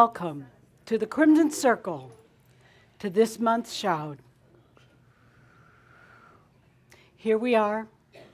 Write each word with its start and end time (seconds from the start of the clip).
Welcome 0.00 0.46
to 0.86 0.98
the 0.98 1.06
Crimson 1.06 1.52
Circle, 1.52 2.10
to 2.98 3.08
this 3.08 3.38
month's 3.38 3.72
Shout. 3.72 4.18
Here 7.14 7.38
we 7.38 7.54
are, 7.54 7.86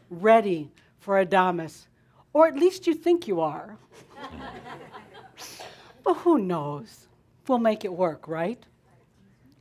ready 0.09 0.70
for 1.01 1.23
Adamus, 1.23 1.84
or 2.32 2.46
at 2.46 2.56
least 2.56 2.87
you 2.87 2.95
think 2.95 3.28
you 3.28 3.42
are. 3.42 3.77
but 6.02 6.15
who 6.15 6.38
knows? 6.38 7.09
We'll 7.46 7.59
make 7.59 7.84
it 7.84 7.93
work, 7.93 8.27
right? 8.27 8.65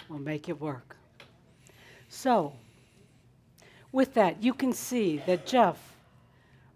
We'll 0.08 0.20
make 0.20 0.48
it 0.48 0.62
work. 0.62 0.96
So, 2.08 2.54
with 3.92 4.14
that, 4.14 4.42
you 4.42 4.54
can 4.54 4.72
see 4.72 5.22
that 5.26 5.46
Jeff 5.46 5.98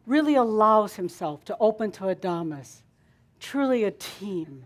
really 0.06 0.36
allows 0.36 0.98
himself 0.98 1.46
to 1.46 1.56
open 1.62 1.94
to 1.94 2.14
Adamus, 2.14 2.82
truly 3.40 3.86
a 3.86 3.92
team. 3.92 4.66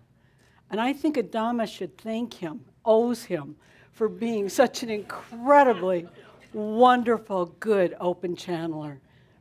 And 0.69 0.81
I 0.81 0.93
think 0.93 1.15
Adamus 1.15 1.69
should 1.69 1.97
thank 1.97 2.33
him, 2.33 2.65
owes 2.83 3.23
him, 3.23 3.55
for 3.91 4.09
being 4.09 4.49
such 4.49 4.83
an 4.83 4.89
incredibly 4.89 6.07
wonderful, 6.53 7.47
good 7.59 7.95
open 7.99 8.35
channeler. 8.35 8.97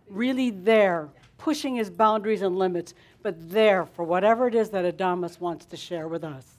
Really 0.09 0.51
there, 0.51 1.09
pushing 1.37 1.75
his 1.77 1.91
boundaries 1.91 2.43
and 2.43 2.57
limits, 2.57 2.95
but 3.23 3.51
there 3.51 3.85
for 3.87 4.05
whatever 4.05 4.47
it 4.47 4.55
is 4.55 4.71
that 4.71 4.97
Adamus 4.97 5.41
wants 5.41 5.67
to 5.67 5.77
share 5.77 6.09
with 6.09 6.25
us. 6.25 6.59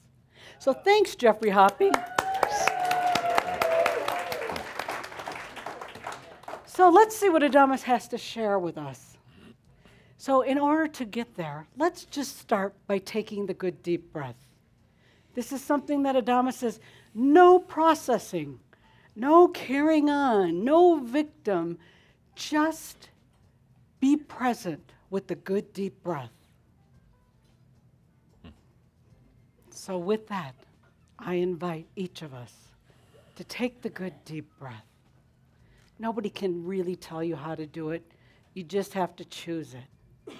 So 0.60 0.74
thanks, 0.74 1.16
Geoffrey 1.16 1.50
Hoppe. 1.50 1.92
So 6.66 6.90
let's 6.90 7.18
see 7.18 7.30
what 7.30 7.42
Adamus 7.42 7.82
has 7.84 8.08
to 8.10 8.18
share 8.18 8.60
with 8.60 8.78
us. 8.78 9.18
So, 10.20 10.42
in 10.42 10.58
order 10.58 10.88
to 10.88 11.06
get 11.06 11.36
there, 11.36 11.68
let's 11.78 12.06
just 12.06 12.40
start 12.40 12.74
by 12.88 12.98
taking 12.98 13.46
the 13.46 13.54
good 13.54 13.82
deep 13.84 14.12
breath. 14.12 14.36
This 15.38 15.52
is 15.52 15.64
something 15.64 16.02
that 16.02 16.16
Adamus 16.16 16.54
says 16.54 16.80
no 17.14 17.60
processing, 17.60 18.60
no 19.16 19.48
carrying 19.48 20.10
on, 20.10 20.64
no 20.64 20.98
victim, 20.98 21.78
just 22.34 23.10
be 24.00 24.18
present 24.18 24.94
with 25.12 25.28
the 25.28 25.36
good 25.36 25.74
deep 25.74 26.02
breath. 26.02 26.32
So, 29.70 30.00
with 30.00 30.28
that, 30.30 30.56
I 31.20 31.36
invite 31.36 31.86
each 31.96 32.24
of 32.24 32.34
us 32.34 32.56
to 33.36 33.44
take 33.44 33.84
the 33.84 33.90
good 33.90 34.16
deep 34.26 34.50
breath. 34.58 34.88
Nobody 36.00 36.32
can 36.32 36.66
really 36.66 36.96
tell 36.96 37.24
you 37.24 37.36
how 37.36 37.54
to 37.54 37.68
do 37.68 37.92
it. 37.92 38.02
You 38.56 38.64
just 38.64 38.96
have 38.96 39.16
to 39.18 39.26
choose 39.26 39.76
it. 39.76 40.34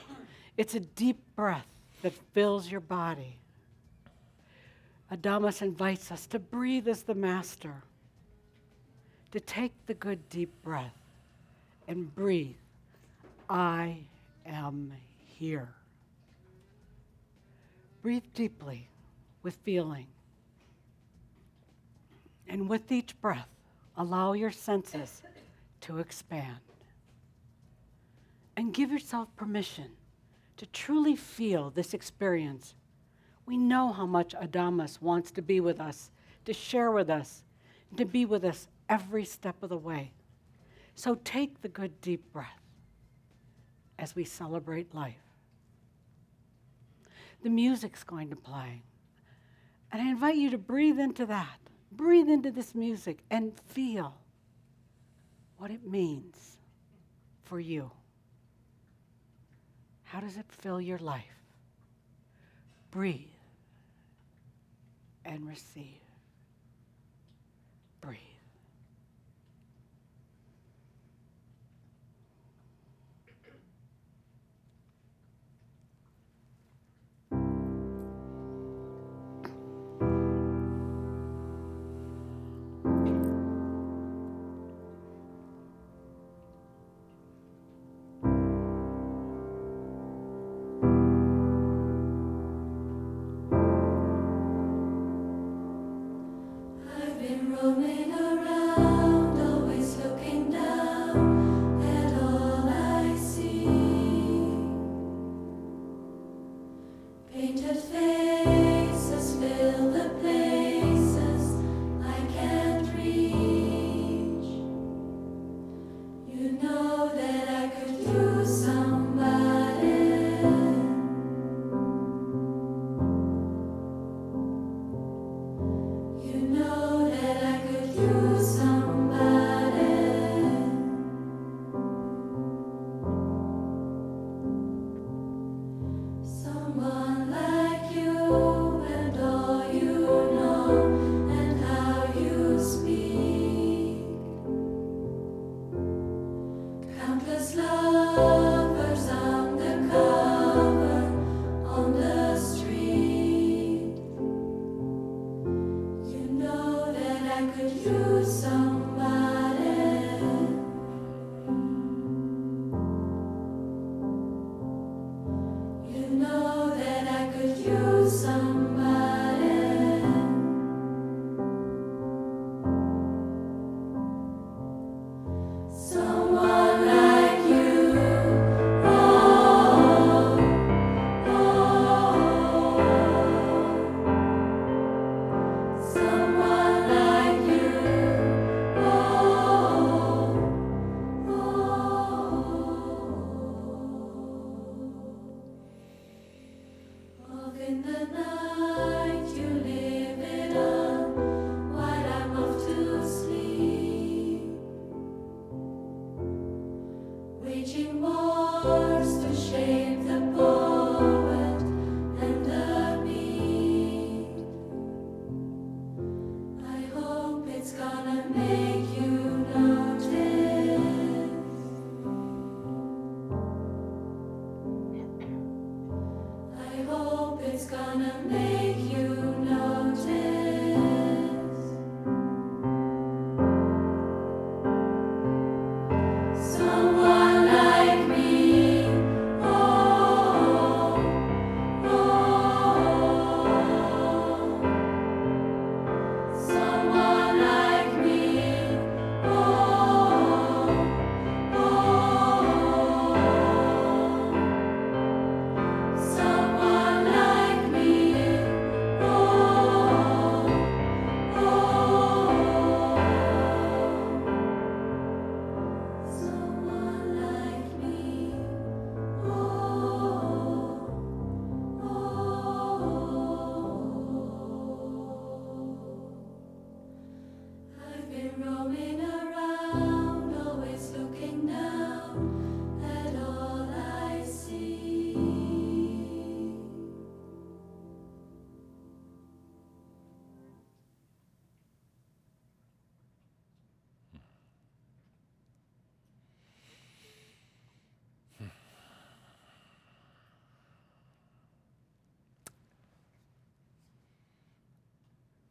It's 0.58 0.74
a 0.74 0.80
deep 0.80 1.20
breath 1.36 1.68
that 2.02 2.14
fills 2.34 2.72
your 2.72 2.82
body. 2.82 3.38
Adamus 5.12 5.62
invites 5.62 6.12
us 6.12 6.28
to 6.28 6.40
breathe 6.40 6.88
as 6.88 7.04
the 7.04 7.16
master, 7.16 7.84
to 9.32 9.40
take 9.40 9.74
the 9.86 9.94
good 9.94 10.28
deep 10.30 10.52
breath 10.64 10.98
and 11.88 12.14
breathe. 12.14 12.56
I 13.50 14.00
am 14.46 14.92
here. 15.26 15.70
Breathe 18.02 18.24
deeply 18.34 18.90
with 19.44 19.56
feeling. 19.64 20.08
And 22.48 22.70
with 22.70 22.92
each 22.92 23.20
breath, 23.22 23.50
allow 23.96 24.34
your 24.34 24.52
senses 24.52 25.22
to 25.82 26.00
expand. 26.00 26.60
And 28.56 28.74
give 28.74 28.92
yourself 28.92 29.34
permission 29.36 29.92
to 30.58 30.66
truly 30.68 31.16
feel 31.16 31.70
this 31.70 31.94
experience. 31.94 32.74
We 33.48 33.56
know 33.56 33.94
how 33.94 34.06
much 34.06 34.36
Adamus 34.36 35.02
wants 35.02 35.32
to 35.32 35.42
be 35.42 35.62
with 35.62 35.80
us, 35.80 36.12
to 36.44 36.54
share 36.54 36.92
with 36.92 37.10
us, 37.10 37.44
to 37.96 38.04
be 38.04 38.26
with 38.26 38.44
us 38.44 38.68
every 38.90 39.24
step 39.24 39.64
of 39.64 39.70
the 39.70 39.78
way. 39.78 40.12
So 40.96 41.16
take 41.24 41.62
the 41.62 41.70
good 41.70 42.02
deep 42.02 42.32
breath 42.34 42.62
as 43.98 44.16
we 44.16 44.26
celebrate 44.26 44.94
life. 44.94 45.16
The 47.42 47.50
music's 47.50 48.04
going 48.04 48.30
to 48.32 48.36
play. 48.36 48.84
And 49.94 50.02
I 50.02 50.10
invite 50.10 50.36
you 50.36 50.50
to 50.50 50.58
breathe 50.58 51.00
into 51.00 51.26
that. 51.28 51.60
Breathe 51.94 52.28
into 52.28 52.52
this 52.52 52.76
music 52.76 53.20
and 53.32 53.54
feel 53.68 54.14
what 55.58 55.72
it 55.72 55.88
means 55.88 56.58
for 57.44 57.62
you. 57.62 57.92
How 60.04 60.20
does 60.20 60.36
it 60.36 60.46
fill 60.50 60.82
your 60.82 61.00
life? 61.00 61.24
Breathe 62.92 63.37
and 65.28 65.46
receive. 65.48 66.07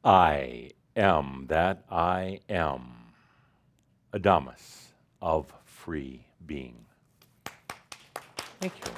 I 0.06 0.70
am 0.94 1.46
that 1.48 1.82
I 1.90 2.38
am, 2.48 2.92
Adamus 4.12 4.92
of 5.20 5.52
free 5.64 6.28
being. 6.46 6.84
Thank 8.60 8.72
you. 8.84 8.92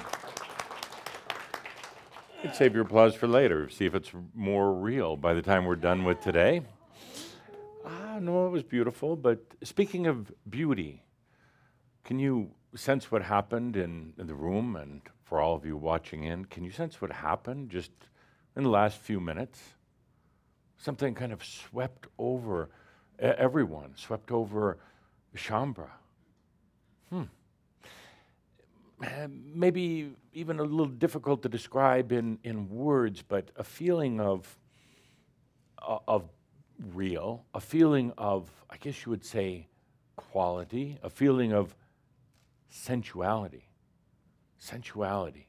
You 2.35 2.41
can 2.43 2.53
save 2.53 2.75
your 2.75 2.83
applause 2.83 3.15
for 3.15 3.27
later, 3.27 3.69
see 3.69 3.87
if 3.87 3.95
it's 3.95 4.11
more 4.35 4.71
real 4.71 5.17
by 5.17 5.33
the 5.33 5.41
time 5.41 5.65
we're 5.65 5.77
done 5.77 6.03
with 6.03 6.21
today. 6.21 6.61
Ah, 7.83 8.19
no, 8.21 8.45
it 8.45 8.51
was 8.51 8.61
beautiful, 8.61 9.15
but 9.15 9.43
speaking 9.63 10.05
of 10.05 10.31
beauty, 10.47 11.01
can 12.03 12.19
you 12.19 12.51
sense 12.75 13.11
what 13.11 13.23
happened 13.23 13.75
in, 13.75 14.13
in 14.19 14.27
the 14.27 14.35
room 14.35 14.75
and 14.75 15.01
for 15.23 15.41
all 15.41 15.55
of 15.55 15.65
you 15.65 15.75
watching 15.75 16.25
in? 16.25 16.45
Can 16.45 16.63
you 16.63 16.69
sense 16.69 17.01
what 17.01 17.11
happened 17.11 17.71
just 17.71 17.89
in 18.55 18.61
the 18.61 18.69
last 18.69 18.99
few 18.99 19.19
minutes? 19.19 19.59
Something 20.79 21.13
kind 21.13 21.33
of 21.33 21.43
swept 21.43 22.07
over 22.17 22.69
everyone, 23.19 23.91
swept 23.95 24.31
over 24.31 24.77
Shaumbra. 25.35 25.89
Hmm. 27.09 27.23
Maybe 29.29 30.11
even 30.33 30.59
a 30.59 30.63
little 30.63 30.85
difficult 30.85 31.43
to 31.43 31.49
describe 31.49 32.13
in, 32.13 32.39
in 32.45 32.69
words, 32.69 33.21
but 33.21 33.51
a 33.57 33.63
feeling 33.63 34.21
of, 34.21 34.57
uh, 35.85 35.97
of 36.07 36.29
real, 36.93 37.43
a 37.53 37.59
feeling 37.59 38.13
of, 38.17 38.49
I 38.69 38.77
guess 38.77 39.05
you 39.05 39.09
would 39.09 39.25
say, 39.25 39.67
quality, 40.15 40.97
a 41.03 41.09
feeling 41.09 41.51
of 41.51 41.75
sensuality. 42.69 43.67
Sensuality. 44.59 45.47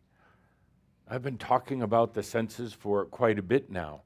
I've 1.08 1.22
been 1.22 1.38
talking 1.38 1.82
about 1.82 2.14
the 2.14 2.22
senses 2.24 2.72
for 2.72 3.04
quite 3.04 3.38
a 3.38 3.42
bit 3.42 3.70
now 3.70 4.02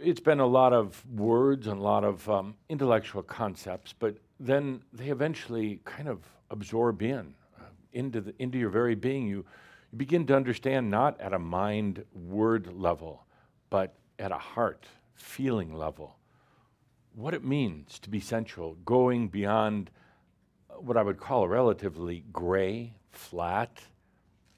it's 0.00 0.20
been 0.20 0.40
a 0.40 0.46
lot 0.46 0.72
of 0.72 1.04
words 1.10 1.66
and 1.66 1.78
a 1.78 1.82
lot 1.82 2.04
of 2.04 2.28
um, 2.28 2.54
intellectual 2.68 3.22
concepts, 3.22 3.94
but 3.98 4.16
then 4.40 4.82
they 4.92 5.08
eventually 5.08 5.80
kind 5.84 6.08
of 6.08 6.20
absorb 6.50 7.02
in 7.02 7.34
uh, 7.58 7.64
into, 7.92 8.20
the, 8.20 8.34
into 8.38 8.58
your 8.58 8.70
very 8.70 8.94
being. 8.94 9.26
You, 9.26 9.44
you 9.92 9.98
begin 9.98 10.26
to 10.26 10.36
understand 10.36 10.90
not 10.90 11.20
at 11.20 11.32
a 11.32 11.38
mind 11.38 12.04
word 12.12 12.72
level, 12.72 13.24
but 13.70 13.94
at 14.18 14.32
a 14.32 14.38
heart 14.38 14.86
feeling 15.14 15.74
level 15.74 16.16
what 17.14 17.34
it 17.34 17.44
means 17.44 17.98
to 18.00 18.10
be 18.10 18.20
sensual, 18.20 18.76
going 18.84 19.28
beyond 19.28 19.90
what 20.78 20.96
I 20.96 21.02
would 21.02 21.18
call 21.18 21.44
a 21.44 21.48
relatively 21.48 22.24
gray, 22.32 22.94
flat, 23.12 23.80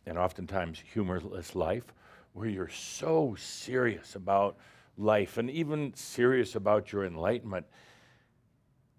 and 0.07 0.17
oftentimes 0.17 0.83
humorless 0.93 1.55
life, 1.55 1.93
where 2.33 2.49
you're 2.49 2.69
so 2.69 3.37
serious 3.39 4.15
about 4.15 4.57
life 4.97 5.39
and 5.39 5.51
even 5.51 5.93
serious 5.95 6.55
about 6.55 6.93
your 6.93 7.05
enlightenment. 7.05 7.67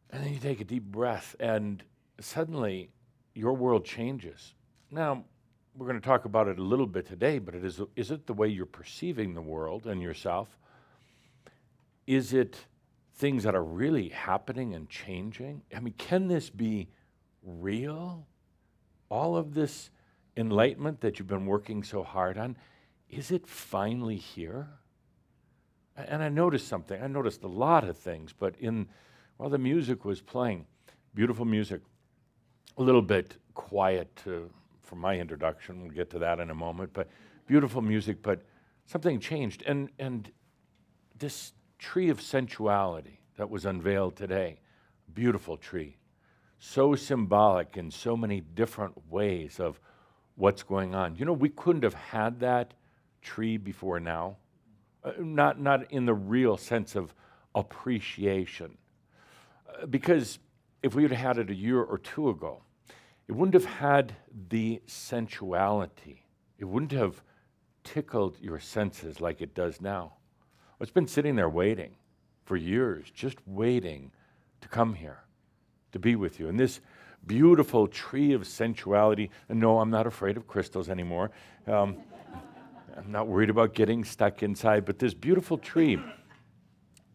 And 0.09 0.23
then 0.23 0.33
you 0.33 0.39
take 0.39 0.61
a 0.61 0.65
deep 0.65 0.83
breath, 0.83 1.35
and 1.39 1.83
suddenly 2.19 2.91
your 3.33 3.53
world 3.53 3.85
changes. 3.85 4.53
Now, 4.89 5.25
we're 5.75 5.87
going 5.87 5.99
to 5.99 6.05
talk 6.05 6.25
about 6.25 6.47
it 6.47 6.57
a 6.57 6.63
little 6.63 6.87
bit 6.87 7.05
today, 7.05 7.39
but 7.39 7.53
it 7.53 7.63
is, 7.63 7.81
is 7.95 8.09
it 8.09 8.25
the 8.25 8.33
way 8.33 8.47
you're 8.47 8.65
perceiving 8.65 9.33
the 9.33 9.41
world 9.41 9.85
and 9.85 10.01
yourself? 10.01 10.57
Is 12.07 12.33
it 12.33 12.57
things 13.15 13.43
that 13.43 13.53
are 13.53 13.63
really 13.63 14.09
happening 14.09 14.73
and 14.73 14.89
changing? 14.89 15.61
I 15.75 15.79
mean, 15.79 15.93
can 15.97 16.27
this 16.27 16.49
be 16.49 16.89
real? 17.43 18.25
All 19.09 19.35
of 19.35 19.53
this 19.53 19.89
enlightenment 20.35 21.01
that 21.01 21.19
you've 21.19 21.27
been 21.27 21.45
working 21.45 21.83
so 21.83 22.03
hard 22.03 22.37
on, 22.37 22.57
is 23.09 23.31
it 23.31 23.45
finally 23.47 24.17
here? 24.17 24.67
And 25.97 26.21
I 26.21 26.29
noticed 26.29 26.67
something. 26.67 27.01
I 27.01 27.07
noticed 27.07 27.43
a 27.43 27.47
lot 27.47 27.83
of 27.83 27.97
things, 27.97 28.33
but 28.37 28.55
in 28.59 28.87
while 29.37 29.49
the 29.49 29.57
music 29.57 30.03
was 30.03 30.21
playing, 30.21 30.65
beautiful 31.13 31.45
music, 31.45 31.81
a 32.77 32.83
little 32.83 33.01
bit 33.01 33.37
quiet 33.53 34.15
to, 34.23 34.49
for 34.81 34.95
my 34.95 35.17
introduction. 35.17 35.81
We'll 35.81 35.91
get 35.91 36.09
to 36.11 36.19
that 36.19 36.39
in 36.39 36.49
a 36.49 36.55
moment, 36.55 36.91
but 36.93 37.07
beautiful 37.47 37.81
music, 37.81 38.21
but 38.21 38.43
something 38.85 39.19
changed. 39.19 39.63
And, 39.65 39.89
and 39.99 40.31
this 41.17 41.53
tree 41.79 42.09
of 42.09 42.21
sensuality 42.21 43.19
that 43.37 43.49
was 43.49 43.65
unveiled 43.65 44.15
today, 44.15 44.59
beautiful 45.13 45.57
tree, 45.57 45.97
so 46.59 46.95
symbolic 46.95 47.77
in 47.77 47.91
so 47.91 48.17
many 48.17 48.41
different 48.41 49.09
ways 49.09 49.59
of 49.59 49.79
what's 50.35 50.63
going 50.63 50.95
on. 50.95 51.15
You 51.15 51.25
know, 51.25 51.33
we 51.33 51.49
couldn't 51.49 51.83
have 51.83 51.93
had 51.93 52.39
that 52.39 52.73
tree 53.21 53.57
before 53.57 53.99
now. 53.99 54.37
Uh, 55.07 55.11
not, 55.19 55.59
not 55.59 55.89
in 55.91 56.05
the 56.05 56.13
real 56.13 56.57
sense 56.57 56.95
of 56.95 57.13
appreciation. 57.55 58.77
Uh, 59.69 59.85
because 59.85 60.39
if 60.83 60.95
we 60.95 61.03
had 61.03 61.11
had 61.11 61.37
it 61.37 61.49
a 61.49 61.55
year 61.55 61.81
or 61.81 61.97
two 61.97 62.29
ago, 62.29 62.61
it 63.27 63.31
wouldn't 63.31 63.53
have 63.53 63.65
had 63.65 64.15
the 64.49 64.81
sensuality. 64.85 66.25
It 66.59 66.65
wouldn't 66.65 66.91
have 66.91 67.21
tickled 67.83 68.37
your 68.41 68.59
senses 68.59 69.21
like 69.21 69.41
it 69.41 69.53
does 69.53 69.79
now. 69.79 70.13
It's 70.81 70.91
been 70.91 71.07
sitting 71.07 71.35
there 71.35 71.49
waiting 71.49 71.95
for 72.43 72.57
years, 72.57 73.09
just 73.13 73.37
waiting 73.45 74.11
to 74.61 74.67
come 74.67 74.93
here, 74.93 75.19
to 75.93 75.99
be 75.99 76.15
with 76.15 76.39
you. 76.39 76.49
And 76.49 76.59
this 76.59 76.81
beautiful 77.25 77.87
tree 77.87 78.33
of 78.33 78.45
sensuality, 78.45 79.29
and 79.47 79.59
no, 79.59 79.79
I'm 79.79 79.89
not 79.89 80.05
afraid 80.05 80.35
of 80.37 80.47
crystals 80.47 80.89
anymore. 80.89 81.31
Um, 81.65 81.97
I'm 82.97 83.11
not 83.11 83.27
worried 83.27 83.51
about 83.51 83.75
getting 83.75 84.03
stuck 84.03 84.41
inside, 84.41 84.85
but 84.85 84.97
this 84.97 85.13
beautiful 85.13 85.59
tree, 85.59 85.99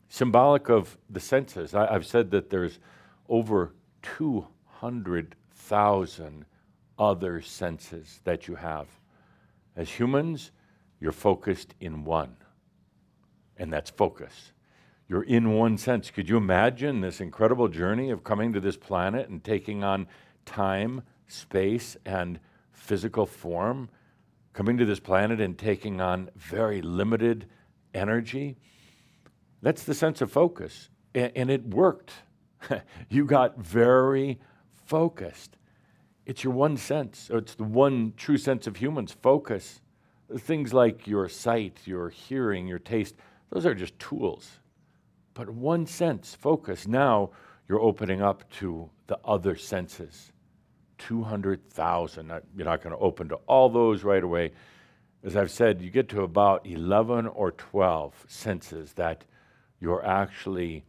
symbolic 0.09 0.69
of 0.69 0.97
the 1.11 1.19
senses. 1.19 1.75
I, 1.75 1.93
have 1.93 2.07
said 2.07 2.31
that 2.31 2.51
there's 2.51 2.79
over 3.29 3.75
200,000 4.03 6.45
other 6.99 7.41
senses 7.41 8.21
that 8.23 8.47
you 8.47 8.55
have. 8.55 8.87
As 9.75 9.91
humans, 9.91 10.53
you're 11.01 11.11
focused 11.11 11.75
in 11.81 12.05
one, 12.05 12.37
and 13.57 13.73
that's 13.73 13.91
focus. 13.91 14.53
You're 15.09 15.25
in 15.25 15.55
one 15.55 15.79
sense. 15.79 16.13
Could 16.13 16.29
you 16.29 16.37
imagine 16.37 17.01
this 17.01 17.21
incredible 17.21 17.67
journey 17.67 18.11
of 18.11 18.23
coming 18.23 18.53
to 18.53 18.61
this 18.61 18.77
planet 18.77 19.29
and 19.29 19.43
taking 19.43 19.83
on 19.83 20.07
time, 20.47 21.03
space, 21.27 21.97
and 22.07 22.39
physical 22.71 23.27
form? 23.27 23.89
Coming 24.53 24.77
to 24.79 24.85
this 24.85 25.01
planet 25.01 25.41
and 25.41 25.59
taking 25.59 26.01
on 26.01 26.31
very 26.37 26.83
limited 26.83 27.47
energy. 27.95 28.57
That's 29.63 29.85
the 29.85 29.95
sense 29.95 30.21
of 30.21 30.31
focus. 30.31 30.91
And, 31.15 31.33
and 31.35 31.51
it 31.51 31.65
worked. 31.67 32.13
you 33.09 33.25
got 33.25 33.59
very 33.59 34.39
focused. 34.87 35.57
It's 36.27 36.45
your 36.45 36.53
one 36.53 36.77
sense, 36.77 37.31
it's 37.33 37.55
the 37.55 37.65
one 37.65 38.15
true 38.17 38.39
sense 38.39 38.67
of 38.67 38.77
humans 38.77 39.17
focus. 39.23 39.81
Things 40.39 40.73
like 40.73 41.07
your 41.07 41.29
sight, 41.29 41.81
your 41.85 42.09
hearing, 42.09 42.67
your 42.67 42.79
taste, 42.79 43.17
those 43.51 43.67
are 43.67 43.75
just 43.75 43.99
tools. 43.99 44.61
But 45.35 45.51
one 45.51 45.85
sense, 45.85 46.35
focus, 46.35 46.87
now 46.87 47.31
you're 47.69 47.81
opening 47.81 48.23
up 48.23 48.49
to 48.53 48.89
the 49.09 49.19
other 49.25 49.57
senses. 49.57 50.33
200,000. 51.09 52.33
You're 52.57 52.65
not 52.65 52.83
going 52.83 52.95
to 52.95 53.01
open 53.01 53.29
to 53.29 53.37
all 53.47 53.69
those 53.69 54.05
right 54.05 54.23
away. 54.23 54.53
As 55.25 55.37
I've 55.37 55.51
said, 55.51 55.81
you 55.81 55.91
get 55.91 56.09
to 56.11 56.23
about 56.23 56.67
11 56.67 57.27
or 57.27 57.53
12 57.53 58.27
senses 58.29 58.93
that 58.95 59.25
you're 59.81 60.05
actually 60.05 60.85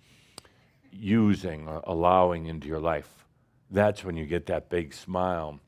using, 0.91 1.67
or 1.67 1.81
allowing 1.85 2.45
into 2.45 2.67
your 2.67 2.79
life. 2.79 3.25
That's 3.71 4.03
when 4.03 4.15
you 4.15 4.25
get 4.25 4.45
that 4.47 4.69
big 4.69 4.93
smile 4.93 5.59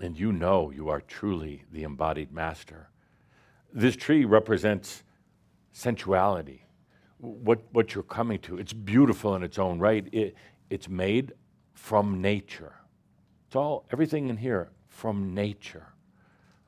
and 0.00 0.18
you 0.18 0.32
know 0.32 0.70
you 0.70 0.88
are 0.88 1.00
truly 1.00 1.64
the 1.72 1.82
embodied 1.82 2.32
master. 2.32 2.88
This 3.72 3.96
tree 3.96 4.24
represents 4.24 5.02
sensuality, 5.72 6.64
what, 7.18 7.60
what 7.72 7.94
you're 7.94 8.02
coming 8.02 8.38
to. 8.40 8.58
It's 8.58 8.72
beautiful 8.72 9.34
in 9.36 9.42
its 9.42 9.58
own 9.58 9.78
right. 9.78 10.06
It, 10.12 10.34
it's 10.70 10.88
made 10.88 11.32
from 11.74 12.20
nature. 12.20 12.77
It's 13.48 13.56
all, 13.56 13.86
everything 13.90 14.28
in 14.28 14.36
here 14.36 14.68
from 14.88 15.34
nature. 15.34 15.86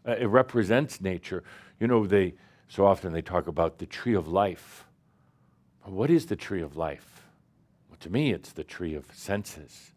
Uh, 0.09 0.13
it 0.13 0.25
represents 0.25 0.99
nature. 0.99 1.45
You 1.79 1.87
know, 1.87 2.07
they, 2.07 2.33
so 2.69 2.87
often 2.87 3.13
they 3.13 3.21
talk 3.21 3.49
about 3.49 3.77
the 3.77 3.85
tree 3.85 4.15
of 4.15 4.29
life. 4.29 4.87
What 5.85 6.09
is 6.09 6.25
the 6.25 6.37
tree 6.37 6.63
of 6.63 6.77
life? 6.77 7.27
Well, 7.91 7.99
to 8.01 8.09
me, 8.09 8.33
it's 8.33 8.53
the 8.53 8.65
tree 8.65 8.95
of 8.95 9.05
senses, 9.13 9.93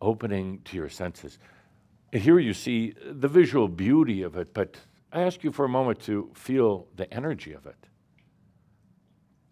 opening 0.00 0.60
to 0.66 0.76
your 0.76 0.88
senses. 0.88 1.40
Here 2.12 2.38
you 2.38 2.54
see 2.54 2.94
the 3.04 3.26
visual 3.26 3.66
beauty 3.66 4.22
of 4.22 4.36
it, 4.36 4.54
but 4.54 4.76
I 5.12 5.22
ask 5.22 5.42
you 5.42 5.50
for 5.50 5.64
a 5.64 5.68
moment 5.68 5.98
to 6.02 6.30
feel 6.32 6.86
the 6.94 7.12
energy 7.12 7.54
of 7.54 7.66
it. 7.66 7.88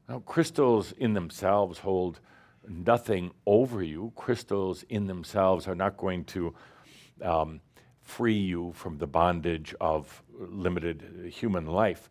Now, 0.09 0.21
crystals 0.21 0.93
in 0.93 1.14
themselves 1.14 1.81
hold 1.81 2.21
nothing 2.68 3.32
over 3.46 3.82
you. 3.82 4.12
Crystals 4.16 4.84
in 4.88 5.06
themselves 5.06 5.66
are 5.66 5.75
not 5.75 5.96
going 5.96 6.25
to 6.26 6.54
um, 7.22 7.60
free 8.02 8.38
you 8.38 8.72
from 8.75 8.98
the 8.98 9.06
bondage 9.06 9.75
of 9.80 10.22
limited 10.38 11.32
human 11.32 11.66
life. 11.66 12.10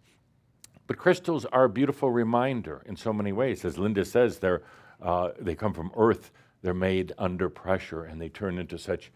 But 0.85 0.97
crystals 0.97 1.45
are 1.45 1.65
a 1.65 1.69
beautiful 1.69 2.11
reminder 2.11 2.81
in 2.85 2.95
so 2.95 3.11
many 3.11 3.33
ways. 3.33 3.65
As 3.65 3.77
Linda 3.77 4.05
says, 4.05 4.39
they're, 4.39 4.63
uh, 5.01 5.31
they 5.39 5.55
come 5.55 5.73
from 5.73 5.91
earth, 5.97 6.31
they're 6.61 6.73
made 6.73 7.13
under 7.17 7.49
pressure, 7.49 8.05
and 8.05 8.21
they 8.21 8.29
turn 8.29 8.57
into 8.57 8.77
such 8.77 9.11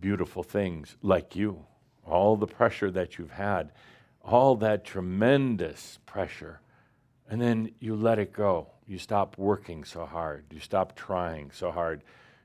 beautiful 0.00 0.42
things 0.42 0.96
like 1.02 1.36
you. 1.36 1.64
All 2.04 2.36
the 2.36 2.46
pressure 2.46 2.90
that 2.90 3.16
you've 3.16 3.30
had, 3.30 3.70
all 4.22 4.56
that 4.56 4.84
tremendous 4.84 5.98
pressure, 6.04 6.60
and 7.28 7.40
then 7.40 7.72
you 7.80 7.96
let 7.96 8.18
it 8.18 8.32
go. 8.32 8.68
You 8.86 8.98
stop 8.98 9.38
working 9.38 9.84
so 9.84 10.04
hard, 10.04 10.44
you 10.50 10.60
stop 10.60 10.94
trying 10.94 11.50
so 11.52 11.70
hard, 11.70 12.02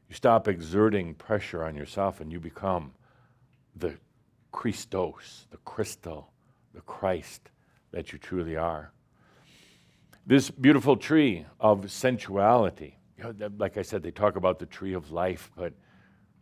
you 0.07 0.15
stop 0.15 0.47
exerting 0.47 1.13
pressure 1.15 1.63
on 1.63 1.75
yourself, 1.75 2.21
and 2.21 2.31
you 2.31 2.39
become 2.39 2.93
the 3.75 3.95
Christos, 4.51 5.47
the 5.51 5.57
crystal, 5.57 6.31
the 6.73 6.81
Christ 6.81 7.51
that 7.91 8.11
you 8.11 8.19
truly 8.19 8.55
are. 8.55 8.91
This 10.25 10.49
beautiful 10.49 10.95
tree 10.95 11.45
of 11.59 11.91
sensuality, 11.91 12.97
you 13.17 13.23
know, 13.23 13.49
like 13.57 13.77
I 13.77 13.81
said, 13.81 14.03
they 14.03 14.11
talk 14.11 14.35
about 14.35 14.59
the 14.59 14.65
tree 14.65 14.93
of 14.93 15.11
life, 15.11 15.51
but 15.55 15.73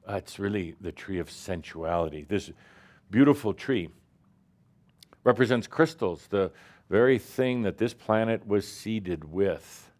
uh, 0.07 0.15
it's 0.15 0.39
really 0.39 0.75
the 0.81 0.91
tree 0.91 1.19
of 1.19 1.31
sensuality. 1.31 2.25
This 2.27 2.51
beautiful 3.09 3.53
tree 3.53 3.89
represents 5.23 5.67
crystals, 5.67 6.27
the 6.29 6.51
very 6.89 7.19
thing 7.19 7.63
that 7.63 7.77
this 7.77 7.93
planet 7.93 8.47
was 8.47 8.67
seeded 8.67 9.23
with 9.25 9.91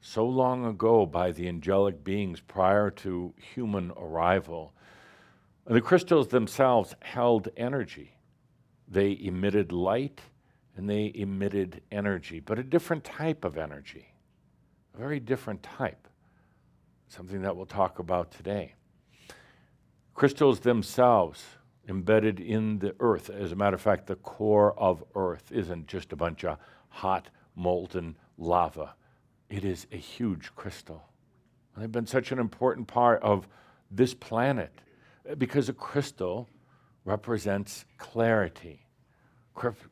so 0.00 0.24
long 0.26 0.64
ago 0.64 1.04
by 1.06 1.32
the 1.32 1.48
angelic 1.48 2.04
beings 2.04 2.40
prior 2.40 2.90
to 2.90 3.34
human 3.54 3.90
arrival. 3.96 4.72
The 5.66 5.80
crystals 5.80 6.28
themselves 6.28 6.94
held 7.02 7.48
energy. 7.56 8.16
They 8.88 9.18
emitted 9.20 9.72
light 9.72 10.20
and 10.76 10.88
they 10.88 11.10
emitted 11.14 11.82
energy, 11.90 12.38
but 12.38 12.58
a 12.58 12.62
different 12.62 13.02
type 13.02 13.44
of 13.44 13.56
energy, 13.56 14.14
a 14.94 14.98
very 14.98 15.18
different 15.18 15.62
type, 15.62 16.06
something 17.08 17.42
that 17.42 17.56
we'll 17.56 17.66
talk 17.66 17.98
about 17.98 18.30
today. 18.30 18.74
Crystals 20.14 20.60
themselves, 20.60 21.44
embedded 21.88 22.40
in 22.40 22.78
the 22.78 22.94
earth, 23.00 23.30
as 23.30 23.52
a 23.52 23.56
matter 23.56 23.76
of 23.76 23.80
fact, 23.80 24.06
the 24.06 24.16
core 24.16 24.78
of 24.78 25.04
earth 25.14 25.52
isn't 25.52 25.86
just 25.86 26.12
a 26.12 26.16
bunch 26.16 26.44
of 26.44 26.58
hot, 26.88 27.28
molten 27.54 28.16
lava, 28.38 28.94
it 29.48 29.64
is 29.64 29.86
a 29.92 29.96
huge 29.96 30.54
crystal. 30.56 31.08
And 31.74 31.82
they've 31.82 31.92
been 31.92 32.06
such 32.06 32.32
an 32.32 32.38
important 32.38 32.88
part 32.88 33.22
of 33.22 33.46
this 33.90 34.14
planet 34.14 34.72
because 35.38 35.68
a 35.68 35.72
crystal 35.72 36.48
represents 37.04 37.84
clarity. 37.98 38.86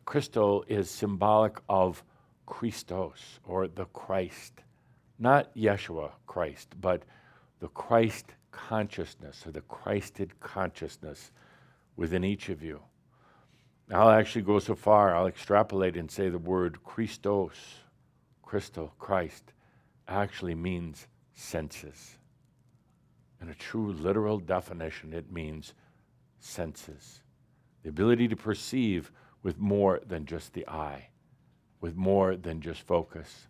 Crystal 0.05 0.65
is 0.69 0.91
symbolic 0.91 1.59
of 1.69 2.03
Christos 2.47 3.39
or 3.45 3.69
the 3.69 3.87
Christ, 3.87 4.63
not 5.19 5.55
Yeshua 5.55 6.11
Christ, 6.27 6.75
but 6.81 7.05
the 7.61 7.69
Christ 7.69 8.35
consciousness 8.51 9.47
or 9.47 9.53
the 9.53 9.63
Christed 9.63 10.39
consciousness 10.41 11.31
within 11.97 12.25
each 12.25 12.49
of 12.49 12.63
you. 12.63 12.81
I'll 13.93 14.11
actually 14.11 14.43
go 14.43 14.59
so 14.59 14.75
far, 14.75 15.15
I'll 15.15 15.27
extrapolate 15.27 15.97
and 15.97 16.11
say 16.11 16.29
the 16.29 16.39
word 16.39 16.83
Christos, 16.83 17.55
crystal, 18.43 18.95
Christ, 18.99 19.53
actually 20.09 20.55
means 20.55 21.07
senses. 21.35 22.19
In 23.43 23.51
a 23.51 23.55
true 23.55 23.93
literal 23.93 24.39
definition, 24.39 25.13
it 25.13 25.31
means 25.31 25.75
senses. 26.41 27.23
The 27.83 27.91
ability 27.91 28.29
to 28.29 28.37
perceive 28.37 29.13
with 29.43 29.59
more 29.59 30.01
than 30.07 30.25
just 30.25 30.55
the 30.55 30.67
eye, 30.67 31.09
with 31.81 31.95
more 31.95 32.37
than 32.37 32.63
just 32.63 32.81
focus. 32.83 33.49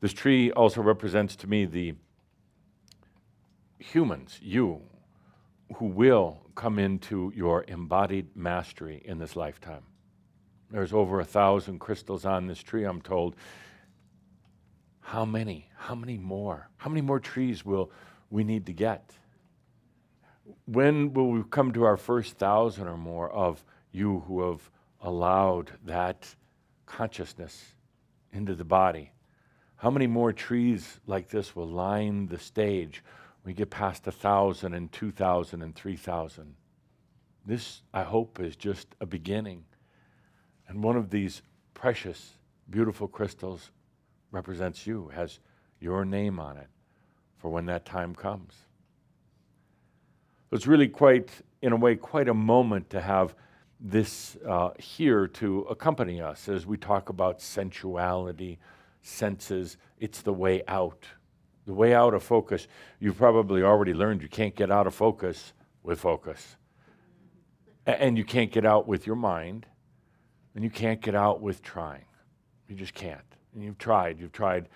This 0.00 0.12
tree 0.12 0.50
also 0.50 0.82
represents 0.82 1.36
to 1.36 1.46
me 1.46 1.64
the 1.64 1.94
humans, 3.78 4.40
you, 4.42 4.82
who 5.76 5.86
will 5.86 6.40
come 6.54 6.78
into 6.78 7.32
your 7.34 7.64
embodied 7.68 8.36
mastery 8.36 9.02
in 9.04 9.18
this 9.18 9.36
lifetime. 9.36 9.82
There's 10.70 10.92
over 10.92 11.20
a 11.20 11.24
thousand 11.24 11.78
crystals 11.78 12.24
on 12.24 12.46
this 12.46 12.62
tree, 12.62 12.84
I'm 12.84 13.00
told. 13.00 13.36
How 15.00 15.24
many? 15.24 15.68
How 15.76 15.94
many 15.94 16.16
more? 16.16 16.68
How 16.76 16.88
many 16.88 17.00
more 17.00 17.20
trees 17.20 17.64
will 17.64 17.90
we 18.30 18.44
need 18.44 18.66
to 18.66 18.72
get? 18.72 19.12
When 20.66 21.12
will 21.12 21.30
we 21.30 21.42
come 21.50 21.72
to 21.72 21.84
our 21.84 21.96
first 21.96 22.38
thousand 22.38 22.88
or 22.88 22.96
more 22.96 23.30
of 23.30 23.64
you 23.92 24.24
who 24.26 24.50
have 24.50 24.70
allowed 25.00 25.70
that 25.84 26.34
consciousness 26.86 27.76
into 28.32 28.54
the 28.54 28.64
body. 28.64 29.12
How 29.76 29.90
many 29.90 30.06
more 30.06 30.32
trees 30.32 31.00
like 31.06 31.28
this 31.28 31.54
will 31.54 31.68
line 31.68 32.26
the 32.26 32.38
stage 32.38 33.04
we 33.44 33.52
get 33.52 33.70
past 33.70 34.06
a 34.06 34.12
thousand 34.12 34.74
and 34.74 34.90
two 34.90 35.10
thousand 35.10 35.62
and 35.62 35.74
three 35.74 35.96
thousand? 35.96 36.54
This, 37.46 37.82
I 37.92 38.02
hope, 38.02 38.40
is 38.40 38.56
just 38.56 38.88
a 39.00 39.06
beginning. 39.06 39.64
And 40.66 40.82
one 40.82 40.96
of 40.96 41.10
these 41.10 41.42
precious, 41.74 42.32
beautiful 42.70 43.06
crystals 43.06 43.70
represents 44.30 44.86
you, 44.86 45.10
has 45.14 45.40
your 45.78 46.04
name 46.04 46.40
on 46.40 46.56
it 46.56 46.68
for 47.36 47.50
when 47.50 47.66
that 47.66 47.84
time 47.84 48.14
comes. 48.14 48.54
It's 50.50 50.66
really 50.66 50.88
quite, 50.88 51.30
in 51.60 51.72
a 51.72 51.76
way, 51.76 51.96
quite 51.96 52.28
a 52.28 52.34
moment 52.34 52.88
to 52.90 53.00
have 53.00 53.34
this 53.78 54.36
uh, 54.48 54.70
here 54.78 55.26
to 55.26 55.60
accompany 55.62 56.22
us 56.22 56.48
as 56.48 56.64
we 56.64 56.78
talk 56.78 57.10
about 57.10 57.42
sensuality, 57.42 58.58
senses. 59.02 59.76
It's 59.98 60.22
the 60.22 60.32
way 60.32 60.62
out. 60.66 61.04
The 61.66 61.72
way 61.74 61.94
out 61.94 62.14
of 62.14 62.22
focus. 62.22 62.68
You've 63.00 63.16
probably 63.16 63.62
already 63.62 63.94
learned 63.94 64.22
you 64.22 64.28
can't 64.28 64.54
get 64.54 64.70
out 64.70 64.86
of 64.86 64.94
focus 64.94 65.52
with 65.82 66.00
focus. 66.00 66.56
And 67.86 68.16
you 68.16 68.24
can't 68.24 68.50
get 68.50 68.64
out 68.64 68.88
with 68.88 69.06
your 69.06 69.16
mind, 69.16 69.66
and 70.54 70.64
you 70.64 70.70
can't 70.70 71.00
get 71.00 71.14
out 71.14 71.40
with 71.40 71.62
trying. 71.62 72.04
You 72.68 72.76
just 72.76 72.94
can't. 72.94 73.20
And 73.54 73.62
you've 73.62 73.78
tried. 73.78 74.18
You've 74.18 74.32
tried 74.32 74.68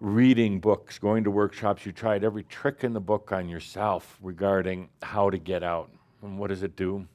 reading 0.00 0.60
books, 0.60 0.98
going 0.98 1.24
to 1.24 1.30
workshops. 1.30 1.84
You 1.84 1.92
tried 1.92 2.24
every 2.24 2.44
trick 2.44 2.84
in 2.84 2.92
the 2.92 3.00
book 3.00 3.32
on 3.32 3.48
yourself 3.48 4.18
regarding 4.22 4.88
how 5.02 5.30
to 5.30 5.38
get 5.38 5.62
out. 5.62 5.90
And 6.22 6.38
what 6.38 6.48
does 6.48 6.62
it 6.62 6.76
do? 6.76 7.06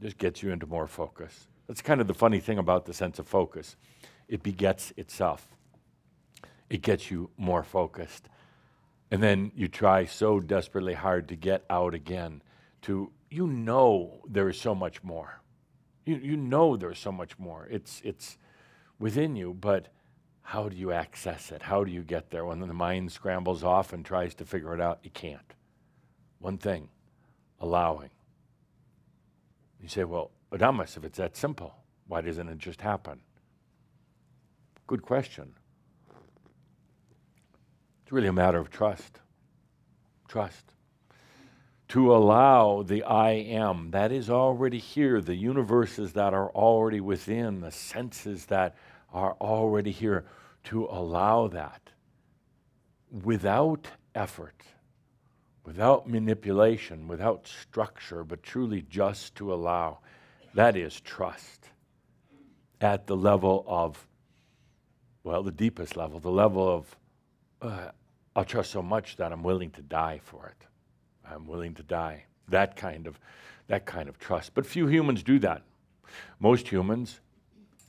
It 0.00 0.04
just 0.04 0.18
gets 0.18 0.42
you 0.42 0.50
into 0.50 0.66
more 0.66 0.86
focus. 0.86 1.48
That's 1.66 1.82
kind 1.82 2.00
of 2.00 2.06
the 2.06 2.14
funny 2.14 2.40
thing 2.40 2.58
about 2.58 2.84
the 2.84 2.94
sense 2.94 3.18
of 3.18 3.28
focus. 3.28 3.76
It 4.28 4.42
begets 4.42 4.92
itself. 4.96 5.55
It 6.68 6.82
gets 6.82 7.10
you 7.10 7.30
more 7.36 7.62
focused. 7.62 8.28
And 9.10 9.22
then 9.22 9.52
you 9.54 9.68
try 9.68 10.04
so 10.04 10.40
desperately 10.40 10.94
hard 10.94 11.28
to 11.28 11.36
get 11.36 11.64
out 11.70 11.94
again, 11.94 12.42
to, 12.82 13.12
you 13.30 13.46
know, 13.46 14.20
there 14.28 14.48
is 14.48 14.60
so 14.60 14.74
much 14.74 15.02
more. 15.02 15.40
You, 16.04 16.16
you 16.16 16.36
know 16.36 16.76
there's 16.76 16.98
so 16.98 17.12
much 17.12 17.38
more. 17.38 17.68
It's, 17.70 18.00
it's 18.04 18.36
within 18.98 19.36
you, 19.36 19.54
but 19.54 19.88
how 20.42 20.68
do 20.68 20.76
you 20.76 20.92
access 20.92 21.50
it? 21.50 21.62
How 21.62 21.84
do 21.84 21.90
you 21.90 22.02
get 22.02 22.30
there? 22.30 22.44
When 22.44 22.60
the 22.60 22.66
mind 22.72 23.10
scrambles 23.12 23.64
off 23.64 23.92
and 23.92 24.04
tries 24.04 24.34
to 24.36 24.44
figure 24.44 24.74
it 24.74 24.80
out, 24.80 25.00
you 25.02 25.10
can't. 25.10 25.54
One 26.38 26.58
thing 26.58 26.88
allowing. 27.60 28.10
You 29.80 29.88
say, 29.88 30.04
well, 30.04 30.30
Adamus, 30.52 30.96
if 30.96 31.04
it's 31.04 31.18
that 31.18 31.36
simple, 31.36 31.74
why 32.06 32.20
doesn't 32.20 32.48
it 32.48 32.58
just 32.58 32.80
happen? 32.80 33.20
Good 34.86 35.02
question. 35.02 35.54
It's 38.06 38.12
really 38.12 38.28
a 38.28 38.32
matter 38.32 38.58
of 38.58 38.70
trust. 38.70 39.18
Trust. 40.28 40.74
To 41.88 42.14
allow 42.14 42.84
the 42.84 43.02
I 43.02 43.30
am 43.30 43.90
that 43.90 44.12
is 44.12 44.30
already 44.30 44.78
here, 44.78 45.20
the 45.20 45.34
universes 45.34 46.12
that 46.12 46.32
are 46.32 46.50
already 46.50 47.00
within, 47.00 47.62
the 47.62 47.72
senses 47.72 48.46
that 48.46 48.76
are 49.12 49.34
already 49.40 49.90
here, 49.90 50.24
to 50.66 50.84
allow 50.84 51.48
that 51.48 51.90
without 53.10 53.88
effort, 54.14 54.62
without 55.64 56.08
manipulation, 56.08 57.08
without 57.08 57.48
structure, 57.48 58.22
but 58.22 58.40
truly 58.44 58.82
just 58.82 59.34
to 59.34 59.52
allow. 59.52 59.98
That 60.54 60.76
is 60.76 61.00
trust 61.00 61.70
at 62.80 63.08
the 63.08 63.16
level 63.16 63.64
of, 63.66 64.06
well, 65.24 65.42
the 65.42 65.50
deepest 65.50 65.96
level, 65.96 66.20
the 66.20 66.30
level 66.30 66.72
of, 66.72 66.96
uh, 67.66 67.90
I'll 68.34 68.44
trust 68.44 68.70
so 68.70 68.82
much 68.82 69.16
that 69.16 69.32
I'm 69.32 69.42
willing 69.42 69.70
to 69.72 69.82
die 69.82 70.20
for 70.22 70.46
it. 70.46 70.66
I'm 71.28 71.46
willing 71.46 71.74
to 71.74 71.82
die. 71.82 72.24
That 72.48 72.76
kind 72.76 73.06
of, 73.06 73.18
that 73.68 73.86
kind 73.86 74.08
of 74.08 74.18
trust. 74.18 74.54
But 74.54 74.66
few 74.66 74.86
humans 74.86 75.22
do 75.22 75.38
that. 75.40 75.62
Most 76.38 76.68
humans 76.68 77.20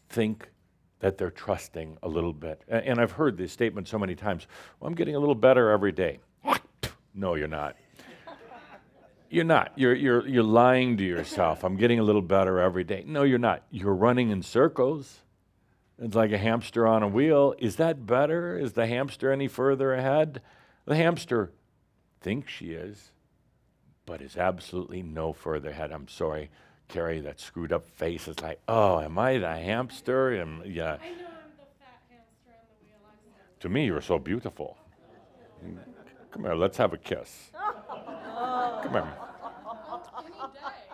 think 0.09 0.49
that 0.99 1.17
they're 1.17 1.31
trusting 1.31 1.97
a 2.01 2.07
little 2.07 2.33
bit. 2.33 2.63
And 2.67 2.99
I've 2.99 3.11
heard 3.11 3.37
this 3.37 3.51
statement 3.51 3.87
so 3.87 3.99
many 3.99 4.15
times 4.15 4.47
well, 4.79 4.87
I'm 4.87 4.95
getting 4.95 5.15
a 5.15 5.19
little 5.19 5.35
better 5.35 5.69
every 5.69 5.91
day. 5.91 6.19
No, 7.19 7.33
you're 7.33 7.47
not. 7.47 7.75
You're 9.31 9.43
not. 9.43 9.71
You're, 9.75 9.95
you're, 9.95 10.27
you're 10.27 10.43
lying 10.43 10.97
to 10.97 11.03
yourself. 11.03 11.63
I'm 11.63 11.75
getting 11.75 11.97
a 11.97 12.03
little 12.03 12.21
better 12.21 12.59
every 12.59 12.83
day. 12.83 13.03
No, 13.07 13.23
you're 13.23 13.39
not. 13.39 13.63
You're 13.71 13.95
running 13.95 14.29
in 14.29 14.43
circles. 14.43 15.21
It's 15.99 16.15
like 16.15 16.31
a 16.31 16.37
hamster 16.37 16.85
on 16.85 17.01
a 17.03 17.07
wheel. 17.07 17.55
Is 17.57 17.77
that 17.77 18.05
better? 18.05 18.57
Is 18.57 18.73
the 18.73 18.85
hamster 18.87 19.31
any 19.31 19.47
further 19.47 19.93
ahead? 19.93 20.41
The 20.85 20.95
hamster 20.95 21.51
thinks 22.21 22.51
she 22.51 22.71
is, 22.71 23.11
but 24.05 24.21
is 24.21 24.37
absolutely 24.37 25.01
no 25.01 25.33
further 25.33 25.69
ahead. 25.71 25.91
I'm 25.91 26.07
sorry, 26.07 26.49
Carrie, 26.87 27.19
that 27.21 27.39
screwed 27.39 27.73
up 27.73 27.87
face 27.87 28.27
is 28.27 28.39
like, 28.41 28.59
oh, 28.67 28.99
am 29.01 29.17
I 29.17 29.37
the 29.37 29.47
hamster? 29.47 30.39
Am, 30.39 30.61
yeah. 30.65 30.83
I 30.83 30.85
know 30.85 30.93
I'm 30.93 31.51
the 31.57 31.65
fat 31.79 32.01
hamster 32.09 32.51
on 32.51 32.65
the 32.67 32.85
wheel. 32.85 32.95
I'm. 33.05 33.59
To 33.61 33.69
me, 33.69 33.85
you're 33.85 34.01
so 34.01 34.19
beautiful. 34.19 34.77
Come 36.31 36.43
here, 36.43 36.53
let's 36.53 36.77
have 36.77 36.93
a 36.93 36.97
kiss. 36.97 37.51
Come 38.33 38.93
here, 38.93 39.17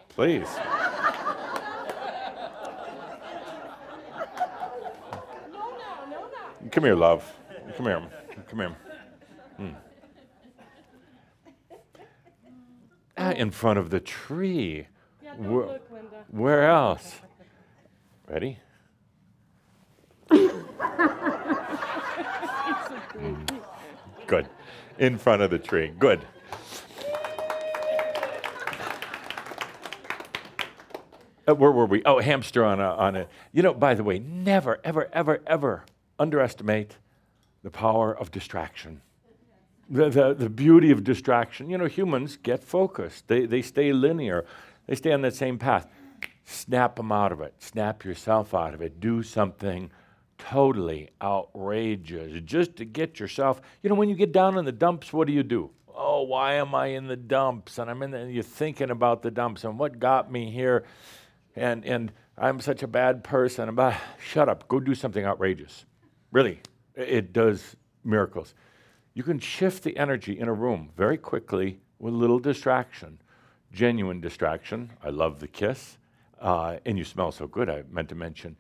please. 0.10 0.48
No, 5.52 5.60
no, 5.60 6.06
no, 6.10 6.20
no. 6.22 6.53
Come 6.72 6.84
here, 6.84 6.96
love. 6.96 7.32
Come 7.78 7.86
here. 7.86 8.02
Come 8.50 8.60
here. 8.60 8.76
Ah, 13.16 13.32
in 13.32 13.52
front 13.52 13.80
of 13.80 13.90
the 13.90 14.00
tree. 14.00 14.88
Yeah, 15.24 15.36
don't 15.36 15.54
look. 15.54 15.82
Where 16.30 16.68
else? 16.68 17.22
Ready? 18.28 18.60
Mm. 20.30 20.66
Good. 24.28 24.50
In 24.98 25.18
front 25.18 25.42
of 25.42 25.52
the 25.52 25.60
tree. 25.60 25.92
Good. 26.00 26.26
Uh, 31.48 31.56
where 31.56 31.72
were 31.72 31.86
we? 31.86 32.02
Oh, 32.06 32.20
hamster 32.20 32.66
on 32.66 32.80
a, 32.80 32.90
on 32.90 33.16
a. 33.16 33.28
You 33.52 33.62
know, 33.62 33.74
by 33.74 33.94
the 33.94 34.04
way, 34.04 34.20
never, 34.20 34.80
ever, 34.84 35.10
ever, 35.14 35.42
ever 35.46 35.84
underestimate 36.20 36.98
the 37.64 37.72
power 37.72 38.16
of 38.16 38.32
distraction. 38.32 39.02
The, 39.90 40.10
the, 40.10 40.34
the 40.34 40.50
beauty 40.50 40.92
of 40.92 41.04
distraction. 41.04 41.70
You 41.70 41.78
know, 41.78 41.86
humans 41.86 42.38
get 42.42 42.64
focused, 42.64 43.28
they, 43.28 43.46
they 43.46 43.62
stay 43.62 43.94
linear, 43.94 44.46
they 44.88 44.96
stay 44.96 45.12
on 45.12 45.22
that 45.22 45.36
same 45.36 45.58
path. 45.58 45.88
Snap 46.46 46.98
them 46.98 47.12
out 47.12 47.32
of 47.32 47.40
it, 47.42 47.54
snap 47.60 48.04
yourself 48.04 48.54
out 48.54 48.74
of 48.74 48.82
it, 48.82 49.00
do 49.00 49.24
something 49.24 49.90
totally 50.38 51.10
outrageous 51.22 52.42
just 52.44 52.76
to 52.76 52.86
get 52.86 53.20
yourself. 53.20 53.62
You 53.82 53.90
know, 53.90 53.96
when 53.96 54.10
you 54.10 54.16
get 54.16 54.34
down 54.34 54.58
in 54.58 54.66
the 54.66 54.72
dumps, 54.72 55.14
what 55.14 55.28
do 55.28 55.34
you 55.34 55.44
do? 55.44 55.70
Oh, 55.96 56.24
why 56.24 56.56
am 56.56 56.76
I 56.76 56.88
in 56.88 57.08
the 57.08 57.16
dumps? 57.16 57.78
And 57.78 57.90
I'm 57.90 58.02
in 58.04 58.12
the, 58.12 58.18
and 58.18 58.34
you're 58.34 58.44
thinking 58.44 58.90
about 58.90 59.22
the 59.22 59.32
dumps 59.32 59.64
and 59.64 59.80
what 59.80 60.00
got 60.00 60.32
me 60.32 60.52
here. 60.52 60.84
And, 61.56 61.86
and 61.86 62.12
I'm 62.38 62.60
such 62.60 62.84
a 62.84 62.88
bad 62.88 63.24
person. 63.24 63.70
About, 63.70 63.94
shut 64.22 64.50
up, 64.50 64.68
go 64.68 64.80
do 64.80 64.96
something 64.96 65.24
outrageous. 65.24 65.86
Really, 66.34 66.60
it 66.96 67.32
does 67.32 67.76
miracles. 68.04 68.56
You 69.14 69.22
can 69.22 69.38
shift 69.38 69.84
the 69.84 69.96
energy 69.96 70.40
in 70.40 70.48
a 70.48 70.54
room 70.54 70.90
very 70.98 71.16
quickly 71.16 71.80
with 72.00 72.16
little 72.16 72.40
distraction, 72.40 73.20
genuine 73.72 74.20
distraction. 74.20 74.90
I 75.04 75.10
love 75.10 75.40
the 75.40 75.48
kiss, 75.48 76.00
uh, 76.42 76.78
and 76.88 76.98
you 76.98 77.04
smell 77.04 77.32
so 77.32 77.46
good, 77.46 77.70
I 77.70 77.84
meant 77.92 78.10
to 78.10 78.16
mention. 78.16 78.58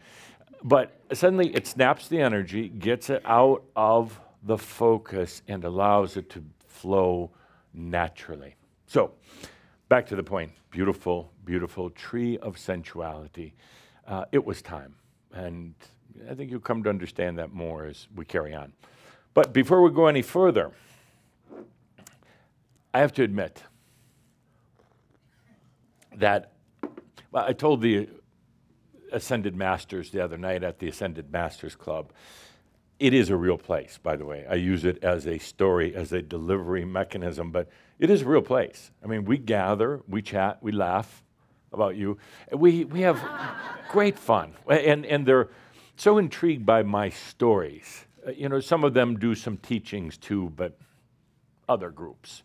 But 0.63 0.95
suddenly 1.13 1.51
it 1.55 1.65
snaps 1.65 2.07
the 2.07 2.21
energy, 2.21 2.69
gets 2.69 3.09
it 3.09 3.23
out 3.25 3.63
of 3.75 4.19
the 4.43 4.57
focus, 4.57 5.41
and 5.47 5.63
allows 5.63 6.15
it 6.15 6.29
to 6.29 6.43
flow 6.67 7.31
naturally. 7.73 8.55
So, 8.85 9.13
back 9.89 10.05
to 10.07 10.15
the 10.15 10.23
point 10.23 10.51
beautiful, 10.69 11.31
beautiful 11.43 11.89
tree 11.89 12.37
of 12.37 12.59
sensuality. 12.59 13.55
Uh, 14.07 14.25
it 14.31 14.45
was 14.45 14.61
time. 14.61 14.93
And 15.33 15.73
I 16.29 16.33
think 16.35 16.51
you'll 16.51 16.59
come 16.59 16.83
to 16.83 16.89
understand 16.89 17.37
that 17.39 17.53
more 17.53 17.85
as 17.85 18.07
we 18.15 18.25
carry 18.25 18.53
on. 18.53 18.73
But 19.33 19.53
before 19.53 19.81
we 19.81 19.91
go 19.91 20.07
any 20.07 20.21
further, 20.21 20.71
I 22.93 22.99
have 22.99 23.13
to 23.13 23.23
admit 23.23 23.63
that 26.15 26.51
well, 27.31 27.45
I 27.47 27.53
told 27.53 27.81
the 27.81 28.09
Ascended 29.11 29.55
Masters 29.55 30.11
the 30.11 30.23
other 30.23 30.37
night 30.37 30.63
at 30.63 30.77
the 30.77 30.87
Ascended 30.87 31.31
Masters 31.31 31.75
Club. 31.75 32.11
It 32.99 33.13
is 33.13 33.31
a 33.31 33.35
real 33.35 33.57
place, 33.57 33.99
by 34.01 34.15
the 34.15 34.25
way. 34.25 34.45
I 34.47 34.55
use 34.55 34.85
it 34.85 35.03
as 35.03 35.25
a 35.25 35.39
story, 35.39 35.95
as 35.95 36.11
a 36.13 36.21
delivery 36.21 36.85
mechanism, 36.85 37.51
but 37.51 37.69
it 37.97 38.11
is 38.11 38.21
a 38.21 38.25
real 38.25 38.43
place. 38.43 38.91
I 39.03 39.07
mean, 39.07 39.25
we 39.25 39.39
gather, 39.39 40.01
we 40.07 40.21
chat, 40.21 40.59
we 40.61 40.71
laugh 40.71 41.23
about 41.71 41.95
you. 41.95 42.19
We, 42.51 42.85
we 42.85 43.01
have 43.01 43.19
great 43.89 44.17
fun. 44.17 44.53
And, 44.69 45.05
and 45.05 45.25
they're 45.25 45.49
so 45.95 46.17
intrigued 46.17 46.65
by 46.65 46.83
my 46.83 47.09
stories. 47.09 48.05
Uh, 48.27 48.31
You 48.31 48.49
know, 48.49 48.59
some 48.59 48.83
of 48.83 48.93
them 48.93 49.17
do 49.19 49.35
some 49.35 49.57
teachings 49.57 50.17
too, 50.17 50.51
but 50.55 50.77
other 51.69 51.89
groups, 51.89 52.43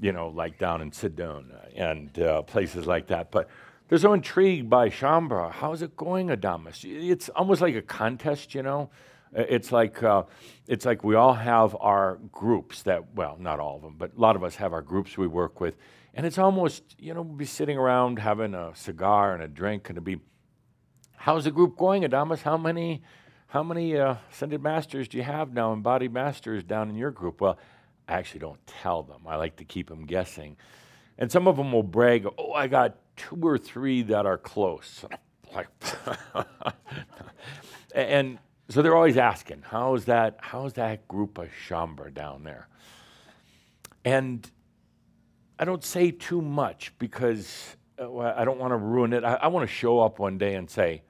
you 0.00 0.12
know, 0.12 0.28
like 0.28 0.58
down 0.58 0.80
in 0.82 0.90
Sedona 0.90 1.68
and 1.76 2.18
uh, 2.18 2.42
places 2.42 2.86
like 2.86 3.06
that. 3.08 3.30
But 3.30 3.48
they're 3.88 3.98
so 3.98 4.12
intrigued 4.12 4.68
by 4.68 4.88
Shaumbra. 4.90 5.52
How's 5.52 5.82
it 5.82 5.96
going, 5.96 6.28
Adamus? 6.28 6.84
It's 6.84 7.28
almost 7.30 7.60
like 7.60 7.74
a 7.74 7.82
contest, 7.82 8.54
you 8.54 8.62
know. 8.62 8.90
Uh, 9.36 9.44
It's 9.48 9.72
like 9.72 10.02
uh, 10.02 10.24
it's 10.66 10.84
like 10.84 11.04
we 11.04 11.14
all 11.14 11.34
have 11.34 11.76
our 11.80 12.18
groups 12.32 12.82
that 12.82 13.14
well, 13.14 13.36
not 13.38 13.60
all 13.60 13.76
of 13.76 13.82
them, 13.82 13.94
but 13.98 14.10
a 14.16 14.20
lot 14.20 14.36
of 14.36 14.42
us 14.42 14.56
have 14.56 14.72
our 14.72 14.82
groups 14.82 15.16
we 15.18 15.26
work 15.26 15.60
with, 15.60 15.76
and 16.14 16.26
it's 16.26 16.38
almost 16.38 16.82
you 16.98 17.14
know 17.14 17.22
we'll 17.22 17.36
be 17.36 17.44
sitting 17.44 17.78
around 17.78 18.18
having 18.18 18.54
a 18.54 18.74
cigar 18.74 19.34
and 19.34 19.42
a 19.42 19.48
drink, 19.48 19.88
and 19.88 19.96
it'd 19.96 20.04
be, 20.04 20.18
how's 21.16 21.44
the 21.44 21.50
group 21.50 21.76
going, 21.76 22.02
Adamus? 22.02 22.42
How 22.42 22.56
many, 22.56 23.02
how 23.48 23.62
many 23.62 23.96
uh, 23.96 24.16
ascended 24.32 24.62
masters 24.62 25.08
do 25.08 25.16
you 25.16 25.24
have 25.24 25.52
now, 25.52 25.72
embodied 25.72 26.12
masters 26.12 26.62
down 26.62 26.88
in 26.88 26.96
your 26.96 27.10
group? 27.10 27.40
Well, 27.40 27.58
I 28.08 28.14
actually 28.14 28.40
don't 28.40 28.64
tell 28.66 29.02
them. 29.02 29.22
I 29.26 29.36
like 29.36 29.56
to 29.56 29.64
keep 29.64 29.88
them 29.88 30.06
guessing. 30.06 30.56
And 31.18 31.30
some 31.32 31.48
of 31.48 31.56
them 31.56 31.72
will 31.72 31.82
brag, 31.82 32.26
oh, 32.38 32.52
I 32.52 32.66
got 32.68 32.96
two 33.16 33.40
or 33.42 33.58
three 33.58 34.02
that 34.02 34.26
are 34.26 34.38
close. 34.38 35.04
Like, 35.54 35.68
and 37.94 38.38
so 38.68 38.82
they're 38.82 38.96
always 38.96 39.16
asking, 39.16 39.62
how's 39.62 40.04
that, 40.06 40.38
how's 40.40 40.74
that 40.74 41.06
group 41.08 41.38
of 41.38 41.48
Shaumbra 41.68 42.12
down 42.12 42.44
there? 42.44 42.68
And 44.04 44.48
I 45.58 45.64
don't 45.64 45.84
say 45.84 46.10
too 46.10 46.42
much 46.42 46.92
because 46.98 47.76
I 47.98 48.44
don't 48.44 48.58
want 48.58 48.72
to 48.72 48.76
ruin 48.76 49.12
it. 49.12 49.24
I, 49.24 49.34
I 49.34 49.46
want 49.48 49.68
to 49.68 49.74
show 49.74 50.00
up 50.00 50.18
one 50.18 50.38
day 50.38 50.54
and 50.54 50.68
say, 50.68 51.02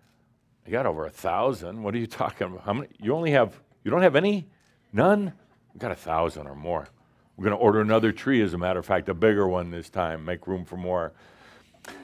I 0.66 0.70
got 0.70 0.86
over 0.86 1.06
a 1.06 1.10
thousand. 1.10 1.82
What 1.82 1.94
are 1.94 1.98
you 1.98 2.06
talking 2.22 2.46
about? 2.48 2.62
How 2.62 2.72
many? 2.72 2.88
You 3.00 3.14
only 3.14 3.32
have, 3.32 3.60
you 3.84 3.90
don't 3.90 4.02
have 4.02 4.16
any? 4.16 4.48
None? 4.92 5.32
We 5.74 5.78
got 5.80 5.90
a 5.92 5.96
thousand 5.96 6.46
or 6.46 6.54
more. 6.54 6.88
We're 7.36 7.44
going 7.44 7.56
to 7.56 7.62
order 7.62 7.80
another 7.80 8.12
tree, 8.12 8.40
as 8.40 8.54
a 8.54 8.58
matter 8.58 8.78
of 8.78 8.86
fact, 8.86 9.08
a 9.08 9.14
bigger 9.14 9.46
one 9.46 9.70
this 9.70 9.90
time, 9.90 10.24
make 10.24 10.46
room 10.46 10.64
for 10.64 10.76
more. 10.78 11.12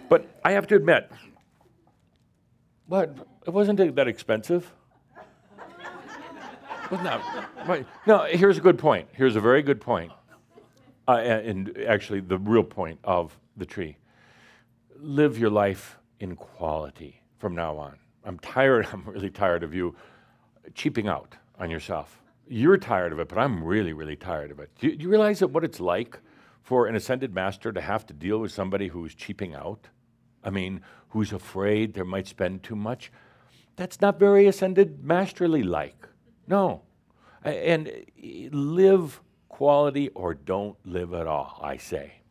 But 0.09 0.27
I 0.45 0.53
have 0.53 0.66
to 0.68 0.77
admit, 0.77 1.11
but 2.88 3.16
It 3.47 3.51
wasn't 3.51 3.97
that 3.97 4.09
expensive. 4.09 4.71
Right. 7.66 7.87
No, 8.07 8.25
here's 8.25 8.59
a 8.59 8.61
good 8.61 8.79
point. 8.79 9.09
Here's 9.12 9.35
a 9.35 9.40
very 9.40 9.62
good 9.62 9.81
point. 9.81 10.12
Uh, 11.09 11.12
and 11.12 11.79
actually, 11.87 12.21
the 12.21 12.37
real 12.37 12.62
point 12.62 12.99
of 13.03 13.38
the 13.57 13.64
tree. 13.64 13.97
Live 15.05 15.37
your 15.37 15.51
life 15.51 15.99
in 16.21 16.37
quality 16.37 17.21
from 17.38 17.57
now 17.57 17.77
on. 17.77 17.97
I'm 18.25 18.38
tired, 18.38 18.87
I'm 18.93 19.03
really 19.05 19.31
tired 19.31 19.65
of 19.65 19.75
you 19.75 19.97
cheaping 20.75 21.09
out 21.09 21.35
on 21.59 21.71
yourself. 21.71 22.23
You're 22.47 22.77
tired 22.77 23.12
of 23.12 23.19
it, 23.19 23.29
but 23.29 23.37
I'm 23.37 23.65
really, 23.65 23.93
really 23.93 24.15
tired 24.15 24.53
of 24.53 24.61
it. 24.61 24.71
Do 24.79 24.87
you, 24.87 24.97
do 24.97 25.03
you 25.03 25.09
realize 25.09 25.41
that 25.41 25.49
what 25.49 25.65
it's 25.65 25.81
like 25.81 26.21
for 26.62 26.87
an 26.87 26.95
ascended 26.95 27.35
master 27.35 27.73
to 27.73 27.81
have 27.81 28.07
to 28.07 28.15
deal 28.15 28.38
with 28.38 28.53
somebody 28.53 28.87
who's 28.87 29.12
cheaping 29.12 29.55
out? 29.55 29.88
I 30.45 30.51
mean, 30.51 30.83
who's 31.09 31.33
afraid 31.33 31.95
they 31.95 32.03
might 32.03 32.29
spend 32.29 32.62
too 32.62 32.77
much? 32.77 33.11
That's 33.75 34.01
not 34.01 34.21
very 34.21 34.47
ascended 34.47 35.03
masterly 35.03 35.65
like. 35.65 36.07
No. 36.47 36.83
And 37.43 37.88
eh, 37.88 38.51
live 38.53 39.21
quality 39.49 40.11
or 40.11 40.35
don't 40.35 40.77
live 40.85 41.12
at 41.12 41.27
all, 41.27 41.59
I 41.61 41.77
say. 41.77 42.22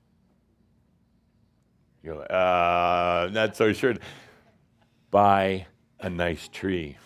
You're 2.04 2.16
like, 2.18 2.32
uh, 2.32 3.30
not 3.32 3.56
so 3.56 3.74
sure. 3.74 3.94
Buy 5.12 5.68
a 6.00 6.10
nice 6.10 6.48
tree, 6.48 6.98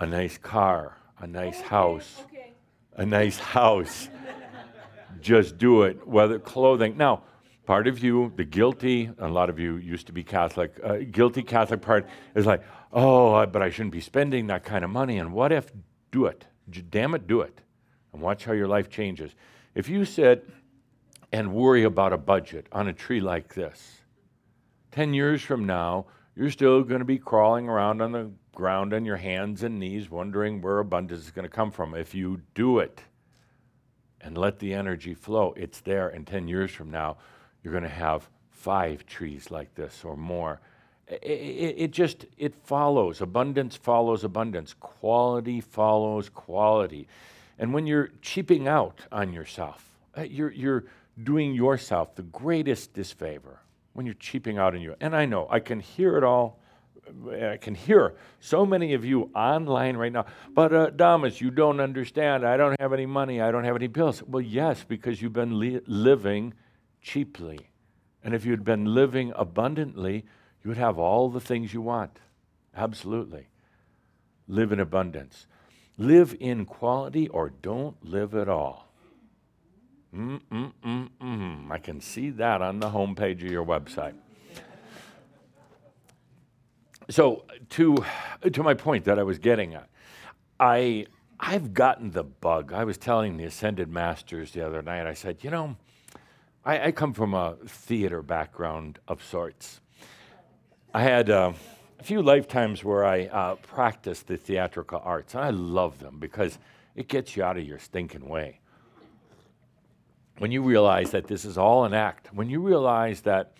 a 0.00 0.06
nice 0.06 0.36
car, 0.38 0.96
a 1.20 1.26
nice 1.26 1.60
house, 1.60 2.22
Okay. 2.24 2.52
a 2.94 3.06
nice 3.06 3.38
house. 3.38 4.08
Just 5.20 5.58
do 5.58 5.82
it, 5.82 6.06
whether 6.06 6.38
clothing. 6.38 6.96
Now, 6.96 7.22
part 7.66 7.86
of 7.86 8.02
you, 8.02 8.32
the 8.36 8.44
guilty, 8.44 9.10
a 9.18 9.28
lot 9.28 9.48
of 9.50 9.58
you 9.58 9.76
used 9.76 10.06
to 10.08 10.12
be 10.12 10.22
Catholic, 10.24 10.72
uh, 10.82 10.98
guilty 11.10 11.42
Catholic 11.42 11.82
part 11.82 12.06
is 12.34 12.46
like, 12.46 12.62
oh, 12.92 13.44
but 13.46 13.62
I 13.62 13.70
shouldn't 13.70 13.92
be 13.92 14.00
spending 14.00 14.46
that 14.48 14.64
kind 14.64 14.84
of 14.84 14.90
money. 14.90 15.18
And 15.18 15.32
what 15.32 15.52
if, 15.52 15.70
do 16.10 16.26
it? 16.26 16.44
J- 16.70 16.82
Damn 16.88 17.14
it, 17.14 17.26
do 17.26 17.40
it. 17.42 17.60
And 18.12 18.20
watch 18.22 18.44
how 18.44 18.52
your 18.52 18.68
life 18.68 18.88
changes. 18.88 19.34
If 19.74 19.88
you 19.88 20.04
sit 20.04 20.48
and 21.36 21.52
worry 21.52 21.82
about 21.82 22.14
a 22.14 22.16
budget 22.16 22.66
on 22.72 22.88
a 22.88 22.94
tree 22.94 23.20
like 23.20 23.52
this, 23.52 24.00
10 24.92 25.12
years 25.12 25.42
from 25.42 25.66
now, 25.66 26.06
you're 26.34 26.50
still 26.50 26.82
going 26.82 27.00
to 27.00 27.04
be 27.04 27.18
crawling 27.18 27.68
around 27.68 28.00
on 28.00 28.12
the 28.12 28.30
ground 28.54 28.94
on 28.94 29.04
your 29.04 29.18
hands 29.18 29.62
and 29.62 29.78
knees, 29.78 30.10
wondering 30.10 30.62
where 30.62 30.78
abundance 30.78 31.20
is 31.22 31.30
going 31.30 31.42
to 31.42 31.54
come 31.54 31.70
from. 31.70 31.94
If 31.94 32.14
you 32.14 32.40
do 32.54 32.78
it 32.78 33.02
and 34.22 34.38
let 34.38 34.58
the 34.60 34.72
energy 34.72 35.12
flow, 35.12 35.52
it's 35.58 35.82
there. 35.82 36.08
And 36.08 36.26
10 36.26 36.48
years 36.48 36.70
from 36.70 36.90
now, 36.90 37.18
you're 37.62 37.72
going 37.72 37.82
to 37.82 37.88
have 37.90 38.30
five 38.48 39.04
trees 39.04 39.50
like 39.50 39.74
this 39.74 40.04
or 40.04 40.16
more. 40.16 40.62
I- 41.10 41.14
I- 41.16 41.16
I- 41.26 41.76
it 41.84 41.90
just 41.90 42.24
it 42.38 42.54
follows 42.64 43.20
abundance 43.20 43.76
follows 43.76 44.24
abundance 44.24 44.74
quality 44.74 45.60
follows 45.60 46.28
quality 46.28 47.06
and 47.60 47.72
when 47.72 47.86
you're 47.86 48.08
cheaping 48.22 48.66
out 48.66 49.02
on 49.12 49.32
yourself 49.32 49.96
uh, 50.18 50.22
you're, 50.22 50.50
you're 50.50 50.84
doing 51.22 51.54
yourself 51.54 52.14
the 52.14 52.22
greatest 52.22 52.92
disfavor 52.92 53.60
when 53.94 54.04
you're 54.06 54.14
cheaping 54.14 54.58
out 54.58 54.74
on 54.74 54.80
you 54.80 54.94
and 55.00 55.16
i 55.16 55.24
know 55.24 55.46
i 55.50 55.58
can 55.58 55.80
hear 55.80 56.16
it 56.16 56.24
all 56.24 56.60
I 57.30 57.56
can 57.56 57.74
hear 57.74 58.16
so 58.40 58.66
many 58.66 58.94
of 58.94 59.04
you 59.04 59.30
online 59.34 59.96
right 59.96 60.12
now. 60.12 60.26
But 60.52 60.72
uh, 60.72 60.90
Damas, 60.90 61.40
you 61.40 61.50
don't 61.50 61.80
understand. 61.80 62.44
I 62.44 62.56
don't 62.56 62.78
have 62.80 62.92
any 62.92 63.06
money. 63.06 63.40
I 63.40 63.50
don't 63.50 63.64
have 63.64 63.76
any 63.76 63.86
bills. 63.86 64.22
Well, 64.24 64.40
yes, 64.40 64.84
because 64.84 65.22
you've 65.22 65.32
been 65.32 65.58
li- 65.58 65.80
living 65.86 66.54
cheaply. 67.00 67.70
And 68.24 68.34
if 68.34 68.44
you'd 68.44 68.64
been 68.64 68.86
living 68.86 69.32
abundantly, 69.36 70.24
you 70.64 70.68
would 70.68 70.78
have 70.78 70.98
all 70.98 71.28
the 71.28 71.40
things 71.40 71.72
you 71.72 71.80
want. 71.80 72.18
Absolutely. 72.74 73.48
Live 74.48 74.72
in 74.72 74.80
abundance. 74.80 75.46
Live 75.96 76.36
in 76.40 76.64
quality 76.66 77.28
or 77.28 77.50
don't 77.50 78.04
live 78.04 78.34
at 78.34 78.48
all. 78.48 78.85
Mm, 80.14 80.40
mm, 80.50 80.72
mm, 80.84 81.08
mm. 81.20 81.70
I 81.70 81.78
can 81.78 82.00
see 82.00 82.30
that 82.30 82.62
on 82.62 82.80
the 82.80 82.90
homepage 82.90 83.44
of 83.44 83.50
your 83.50 83.64
website. 83.64 84.14
So 87.08 87.44
to 87.70 88.04
to 88.52 88.62
my 88.62 88.74
point 88.74 89.04
that 89.04 89.18
I 89.18 89.22
was 89.22 89.38
getting 89.38 89.74
at, 89.74 89.88
I 90.58 91.06
I've 91.38 91.74
gotten 91.74 92.10
the 92.10 92.24
bug. 92.24 92.72
I 92.72 92.84
was 92.84 92.98
telling 92.98 93.36
the 93.36 93.44
ascended 93.44 93.88
masters 93.88 94.52
the 94.52 94.66
other 94.66 94.82
night. 94.82 95.06
I 95.06 95.14
said, 95.14 95.44
you 95.44 95.50
know, 95.50 95.76
I, 96.64 96.86
I 96.86 96.92
come 96.92 97.12
from 97.12 97.34
a 97.34 97.56
theater 97.66 98.22
background 98.22 98.98
of 99.06 99.22
sorts. 99.22 99.80
I 100.94 101.02
had 101.02 101.28
uh, 101.28 101.52
a 102.00 102.02
few 102.02 102.22
lifetimes 102.22 102.82
where 102.82 103.04
I 103.04 103.26
uh, 103.26 103.56
practiced 103.56 104.28
the 104.28 104.36
theatrical 104.36 105.00
arts, 105.04 105.34
and 105.34 105.44
I 105.44 105.50
love 105.50 105.98
them 105.98 106.18
because 106.18 106.58
it 106.94 107.08
gets 107.08 107.36
you 107.36 107.44
out 107.44 107.58
of 107.58 107.64
your 107.64 107.78
stinking 107.78 108.26
way. 108.26 108.60
When 110.38 110.50
you 110.50 110.62
realize 110.62 111.10
that 111.12 111.26
this 111.26 111.44
is 111.44 111.56
all 111.56 111.84
an 111.84 111.94
act, 111.94 112.32
when 112.34 112.50
you 112.50 112.60
realize 112.60 113.22
that 113.22 113.54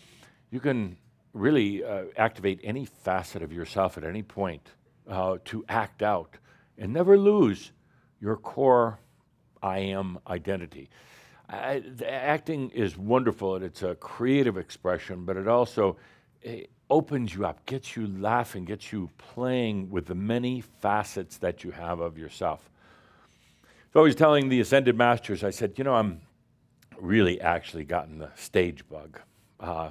you 0.51 0.61
can 0.61 0.97
really 1.33 1.85
uh, 1.85 2.05
activate 2.17 2.61
any 2.65 2.85
facet 2.85 3.43
of 3.43 3.53
yourself 3.53 3.99
at 3.99 4.05
any 4.05 4.23
point 4.23 4.71
uh, 5.09 5.39
to 5.47 5.65
act 5.69 6.03
out 6.03 6.37
and 6.79 6.93
never 6.93 7.19
lose 7.19 7.73
your 8.21 8.37
core 8.37 8.99
I 9.62 9.79
am 9.79 10.19
identity. 10.27 10.91
I, 11.49 11.83
acting 12.07 12.71
is 12.71 12.97
wonderful 12.97 13.57
and 13.57 13.65
it's 13.65 13.83
a 13.83 13.95
creative 13.95 14.57
expression, 14.57 15.25
but 15.25 15.37
it 15.37 15.49
also 15.49 15.97
eh, 16.45 16.65
opens 16.91 17.35
you 17.35 17.47
up, 17.47 17.65
gets 17.67 17.97
you 17.97 18.07
laughing, 18.19 18.65
gets 18.65 18.93
you 18.93 19.11
playing 19.19 19.91
with 19.91 20.07
the 20.07 20.15
many 20.15 20.61
facets 20.61 21.39
that 21.39 21.65
you 21.65 21.71
have 21.71 22.01
of 22.01 22.19
yourself. 22.19 22.69
So 23.93 24.01
I 24.01 24.03
was 24.03 24.15
telling 24.15 24.49
the 24.49 24.61
Ascended 24.61 24.97
Masters, 24.97 25.43
I 25.43 25.51
said, 25.51 25.75
you 25.77 25.85
know, 25.85 25.95
I'm 25.95 26.21
really 27.01 27.41
actually 27.41 27.85
gotten 27.85 28.19
the 28.19 28.31
stage 28.37 28.89
bug. 28.89 29.21
Uh, 29.61 29.91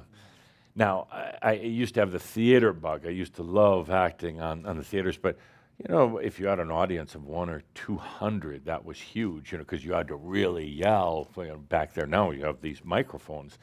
now, 0.74 1.08
I, 1.10 1.34
I 1.42 1.52
used 1.52 1.94
to 1.94 2.00
have 2.00 2.12
the 2.12 2.18
theater 2.18 2.72
bug. 2.72 3.06
I 3.06 3.10
used 3.10 3.34
to 3.36 3.42
love 3.42 3.90
acting 3.90 4.40
on, 4.40 4.66
on 4.66 4.76
the 4.76 4.84
theaters, 4.84 5.16
but 5.16 5.38
you 5.78 5.92
know, 5.92 6.16
if 6.18 6.40
you 6.40 6.46
had 6.46 6.58
an 6.58 6.70
audience 6.70 7.14
of 7.14 7.26
one 7.26 7.50
or 7.50 7.62
two 7.74 7.96
hundred, 7.96 8.64
that 8.64 8.84
was 8.84 8.98
huge. 8.98 9.52
You 9.52 9.58
know, 9.58 9.64
because 9.64 9.84
you 9.84 9.92
had 9.92 10.08
to 10.08 10.16
really 10.16 10.66
yell. 10.66 11.28
You 11.36 11.48
know, 11.48 11.56
back 11.58 11.92
there 11.92 12.06
now, 12.06 12.30
you 12.30 12.44
have 12.44 12.62
these 12.62 12.82
microphones. 12.82 13.58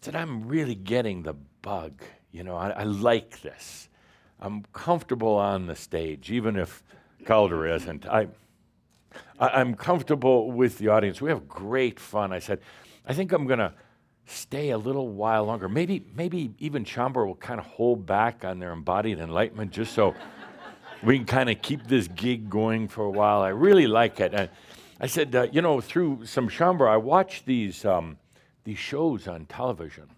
Said, 0.00 0.16
I'm 0.16 0.48
really 0.48 0.74
getting 0.74 1.22
the 1.22 1.34
bug. 1.60 2.02
You 2.32 2.42
know, 2.42 2.56
I, 2.56 2.70
I 2.70 2.82
like 2.84 3.42
this. 3.42 3.90
I'm 4.40 4.64
comfortable 4.72 5.34
on 5.34 5.66
the 5.66 5.76
stage, 5.76 6.30
even 6.30 6.56
if 6.56 6.82
Cauldre 7.24 7.76
isn't. 7.76 8.06
I, 8.06 8.28
I, 9.38 9.48
I'm 9.48 9.74
comfortable 9.74 10.50
with 10.52 10.78
the 10.78 10.88
audience. 10.88 11.20
We 11.20 11.30
have 11.30 11.48
great 11.48 11.98
fun. 11.98 12.32
I 12.32 12.38
said, 12.38 12.60
I 13.06 13.14
think 13.14 13.32
I'm 13.32 13.46
going 13.46 13.58
to 13.58 13.72
stay 14.26 14.70
a 14.70 14.78
little 14.78 15.08
while 15.08 15.44
longer. 15.44 15.68
Maybe, 15.68 16.04
maybe 16.14 16.52
even 16.58 16.84
Shaumbra 16.84 17.26
will 17.26 17.34
kind 17.34 17.58
of 17.58 17.66
hold 17.66 18.06
back 18.06 18.44
on 18.44 18.58
their 18.58 18.72
embodied 18.72 19.18
enlightenment 19.18 19.72
just 19.72 19.92
so 19.92 20.14
we 21.02 21.16
can 21.16 21.26
kind 21.26 21.50
of 21.50 21.60
keep 21.62 21.86
this 21.86 22.08
gig 22.08 22.48
going 22.48 22.88
for 22.88 23.04
a 23.04 23.10
while. 23.10 23.42
I 23.42 23.48
really 23.48 23.86
like 23.86 24.20
it. 24.20 24.32
And 24.34 24.48
I 25.00 25.06
said, 25.06 25.34
uh, 25.34 25.46
you 25.50 25.62
know, 25.62 25.80
through 25.80 26.26
some 26.26 26.48
Shaumbra, 26.48 26.90
I 26.90 26.96
watch 26.98 27.44
these, 27.44 27.84
um, 27.84 28.18
these 28.64 28.78
shows 28.78 29.26
on 29.26 29.46
television. 29.46 30.08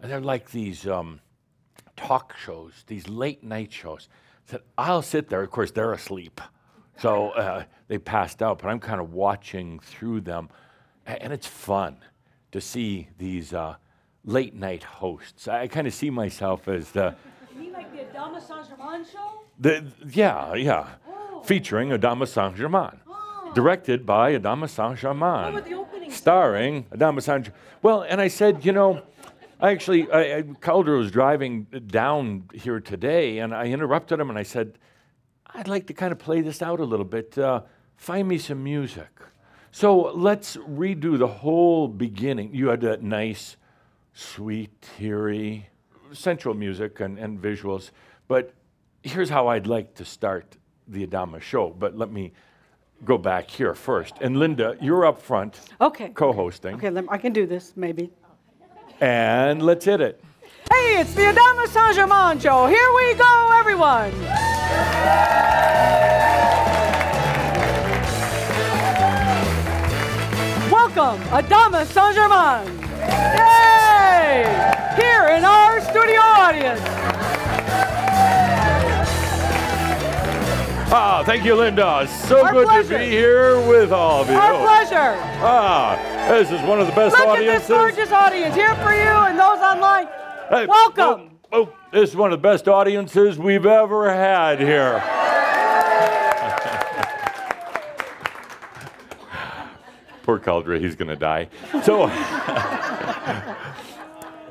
And 0.00 0.10
they're 0.10 0.20
like 0.20 0.50
these 0.50 0.86
um, 0.86 1.20
talk 1.96 2.36
shows, 2.36 2.84
these 2.86 3.08
late 3.08 3.42
night 3.42 3.72
shows. 3.72 4.08
I 4.46 4.52
said, 4.52 4.60
I'll 4.78 5.02
sit 5.02 5.28
there. 5.28 5.42
Of 5.42 5.50
course, 5.50 5.70
they're 5.70 5.92
asleep. 5.92 6.40
So 6.98 7.30
uh, 7.30 7.64
they 7.88 7.98
passed 7.98 8.42
out, 8.42 8.60
but 8.60 8.68
I'm 8.68 8.80
kind 8.80 9.00
of 9.00 9.12
watching 9.12 9.80
through 9.80 10.22
them. 10.22 10.48
And 11.06 11.32
it's 11.32 11.46
fun 11.46 11.96
to 12.52 12.60
see 12.60 13.08
these 13.18 13.52
uh, 13.52 13.76
late 14.24 14.54
night 14.54 14.82
hosts. 14.84 15.48
I 15.48 15.66
kind 15.66 15.86
of 15.86 15.94
see 15.94 16.08
myself 16.10 16.68
as 16.68 16.90
the, 16.92 17.14
You 17.52 17.60
mean 17.60 17.72
like 17.72 17.92
the 17.92 18.04
Adama 18.04 18.40
Saint 18.40 18.68
Germain 18.68 19.04
show? 19.04 19.40
the 19.58 19.84
yeah, 20.10 20.54
yeah, 20.54 20.88
featuring 21.44 21.90
Adama 21.90 22.26
Saint 22.26 22.56
Germain, 22.56 23.00
directed 23.54 24.06
by 24.06 24.34
Adama 24.38 24.68
Saint 24.68 24.98
Germain, 24.98 25.52
What 25.52 25.64
the 25.66 25.74
openings? 25.74 26.14
starring 26.16 26.84
Adama 26.84 27.22
Saint. 27.22 27.50
Well, 27.82 28.02
and 28.02 28.20
I 28.20 28.28
said, 28.28 28.64
you 28.64 28.72
know, 28.72 29.02
I 29.60 29.70
actually, 29.72 30.10
I, 30.10 30.38
I, 30.38 30.42
Cauldre 30.42 30.96
was 30.98 31.10
driving 31.10 31.64
down 31.86 32.44
here 32.54 32.80
today, 32.80 33.38
and 33.38 33.54
I 33.54 33.66
interrupted 33.66 34.18
him, 34.20 34.30
and 34.30 34.38
I 34.38 34.42
said, 34.42 34.78
I'd 35.54 35.68
like 35.68 35.86
to 35.86 35.94
kind 35.94 36.12
of 36.12 36.18
play 36.18 36.40
this 36.40 36.62
out 36.62 36.80
a 36.80 36.84
little 36.84 37.04
bit. 37.04 37.36
Uh, 37.38 37.62
find 37.96 38.26
me 38.28 38.38
some 38.38 38.62
music. 38.62 39.08
So 39.70 40.12
let's 40.14 40.56
redo 40.56 41.18
the 41.18 41.26
whole 41.26 41.88
beginning. 41.88 42.54
You 42.54 42.68
had 42.68 42.80
that 42.82 43.02
nice, 43.02 43.56
sweet, 44.12 44.70
teary, 44.98 45.68
sensual 46.12 46.54
music 46.54 47.00
and, 47.00 47.18
and 47.18 47.40
visuals. 47.40 47.90
But 48.28 48.52
here's 49.02 49.28
how 49.30 49.48
I'd 49.48 49.66
like 49.66 49.94
to 49.94 50.04
start 50.04 50.56
the 50.88 51.06
Adama 51.06 51.40
show. 51.40 51.70
But 51.70 51.96
let 51.96 52.10
me 52.10 52.32
go 53.04 53.18
back 53.18 53.50
here 53.50 53.74
first. 53.74 54.14
And 54.20 54.36
Linda, 54.38 54.76
you're 54.80 55.06
up 55.06 55.20
front 55.20 55.60
Okay. 55.80 56.08
co 56.10 56.32
hosting. 56.32 56.74
Okay, 56.76 56.90
lem- 56.90 57.08
I 57.10 57.18
can 57.18 57.32
do 57.32 57.46
this, 57.46 57.72
maybe. 57.76 58.10
And 59.00 59.62
let's 59.62 59.84
hit 59.84 60.00
it. 60.00 60.22
Hey, 60.72 61.00
it's 61.00 61.14
the 61.14 61.22
Adama 61.22 61.66
Saint 61.68 61.96
Germain 61.96 62.38
show. 62.40 62.66
Here 62.66 62.92
we 62.96 63.14
go, 63.14 63.50
everyone. 63.58 64.12
Welcome, 70.70 71.20
Adama 71.28 71.84
Saint 71.86 72.14
Germain. 72.14 72.66
Yay! 73.36 74.44
Here 74.96 75.28
in 75.36 75.44
our 75.44 75.80
studio 75.80 76.20
audience. 76.20 76.80
Ah, 80.96 81.22
thank 81.26 81.44
you, 81.44 81.54
Linda. 81.56 82.06
So 82.28 82.44
Our 82.44 82.52
good 82.52 82.66
pleasure. 82.68 82.88
to 82.90 82.98
be 82.98 83.10
here 83.10 83.58
with 83.68 83.92
all 83.92 84.22
of 84.22 84.28
you. 84.28 84.34
Our 84.36 84.54
pleasure. 84.62 85.16
Ah, 85.42 85.96
this 86.28 86.50
is 86.50 86.60
one 86.62 86.80
of 86.80 86.86
the 86.86 86.92
best 86.94 87.12
Look 87.16 87.26
at 87.26 87.28
audiences. 87.28 87.68
this 87.68 87.76
gorgeous 87.76 88.12
audience 88.12 88.54
here 88.54 88.74
for 88.76 88.92
you 88.94 89.02
and 89.28 89.38
those 89.38 89.58
online. 89.58 90.06
Hey, 90.48 90.66
Welcome. 90.66 91.30
Oh, 91.32 91.33
oh, 91.54 91.72
this 91.92 92.10
is 92.10 92.16
one 92.16 92.32
of 92.32 92.42
the 92.42 92.42
best 92.42 92.66
audiences 92.66 93.38
we've 93.38 93.64
ever 93.64 94.12
had 94.12 94.58
here. 94.58 94.94
Poor 100.24 100.40
Cauldre, 100.40 100.80
he's 100.80 100.96
going 100.96 101.10
to 101.10 101.16
die. 101.16 101.48
So, 101.84 102.06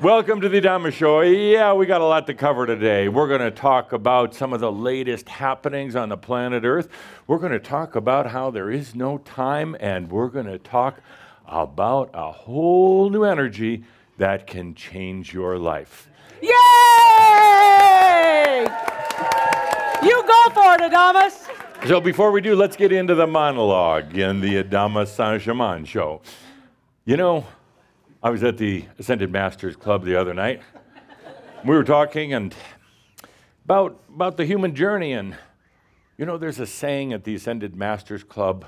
welcome 0.00 0.40
to 0.40 0.48
the 0.48 0.62
Dama 0.62 0.90
Show. 0.90 1.20
Yeah, 1.20 1.74
we 1.74 1.84
got 1.84 2.00
a 2.00 2.06
lot 2.06 2.26
to 2.28 2.32
cover 2.32 2.64
today. 2.66 3.08
We're 3.08 3.28
going 3.28 3.42
to 3.42 3.50
talk 3.50 3.92
about 3.92 4.34
some 4.34 4.54
of 4.54 4.60
the 4.60 4.72
latest 4.72 5.28
happenings 5.28 5.94
on 5.96 6.08
the 6.08 6.16
planet 6.16 6.64
Earth. 6.64 6.88
We're 7.26 7.36
going 7.36 7.52
to 7.52 7.58
talk 7.58 7.96
about 7.96 8.28
how 8.30 8.50
there 8.50 8.70
is 8.70 8.94
no 8.94 9.18
time, 9.18 9.76
and 9.78 10.10
we're 10.10 10.28
going 10.28 10.46
to 10.46 10.58
talk 10.58 11.02
about 11.46 12.08
a 12.14 12.32
whole 12.32 13.10
new 13.10 13.24
energy 13.24 13.84
that 14.16 14.46
can 14.46 14.74
change 14.74 15.34
your 15.34 15.58
life. 15.58 16.08
Yay! 16.44 16.50
You 20.02 20.22
go 20.26 20.42
for 20.52 20.74
it, 20.74 20.80
Adamus. 20.90 21.48
So 21.88 22.00
before 22.00 22.32
we 22.32 22.42
do, 22.42 22.54
let's 22.54 22.76
get 22.76 22.92
into 22.92 23.14
the 23.14 23.26
monologue 23.26 24.16
in 24.18 24.40
the 24.40 24.62
Adama 24.62 25.06
Saint 25.06 25.42
Germain 25.42 25.86
show. 25.86 26.20
You 27.06 27.16
know, 27.16 27.46
I 28.22 28.28
was 28.28 28.42
at 28.42 28.58
the 28.58 28.84
Ascended 28.98 29.32
Masters 29.32 29.74
Club 29.76 30.04
the 30.04 30.16
other 30.16 30.34
night. 30.34 30.60
We 31.64 31.74
were 31.74 31.84
talking 31.84 32.34
and 32.34 32.54
about 33.64 34.00
about 34.14 34.36
the 34.36 34.44
human 34.44 34.74
journey, 34.74 35.12
and 35.14 35.36
you 36.18 36.26
know, 36.26 36.36
there's 36.36 36.60
a 36.60 36.66
saying 36.66 37.14
at 37.14 37.24
the 37.24 37.34
Ascended 37.34 37.74
Masters 37.74 38.22
Club. 38.22 38.66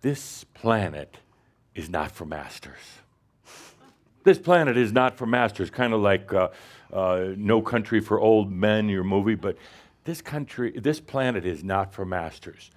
This 0.00 0.42
planet 0.42 1.18
is 1.76 1.88
not 1.88 2.10
for 2.10 2.24
masters. 2.24 3.01
This 4.24 4.38
planet 4.38 4.76
is 4.76 4.92
not 4.92 5.16
for 5.16 5.26
masters, 5.26 5.70
kind 5.70 5.92
of 5.92 6.00
like 6.00 6.32
uh, 6.32 6.48
uh, 6.92 7.30
No 7.36 7.60
Country 7.60 8.00
for 8.00 8.20
Old 8.20 8.52
Men, 8.52 8.88
your 8.88 9.04
movie, 9.04 9.34
but 9.34 9.56
this 10.04 10.20
country, 10.20 10.78
this 10.78 11.00
planet 11.00 11.46
is 11.46 11.64
not 11.64 11.92
for 11.92 12.04
masters. 12.04 12.70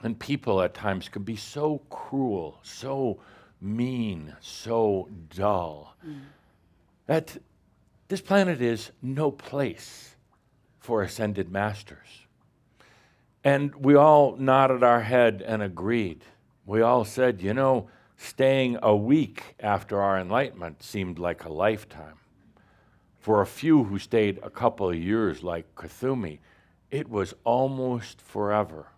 and 0.03 0.19
people 0.19 0.63
at 0.63 0.73
times 0.73 1.09
can 1.09 1.23
be 1.23 1.37
so 1.37 1.83
cruel, 1.91 2.61
so 2.63 3.21
mean, 3.61 4.35
so 4.41 5.09
dull. 5.35 5.97
Mm. 6.07 6.21
That 7.07 7.37
this 8.11 8.21
planet 8.21 8.61
is 8.61 8.91
no 9.01 9.31
place 9.31 10.17
for 10.81 11.01
ascended 11.01 11.49
masters. 11.49 12.27
And 13.45 13.73
we 13.77 13.95
all 13.95 14.35
nodded 14.35 14.83
our 14.83 15.03
head 15.03 15.45
and 15.47 15.63
agreed. 15.63 16.25
We 16.67 16.83
all 16.83 17.05
said, 17.05 17.41
you 17.41 17.55
know, 17.55 17.89
staying 18.17 18.79
a 18.83 18.97
week 18.97 19.55
after 19.61 20.03
our 20.03 20.19
enlightenment 20.19 20.83
seemed 20.83 21.21
like 21.21 21.45
a 21.45 21.53
lifetime. 21.53 22.17
For 23.21 23.43
a 23.43 23.47
few 23.47 23.85
who 23.85 24.01
stayed 24.01 24.41
a 24.43 24.51
couple 24.51 24.91
of 24.91 24.97
years, 24.97 25.45
like 25.45 25.77
Kuthumi, 25.77 26.41
it 26.91 27.09
was 27.09 27.33
almost 27.45 28.21
forever. 28.21 28.89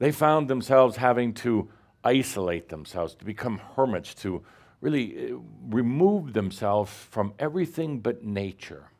They 0.00 0.10
found 0.10 0.48
themselves 0.48 0.96
having 0.96 1.34
to 1.34 1.68
isolate 2.02 2.68
themselves, 2.68 3.14
to 3.14 3.24
become 3.24 3.60
hermits, 3.76 4.12
to 4.16 4.42
really 4.84 5.32
uh, 5.32 5.36
remove 5.70 6.34
themselves 6.34 6.92
from 6.92 7.32
everything 7.38 8.00
but 8.00 8.22
nature. 8.22 8.90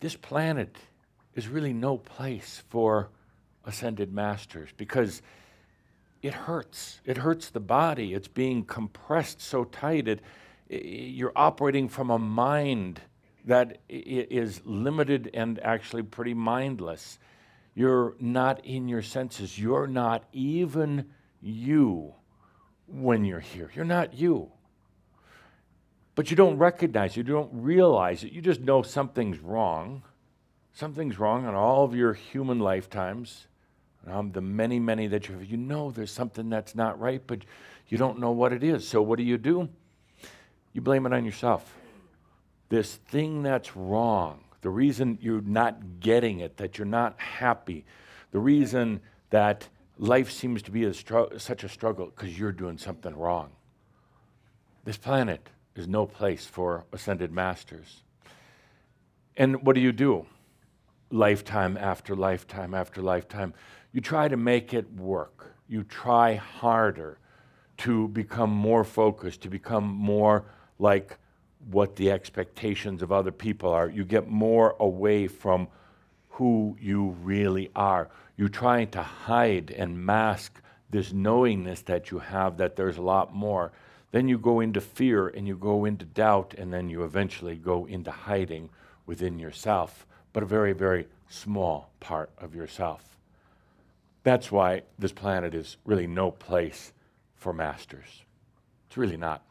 This 0.00 0.16
planet 0.16 0.76
is 1.36 1.46
really 1.46 1.72
no 1.72 1.98
place 1.98 2.64
for 2.68 3.10
ascended 3.64 4.12
masters 4.12 4.70
because 4.76 5.22
it 6.20 6.34
hurts. 6.34 7.00
It 7.04 7.18
hurts 7.18 7.50
the 7.50 7.60
body. 7.60 8.12
It's 8.12 8.26
being 8.26 8.64
compressed 8.64 9.40
so 9.40 9.62
tight. 9.64 10.08
It, 10.08 10.20
you're 10.68 11.32
operating 11.36 11.88
from 11.88 12.10
a 12.10 12.18
mind 12.18 13.00
that 13.44 13.78
is 13.88 14.62
limited 14.64 15.30
and 15.32 15.60
actually 15.60 16.02
pretty 16.02 16.34
mindless. 16.34 17.20
You're 17.76 18.16
not 18.18 18.64
in 18.64 18.88
your 18.88 19.02
senses. 19.02 19.58
You're 19.58 19.86
not 19.86 20.24
even 20.32 21.10
you 21.40 22.14
when 22.94 23.24
you're 23.24 23.40
here. 23.40 23.70
You're 23.74 23.84
not 23.84 24.14
you. 24.14 24.50
But 26.14 26.30
you 26.30 26.36
don't 26.36 26.58
recognize 26.58 27.12
it. 27.12 27.16
You 27.16 27.34
don't 27.34 27.50
realize 27.52 28.22
it. 28.22 28.32
You 28.32 28.40
just 28.40 28.60
know 28.60 28.82
something's 28.82 29.38
wrong. 29.40 30.02
Something's 30.72 31.18
wrong 31.18 31.48
in 31.48 31.54
all 31.54 31.84
of 31.84 31.94
your 31.94 32.12
human 32.12 32.60
lifetimes. 32.60 33.46
Um, 34.06 34.32
the 34.32 34.40
many, 34.40 34.78
many 34.78 35.06
that 35.08 35.28
you 35.28 35.34
have, 35.34 35.44
you 35.44 35.56
know 35.56 35.90
there's 35.90 36.10
something 36.10 36.50
that's 36.50 36.74
not 36.74 37.00
right, 37.00 37.22
but 37.26 37.40
you 37.88 37.98
don't 37.98 38.18
know 38.18 38.32
what 38.32 38.52
it 38.52 38.62
is. 38.62 38.86
So 38.86 39.02
what 39.02 39.16
do 39.16 39.24
you 39.24 39.38
do? 39.38 39.68
You 40.72 40.80
blame 40.80 41.06
it 41.06 41.12
on 41.12 41.24
yourself. 41.24 41.74
This 42.68 42.96
thing 42.96 43.42
that's 43.42 43.76
wrong, 43.76 44.40
the 44.60 44.70
reason 44.70 45.18
you're 45.20 45.40
not 45.40 46.00
getting 46.00 46.40
it, 46.40 46.58
that 46.58 46.76
you're 46.78 46.86
not 46.86 47.18
happy, 47.18 47.84
the 48.30 48.40
reason 48.40 49.00
that 49.30 49.68
life 49.98 50.30
seems 50.30 50.62
to 50.62 50.70
be 50.70 50.84
a 50.84 50.94
such 50.94 51.64
a 51.64 51.68
struggle, 51.68 52.06
because 52.06 52.38
you're 52.38 52.52
doing 52.52 52.78
something 52.78 53.16
wrong. 53.16 53.50
This 54.84 54.96
planet 54.96 55.48
is 55.74 55.88
no 55.88 56.06
place 56.06 56.46
for 56.46 56.84
ascended 56.92 57.32
masters. 57.32 58.02
And 59.36 59.62
what 59.64 59.74
do 59.74 59.80
you 59.80 59.92
do? 59.92 60.26
lifetime 61.14 61.76
after 61.76 62.16
lifetime 62.16 62.74
after 62.74 63.00
lifetime. 63.00 63.54
You 63.92 64.00
try 64.00 64.28
to 64.28 64.36
make 64.36 64.74
it 64.74 64.92
work. 64.94 65.54
You 65.68 65.84
try 65.84 66.34
harder 66.34 67.18
to 67.78 68.08
become 68.08 68.50
more 68.50 68.84
focused, 68.84 69.42
to 69.42 69.48
become 69.48 69.84
more 69.84 70.44
like 70.78 71.16
what 71.70 71.96
the 71.96 72.10
expectations 72.10 73.02
of 73.02 73.12
other 73.12 73.32
people 73.32 73.70
are. 73.70 73.88
You 73.88 74.04
get 74.04 74.28
more 74.28 74.76
away 74.80 75.26
from 75.26 75.68
who 76.34 76.76
you 76.80 77.16
really 77.22 77.70
are. 77.76 78.08
You're 78.36 78.48
trying 78.48 78.90
to 78.90 79.02
hide 79.02 79.70
and 79.70 80.04
mask 80.04 80.60
this 80.90 81.12
knowingness 81.12 81.82
that 81.82 82.10
you 82.10 82.18
have 82.18 82.56
that 82.56 82.74
there's 82.74 82.98
a 82.98 83.02
lot 83.02 83.34
more. 83.34 83.72
Then 84.10 84.26
you 84.28 84.38
go 84.38 84.60
into 84.60 84.80
fear 84.80 85.28
and 85.28 85.46
you 85.46 85.56
go 85.56 85.84
into 85.84 86.04
doubt, 86.04 86.54
and 86.56 86.72
then 86.72 86.88
you 86.88 87.04
eventually 87.04 87.56
go 87.56 87.84
into 87.86 88.10
hiding 88.10 88.70
within 89.06 89.38
yourself, 89.38 90.06
but 90.32 90.42
a 90.42 90.46
very, 90.46 90.72
very 90.72 91.06
small 91.28 91.90
part 92.00 92.30
of 92.38 92.54
yourself. 92.54 93.16
That's 94.24 94.50
why 94.50 94.82
this 94.98 95.12
planet 95.12 95.54
is 95.54 95.76
really 95.84 96.06
no 96.06 96.30
place 96.30 96.92
for 97.36 97.52
masters. 97.52 98.22
It's 98.88 98.96
really 98.96 99.16
not. 99.16 99.42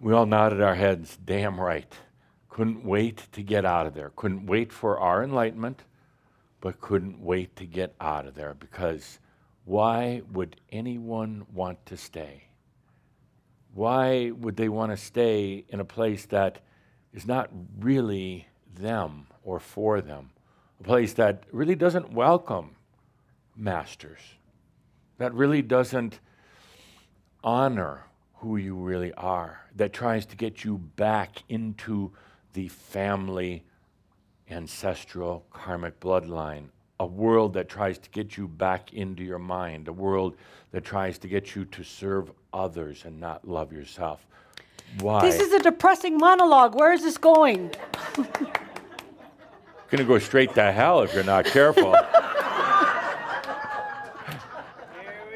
We 0.00 0.12
all 0.12 0.26
nodded 0.26 0.60
our 0.60 0.74
heads, 0.74 1.18
damn 1.24 1.58
right. 1.58 1.92
Couldn't 2.58 2.84
wait 2.84 3.28
to 3.30 3.42
get 3.42 3.64
out 3.64 3.86
of 3.86 3.94
there. 3.94 4.10
Couldn't 4.16 4.46
wait 4.46 4.72
for 4.72 4.98
our 4.98 5.22
enlightenment, 5.22 5.84
but 6.60 6.80
couldn't 6.80 7.20
wait 7.20 7.54
to 7.54 7.64
get 7.64 7.94
out 8.00 8.26
of 8.26 8.34
there 8.34 8.52
because 8.52 9.20
why 9.64 10.22
would 10.32 10.56
anyone 10.72 11.46
want 11.54 11.86
to 11.86 11.96
stay? 11.96 12.48
Why 13.72 14.32
would 14.32 14.56
they 14.56 14.68
want 14.68 14.90
to 14.90 14.96
stay 14.96 15.66
in 15.68 15.78
a 15.78 15.84
place 15.84 16.26
that 16.26 16.58
is 17.12 17.28
not 17.28 17.48
really 17.78 18.48
them 18.74 19.28
or 19.44 19.60
for 19.60 20.00
them. 20.00 20.30
A 20.80 20.82
place 20.82 21.12
that 21.12 21.44
really 21.52 21.76
doesn't 21.76 22.12
welcome 22.12 22.74
masters, 23.56 24.20
that 25.18 25.32
really 25.32 25.62
doesn't 25.62 26.18
honor 27.44 28.06
who 28.38 28.56
you 28.56 28.74
really 28.74 29.12
are, 29.14 29.60
that 29.76 29.92
tries 29.92 30.26
to 30.26 30.36
get 30.36 30.64
you 30.64 30.78
back 30.78 31.44
into 31.48 32.12
the 32.52 32.68
family, 32.68 33.64
ancestral, 34.50 35.46
karmic 35.50 36.00
bloodline. 36.00 36.68
A 37.00 37.06
world 37.06 37.52
that 37.54 37.68
tries 37.68 37.98
to 37.98 38.10
get 38.10 38.36
you 38.36 38.48
back 38.48 38.92
into 38.92 39.22
your 39.22 39.38
mind, 39.38 39.86
a 39.86 39.92
world 39.92 40.36
that 40.72 40.84
tries 40.84 41.16
to 41.18 41.28
get 41.28 41.54
you 41.54 41.64
to 41.66 41.84
serve 41.84 42.32
others 42.52 43.04
and 43.04 43.20
not 43.20 43.46
love 43.46 43.72
yourself. 43.72 44.26
Why? 45.00 45.20
This 45.20 45.40
is 45.40 45.52
a 45.52 45.60
depressing 45.60 46.18
monologue. 46.18 46.74
Where 46.74 46.92
is 46.92 47.02
this 47.02 47.18
going? 47.18 47.70
You're 48.16 48.26
going 49.90 49.98
to 49.98 50.04
go 50.04 50.18
straight 50.18 50.54
to 50.54 50.72
hell 50.72 51.02
if 51.02 51.14
you're 51.14 51.24
not 51.24 51.44
careful. 51.44 51.92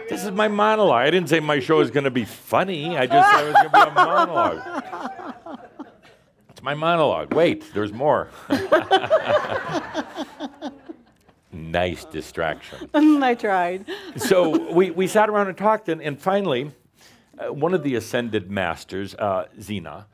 this 0.08 0.24
is 0.24 0.30
my 0.32 0.48
monologue. 0.48 1.06
I 1.06 1.10
didn't 1.10 1.28
say 1.28 1.40
my 1.40 1.60
show 1.60 1.80
is 1.80 1.90
going 1.90 2.04
to 2.04 2.10
be 2.10 2.24
funny. 2.24 2.96
I 2.96 3.06
just 3.06 3.30
said 3.30 3.44
it 3.44 3.52
was 3.52 3.54
going 3.54 3.70
to 3.70 3.72
be 3.72 3.80
a 3.80 3.94
monologue. 3.94 4.71
It's 6.62 6.64
my 6.64 6.74
monologue. 6.74 7.34
Wait, 7.34 7.74
there's 7.74 7.92
more. 7.92 8.28
nice 11.52 12.04
distraction. 12.04 12.88
I 12.94 13.34
tried. 13.34 13.86
So 14.16 14.72
we, 14.72 14.92
we 14.92 15.08
sat 15.08 15.28
around 15.28 15.48
and 15.48 15.58
talked, 15.58 15.88
and, 15.88 16.00
and 16.00 16.16
finally, 16.16 16.70
uh, 17.36 17.52
one 17.52 17.74
of 17.74 17.82
the 17.82 17.96
ascended 17.96 18.48
masters, 18.48 19.16
uh, 19.16 19.46
Xena, 19.58 20.04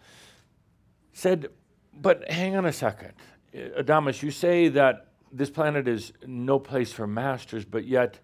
said, 1.13 1.49
But 1.93 2.31
hang 2.31 2.57
on 2.57 2.65
a 2.65 2.73
second. 2.73 3.13
Uh, 3.55 3.83
Adamus, 3.83 4.23
you 4.23 4.31
say 4.31 4.69
that 4.69 5.09
this 5.31 5.51
planet 5.51 5.87
is 5.87 6.15
no 6.27 6.59
place 6.59 6.95
for 6.95 7.07
masters, 7.07 7.67
but 7.67 7.87
yet 7.87 8.21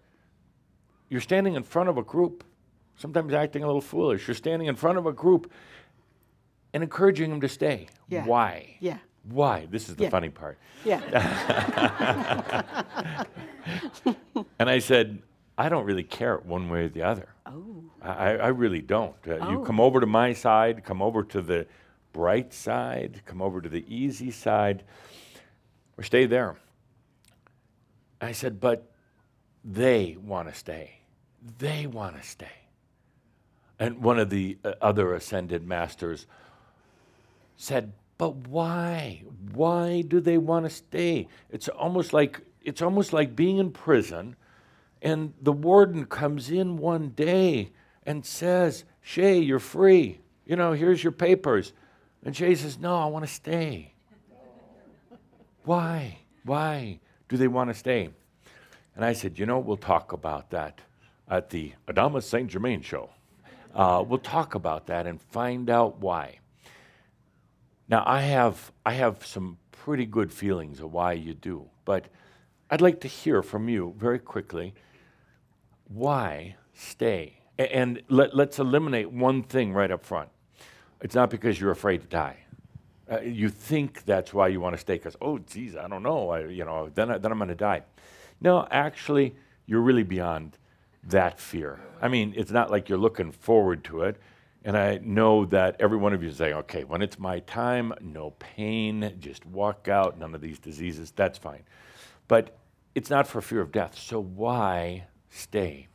you're 1.09 1.21
standing 1.21 1.53
in 1.53 1.61
front 1.61 1.89
of 1.89 1.99
a 1.99 2.03
group, 2.03 2.43
sometimes 2.97 3.35
acting 3.35 3.61
a 3.61 3.67
little 3.67 3.81
foolish. 3.81 4.27
You're 4.27 4.33
standing 4.33 4.67
in 4.67 4.75
front 4.75 4.97
of 4.97 5.05
a 5.05 5.13
group 5.13 5.51
and 6.75 6.83
encouraging 6.83 7.29
them 7.29 7.39
to 7.39 7.47
stay. 7.47 7.87
Yeah. 8.09 8.25
Why? 8.25 8.75
Yeah. 8.81 8.97
Why? 9.23 9.65
This 9.71 9.87
is 9.87 9.95
the 9.95 10.03
Yeah. 10.03 10.09
funny 10.09 10.29
part. 10.29 10.59
Yeah. 10.83 10.99
And 14.59 14.69
I 14.69 14.79
said, 14.79 15.21
I 15.57 15.69
don't 15.69 15.85
really 15.85 16.03
care 16.03 16.37
one 16.37 16.69
way 16.69 16.81
or 16.83 16.89
the 16.89 17.01
other. 17.01 17.29
Oh. 17.45 17.83
I, 18.01 18.31
I 18.35 18.47
really 18.49 18.81
don't. 18.81 19.15
Uh, 19.27 19.35
You 19.49 19.61
Oh. 19.61 19.63
come 19.63 19.79
over 19.79 19.99
to 20.01 20.05
my 20.05 20.33
side, 20.33 20.83
come 20.83 21.01
over 21.01 21.23
to 21.23 21.41
the 21.41 21.65
bright 22.13 22.53
side, 22.53 23.21
come 23.25 23.41
over 23.41 23.61
to 23.61 23.69
the 23.69 23.83
easy 23.93 24.29
side, 24.31 24.83
or 25.97 26.03
stay 26.03 26.25
there. 26.25 26.57
I 28.21 28.33
said, 28.33 28.59
but 28.59 28.91
they 29.63 30.17
want 30.21 30.49
to 30.49 30.53
stay. 30.53 30.99
They 31.57 31.87
want 31.87 32.21
to 32.21 32.27
stay. 32.27 32.51
And 33.79 34.03
one 34.03 34.19
of 34.19 34.29
the 34.29 34.57
uh, 34.63 34.73
other 34.81 35.13
ascended 35.15 35.65
masters 35.67 36.27
said, 37.57 37.93
but 38.17 38.35
why? 38.47 39.23
Why 39.53 40.01
do 40.01 40.19
they 40.19 40.37
want 40.37 40.65
to 40.65 40.69
stay? 40.69 41.27
It's 41.49 41.67
almost 41.67 42.13
like 42.13 42.41
it's 42.61 42.81
almost 42.81 43.13
like 43.13 43.35
being 43.35 43.57
in 43.57 43.71
prison 43.71 44.35
and 45.01 45.33
the 45.41 45.51
warden 45.51 46.05
comes 46.05 46.49
in 46.49 46.77
one 46.77 47.09
day 47.09 47.71
and 48.05 48.25
says, 48.25 48.85
Shay, 49.01 49.37
you're 49.37 49.59
free. 49.59 50.19
You 50.45 50.55
know, 50.55 50.73
here's 50.73 51.03
your 51.03 51.11
papers. 51.11 51.73
And 52.23 52.35
Shay 52.35 52.55
says, 52.55 52.79
No, 52.79 52.95
I 52.95 53.05
want 53.05 53.25
to 53.25 53.31
stay. 53.31 53.93
Why? 55.63 56.19
Why 56.43 56.99
do 57.27 57.37
they 57.37 57.47
want 57.47 57.69
to 57.69 57.73
stay? 57.73 58.09
And 58.95 59.05
I 59.05 59.13
said, 59.13 59.37
You 59.37 59.45
know, 59.45 59.59
we'll 59.59 59.77
talk 59.77 60.11
about 60.11 60.49
that 60.51 60.81
at 61.29 61.49
the 61.49 61.73
Adamus 61.87 62.23
St. 62.23 62.49
Germain 62.49 62.81
show. 62.81 63.09
Uh, 63.73 64.03
we'll 64.07 64.19
talk 64.19 64.55
about 64.55 64.87
that 64.87 65.05
and 65.05 65.21
find 65.21 65.69
out 65.69 65.99
why. 65.99 66.39
Now, 67.87 68.03
I 68.05 68.21
have, 68.21 68.71
I 68.85 68.93
have 68.93 69.25
some 69.25 69.57
pretty 69.71 70.05
good 70.05 70.31
feelings 70.31 70.79
of 70.79 70.91
why 70.91 71.13
you 71.13 71.33
do, 71.33 71.65
but 71.85 72.05
I'd 72.69 72.81
like 72.81 72.99
to 73.01 73.07
hear 73.07 73.43
from 73.43 73.69
you 73.69 73.93
very 73.97 74.19
quickly 74.19 74.73
why 75.87 76.55
stay? 76.73 77.37
A- 77.59 77.75
And 77.75 78.01
let, 78.09 78.35
let's 78.35 78.57
eliminate 78.59 79.11
one 79.11 79.43
thing 79.43 79.71
right 79.71 79.91
up 79.91 80.03
front. 80.03 80.29
It's 81.01 81.13
not 81.13 81.29
because 81.29 81.59
you're 81.61 81.71
afraid 81.71 82.01
to 82.01 82.07
die. 82.07 82.37
Uh, 83.11 83.19
you 83.21 83.49
think 83.49 84.03
that's 84.05 84.33
why 84.33 84.47
you 84.47 84.59
want 84.59 84.73
to 84.73 84.79
stay 84.79 84.95
because, 84.95 85.15
oh, 85.21 85.37
geez, 85.37 85.75
I 85.75 85.87
don't 85.87 86.01
know, 86.01 86.29
I, 86.31 86.45
you 86.45 86.65
know, 86.65 86.89
then, 86.95 87.11
I, 87.11 87.17
then 87.19 87.31
I'm 87.31 87.37
going 87.37 87.49
to 87.49 87.55
die. 87.55 87.83
No, 88.41 88.67
actually, 88.71 89.35
you're 89.67 89.81
really 89.81 90.01
beyond 90.03 90.57
that 91.03 91.39
fear. 91.39 91.79
I 92.01 92.07
mean, 92.07 92.33
it's 92.35 92.51
not 92.51 92.71
like 92.71 92.89
you're 92.89 92.97
looking 92.97 93.31
forward 93.31 93.83
to 93.85 94.01
it. 94.01 94.17
And 94.65 94.75
I 94.75 94.99
know 95.03 95.45
that 95.45 95.75
every 95.79 95.97
one 95.97 96.13
of 96.13 96.23
you 96.23 96.29
is 96.29 96.37
saying, 96.37 96.55
okay, 96.55 96.83
when 96.83 97.03
it's 97.03 97.19
my 97.19 97.37
time, 97.41 97.93
no 98.01 98.31
pain, 98.31 99.15
just 99.19 99.45
walk 99.45 99.87
out, 99.87 100.17
none 100.17 100.33
of 100.33 100.41
these 100.41 100.57
diseases, 100.57 101.13
that's 101.15 101.37
fine. 101.37 101.61
But 102.27 102.57
it's 102.95 103.11
not 103.11 103.27
for 103.27 103.41
fear 103.41 103.61
of 103.61 103.71
death. 103.71 103.95
So 103.95 104.19
why 104.19 105.05
stay? 105.29 105.87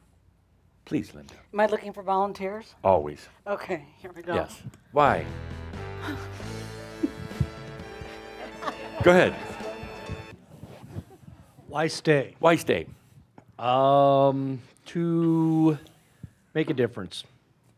Please, 0.84 1.12
Linda. 1.12 1.34
Am 1.52 1.58
I 1.58 1.66
looking 1.66 1.92
for 1.92 2.04
volunteers? 2.04 2.76
Always. 2.84 3.28
Okay, 3.44 3.84
here 3.98 4.12
we 4.14 4.22
go. 4.22 4.34
Yes. 4.34 4.62
Why? 4.92 5.26
Go 9.02 9.10
ahead. 9.10 9.34
Why 11.66 11.88
stay? 11.88 12.36
Why 12.38 12.54
stay? 12.54 12.86
Um, 13.58 14.60
to 14.86 15.76
make 16.54 16.70
a 16.70 16.74
difference, 16.74 17.24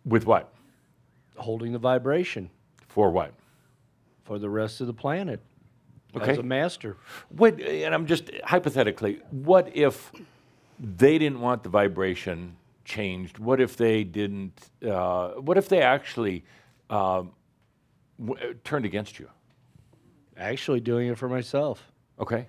With 0.04 0.26
what? 0.26 0.51
Holding 1.42 1.72
the 1.72 1.78
vibration 1.78 2.50
For 2.88 3.10
what? 3.10 3.32
for 4.24 4.38
the 4.38 4.48
rest 4.48 4.80
of 4.80 4.86
the 4.86 4.94
planet. 4.94 5.40
Okay. 6.16 6.32
As 6.32 6.38
a 6.38 6.42
master. 6.42 6.96
What, 7.30 7.60
and 7.60 7.94
I'm 7.94 8.06
just 8.06 8.30
hypothetically, 8.44 9.20
what 9.30 9.74
if 9.76 10.12
they 10.78 11.18
didn't 11.18 11.40
want 11.40 11.62
the 11.62 11.68
vibration 11.70 12.56
changed? 12.84 13.38
What 13.38 13.60
if 13.60 13.76
they 13.76 14.04
didn't? 14.04 14.52
Uh, 14.86 15.30
what 15.32 15.56
if 15.58 15.68
they 15.68 15.80
actually 15.82 16.44
um, 16.90 17.32
w- 18.24 18.54
turned 18.62 18.84
against 18.84 19.18
you? 19.18 19.28
Actually, 20.36 20.80
doing 20.80 21.08
it 21.08 21.16
for 21.18 21.28
myself. 21.28 21.82
Okay, 22.20 22.46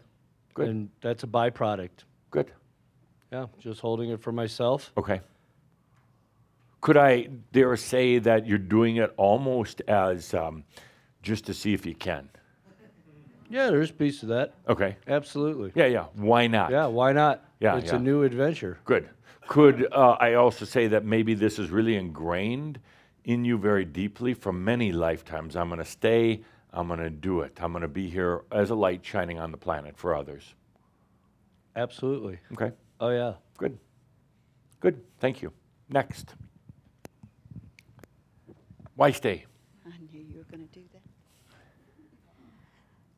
good, 0.53 0.67
And 0.69 0.89
that's 1.01 1.23
a 1.23 1.27
byproduct. 1.27 2.03
good, 2.31 2.51
Yeah, 3.31 3.47
just 3.59 3.79
holding 3.81 4.09
it 4.09 4.21
for 4.21 4.31
myself. 4.31 4.91
okay. 4.97 5.21
Could 6.83 6.97
I 6.97 7.29
dare 7.53 7.77
say 7.77 8.19
that 8.19 8.45
you're 8.45 8.57
doing 8.57 8.97
it 8.97 9.13
almost 9.15 9.81
as 9.87 10.33
um, 10.33 10.65
just 11.21 11.45
to 11.45 11.53
see 11.53 11.73
if 11.73 11.85
you 11.85 11.95
can? 11.95 12.29
Yeah, 13.49 13.67
there's 13.69 13.89
a 13.89 13.93
piece 13.93 14.21
of 14.21 14.27
that. 14.27 14.53
Okay, 14.67 14.97
Absolutely. 15.07 15.71
yeah, 15.75 15.85
yeah. 15.85 16.05
Why 16.13 16.47
not? 16.47 16.71
Yeah, 16.71 16.87
why 16.87 17.13
not? 17.13 17.45
Yeah, 17.61 17.77
It's 17.77 17.91
yeah. 17.91 17.95
a 17.95 17.99
new 17.99 18.23
adventure. 18.23 18.79
Good. 18.83 19.09
Could 19.47 19.87
uh, 19.93 20.17
I 20.19 20.33
also 20.33 20.65
say 20.65 20.87
that 20.87 21.05
maybe 21.05 21.33
this 21.33 21.57
is 21.57 21.69
really 21.69 21.95
ingrained 21.95 22.81
in 23.23 23.45
you 23.45 23.57
very 23.57 23.85
deeply 23.85 24.33
from 24.33 24.61
many 24.61 24.91
lifetimes? 24.91 25.55
I'm 25.55 25.69
going 25.69 25.79
to 25.79 25.85
stay. 25.85 26.41
I'm 26.73 26.87
going 26.87 26.99
to 26.99 27.09
do 27.09 27.39
it. 27.41 27.59
I'm 27.61 27.71
going 27.71 27.83
to 27.83 27.87
be 27.87 28.09
here 28.09 28.41
as 28.51 28.71
a 28.71 28.75
light 28.75 29.05
shining 29.05 29.39
on 29.39 29.51
the 29.51 29.57
planet 29.57 29.97
for 29.97 30.13
others. 30.13 30.53
Absolutely. 31.77 32.39
Okay. 32.51 32.73
Oh, 32.99 33.09
yeah. 33.09 33.35
Good. 33.57 33.79
Good. 34.81 34.99
Thank 35.21 35.41
you. 35.41 35.53
Next. 35.87 36.35
Why 38.95 39.11
stay? 39.11 39.45
I 39.85 39.89
knew 40.11 40.19
you 40.21 40.37
were 40.37 40.43
going 40.43 40.67
to 40.67 40.73
do 40.73 40.85
that. 40.93 41.01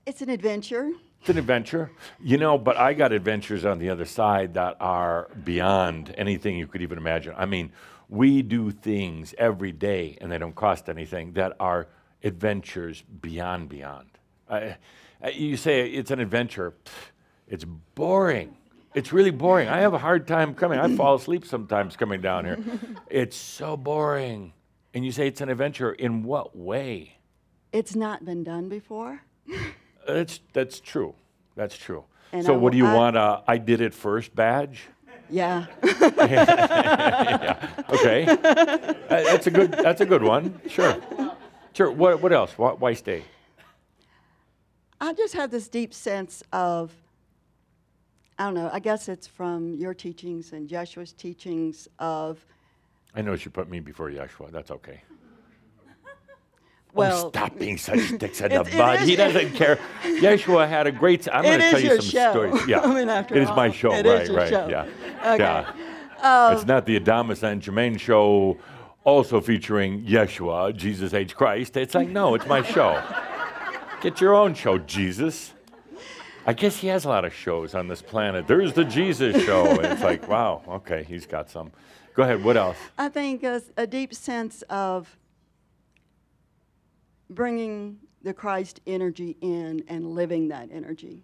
It's 0.05 0.21
an 0.21 0.29
adventure. 0.29 0.91
It's 1.21 1.29
an 1.31 1.37
adventure, 1.39 1.89
you 2.21 2.37
know, 2.37 2.57
but 2.59 2.77
I 2.77 2.93
got 2.93 3.11
adventures 3.11 3.65
on 3.65 3.79
the 3.79 3.89
other 3.89 4.05
side 4.05 4.53
that 4.53 4.77
are 4.79 5.27
beyond 5.43 6.13
anything 6.19 6.55
you 6.55 6.67
could 6.67 6.83
even 6.83 6.99
imagine. 6.99 7.33
I 7.35 7.45
mean, 7.47 7.71
we 8.09 8.43
do 8.43 8.69
things 8.69 9.33
every 9.39 9.71
day, 9.71 10.19
and 10.21 10.31
they 10.31 10.37
don't 10.37 10.53
cost 10.53 10.87
anything, 10.87 11.33
that 11.33 11.55
are 11.59 11.87
adventures 12.23 13.01
beyond, 13.21 13.69
beyond. 13.69 14.07
I- 14.47 14.77
you 15.33 15.57
say 15.57 15.87
it's 15.87 16.11
an 16.11 16.19
adventure, 16.19 16.75
it's 17.47 17.63
boring. 17.95 18.55
It's 18.93 19.11
really 19.11 19.31
boring. 19.31 19.67
I 19.67 19.79
have 19.79 19.95
a 19.95 19.97
hard 19.97 20.27
time 20.27 20.53
coming. 20.53 20.77
I 20.79 20.95
fall 20.95 21.15
asleep 21.15 21.45
sometimes 21.45 21.95
coming 21.97 22.21
down 22.21 22.45
here. 22.45 22.59
It's 23.09 23.35
so 23.35 23.75
boring. 23.75 24.53
And 24.95 25.05
you 25.05 25.11
say 25.11 25.27
it's 25.27 25.41
an 25.41 25.49
adventure. 25.49 25.91
In 25.91 26.23
what 26.23 26.55
way? 26.55 27.17
It's 27.73 27.95
not 27.95 28.23
been 28.23 28.43
done 28.43 28.69
before. 28.69 29.21
That's 30.07 30.39
that's 30.53 30.79
true. 30.79 31.13
That's 31.55 31.77
true. 31.77 32.05
And 32.31 32.45
so, 32.45 32.53
I 32.53 32.57
what 32.57 32.71
do 32.71 32.77
you 32.77 32.85
I- 32.87 32.95
want? 32.95 33.17
A 33.17 33.43
I 33.45 33.57
did 33.57 33.81
it 33.81 33.93
first 33.93 34.33
badge? 34.33 34.83
Yeah. 35.29 35.65
Okay, 37.89 38.25
Uh, 38.27 38.35
that's 39.23 39.47
a 39.47 39.51
good. 39.51 39.71
That's 39.71 39.99
a 40.01 40.05
good 40.05 40.21
one. 40.21 40.61
Sure, 40.69 40.95
sure. 41.73 41.91
What 41.91 42.21
what 42.21 42.31
else? 42.31 42.51
Why, 42.57 42.71
why 42.73 42.93
stay? 42.93 43.23
I 45.01 45.13
just 45.13 45.33
have 45.33 45.49
this 45.51 45.67
deep 45.67 45.93
sense 45.95 46.43
of, 46.53 46.91
I 48.39 48.45
don't 48.45 48.53
know, 48.53 48.69
I 48.71 48.79
guess 48.79 49.09
it's 49.09 49.25
from 49.27 49.73
your 49.73 49.93
teachings 49.95 50.53
and 50.53 50.69
Yeshua's 50.69 51.11
teachings 51.11 51.87
of, 51.99 52.45
I 53.15 53.21
know 53.21 53.35
she 53.35 53.49
put 53.49 53.69
me 53.69 53.79
before 53.79 54.09
Yeshua. 54.09 54.51
That's 54.51 54.71
okay. 54.71 55.01
well, 56.93 57.25
oh, 57.25 57.29
stop 57.29 57.57
being 57.57 57.77
such 57.77 57.99
sticks 58.01 58.41
in 58.41 58.49
the 58.51 58.63
mud. 58.75 58.99
he 59.01 59.15
doesn't 59.15 59.53
care. 59.53 59.79
Yeshua 60.03 60.67
had 60.67 60.87
a 60.87 60.91
great. 60.91 61.27
I'm 61.31 61.43
going 61.43 61.59
to 61.59 61.69
tell 61.71 61.79
you 61.79 62.01
some 62.01 62.09
show. 62.09 62.31
stories. 62.31 62.67
Yeah, 62.67 62.79
I 62.83 62.93
mean, 62.93 63.09
after 63.09 63.35
it 63.35 63.43
is 63.43 63.49
my 63.49 63.67
all, 63.67 63.71
show. 63.73 63.93
it 63.93 64.05
right, 64.05 64.21
is 64.21 64.29
your 64.29 64.37
right. 64.37 64.49
show. 64.49 64.67
Yeah, 64.67 64.87
Okay. 65.33 65.37
yeah. 65.43 65.71
Um, 66.21 66.55
it's 66.55 66.65
not 66.65 66.85
the 66.85 66.99
Adamus 66.99 67.43
and 67.43 67.61
Germain 67.61 67.97
show, 67.97 68.57
also 69.03 69.39
featuring 69.41 70.03
Yeshua, 70.05 70.75
Jesus 70.75 71.13
H 71.13 71.35
Christ. 71.35 71.77
It's 71.77 71.93
like 71.93 72.09
no, 72.09 72.35
it's 72.35 72.47
my 72.47 72.63
show. 72.63 73.01
Get 74.01 74.19
your 74.21 74.33
own 74.35 74.53
show, 74.53 74.77
Jesus. 74.77 75.53
I 76.47 76.53
guess 76.53 76.77
he 76.77 76.87
has 76.87 77.05
a 77.05 77.09
lot 77.09 77.25
of 77.25 77.33
shows 77.33 77.73
on 77.73 77.87
this 77.87 78.01
planet. 78.03 78.45
There's 78.47 78.73
the 78.73 78.85
Jesus 78.85 79.43
show. 79.45 79.65
and 79.65 79.85
it's 79.85 80.03
like, 80.03 80.27
wow, 80.27 80.61
okay, 80.67 81.03
he's 81.03 81.25
got 81.25 81.49
some. 81.49 81.71
Go 82.15 82.23
ahead. 82.23 82.43
What 82.43 82.55
else? 82.57 82.77
I 82.97 83.09
think 83.09 83.43
a, 83.43 83.61
a 83.77 83.85
deep 83.85 84.13
sense 84.13 84.61
of 84.69 85.17
bringing 87.29 87.97
the 88.21 88.33
Christ 88.33 88.79
energy 88.87 89.37
in 89.41 89.83
and 89.87 90.11
living 90.11 90.47
that 90.49 90.69
energy. 90.71 91.23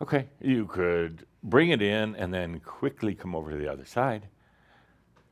Okay, 0.00 0.26
you 0.40 0.66
could 0.66 1.26
bring 1.42 1.70
it 1.70 1.82
in 1.82 2.14
and 2.16 2.32
then 2.32 2.60
quickly 2.60 3.14
come 3.14 3.34
over 3.34 3.50
to 3.50 3.56
the 3.56 3.68
other 3.70 3.84
side. 3.84 4.26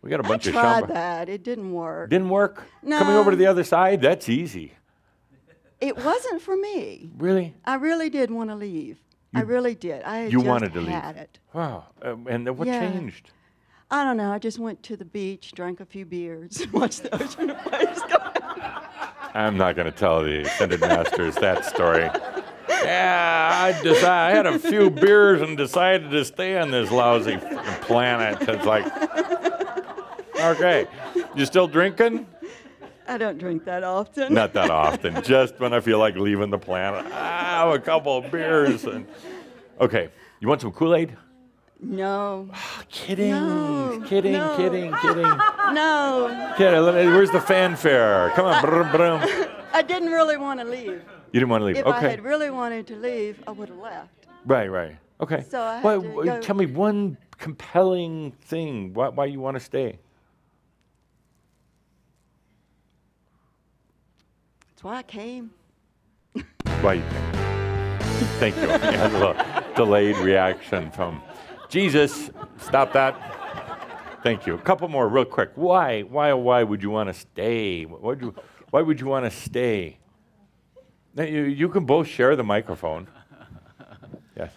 We 0.03 0.11
got 0.11 0.21
a 0.21 0.25
bunch 0.25 0.47
of 0.47 0.53
tried 0.53 0.85
Shaumbra. 0.85 0.89
that. 0.95 1.29
It 1.29 1.43
didn't 1.43 1.73
work. 1.73 2.11
Didn't 2.11 2.29
work. 2.29 2.65
No. 2.83 2.99
Coming 2.99 3.15
over 3.17 3.31
to 3.31 3.37
the 3.37 3.47
other 3.47 3.65
side, 3.65 4.01
that's 4.03 4.29
easy. 4.29 4.75
It 5.81 5.97
wasn't 5.97 6.43
for 6.43 6.57
me. 6.57 7.11
Really? 7.17 7.55
I 7.65 7.77
really 7.77 8.11
did 8.11 8.31
want 8.31 8.51
to 8.51 8.57
leave. 8.57 8.99
I 9.35 9.43
really 9.43 9.75
did. 9.75 10.03
I 10.03 10.19
had 10.19 10.33
You 10.33 10.41
wanted 10.41 10.73
to 10.75 10.81
leave. 10.81 10.95
it. 11.17 11.39
Wow. 11.53 11.85
Um, 12.03 12.27
and 12.29 12.49
what 12.59 12.67
Yeah. 12.67 12.81
changed? 12.81 13.31
I 13.91 14.05
don't 14.05 14.17
know. 14.19 14.31
I 14.31 14.39
just 14.39 14.59
went 14.59 14.83
to 14.85 14.97
the 14.97 15.05
beach, 15.05 15.53
drank 15.53 15.81
a 15.81 15.87
few 15.87 16.05
beers, 16.05 16.67
watched 16.73 17.05
the 17.05 17.15
ocean 17.15 17.49
waves 17.49 18.03
go. 18.03 18.17
I'm 19.35 19.57
not 19.57 19.77
going 19.77 19.87
to 19.87 19.93
tell 19.93 20.23
the 20.23 20.43
ascended 20.43 20.81
masters 20.81 21.35
that 21.37 21.65
story. 21.65 22.11
Yeah, 22.69 23.51
I 23.55 23.73
decided 23.83 24.05
I 24.05 24.31
had 24.31 24.47
a 24.47 24.59
few 24.59 24.91
beers 24.91 25.41
and 25.41 25.57
decided 25.57 26.11
to 26.11 26.25
stay 26.25 26.59
on 26.59 26.71
this 26.71 26.91
lousy 26.91 27.39
planet. 27.83 28.39
It's 28.43 28.65
like, 28.65 28.87
okay, 30.39 30.87
you 31.35 31.47
still 31.47 31.67
drinking? 31.67 32.27
I 33.07 33.17
don't 33.17 33.39
drink 33.39 33.65
that 33.65 33.85
often. 33.85 34.35
Not 34.35 34.53
that 34.53 34.71
often. 34.71 35.23
Just 35.23 35.59
when 35.61 35.73
I 35.73 35.81
feel 35.81 35.99
like 35.99 36.17
leaving 36.17 36.51
the 36.51 36.59
planet. 36.59 37.07
Ah, 37.11 37.65
have 37.65 37.75
a 37.75 37.79
couple 37.79 38.19
of 38.19 38.31
beers 38.31 38.85
and. 38.85 39.07
Okay, 39.81 40.11
you 40.41 40.49
want 40.49 40.61
some 40.61 40.73
Kool 40.73 40.95
Aid? 40.95 41.17
No, 41.81 42.49
ah, 42.53 42.83
Kidding, 42.91 43.31
No, 43.31 44.03
kidding, 44.07 44.33
no. 44.33 44.57
kidding, 44.57 44.93
kidding. 44.97 45.23
no. 45.73 46.55
Kidding. 46.57 46.83
Where's 47.15 47.31
the 47.31 47.41
fanfare? 47.41 48.33
Come 48.35 48.47
on, 48.47 48.61
brum, 48.63 48.91
brum. 48.91 49.21
I 49.73 49.83
didn't 49.83 50.11
really 50.11 50.37
want 50.37 50.59
to 50.59 50.67
leave. 50.67 51.03
You 51.33 51.41
didn't 51.41 51.51
want 51.51 51.61
to 51.61 51.67
leave. 51.67 51.77
If 51.77 51.87
I 51.87 51.99
okay. 51.99 52.11
had 52.11 52.25
really 52.25 52.51
wanted 52.51 52.87
to 52.89 52.97
leave, 52.97 53.41
I 53.47 53.53
would 53.53 53.69
have 53.69 53.79
left. 53.79 54.27
Right, 54.45 54.67
right. 54.69 54.97
Okay. 55.21 55.45
So 55.49 55.61
I 55.63 55.77
had 55.77 55.85
Why- 55.85 55.95
uh, 55.97 56.01
why- 56.01 56.25
go- 56.25 56.41
Tell 56.41 56.57
me 56.57 56.67
one 56.67 57.17
compelling 57.39 58.33
thing 58.41 58.93
why, 58.95 59.09
why 59.11 59.27
you 59.27 59.39
want 59.39 59.57
to 59.57 59.61
stay. 59.61 59.99
That's 64.71 64.83
why 64.83 64.97
I 64.97 65.03
came. 65.05 65.51
Why 66.81 66.95
you 66.95 67.03
came. 67.03 67.33
Thank 68.41 68.57
you. 68.57 68.63
Yeah, 68.69 69.07
a 69.07 69.11
little 69.13 69.35
delayed 69.77 70.17
reaction 70.19 70.91
from 70.91 71.23
Jesus. 71.69 72.31
Stop 72.59 72.93
that. 72.95 73.15
Thank 74.23 74.47
you. 74.47 74.55
A 74.55 74.59
couple 74.59 74.89
more, 74.89 75.09
real 75.09 75.25
quick. 75.25 75.51
Why? 75.55 76.03
Why? 76.03 76.33
Why 76.33 76.63
would 76.63 76.83
you 76.83 76.91
want 76.91 77.09
to 77.09 77.15
stay? 77.15 77.85
Why 77.85 77.99
would 78.01 78.21
you? 78.21 78.35
Why 78.71 78.83
would 78.83 79.01
you 79.01 79.07
want 79.07 79.25
to 79.25 79.31
stay? 79.31 79.99
Now, 81.15 81.25
you, 81.25 81.43
you 81.43 81.69
can 81.69 81.85
both 81.85 82.07
share 82.07 82.37
the 82.37 82.45
microphone. 82.45 83.09
Yes. 84.37 84.53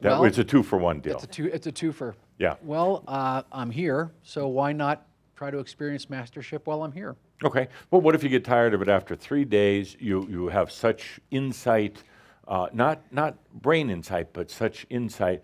That 0.00 0.10
Well, 0.12 0.22
was 0.22 0.38
a 0.38 0.44
two 0.44 0.62
for 0.62 0.78
one 0.78 1.00
deal. 1.00 1.14
It's 1.14 1.24
a 1.24 1.26
two. 1.26 1.46
It's 1.46 1.66
a 1.66 1.72
twofer. 1.72 2.14
Yeah. 2.38 2.56
Well, 2.62 3.02
uh, 3.08 3.42
I'm 3.50 3.70
here, 3.70 4.12
so 4.22 4.46
why 4.48 4.72
not 4.72 5.06
try 5.36 5.50
to 5.50 5.58
experience 5.58 6.08
mastership 6.10 6.66
while 6.66 6.82
I'm 6.82 6.92
here? 6.92 7.16
Okay. 7.44 7.68
Well, 7.90 8.00
what 8.00 8.14
if 8.14 8.22
you 8.22 8.28
get 8.28 8.44
tired 8.44 8.74
of 8.74 8.82
it 8.82 8.88
after 8.88 9.16
three 9.16 9.44
days? 9.44 9.96
You 9.98 10.26
you 10.28 10.48
have 10.48 10.70
such 10.70 11.18
insight, 11.30 12.02
uh, 12.46 12.68
not 12.72 13.00
not 13.10 13.36
brain 13.62 13.90
insight, 13.90 14.32
but 14.32 14.50
such 14.50 14.86
insight. 14.90 15.42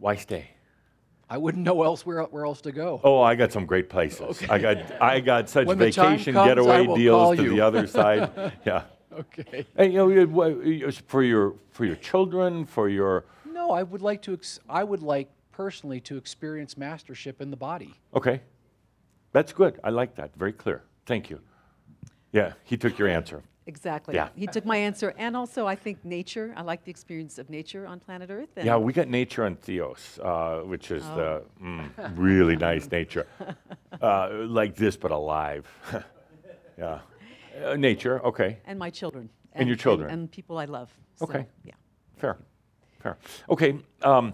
Why 0.00 0.16
stay? 0.16 0.50
I 1.28 1.36
wouldn't 1.38 1.62
know 1.62 1.82
elsewhere 1.84 2.22
where 2.24 2.44
else 2.44 2.60
to 2.62 2.72
go. 2.72 3.00
Oh, 3.04 3.20
I 3.20 3.36
got 3.36 3.52
some 3.52 3.64
great 3.66 3.88
places. 3.88 4.42
I 4.50 4.58
got 4.58 5.00
I 5.00 5.20
got 5.20 5.48
such 5.48 5.66
When 5.68 5.78
vacation 5.78 6.34
comes, 6.34 6.48
getaway 6.48 6.86
deals 6.96 7.36
to 7.36 7.48
the 7.48 7.60
other 7.60 7.86
side. 7.86 8.52
Yeah. 8.66 8.82
Okay. 9.12 9.66
And, 9.76 9.92
you 9.92 9.98
know, 9.98 10.08
you- 10.08 10.28
wha- 10.28 10.46
you- 10.46 10.90
for 11.06 11.22
your 11.22 11.54
for 11.70 11.84
your 11.84 11.96
children, 11.96 12.64
for 12.64 12.88
your 12.88 13.24
No, 13.44 13.70
I 13.72 13.82
would 13.82 14.02
like 14.02 14.22
to. 14.22 14.32
Ex- 14.32 14.58
I 14.68 14.82
would 14.82 15.02
like 15.02 15.28
personally 15.52 16.00
to 16.00 16.16
experience 16.16 16.76
mastership 16.78 17.40
in 17.40 17.50
the 17.50 17.56
body. 17.56 17.92
okay, 18.14 18.40
that's 19.32 19.52
good. 19.52 19.78
I 19.84 19.90
like 19.90 20.14
that. 20.16 20.30
Very 20.36 20.52
clear. 20.52 20.82
Thank 21.06 21.28
you. 21.30 21.40
Yeah, 22.32 22.52
he 22.64 22.76
took 22.76 22.98
your 22.98 23.08
answer. 23.08 23.42
Exactly. 23.66 24.14
Yeah. 24.14 24.28
He 24.34 24.46
took 24.46 24.64
my 24.64 24.76
answer. 24.76 25.14
And 25.18 25.36
also, 25.36 25.66
I 25.66 25.76
think 25.76 26.04
nature, 26.04 26.52
I 26.56 26.62
like 26.62 26.84
the 26.84 26.90
experience 26.90 27.38
of 27.38 27.50
nature 27.50 27.86
on 27.86 28.00
planet 28.00 28.30
Earth. 28.30 28.48
And 28.56 28.66
Yeah, 28.66 28.76
we 28.78 28.92
got 28.92 29.08
nature 29.08 29.44
on 29.44 29.56
Theos, 29.56 30.18
uh, 30.22 30.60
which 30.60 30.90
is 30.90 31.04
the 31.04 31.42
Oh. 31.60 31.64
mm, 31.64 31.90
really 32.16 32.56
nice 32.56 32.90
nature, 32.90 33.26
uh, 34.02 34.30
like 34.46 34.74
this 34.74 34.96
but 34.96 35.10
alive. 35.10 35.66
yeah, 36.78 37.00
uh, 37.64 37.76
nature. 37.76 38.20
Okay, 38.24 38.58
and 38.66 38.78
my 38.78 38.90
children. 38.90 39.28
And 39.52 39.68
your 39.68 39.76
children. 39.76 40.10
And, 40.10 40.30
people 40.30 40.58
I 40.58 40.64
love. 40.64 40.90
So, 41.16 41.24
Okay. 41.26 41.46
Yeah. 41.64 41.74
fair, 42.16 42.36
fair. 43.02 43.16
Okay, 43.48 43.78
um, 44.02 44.32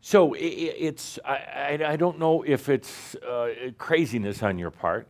so 0.00 0.34
i 0.34 0.38
i- 0.38 0.76
it's 0.88 1.18
I, 1.24 1.36
I, 1.82 1.92
I 1.92 1.96
don't 1.96 2.18
know 2.18 2.42
if 2.42 2.68
it's 2.68 3.14
uh, 3.16 3.70
craziness 3.78 4.42
on 4.42 4.58
your 4.58 4.70
part, 4.70 5.06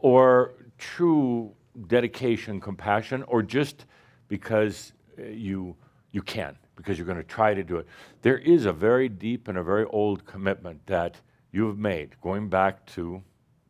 or 0.00 0.52
true 0.80 1.54
dedication, 1.86 2.60
compassion, 2.60 3.22
or 3.24 3.42
just 3.42 3.84
because 4.28 4.92
uh, 5.18 5.24
you 5.24 5.76
you 6.12 6.22
can 6.22 6.56
because 6.74 6.98
you're 6.98 7.06
going 7.06 7.18
to 7.18 7.22
try 7.22 7.54
to 7.54 7.62
do 7.62 7.76
it. 7.76 7.86
There 8.22 8.38
is 8.38 8.64
a 8.64 8.72
very 8.72 9.08
deep 9.08 9.48
and 9.48 9.58
a 9.58 9.62
very 9.62 9.84
old 9.84 10.24
commitment 10.24 10.84
that 10.86 11.20
you 11.52 11.66
have 11.66 11.78
made, 11.78 12.18
going 12.22 12.48
back 12.48 12.86
to 12.94 13.22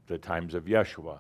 the 0.07 0.17
times 0.17 0.55
of 0.55 0.65
Yeshua, 0.65 1.19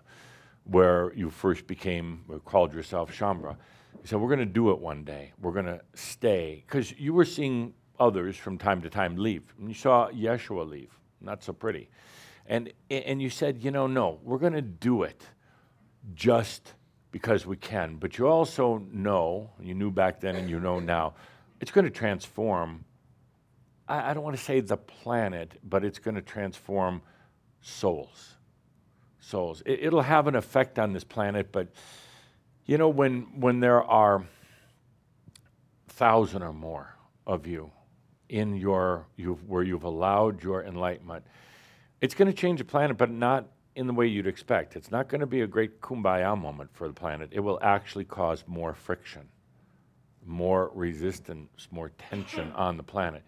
where 0.64 1.12
you 1.14 1.28
first 1.28 1.66
became 1.66 2.24
uh, 2.32 2.38
called 2.38 2.72
yourself 2.72 3.12
Shaumbra. 3.12 3.56
You 3.94 4.06
said, 4.06 4.20
"We're 4.20 4.28
going 4.28 4.38
to 4.38 4.46
do 4.46 4.70
it 4.70 4.78
one 4.78 5.04
day. 5.04 5.32
We're 5.40 5.52
going 5.52 5.66
to 5.66 5.80
stay," 5.94 6.64
because 6.66 6.92
you 6.98 7.12
were 7.12 7.24
seeing 7.24 7.74
others 7.98 8.36
from 8.36 8.56
time 8.56 8.80
to 8.82 8.88
time 8.88 9.16
leave, 9.16 9.42
and 9.58 9.68
you 9.68 9.74
saw 9.74 10.08
Yeshua 10.10 10.68
leave. 10.68 10.92
Not 11.20 11.42
so 11.42 11.52
pretty, 11.52 11.90
and 12.46 12.72
and 12.90 13.20
you 13.20 13.28
said, 13.28 13.62
"You 13.62 13.70
know, 13.72 13.86
no, 13.86 14.20
we're 14.22 14.38
going 14.38 14.54
to 14.54 14.62
do 14.62 15.02
it." 15.02 15.22
Just 16.14 16.74
because 17.12 17.46
we 17.46 17.56
can. 17.56 17.96
But 17.96 18.18
you 18.18 18.28
also 18.28 18.82
know, 18.92 19.50
you 19.60 19.74
knew 19.74 19.90
back 19.90 20.20
then 20.20 20.36
and 20.36 20.48
you 20.48 20.60
know 20.60 20.78
now, 20.80 21.14
it's 21.60 21.70
going 21.70 21.84
to 21.84 21.90
transform, 21.90 22.84
I, 23.88 24.10
I 24.10 24.14
don't 24.14 24.22
want 24.22 24.36
to 24.36 24.42
say 24.42 24.60
the 24.60 24.76
planet, 24.76 25.58
but 25.62 25.84
it's 25.84 25.98
going 25.98 26.14
to 26.14 26.22
transform 26.22 27.02
souls. 27.60 28.36
Souls. 29.20 29.62
It, 29.66 29.80
it'll 29.84 30.02
have 30.02 30.26
an 30.26 30.36
effect 30.36 30.78
on 30.78 30.92
this 30.92 31.04
planet, 31.04 31.52
but 31.52 31.68
you 32.64 32.78
know, 32.78 32.88
when, 32.88 33.40
when 33.40 33.60
there 33.60 33.82
are 33.82 34.24
thousand 35.88 36.42
or 36.42 36.52
more 36.52 36.94
of 37.26 37.46
you 37.46 37.70
in 38.28 38.56
your, 38.56 39.06
you've, 39.16 39.46
where 39.48 39.62
you've 39.62 39.84
allowed 39.84 40.42
your 40.42 40.64
enlightenment, 40.64 41.24
it's 42.00 42.14
going 42.14 42.28
to 42.28 42.36
change 42.36 42.60
the 42.60 42.64
planet, 42.64 42.96
but 42.96 43.10
not 43.10 43.48
in 43.74 43.86
the 43.86 43.92
way 43.92 44.06
you'd 44.06 44.26
expect. 44.26 44.76
It's 44.76 44.90
not 44.90 45.08
going 45.08 45.20
to 45.20 45.26
be 45.26 45.42
a 45.42 45.46
great 45.46 45.80
kumbaya 45.80 46.38
moment 46.38 46.70
for 46.72 46.88
the 46.88 46.94
planet. 46.94 47.30
It 47.32 47.40
will 47.40 47.58
actually 47.62 48.04
cause 48.04 48.44
more 48.46 48.74
friction, 48.74 49.28
more 50.24 50.70
resistance, 50.74 51.68
more 51.70 51.90
tension 51.90 52.52
on 52.54 52.76
the 52.76 52.82
planet. 52.82 53.22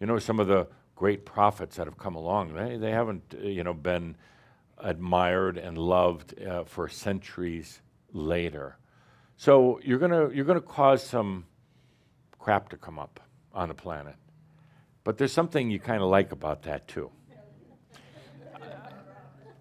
You 0.00 0.06
know, 0.06 0.18
some 0.18 0.40
of 0.40 0.46
the 0.46 0.68
great 0.94 1.24
prophets 1.24 1.76
that 1.76 1.86
have 1.86 1.98
come 1.98 2.14
along, 2.14 2.54
they, 2.54 2.76
they 2.76 2.90
haven't, 2.90 3.34
uh, 3.34 3.46
you 3.46 3.64
know, 3.64 3.74
been 3.74 4.16
admired 4.78 5.58
and 5.58 5.76
loved 5.76 6.40
uh, 6.42 6.64
for 6.64 6.88
centuries 6.88 7.80
later. 8.12 8.76
So 9.36 9.80
you're 9.84 9.98
gonna 9.98 10.30
you're 10.30 10.44
gonna 10.44 10.60
cause 10.60 11.02
some 11.02 11.44
crap 12.38 12.68
to 12.70 12.76
come 12.76 12.98
up 12.98 13.20
on 13.52 13.68
the 13.68 13.74
planet. 13.74 14.16
But 15.04 15.18
there's 15.18 15.32
something 15.32 15.70
you 15.70 15.78
kind 15.78 16.02
of 16.02 16.08
like 16.08 16.32
about 16.32 16.62
that 16.62 16.88
too. 16.88 17.10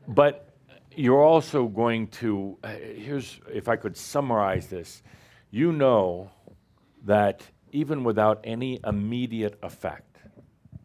But 0.07 0.49
you're 0.95 1.23
also 1.23 1.67
going 1.67 2.07
to, 2.07 2.57
uh, 2.63 2.69
here's, 2.69 3.39
if 3.53 3.67
I 3.67 3.75
could 3.75 3.95
summarize 3.95 4.67
this, 4.67 5.03
you 5.51 5.71
know 5.71 6.31
that 7.05 7.43
even 7.71 8.03
without 8.03 8.39
any 8.43 8.79
immediate 8.85 9.59
effect, 9.61 10.17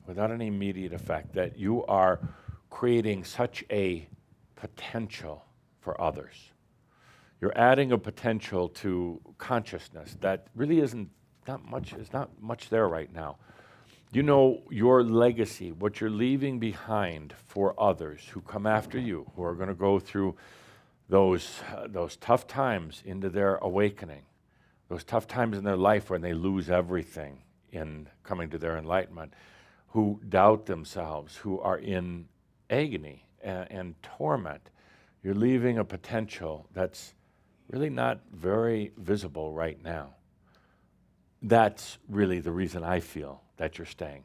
without 0.07 0.31
any 0.31 0.49
immediate 0.49 0.93
effect, 0.93 1.35
that 1.35 1.59
you 1.59 1.85
are 1.87 2.21
creating 2.71 3.25
such 3.25 3.65
a 3.71 4.07
potential 4.57 5.45
for 5.81 6.01
others. 6.01 6.53
You're 7.41 7.57
adding 7.57 7.93
a 7.93 7.99
potential 7.99 8.69
to 8.69 9.21
consciousness 9.39 10.17
that 10.21 10.47
really 10.55 10.81
isn't 10.81 11.11
not 11.49 11.65
much 11.69 11.93
is 11.95 12.13
not 12.13 12.31
much 12.41 12.69
there 12.69 12.89
right 12.89 13.13
now. 13.13 13.37
You 14.15 14.23
know 14.23 14.61
your 14.69 15.03
legacy, 15.03 15.73
what 15.73 15.99
you're 15.99 16.11
leaving 16.11 16.59
behind 16.59 17.33
for 17.47 17.75
others 17.81 18.29
who 18.31 18.43
come 18.43 18.67
after 18.67 18.99
you, 18.99 19.31
who 19.35 19.43
are 19.43 19.55
going 19.55 19.71
to 19.71 19.75
go 19.75 19.99
through 19.99 20.37
those, 21.09 21.61
uh, 21.75 21.87
those 21.89 22.17
tough 22.17 22.47
times 22.47 23.03
into 23.07 23.31
their 23.31 23.57
awakening, 23.57 24.25
those 24.91 25.03
tough 25.03 25.27
times 25.27 25.57
in 25.57 25.65
their 25.65 25.79
life 25.79 26.11
when 26.11 26.21
they 26.21 26.35
lose 26.35 26.69
everything 26.69 27.39
in 27.71 28.07
coming 28.23 28.51
to 28.51 28.59
their 28.59 28.77
enlightenment, 28.77 29.33
who 29.89 30.21
doubt 30.29 30.67
themselves, 30.67 31.37
who 31.37 31.59
are 31.61 31.79
in 31.79 32.29
agony 32.69 33.25
and, 33.41 33.67
and 33.71 34.03
torment. 34.03 34.69
You're 35.23 35.35
leaving 35.35 35.79
a 35.79 35.85
potential 35.87 36.69
that's 36.75 37.15
really 37.71 37.89
not 37.89 38.21
very 38.31 38.93
visible 38.99 39.55
right 39.55 39.83
now. 39.83 40.17
That's 41.41 41.97
really 42.11 42.41
the 42.41 42.53
reason 42.53 42.85
I 42.85 43.01
feel 43.01 43.42
that 43.57 43.79
you're 43.79 43.87
staying. 43.87 44.25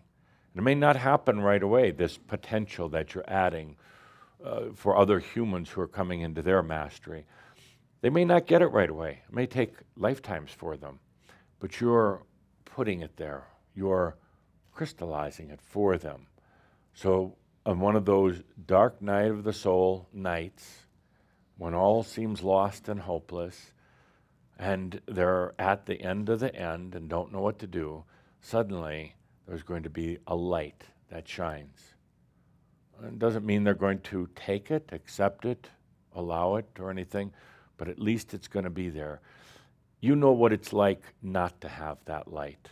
And 0.54 0.62
it 0.62 0.64
may 0.64 0.76
not 0.76 0.96
happen 0.96 1.40
right 1.42 1.62
away, 1.62 1.92
this 1.92 2.18
potential 2.18 2.90
that 2.90 3.14
you're 3.14 3.30
adding 3.30 3.78
uh, 4.44 4.72
for 4.76 4.98
other 4.98 5.20
humans 5.20 5.70
who 5.70 5.82
are 5.82 5.88
coming 5.88 6.22
into 6.22 6.42
their 6.42 6.64
mastery. 6.64 7.26
They 8.02 8.10
may 8.10 8.26
not 8.26 8.48
get 8.48 8.62
it 8.62 8.68
right 8.68 8.90
away. 8.90 9.22
It 9.28 9.34
may 9.34 9.48
take 9.48 9.74
lifetimes 9.96 10.52
for 10.52 10.78
them, 10.78 11.00
but 11.60 11.82
you're 11.82 12.24
putting 12.66 13.02
it 13.02 13.18
there. 13.18 13.48
You're 13.74 14.18
crystallizing 14.72 15.50
it 15.50 15.60
for 15.62 15.98
them. 15.98 16.28
So, 16.94 17.36
on 17.66 17.80
one 17.80 17.96
of 17.96 18.06
those 18.06 18.42
dark 18.66 19.02
night 19.02 19.30
of 19.30 19.44
the 19.44 19.54
soul 19.54 20.08
nights, 20.14 20.88
when 21.58 21.74
all 21.74 22.04
seems 22.04 22.42
lost 22.44 22.88
and 22.88 23.00
hopeless, 23.00 23.74
and 24.58 25.02
they're 25.08 25.54
at 25.60 25.86
the 25.86 26.02
end 26.02 26.30
of 26.30 26.40
the 26.40 26.56
end 26.56 26.96
and 26.96 27.10
don't 27.10 27.34
know 27.34 27.42
what 27.42 27.60
to 27.60 27.68
do, 27.68 28.06
suddenly 28.42 29.16
there's 29.48 29.64
going 29.64 29.84
to 29.84 29.90
be 29.90 30.18
a 30.28 30.36
light 30.36 30.84
that 31.10 31.28
shines. 31.28 31.94
It 33.04 33.20
doesn't 33.20 33.46
mean 33.46 33.64
they're 33.64 33.74
going 33.74 34.00
to 34.02 34.28
take 34.36 34.72
it, 34.72 34.90
accept 34.92 35.46
it, 35.46 35.70
allow 36.14 36.56
it, 36.56 36.68
or 36.80 36.90
anything, 36.90 37.32
but 37.78 37.88
at 37.88 38.00
least 38.00 38.34
it's 38.34 38.48
going 38.48 38.66
to 38.66 38.72
be 38.72 38.90
there. 38.90 39.22
You 40.02 40.16
know 40.16 40.32
what 40.32 40.52
it's 40.52 40.74
like 40.74 41.02
not 41.22 41.62
to 41.62 41.70
have 41.70 41.98
that 42.06 42.32
light. 42.32 42.70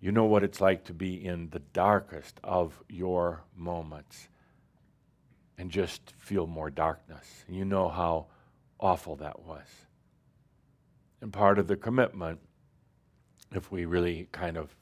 You 0.00 0.10
know 0.10 0.24
what 0.24 0.42
it's 0.42 0.60
like 0.60 0.84
to 0.84 0.94
be 0.94 1.24
in 1.24 1.50
the 1.50 1.60
darkest 1.60 2.40
of 2.42 2.82
your 2.88 3.44
moments 3.56 4.28
and 5.58 5.70
just 5.70 6.12
feel 6.18 6.46
more 6.46 6.70
darkness. 6.70 7.44
You 7.48 7.64
know 7.64 7.88
how 7.88 8.26
awful 8.80 9.16
that 9.16 9.40
was. 9.44 9.66
And 11.20 11.32
part 11.32 11.58
of 11.58 11.68
the 11.68 11.76
commitment, 11.76 12.40
if 13.52 13.70
we 13.70 13.84
really 13.84 14.28
kind 14.32 14.56
of 14.56 14.74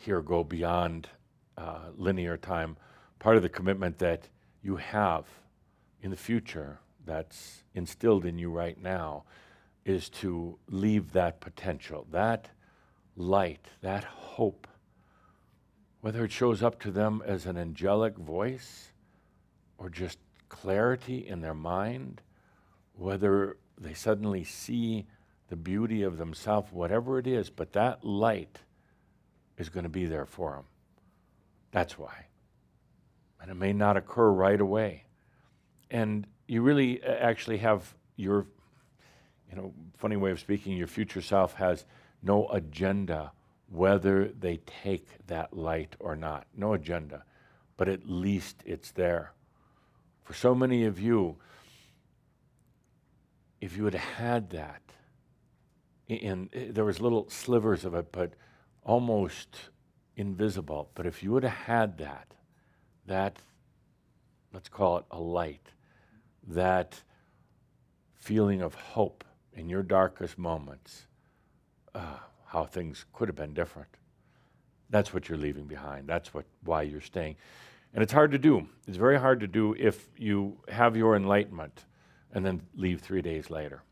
here 0.00 0.22
go 0.22 0.42
beyond 0.42 1.08
uh, 1.58 1.90
linear 1.96 2.38
time, 2.38 2.76
part 3.18 3.36
of 3.36 3.42
the 3.42 3.48
commitment 3.48 3.98
that 3.98 4.28
you 4.62 4.76
have 4.76 5.26
in 6.00 6.10
the 6.10 6.16
future 6.16 6.78
that's 7.04 7.64
instilled 7.74 8.24
in 8.24 8.38
you 8.38 8.50
right 8.50 8.80
now 8.82 9.24
is 9.84 10.08
to 10.08 10.58
leave 10.68 11.12
that 11.12 11.40
potential, 11.40 12.06
that 12.10 12.48
light, 13.14 13.66
that 13.82 14.04
hope, 14.04 14.66
whether 16.00 16.24
it 16.24 16.32
shows 16.32 16.62
up 16.62 16.80
to 16.80 16.90
them 16.90 17.22
as 17.26 17.44
an 17.44 17.58
angelic 17.58 18.16
voice 18.16 18.92
or 19.76 19.90
just 19.90 20.18
clarity 20.48 21.26
in 21.28 21.42
their 21.42 21.54
mind, 21.54 22.22
whether 22.94 23.58
they 23.78 23.92
suddenly 23.94 24.44
see 24.44 25.06
the 25.48 25.56
beauty 25.56 26.02
of 26.02 26.16
themselves, 26.16 26.72
whatever 26.72 27.18
it 27.18 27.26
is, 27.26 27.50
but 27.50 27.72
that 27.72 28.02
light 28.02 28.60
is 29.60 29.68
going 29.68 29.84
to 29.84 29.90
be 29.90 30.06
there 30.06 30.26
for 30.26 30.52
them. 30.52 30.64
That's 31.70 31.98
why. 31.98 32.26
And 33.40 33.50
it 33.50 33.54
may 33.54 33.72
not 33.72 33.96
occur 33.96 34.30
right 34.30 34.60
away. 34.60 35.04
And 35.90 36.26
you 36.48 36.62
really 36.62 37.02
uh, 37.02 37.10
actually 37.10 37.58
have 37.58 37.94
your, 38.16 38.46
you 39.50 39.56
know, 39.56 39.72
funny 39.96 40.16
way 40.16 40.30
of 40.30 40.40
speaking, 40.40 40.76
your 40.76 40.86
future 40.86 41.20
self 41.20 41.54
has 41.54 41.84
no 42.22 42.48
agenda 42.48 43.32
whether 43.68 44.28
they 44.28 44.56
take 44.82 45.06
that 45.28 45.56
light 45.56 45.94
or 46.00 46.16
not. 46.16 46.46
No 46.56 46.72
agenda. 46.72 47.24
But 47.76 47.88
at 47.88 48.08
least 48.08 48.62
it's 48.66 48.90
there. 48.90 49.32
For 50.24 50.34
so 50.34 50.54
many 50.54 50.84
of 50.84 50.98
you, 50.98 51.36
if 53.60 53.76
you 53.76 53.84
had 53.84 53.94
had 53.94 54.50
that, 54.50 54.82
and 56.08 56.50
there 56.52 56.84
was 56.84 57.00
little 57.00 57.28
slivers 57.30 57.84
of 57.84 57.94
it, 57.94 58.10
but 58.10 58.32
almost 58.82 59.70
invisible. 60.16 60.90
But 60.94 61.06
if 61.06 61.22
you 61.22 61.32
would 61.32 61.44
have 61.44 61.52
had 61.52 61.98
that, 61.98 62.34
that, 63.06 63.38
let's 64.52 64.68
call 64.68 64.98
it 64.98 65.04
a 65.10 65.20
light, 65.20 65.68
that 66.48 67.02
feeling 68.16 68.60
of 68.62 68.74
hope 68.74 69.24
in 69.52 69.68
your 69.68 69.82
darkest 69.82 70.38
moments, 70.38 71.06
uh, 71.94 72.18
how 72.46 72.64
things 72.64 73.04
could 73.12 73.28
have 73.28 73.36
been 73.36 73.54
different. 73.54 73.96
That's 74.90 75.14
what 75.14 75.28
you're 75.28 75.38
leaving 75.38 75.66
behind. 75.66 76.08
That's 76.08 76.34
what, 76.34 76.44
why 76.64 76.82
you're 76.82 77.00
staying. 77.00 77.36
And 77.94 78.02
it's 78.02 78.12
hard 78.12 78.32
to 78.32 78.38
do. 78.38 78.66
It's 78.86 78.96
very 78.96 79.18
hard 79.18 79.40
to 79.40 79.46
do 79.46 79.74
if 79.78 80.08
you 80.16 80.58
have 80.68 80.96
your 80.96 81.16
enlightenment 81.16 81.84
and 82.32 82.44
then 82.44 82.62
leave 82.74 83.00
three 83.00 83.22
days 83.22 83.50
later. 83.50 83.82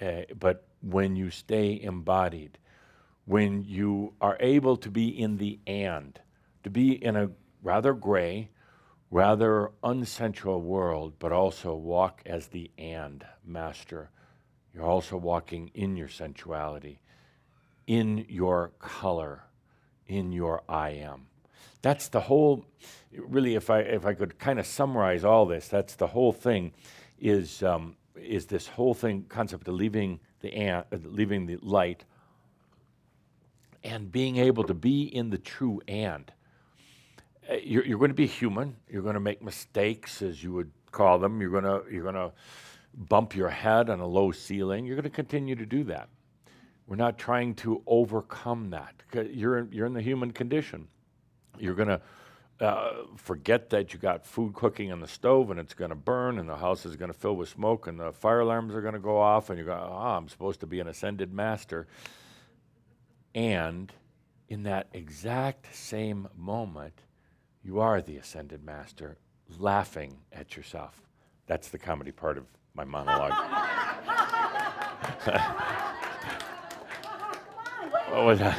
Uh, 0.00 0.22
but 0.38 0.66
when 0.80 1.16
you 1.16 1.30
stay 1.30 1.80
embodied, 1.80 2.58
when 3.24 3.64
you 3.64 4.12
are 4.20 4.36
able 4.40 4.76
to 4.76 4.90
be 4.90 5.08
in 5.08 5.38
the 5.38 5.58
and, 5.66 6.20
to 6.62 6.70
be 6.70 6.92
in 6.92 7.16
a 7.16 7.30
rather 7.62 7.94
gray, 7.94 8.50
rather 9.10 9.70
unsensual 9.82 10.60
world, 10.60 11.14
but 11.18 11.32
also 11.32 11.74
walk 11.74 12.22
as 12.26 12.48
the 12.48 12.70
and 12.76 13.24
master. 13.44 14.10
You're 14.74 14.84
also 14.84 15.16
walking 15.16 15.70
in 15.74 15.96
your 15.96 16.08
sensuality, 16.08 17.00
in 17.86 18.26
your 18.28 18.72
color, 18.78 19.44
in 20.06 20.32
your 20.32 20.62
I 20.68 20.90
am. 20.90 21.26
That's 21.80 22.08
the 22.08 22.20
whole, 22.20 22.66
really, 23.16 23.54
if 23.54 23.70
I, 23.70 23.80
if 23.80 24.04
I 24.04 24.14
could 24.14 24.38
kind 24.38 24.58
of 24.58 24.66
summarize 24.66 25.24
all 25.24 25.46
this, 25.46 25.68
that's 25.68 25.94
the 25.94 26.08
whole 26.08 26.32
thing 26.32 26.72
is, 27.18 27.62
um, 27.62 27.96
is 28.16 28.46
this 28.46 28.66
whole 28.66 28.94
thing, 28.94 29.26
concept 29.28 29.68
of 29.68 29.74
leaving 29.74 30.20
the, 30.40 30.52
and, 30.52 30.84
uh, 30.92 30.96
leaving 31.04 31.46
the 31.46 31.58
light 31.62 32.04
and 33.84 34.10
being 34.10 34.38
able 34.38 34.64
to 34.64 34.74
be 34.74 35.04
in 35.04 35.30
the 35.30 35.38
true 35.38 35.80
and. 35.86 36.32
Uh, 37.48 37.56
you're, 37.62 37.84
you're, 37.84 37.98
going 37.98 38.10
to 38.10 38.14
be 38.14 38.26
human. 38.26 38.74
You're 38.88 39.02
going 39.02 39.14
to 39.14 39.20
make 39.20 39.42
mistakes, 39.42 40.22
as 40.22 40.42
you 40.42 40.52
would 40.54 40.70
call 40.90 41.18
them. 41.18 41.40
You're 41.40 41.50
going 41.50 41.64
to 41.64 41.82
you're 41.92 42.02
going 42.02 42.14
to 42.14 42.32
bump 42.96 43.36
your 43.36 43.50
head 43.50 43.90
on 43.90 44.00
a 44.00 44.06
low 44.06 44.32
ceiling. 44.32 44.86
You're 44.86 44.96
going 44.96 45.04
to 45.04 45.10
continue 45.10 45.54
to 45.54 45.66
do 45.66 45.84
that. 45.84 46.08
We're 46.86 46.96
not 46.96 47.18
trying 47.18 47.54
to 47.56 47.82
overcome 47.86 48.70
that. 48.70 48.94
You're 49.12 49.68
you're 49.70 49.86
in 49.86 49.92
the 49.92 50.02
human 50.02 50.32
condition. 50.32 50.88
You're 51.58 51.74
going 51.74 51.88
to 51.88 52.00
uh, 52.60 52.92
forget 53.16 53.70
that 53.70 53.92
you 53.92 53.98
got 53.98 54.24
food 54.24 54.54
cooking 54.54 54.92
on 54.92 55.00
the 55.00 55.08
stove 55.08 55.50
and 55.50 55.58
it's 55.58 55.74
going 55.74 55.90
to 55.90 55.96
burn 55.96 56.38
and 56.38 56.48
the 56.48 56.56
house 56.56 56.86
is 56.86 56.96
going 56.96 57.12
to 57.12 57.18
fill 57.18 57.34
with 57.36 57.48
smoke 57.48 57.86
and 57.86 57.98
the 57.98 58.12
fire 58.12 58.40
alarms 58.40 58.74
are 58.74 58.80
going 58.80 58.94
to 58.94 59.00
go 59.00 59.18
off 59.18 59.50
and 59.50 59.58
you're 59.58 59.66
going, 59.66 59.80
oh, 59.80 59.92
I'm 59.92 60.28
supposed 60.28 60.60
to 60.60 60.66
be 60.66 60.80
an 60.80 60.88
ascended 60.88 61.32
master. 61.32 61.86
And 63.34 63.92
in 64.48 64.62
that 64.64 64.88
exact 64.92 65.74
same 65.74 66.28
moment, 66.36 67.00
you 67.62 67.80
are 67.80 68.00
the 68.00 68.16
ascended 68.18 68.64
master 68.64 69.16
laughing 69.58 70.18
at 70.32 70.56
yourself. 70.56 71.00
That's 71.46 71.68
the 71.68 71.78
comedy 71.78 72.12
part 72.12 72.38
of 72.38 72.44
my 72.74 72.84
monologue. 72.84 73.32
what 78.10 78.24
was 78.24 78.38
that? 78.38 78.56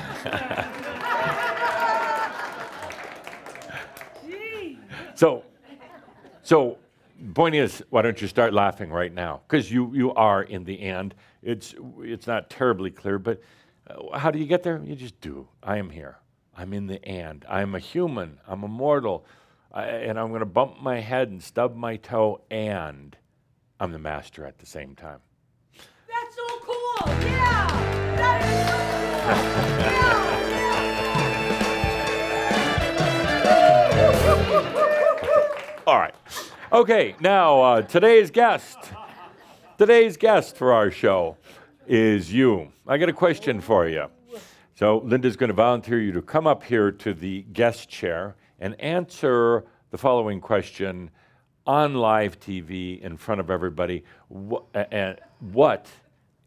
so, 5.15 5.43
so 6.43 6.77
point 7.33 7.55
is, 7.55 7.83
why 7.89 8.01
don't 8.01 8.21
you 8.21 8.27
start 8.27 8.53
laughing 8.53 8.91
right 8.91 9.13
now? 9.13 9.41
Because 9.47 9.71
you, 9.71 9.93
you 9.93 10.13
are 10.13 10.43
in 10.43 10.63
the 10.63 10.79
end. 10.81 11.15
It's, 11.41 11.75
it's 11.99 12.27
not 12.27 12.49
terribly 12.49 12.91
clear, 12.91 13.17
but 13.19 13.41
uh, 13.87 14.17
how 14.17 14.31
do 14.31 14.39
you 14.39 14.45
get 14.45 14.63
there? 14.63 14.81
You 14.83 14.95
just 14.95 15.19
do. 15.21 15.47
I 15.61 15.77
am 15.77 15.89
here. 15.89 16.17
I'm 16.57 16.73
in 16.73 16.87
the 16.87 17.03
and. 17.05 17.45
I'm 17.49 17.75
a 17.75 17.79
human. 17.79 18.39
I'm 18.47 18.63
a 18.63 18.67
mortal. 18.67 19.25
I, 19.71 19.83
and 19.85 20.19
I'm 20.19 20.29
going 20.29 20.39
to 20.39 20.45
bump 20.45 20.81
my 20.81 20.99
head 21.01 21.29
and 21.29 21.43
stub 21.43 21.75
my 21.75 21.97
toe, 21.97 22.41
and 22.49 23.17
I'm 23.79 23.91
the 23.91 23.99
master 23.99 24.45
at 24.45 24.59
the 24.59 24.65
same 24.65 24.95
time. 24.95 25.19
That's 25.73 26.35
so 26.35 26.47
cool. 26.61 27.09
Yeah. 27.21 27.67
That 28.15 28.41
is 28.45 28.67
so 28.69 28.75
cool. 29.83 29.93
All 35.87 35.99
right. 35.99 36.15
Okay, 36.71 37.15
now 37.19 37.61
uh, 37.61 37.81
today's 37.83 38.31
guest. 38.31 38.77
Today's 39.77 40.17
guest 40.17 40.55
for 40.55 40.73
our 40.73 40.89
show 40.89 41.37
is 41.87 42.33
you. 42.33 42.71
I 42.87 42.97
got 42.97 43.09
a 43.09 43.13
question 43.13 43.61
for 43.61 43.87
you. 43.87 44.07
So 44.75 44.99
Linda's 45.05 45.37
going 45.37 45.49
to 45.49 45.53
volunteer 45.53 46.01
you 46.01 46.11
to 46.11 46.21
come 46.21 46.47
up 46.47 46.63
here 46.63 46.91
to 46.91 47.13
the 47.13 47.43
guest 47.53 47.87
chair 47.89 48.35
and 48.59 48.79
answer 48.81 49.65
the 49.91 49.97
following 49.97 50.41
question 50.41 51.09
on 51.65 51.93
live 51.95 52.39
TV 52.39 52.99
in 53.01 53.17
front 53.17 53.39
of 53.39 53.49
everybody. 53.49 54.03
And 54.73 55.19
what 55.39 55.87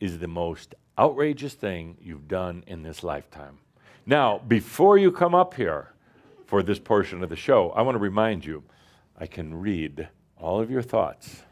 is 0.00 0.18
the 0.18 0.28
most 0.28 0.74
outrageous 0.98 1.54
thing 1.54 1.96
you've 2.00 2.28
done 2.28 2.64
in 2.66 2.82
this 2.82 3.02
lifetime? 3.02 3.58
Now, 4.04 4.38
before 4.46 4.98
you 4.98 5.10
come 5.10 5.34
up 5.34 5.54
here 5.54 5.92
for 6.46 6.62
this 6.62 6.78
portion 6.78 7.22
of 7.22 7.30
the 7.30 7.36
show, 7.36 7.70
I 7.70 7.82
want 7.82 7.94
to 7.94 8.00
remind 8.00 8.44
you 8.44 8.62
I 9.18 9.26
can 9.26 9.54
read 9.54 10.08
all 10.36 10.60
of 10.60 10.70
your 10.70 10.82
thoughts. 10.82 11.42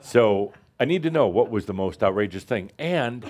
So 0.00 0.52
I 0.84 0.86
need 0.86 1.04
to 1.04 1.10
know 1.10 1.28
what 1.28 1.48
was 1.48 1.64
the 1.64 1.72
most 1.72 2.02
outrageous 2.02 2.44
thing. 2.44 2.70
And 2.78 3.24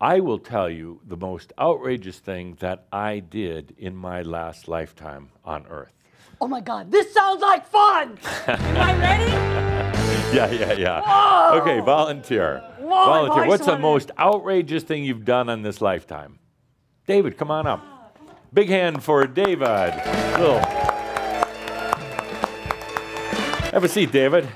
I 0.00 0.20
will 0.20 0.38
tell 0.38 0.70
you 0.70 1.00
the 1.04 1.16
most 1.16 1.52
outrageous 1.58 2.20
thing 2.20 2.56
that 2.60 2.86
I 2.92 3.18
did 3.18 3.74
in 3.76 3.96
my 3.96 4.22
last 4.22 4.68
lifetime 4.68 5.30
on 5.44 5.66
earth. 5.66 5.92
Oh 6.40 6.46
my 6.46 6.60
God, 6.60 6.92
this 6.92 7.12
sounds 7.12 7.42
like 7.42 7.66
fun! 7.66 8.16
Am 8.46 8.76
I 8.76 8.96
ready? 8.96 9.32
Yeah, 10.36 10.52
yeah, 10.52 10.72
yeah. 10.74 11.60
Okay, 11.60 11.80
volunteer. 11.80 12.62
volunteer. 12.78 13.48
What's 13.48 13.66
the 13.66 13.76
most 13.76 14.12
outrageous 14.16 14.84
thing 14.84 15.02
you've 15.02 15.24
done 15.24 15.48
on 15.48 15.62
this 15.62 15.80
lifetime? 15.80 16.38
David, 17.08 17.36
come 17.36 17.50
on 17.50 17.66
up. 17.66 18.16
Big 18.54 18.68
hand 18.68 19.02
for 19.02 19.26
David. 19.26 19.96
Little. 20.38 20.60
Have 23.72 23.82
a 23.82 23.88
seat, 23.88 24.12
David. 24.12 24.48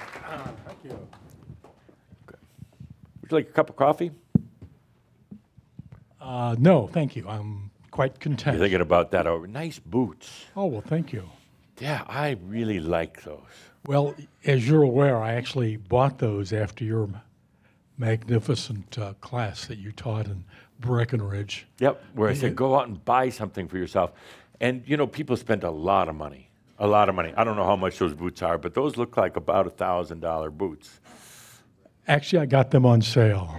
Thank 0.65 0.85
you. 0.85 1.09
Would 3.25 3.31
you 3.31 3.39
like 3.39 3.49
a 3.49 3.53
cup 3.53 3.71
of 3.71 3.77
coffee? 3.77 4.11
Uh, 6.21 6.57
no, 6.59 6.89
thank 6.89 7.17
you. 7.17 7.27
I'm 7.27 7.71
quite 7.91 8.21
content. 8.21 8.59
You're 8.59 8.67
thinking 8.67 8.83
about 8.83 9.13
that 9.13 9.27
over. 9.27 9.47
Nice 9.47 9.79
boots. 9.79 10.45
oh, 10.55 10.67
well, 10.67 10.83
thank 10.83 11.11
you. 11.11 11.31
Yeah, 11.81 12.05
I 12.07 12.37
really 12.45 12.81
like 12.81 13.23
those. 13.23 13.41
Well, 13.87 14.15
as 14.45 14.69
you're 14.69 14.83
aware, 14.83 15.23
I 15.23 15.33
actually 15.37 15.79
bought 15.79 16.19
those 16.19 16.53
after 16.53 16.85
your 16.85 17.09
magnificent 17.97 18.99
uh, 18.99 19.15
class 19.23 19.69
that 19.69 19.79
you 19.79 19.91
taught 19.91 20.27
in 20.27 20.45
Breckenridge. 20.79 21.67
Yep, 21.79 22.05
where 22.13 22.29
I 22.29 22.35
said 22.35 22.55
go 22.55 22.79
out 22.79 22.89
and 22.89 23.03
buy 23.07 23.31
something 23.31 23.69
for 23.69 23.79
yourself. 23.79 24.13
And 24.61 24.83
you 24.85 24.99
know, 24.99 25.07
people 25.07 25.35
spend 25.39 25.65
a 25.65 25.71
lot 25.71 26.11
of 26.11 26.15
money. 26.15 26.51
A 26.79 26.87
lot 26.87 27.09
of 27.09 27.15
money. 27.15 27.33
I 27.39 27.45
don't 27.45 27.57
know 27.57 27.65
how 27.65 27.77
much 27.77 27.99
those 27.99 28.13
boots 28.13 28.43
are, 28.43 28.59
but 28.59 28.75
those 28.75 28.99
look 28.99 29.17
like 29.17 29.37
about 29.37 29.67
a 29.67 29.71
thousand 29.71 30.21
dollar 30.21 30.51
boots. 30.51 31.01
Actually, 32.07 32.41
I 32.41 32.47
got 32.47 32.71
them 32.71 32.85
on 32.85 33.01
sale. 33.03 33.55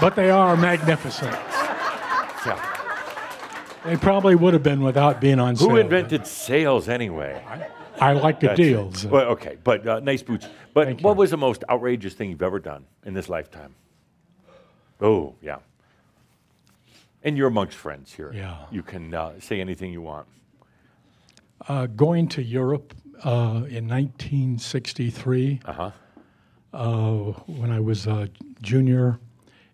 but 0.00 0.14
they 0.16 0.30
are 0.30 0.56
magnificent. 0.56 1.32
Yeah. 2.46 2.70
They 3.84 3.96
probably 3.96 4.34
would 4.34 4.54
have 4.54 4.62
been 4.62 4.82
without 4.82 5.20
being 5.20 5.38
on 5.38 5.56
sale. 5.56 5.70
Who 5.70 5.76
invented 5.76 6.26
sales 6.26 6.88
anyway? 6.88 7.42
I 8.00 8.12
like 8.12 8.40
the 8.40 8.48
That's- 8.48 8.56
deals. 8.66 9.06
Well, 9.06 9.26
okay, 9.32 9.56
but 9.62 9.86
uh, 9.86 10.00
nice 10.00 10.22
boots. 10.22 10.46
But 10.72 10.86
Thank 10.86 11.00
what 11.02 11.12
you. 11.12 11.16
was 11.18 11.30
the 11.30 11.36
most 11.36 11.64
outrageous 11.68 12.14
thing 12.14 12.30
you've 12.30 12.42
ever 12.42 12.58
done 12.58 12.86
in 13.04 13.14
this 13.14 13.28
lifetime? 13.28 13.74
Oh, 15.00 15.34
yeah. 15.42 15.58
And 17.22 17.36
you're 17.36 17.48
amongst 17.48 17.76
friends 17.76 18.12
here. 18.12 18.32
Yeah. 18.34 18.56
You 18.70 18.82
can 18.82 19.14
uh, 19.14 19.38
say 19.38 19.60
anything 19.60 19.92
you 19.92 20.02
want. 20.02 20.26
Uh, 21.68 21.86
going 21.86 22.28
to 22.28 22.42
Europe 22.42 22.94
uh, 23.24 23.64
in 23.68 23.86
1963, 23.88 25.60
Uh 25.64 25.72
huh. 25.72 25.90
Uh, 26.74 27.32
when 27.46 27.70
I 27.70 27.80
was 27.80 28.06
a 28.06 28.28
junior 28.60 29.18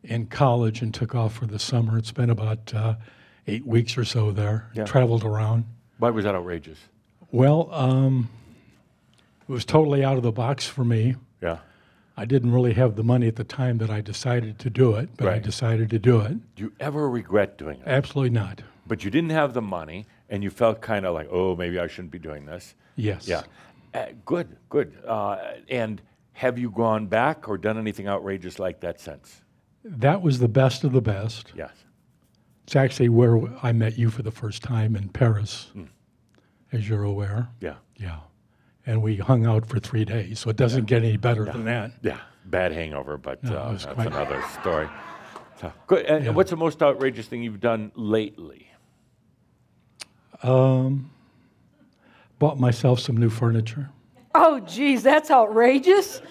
in 0.04 0.26
college 0.26 0.82
and 0.82 0.92
took 0.92 1.14
off 1.14 1.34
for 1.34 1.46
the 1.46 1.58
summer. 1.58 1.98
It's 1.98 2.12
been 2.12 2.30
about 2.30 2.72
uh, 2.74 2.94
eight 3.46 3.66
weeks 3.66 3.98
or 3.98 4.04
so 4.04 4.30
there. 4.30 4.70
Yeah. 4.74 4.84
Traveled 4.84 5.24
around. 5.24 5.64
Why 5.98 6.10
was 6.10 6.24
that 6.24 6.34
outrageous? 6.34 6.78
Well, 7.32 7.68
um, 7.72 8.28
it 9.48 9.52
was 9.52 9.64
totally 9.64 10.04
out 10.04 10.16
of 10.16 10.22
the 10.22 10.32
box 10.32 10.66
for 10.66 10.84
me. 10.84 11.16
Yeah. 11.42 11.58
I 12.16 12.24
didn't 12.24 12.52
really 12.52 12.74
have 12.74 12.96
the 12.96 13.04
money 13.04 13.28
at 13.28 13.36
the 13.36 13.44
time 13.44 13.78
that 13.78 13.90
I 13.90 14.00
decided 14.00 14.58
to 14.58 14.70
do 14.70 14.94
it, 14.96 15.08
but 15.16 15.28
I 15.28 15.38
decided 15.38 15.88
to 15.90 15.98
do 15.98 16.20
it. 16.20 16.54
Do 16.54 16.64
you 16.64 16.72
ever 16.78 17.08
regret 17.08 17.56
doing 17.56 17.78
it? 17.80 17.86
Absolutely 17.86 18.30
not. 18.30 18.62
But 18.86 19.04
you 19.04 19.10
didn't 19.10 19.30
have 19.30 19.54
the 19.54 19.62
money, 19.62 20.06
and 20.28 20.42
you 20.42 20.50
felt 20.50 20.82
kind 20.82 21.06
of 21.06 21.14
like, 21.14 21.28
oh, 21.30 21.56
maybe 21.56 21.78
I 21.78 21.86
shouldn't 21.86 22.10
be 22.10 22.18
doing 22.18 22.44
this. 22.44 22.74
Yes. 22.96 23.26
Yeah. 23.26 23.42
Uh, 23.94 24.06
good, 24.26 24.56
good. 24.68 24.98
Uh, 25.06 25.38
and 25.70 26.02
have 26.40 26.58
you 26.58 26.70
gone 26.70 27.06
back 27.06 27.50
or 27.50 27.58
done 27.58 27.76
anything 27.76 28.08
outrageous 28.08 28.58
like 28.58 28.80
that 28.80 28.98
since? 28.98 29.42
That 29.84 30.22
was 30.22 30.38
the 30.38 30.48
best 30.48 30.84
of 30.84 30.92
the 30.92 31.02
best. 31.02 31.52
Yes. 31.54 31.70
It's 32.64 32.74
actually 32.74 33.10
where 33.10 33.38
I 33.62 33.72
met 33.72 33.98
you 33.98 34.08
for 34.08 34.22
the 34.22 34.30
first 34.30 34.62
time 34.62 34.96
in 34.96 35.10
Paris, 35.10 35.68
Hmm. 35.74 35.84
as 36.72 36.88
you're 36.88 37.02
aware. 37.02 37.48
Yeah. 37.60 37.74
Yeah. 37.96 38.20
And 38.86 39.02
we 39.02 39.16
hung 39.16 39.44
out 39.44 39.66
for 39.66 39.78
three 39.78 40.06
days, 40.06 40.38
so 40.40 40.48
it 40.48 40.56
doesn't 40.56 40.86
get 40.86 41.02
any 41.04 41.18
better 41.18 41.44
than 41.44 41.66
that. 41.66 41.92
Yeah. 42.00 42.20
Bad 42.46 42.72
hangover, 42.72 43.18
but 43.18 43.44
No, 43.44 43.54
uh, 43.58 43.72
that's 43.72 43.84
another 43.84 44.40
story. 44.62 44.88
So, 45.60 45.70
good. 45.88 46.06
And 46.06 46.24
Yeah. 46.24 46.30
what's 46.30 46.48
the 46.48 46.56
most 46.56 46.82
outrageous 46.82 47.26
thing 47.28 47.42
you've 47.42 47.60
done 47.60 47.92
lately? 47.94 48.68
Um, 50.42 51.10
bought 52.38 52.58
myself 52.58 52.98
some 52.98 53.18
new 53.18 53.28
furniture. 53.28 53.90
Oh, 54.34 54.60
geez, 54.60 55.02
that's 55.02 55.30
outrageous. 55.30 56.22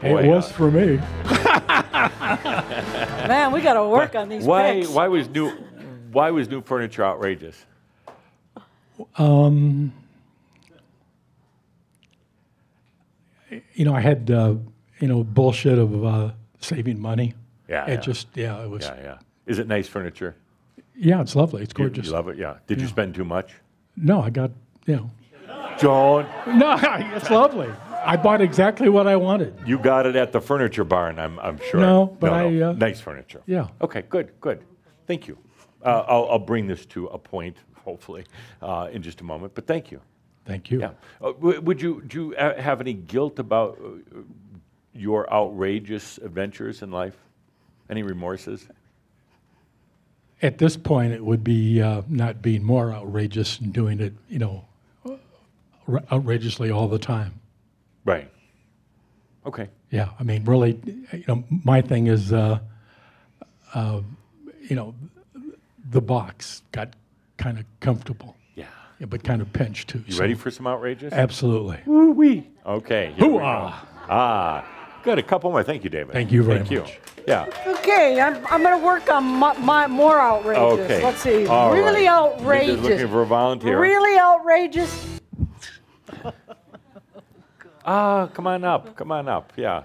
Boy, 0.00 0.24
it 0.24 0.28
was 0.28 0.50
uh, 0.50 0.54
for 0.54 0.70
me. 0.70 0.96
Man, 3.28 3.52
we 3.52 3.60
got 3.60 3.74
to 3.74 3.86
work 3.86 4.14
on 4.14 4.28
these 4.28 4.44
why? 4.44 4.80
pics. 4.80 4.88
Why 4.88 5.06
was 5.06 5.28
new? 5.28 5.50
Why 6.10 6.30
was 6.30 6.48
new 6.48 6.60
furniture 6.60 7.04
outrageous? 7.04 7.64
Um, 9.16 9.92
you 13.74 13.84
know, 13.84 13.94
I 13.94 14.00
had 14.00 14.30
uh, 14.30 14.54
you 14.98 15.08
know 15.08 15.22
bullshit 15.22 15.78
of 15.78 16.04
uh, 16.04 16.30
saving 16.60 17.00
money. 17.00 17.34
Yeah. 17.68 17.84
It 17.84 17.90
yeah. 17.90 17.96
just 17.96 18.28
yeah, 18.34 18.62
it 18.62 18.70
was 18.70 18.84
Yeah, 18.84 19.02
yeah. 19.02 19.18
Is 19.46 19.58
it 19.58 19.68
nice 19.68 19.88
furniture? 19.88 20.34
yeah, 20.96 21.20
it's 21.20 21.36
lovely. 21.36 21.62
It's 21.62 21.74
You, 21.78 21.90
you 21.94 22.10
love 22.10 22.28
it? 22.28 22.38
Yeah. 22.38 22.56
Did 22.66 22.80
you 22.80 22.86
spend 22.86 23.14
too 23.14 23.24
much? 23.24 23.54
no, 23.96 24.20
I 24.20 24.30
got 24.30 24.50
you 24.86 24.96
know 24.96 25.10
John, 25.78 26.26
no, 26.58 26.78
it's 27.16 27.30
lovely. 27.30 27.68
I 28.04 28.16
bought 28.16 28.40
exactly 28.40 28.88
what 28.88 29.06
I 29.06 29.16
wanted. 29.16 29.58
you 29.66 29.78
got 29.78 30.06
it 30.06 30.14
at 30.16 30.32
the 30.32 30.40
furniture 30.40 30.84
barn, 30.84 31.18
I'm, 31.18 31.38
I'm 31.40 31.58
sure. 31.70 31.80
No, 31.80 32.16
but 32.20 32.32
I, 32.32 32.60
uh, 32.60 32.72
nice 32.72 33.00
furniture. 33.00 33.42
Yeah. 33.46 33.68
Okay, 33.80 34.02
good, 34.08 34.32
good. 34.40 34.62
Thank 35.06 35.26
you. 35.26 35.36
Uh, 35.84 36.04
I'll, 36.06 36.28
I'll 36.30 36.38
bring 36.38 36.66
this 36.66 36.86
to 36.86 37.06
a 37.08 37.18
point, 37.18 37.56
hopefully, 37.84 38.24
uh, 38.62 38.88
in 38.92 39.02
just 39.02 39.20
a 39.20 39.24
moment, 39.24 39.54
but 39.54 39.66
thank 39.66 39.90
you. 39.90 40.00
Thank 40.44 40.70
you. 40.70 40.80
Yeah. 40.80 40.90
Uh, 41.20 41.32
w- 41.32 41.60
would 41.60 41.82
you, 41.82 42.02
do 42.06 42.28
you 42.28 42.36
uh, 42.36 42.60
have 42.60 42.80
any 42.80 42.92
guilt 42.94 43.38
about 43.40 43.78
uh, 43.84 44.18
your 44.94 45.30
outrageous 45.32 46.18
adventures 46.18 46.82
in 46.82 46.90
life? 46.92 47.16
Any 47.90 48.02
remorses? 48.04 48.66
At 50.42 50.58
this 50.58 50.76
point, 50.76 51.12
it 51.12 51.24
would 51.24 51.42
be 51.42 51.80
uh, 51.82 52.02
not 52.08 52.42
being 52.42 52.62
more 52.62 52.92
outrageous 52.92 53.58
and 53.58 53.72
doing 53.72 54.00
it, 54.00 54.12
you 54.28 54.38
know, 54.38 54.64
outrageously 56.12 56.70
all 56.70 56.88
the 56.88 56.98
time. 56.98 57.34
Right. 58.04 58.30
Okay. 59.44 59.68
Yeah, 59.90 60.10
I 60.18 60.22
mean, 60.24 60.44
really, 60.44 60.80
you 61.12 61.24
know, 61.28 61.44
my 61.64 61.80
thing 61.80 62.08
is, 62.08 62.32
uh, 62.32 62.58
uh, 63.74 64.00
you 64.68 64.74
know, 64.76 64.94
the 65.90 66.00
box 66.00 66.62
got 66.72 66.94
kind 67.36 67.58
of 67.58 67.64
comfortable, 67.80 68.34
Yeah. 68.56 68.66
yeah, 68.98 69.06
but 69.06 69.22
kind 69.22 69.40
of 69.40 69.52
pinched 69.52 69.88
too. 69.88 70.02
You 70.06 70.14
so- 70.14 70.20
ready 70.20 70.34
for 70.34 70.50
some 70.50 70.66
outrageous? 70.66 71.12
Absolutely. 71.12 71.78
Okay. 72.66 73.12
here 73.16 73.26
we 73.26 73.32
go. 73.34 73.38
Hoo-ah. 73.38 73.86
Ah, 74.08 74.98
good. 75.04 75.18
A 75.18 75.22
couple 75.22 75.50
more. 75.50 75.62
Thank 75.62 75.84
you, 75.84 75.90
David. 75.90 76.12
Thank 76.12 76.32
you 76.32 76.42
very 76.42 76.58
Thank 76.58 76.70
you. 76.72 76.80
much. 76.80 76.98
Yeah. 77.28 77.46
Okay, 77.66 78.20
I'm, 78.20 78.36
I'm 78.50 78.62
going 78.62 78.78
to 78.78 78.84
work 78.84 79.08
on 79.10 79.24
my, 79.24 79.52
my 79.58 79.86
more 79.88 80.20
outrageous. 80.20 80.80
Okay. 80.80 81.02
Let's 81.04 81.20
see. 81.20 81.46
All 81.46 81.72
really 81.72 82.06
right. 82.06 82.08
outrageous. 82.08 82.68
Linda's 82.68 82.90
looking 82.90 83.08
for 83.08 83.22
a 83.22 83.26
volunteer. 83.26 83.80
Really 83.80 84.18
outrageous. 84.18 85.15
Ah, 87.88 88.26
come 88.34 88.48
on 88.48 88.64
up. 88.64 88.96
Come 88.96 89.12
on 89.12 89.28
up. 89.28 89.52
Yeah. 89.56 89.84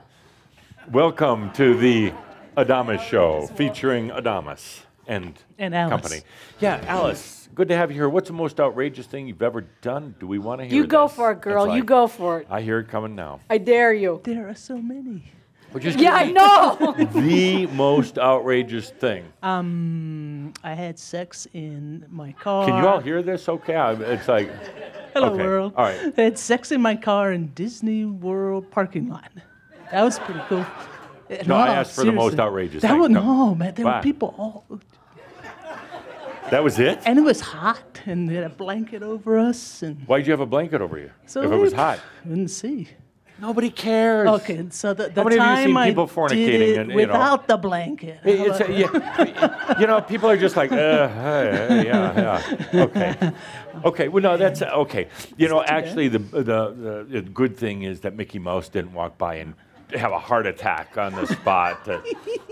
Welcome 0.92 1.52
to 1.54 1.78
the 1.78 2.12
Adamus 2.58 3.00
Show 3.02 3.46
featuring 3.56 4.10
Adamus 4.10 4.80
and, 5.06 5.38
And 5.60 5.76
Alice. 5.76 5.92
company. 5.92 6.22
Yeah, 6.60 6.84
Alice. 6.88 7.48
Good 7.54 7.68
to 7.68 7.76
have 7.78 7.92
you 7.92 7.98
here. 7.98 8.10
What's 8.10 8.28
the 8.28 8.34
most 8.34 8.60
outrageous 8.60 9.06
thing 9.06 9.28
you've 9.28 9.44
ever 9.44 9.62
done? 9.84 10.16
Do 10.20 10.26
we 10.26 10.40
want 10.40 10.62
to 10.62 10.66
hear 10.66 10.76
You 10.76 10.88
go 10.88 11.08
this? 11.08 11.16
for 11.16 11.32
it, 11.32 11.42
girl. 11.42 11.66
It's 11.66 11.74
you 11.76 11.82
like, 11.82 11.86
go 11.86 12.08
for 12.08 12.40
it. 12.40 12.48
I 12.50 12.62
hear 12.62 12.80
it 12.80 12.88
coming 12.88 13.14
now. 13.14 13.40
I 13.52 13.60
dare 13.60 13.94
you. 13.94 14.20
There 14.24 14.50
are 14.50 14.56
so 14.56 14.78
many. 14.82 15.32
Well, 15.74 15.82
just 15.82 16.00
Yeah, 16.00 16.14
I 16.14 16.32
know. 16.32 16.96
the 17.14 17.68
most 17.68 18.18
outrageous 18.18 18.90
thing. 18.90 19.26
Um, 19.42 20.54
I 20.64 20.74
had 20.74 21.00
sex 21.00 21.48
in 21.54 22.06
my 22.10 22.34
car. 22.34 22.66
Can 22.66 22.78
you 22.82 22.88
all 22.88 23.00
hear 23.00 23.22
this? 23.24 23.48
Okay, 23.48 23.76
I- 23.76 23.94
it's 23.94 24.28
like 24.28 24.50
Hello, 25.14 25.30
okay, 25.34 25.44
world. 25.44 25.74
all 25.78 25.86
right. 25.86 26.14
I 26.18 26.22
had 26.22 26.38
sex 26.38 26.72
in 26.72 26.82
my 26.82 26.96
car 26.96 27.32
in 27.32 27.48
Disney 27.54 28.06
World 28.06 28.70
parking 28.72 29.08
lot. 29.10 29.32
That 29.92 30.04
was 30.04 30.20
pretty 30.20 30.42
cool. 30.50 30.60
Uh, 31.30 31.44
No, 31.48 31.56
I 31.56 31.70
asked 31.70 31.96
for 31.96 32.04
the 32.04 32.12
most 32.12 32.38
outrageous 32.40 32.82
That 32.82 32.92
thing. 32.92 33.00
was 33.00 33.08
Come- 33.14 33.26
no, 33.26 33.56
man. 33.56 33.74
There 33.74 33.86
Why? 33.86 33.98
were 33.98 34.04
people 34.04 34.36
all, 34.38 34.66
that 36.50 36.64
was 36.64 36.80
it. 36.80 37.00
and 37.06 37.18
it 37.18 37.22
was 37.22 37.40
hot, 37.40 38.02
and 38.06 38.28
they 38.30 38.36
had 38.36 38.44
a 38.44 38.50
blanket 38.50 39.04
over 39.04 39.38
us, 39.40 39.84
and 39.84 40.02
Why'd 40.06 40.26
you 40.28 40.32
have 40.32 40.42
a 40.42 40.46
blanket 40.46 40.82
over 40.82 40.98
you 40.98 41.12
so 41.26 41.42
if 41.44 41.52
it 41.52 41.56
was 41.56 41.72
hot? 41.72 42.00
Couldn't 42.24 42.50
see. 42.50 42.90
Nobody 43.42 43.72
cares. 43.72 44.30
Okay, 44.30 44.66
so 44.70 44.94
the, 44.94 45.10
the 45.10 45.24
many 45.24 45.36
of 45.38 45.40
you 45.42 45.50
time 45.50 45.68
seen 45.68 45.78
I 45.78 45.90
people 45.90 46.06
did 46.06 46.16
fornicating 46.16 46.48
it 46.48 46.78
and, 46.78 46.90
you 46.92 46.96
know- 47.08 47.14
without 47.14 47.48
the 47.48 47.58
blanket. 47.58 48.20
It- 48.24 48.38
how 48.40 48.46
It's, 48.46 48.60
about- 48.60 48.78
yeah, 48.78 49.80
you 49.80 49.88
know, 49.88 50.00
people 50.02 50.30
are 50.30 50.38
just 50.38 50.56
like, 50.56 50.72
uh, 50.72 51.08
hey, 51.08 51.84
yeah, 51.88 52.40
yeah, 52.72 52.82
okay, 52.86 53.32
okay. 53.84 54.08
Well, 54.10 54.22
no, 54.22 54.38
that's 54.38 54.62
okay. 54.62 55.08
You 55.38 55.50
know, 55.50 55.64
actually, 55.64 56.08
the, 56.08 56.20
the 56.20 57.06
the 57.10 57.22
good 57.24 57.58
thing 57.58 57.82
is 57.84 58.02
that 58.02 58.16
Mickey 58.16 58.38
Mouse 58.40 58.70
didn't 58.70 58.94
walk 58.94 59.18
by 59.18 59.36
and 59.36 59.56
have 59.96 60.12
a 60.12 60.20
heart 60.20 60.46
attack 60.46 60.98
on 60.98 61.14
the 61.16 61.26
spot. 61.26 61.80
Uh, 61.88 62.00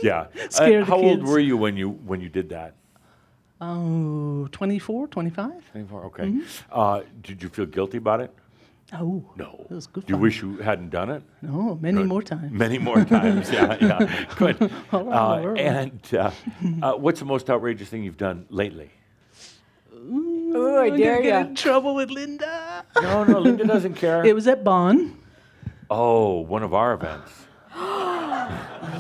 yeah. 0.01 0.19
Uh, 0.21 0.49
Scare 0.49 0.79
the 0.79 0.85
how 0.85 0.95
old 0.95 1.19
kids. 1.19 1.29
were 1.29 1.39
you 1.39 1.55
when 1.57 1.77
you 1.77 1.89
when 1.89 2.19
you 2.21 2.29
did 2.29 2.49
that? 2.49 2.73
Oh, 3.61 4.47
24, 4.51 5.07
25? 5.07 5.71
24. 5.71 6.05
Okay. 6.05 6.23
Mm-hmm. 6.23 6.41
Uh, 6.71 7.01
did 7.21 7.43
you 7.43 7.49
feel 7.49 7.65
guilty 7.65 7.97
about 7.97 8.21
it? 8.21 8.33
Oh, 8.91 9.23
No. 9.37 9.65
It 9.69 9.73
was 9.73 9.85
good 9.87 10.05
Do 10.07 10.11
you 10.11 10.15
fun. 10.15 10.21
wish 10.21 10.41
you 10.41 10.57
hadn't 10.57 10.89
done 10.89 11.09
it? 11.11 11.21
No, 11.43 11.77
many 11.79 11.97
Good. 11.99 12.07
more 12.07 12.23
times. 12.23 12.51
Many 12.51 12.79
more 12.79 13.05
times. 13.05 13.51
yeah, 13.51 13.77
yeah. 13.79 14.25
Good. 14.35 14.71
All 14.91 15.07
around 15.09 15.55
the 15.57 15.61
Uh, 15.61 15.71
and 15.81 16.01
uh, 16.15 16.31
uh, 16.85 16.93
what's 16.97 17.19
the 17.19 17.25
most 17.25 17.49
outrageous 17.49 17.87
thing 17.89 18.03
you've 18.03 18.17
done 18.17 18.45
lately? 18.49 18.89
Ooh, 19.93 20.77
I 20.77 20.87
I'm 20.87 20.97
dare 20.97 21.17
gonna 21.17 21.23
get 21.23 21.33
ya. 21.33 21.39
in 21.49 21.55
trouble 21.55 21.93
with 21.93 22.09
Linda. 22.09 22.83
No, 23.01 23.23
no, 23.25 23.39
Linda 23.39 23.65
doesn't 23.65 23.93
care. 23.95 24.25
It 24.25 24.33
was 24.33 24.47
at 24.47 24.63
Bonn, 24.63 25.17
oh, 25.91 26.39
one 26.39 26.63
of 26.63 26.73
our 26.73 26.93
events. 26.93 27.31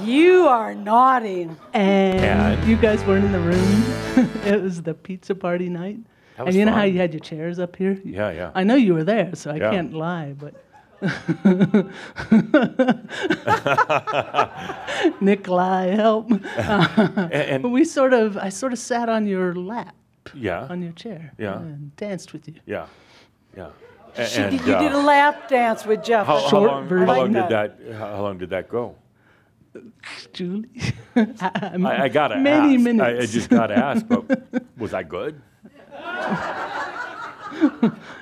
You 0.03 0.47
are 0.47 0.73
naughty. 0.75 1.49
and, 1.73 2.19
And? 2.19 2.67
you 2.69 2.77
guys 2.77 3.03
weren't 3.05 3.25
in 3.25 3.31
the 3.31 3.39
room. 3.39 4.29
it 4.45 4.61
was 4.61 4.83
the 4.83 4.93
pizza 4.93 5.33
party 5.35 5.67
night. 5.69 5.97
That 6.39 6.45
was 6.45 6.55
and 6.55 6.59
you 6.61 6.65
know 6.65 6.71
how 6.71 6.83
you 6.83 6.97
had 6.99 7.11
your 7.11 7.19
chairs 7.19 7.59
up 7.59 7.75
here? 7.75 7.99
Yeah, 8.05 8.31
yeah. 8.31 8.51
I 8.55 8.63
know 8.63 8.75
you 8.75 8.93
were 8.93 9.03
there, 9.03 9.35
so 9.35 9.51
I 9.51 9.55
Yeah. 9.57 9.71
can't 9.71 9.93
lie, 9.93 10.33
but. 10.39 10.53
Nikolai, 15.21 15.87
help. 15.95 16.31
And, 16.31 17.33
and- 17.33 17.63
But 17.63 17.69
we 17.69 17.83
sort 17.83 18.13
of, 18.13 18.37
I 18.37 18.49
sort 18.49 18.73
of 18.73 18.79
sat 18.79 19.09
on 19.09 19.27
your 19.27 19.53
lap, 19.53 19.95
yeah, 20.33 20.67
on 20.69 20.81
your 20.81 20.93
chair, 20.93 21.33
Yeah. 21.37 21.59
and 21.59 21.95
danced 21.97 22.31
with 22.33 22.47
you. 22.47 22.55
yeah, 22.65 22.87
yeah. 23.55 23.69
A- 24.15 24.25
She 24.25 24.41
and, 24.41 24.57
did, 24.57 24.67
you 24.67 24.73
did 24.79 24.91
a 24.93 24.97
uh, 24.97 25.03
lap 25.03 25.49
dance 25.49 25.85
with 25.85 26.03
Jeff. 26.03 26.25
how, 26.25 26.39
how 26.39 26.49
short 26.49 26.71
long, 26.71 26.87
how 26.87 27.05
long 27.17 27.33
did 27.33 27.49
that? 27.49 27.77
How 27.93 28.15
how 28.15 28.21
long 28.21 28.37
did 28.37 28.49
that 28.51 28.69
go? 28.69 28.95
Julie. 30.33 30.69
I, 31.15 32.03
I 32.05 32.09
gotta 32.09 32.37
Many 32.37 32.75
ask. 32.75 32.83
minutes. 32.83 33.19
I, 33.19 33.23
I 33.23 33.25
just 33.27 33.49
gotta 33.49 33.75
ask. 33.77 34.05
But 34.07 34.25
was 34.77 34.93
I 34.93 35.03
good? 35.03 35.39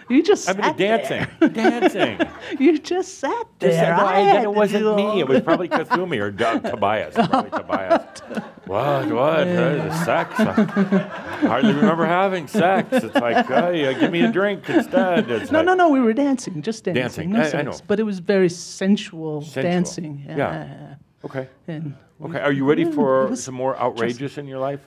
You 0.09 0.23
just 0.23 0.47
I 0.49 0.53
mean, 0.53 0.63
sat 0.63 0.77
dancing, 0.77 1.27
there. 1.41 1.49
dancing. 1.49 2.17
You 2.59 2.79
just 2.79 3.19
sat 3.19 3.45
there. 3.59 3.71
Just, 3.71 3.81
no, 3.81 4.05
I 4.05 4.15
I- 4.15 4.19
had 4.21 4.35
then 4.37 4.43
it 4.45 4.53
wasn't 4.53 4.83
do 4.85 4.95
me. 4.95 5.19
It 5.19 5.27
was 5.27 5.41
probably 5.41 5.67
Kuthumi 5.67 6.21
or 6.21 6.31
Doug 6.31 6.63
Tobias. 6.63 7.13
Probably 7.13 7.49
Tobias. 7.51 8.19
What? 8.67 9.07
What? 9.11 9.47
Uh, 9.47 9.89
the 9.89 10.05
sex? 10.05 10.33
I 10.39 10.53
hardly 11.45 11.73
remember 11.73 12.05
having 12.05 12.47
sex. 12.47 12.87
It's 12.93 13.15
like, 13.15 13.45
hey, 13.47 13.93
uh, 13.93 13.99
give 13.99 14.11
me 14.13 14.21
a 14.21 14.31
drink 14.31 14.69
instead. 14.69 15.29
It's 15.29 15.51
No, 15.51 15.59
like, 15.59 15.65
no, 15.65 15.73
no. 15.73 15.89
We 15.89 15.99
were 15.99 16.13
dancing, 16.13 16.61
just 16.61 16.85
dancing. 16.85 17.31
Dancing, 17.31 17.33
No 17.33 17.41
I- 17.41 17.59
I 17.59 17.63
know. 17.63 17.77
But 17.85 17.99
it 17.99 18.03
was 18.03 18.19
very 18.19 18.47
sensual, 18.49 19.41
Sensual. 19.41 19.63
dancing. 19.63 20.23
Yeah. 20.25 20.95
Okay. 21.25 21.49
And 21.67 21.95
Okay. 22.23 22.39
Are 22.39 22.53
you 22.53 22.63
ready 22.63 22.85
for 22.89 23.35
some 23.35 23.55
more 23.55 23.77
outrageous 23.77 24.37
in 24.37 24.47
your 24.47 24.59
life? 24.59 24.79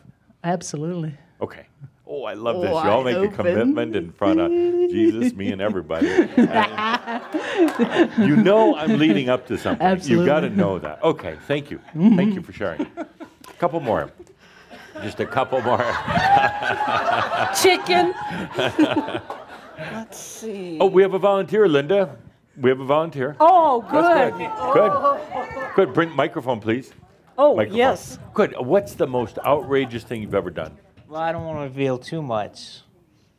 absolutely. 0.45 1.12
Okay. 1.43 1.66
Oh, 2.12 2.24
I 2.24 2.34
love 2.34 2.61
this. 2.61 2.70
Y'all 2.70 3.04
make 3.04 3.16
a 3.16 3.28
commitment 3.28 3.94
in 3.94 4.11
front 4.11 4.40
of 4.40 4.50
Jesus, 4.50 5.32
me, 5.32 5.52
and 5.52 5.62
everybody. 5.62 6.08
And 6.08 6.28
you 8.18 8.34
know 8.34 8.74
I'm 8.74 8.98
leading 8.98 9.28
up 9.28 9.46
to 9.46 9.56
something. 9.56 10.00
You 10.02 10.26
got 10.26 10.40
to 10.40 10.50
know 10.50 10.80
that. 10.80 11.04
Okay. 11.04 11.36
Thank 11.46 11.70
you. 11.70 11.80
Thank 11.94 12.34
you 12.34 12.42
for 12.42 12.52
sharing. 12.52 12.80
A 12.96 13.06
couple 13.61 13.78
more. 13.78 14.11
Just 15.02 15.20
a 15.20 15.26
couple 15.26 15.62
more. 15.62 15.78
Chicken. 17.62 18.12
Let's 19.78 20.18
see. 20.18 20.78
Oh, 20.80 20.86
we 20.86 21.02
have 21.02 21.14
a 21.14 21.18
volunteer, 21.20 21.68
Linda. 21.68 22.16
We 22.61 22.70
have 22.70 22.80
a 22.80 22.84
volunteer. 22.84 23.36
Oh, 23.38 23.86
That's 23.92 24.36
good. 24.36 24.50
Good. 24.74 25.76
Good. 25.76 25.88
Oh. 25.88 25.92
Bring 25.92 26.11
microphone, 26.16 26.58
please. 26.58 26.92
Oh, 27.38 27.54
Microphone. 27.54 27.78
yes. 27.78 28.18
Good. 28.34 28.56
What's 28.58 28.94
the 28.94 29.06
most 29.06 29.38
outrageous 29.46 30.02
thing 30.02 30.22
you've 30.22 30.34
ever 30.34 30.50
done? 30.50 30.76
Well, 31.11 31.20
I 31.20 31.32
don't 31.32 31.44
want 31.44 31.58
to 31.58 31.62
reveal 31.64 31.98
too 31.98 32.22
much, 32.22 32.82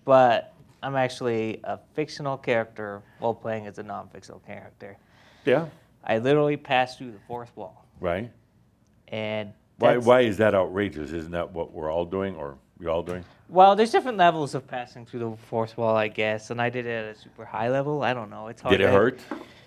but 0.03 0.53
I'm 0.83 0.97
actually 0.97 1.61
a 1.63 1.79
fictional 1.93 2.35
character 2.37 3.01
while 3.19 3.33
playing 3.33 3.65
as 3.65 3.77
a 3.77 3.83
non-fictional 3.83 4.41
character. 4.41 4.97
Yeah. 5.45 5.67
I 6.03 6.17
literally 6.17 6.57
passed 6.57 6.97
through 6.97 7.11
the 7.11 7.19
fourth 7.29 7.55
wall, 7.55 7.85
Right. 8.01 8.29
and 9.07 9.53
Why, 9.77 9.87
that's- 9.91 10.05
why 10.05 10.19
is 10.21 10.35
that 10.37 10.53
outrageous? 10.53 11.13
Isn't 11.13 11.31
that 11.31 11.51
what 11.53 11.71
we're 11.71 11.89
all 11.89 12.03
doing 12.03 12.35
or 12.35 12.57
we 12.77 12.87
all 12.87 13.03
doing? 13.03 13.23
Well, 13.47 13.77
there's 13.77 13.91
different 13.91 14.17
levels 14.17 14.53
of 14.53 14.67
passing 14.67 15.05
through 15.05 15.19
the 15.21 15.31
fourth 15.47 15.77
wall, 15.77 15.95
I 15.95 16.09
guess, 16.09 16.49
and 16.51 16.61
I 16.61 16.69
did 16.69 16.85
it 16.85 16.89
at 16.89 17.15
a 17.15 17.17
super 17.17 17.45
high 17.45 17.69
level. 17.69 18.03
I 18.03 18.13
don't 18.13 18.29
know. 18.29 18.49
It's 18.49 18.61
hard. 18.61 18.77
Did 18.77 18.81
it 18.81 18.87
to- 18.87 18.91
hurt? 18.91 19.19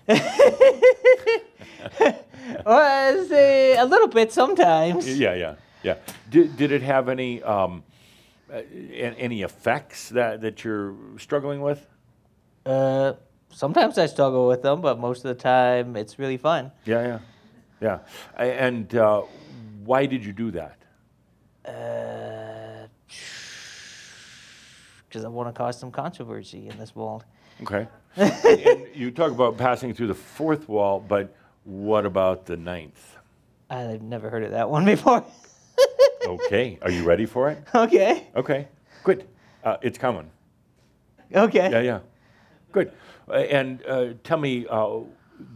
well, 2.65 3.19
it's, 3.19 3.31
uh, 3.31 3.83
a 3.83 3.85
little 3.85 4.07
bit 4.09 4.31
sometimes. 4.31 5.07
Yeah, 5.19 5.33
yeah, 5.33 5.55
yeah. 5.81 5.95
Did, 6.29 6.55
did 6.55 6.71
it 6.71 6.83
have 6.83 7.09
any 7.09 7.41
um, 7.41 7.81
uh, 8.51 8.61
any 9.17 9.41
effects 9.41 10.09
that, 10.09 10.41
that 10.41 10.63
you're 10.63 10.95
struggling 11.17 11.61
with? 11.61 11.85
Uh, 12.65 13.13
sometimes 13.49 13.97
I 13.97 14.05
struggle 14.05 14.47
with 14.47 14.61
them, 14.61 14.81
but 14.81 14.99
most 14.99 15.25
of 15.25 15.35
the 15.35 15.41
time 15.41 15.95
it's 15.95 16.19
really 16.19 16.37
fun. 16.37 16.71
Yeah, 16.85 17.19
yeah, 17.81 17.99
yeah. 18.37 18.43
And 18.43 18.93
uh, 18.95 19.21
why 19.83 20.05
did 20.05 20.23
you 20.25 20.33
do 20.33 20.51
that? 20.51 20.77
Because 25.07 25.25
I 25.25 25.27
want 25.27 25.53
to 25.53 25.57
cause 25.57 25.79
some 25.79 25.91
controversy 25.91 26.67
in 26.67 26.77
this 26.77 26.95
world. 26.95 27.23
Okay. 27.61 27.87
and 28.15 28.87
you 28.93 29.11
talk 29.11 29.31
about 29.31 29.57
passing 29.57 29.93
through 29.93 30.07
the 30.07 30.15
fourth 30.15 30.69
wall, 30.69 30.99
but 30.99 31.35
what 31.63 32.05
about 32.05 32.45
the 32.45 32.57
ninth? 32.57 33.17
I've 33.69 34.01
never 34.01 34.29
heard 34.29 34.43
of 34.43 34.51
that 34.51 34.69
one 34.69 34.85
before. 34.85 35.25
Okay. 36.25 36.77
Are 36.81 36.91
you 36.91 37.03
ready 37.03 37.25
for 37.25 37.49
it? 37.49 37.63
okay. 37.73 38.27
Okay. 38.35 38.67
Good. 39.03 39.27
Uh, 39.63 39.77
it's 39.81 39.97
coming. 39.97 40.29
Okay. 41.33 41.71
Yeah, 41.71 41.81
yeah. 41.81 41.99
Good. 42.71 42.91
Uh, 43.27 43.33
and 43.33 43.83
uh, 43.87 44.07
tell 44.23 44.37
me, 44.37 44.65
uh, 44.69 44.99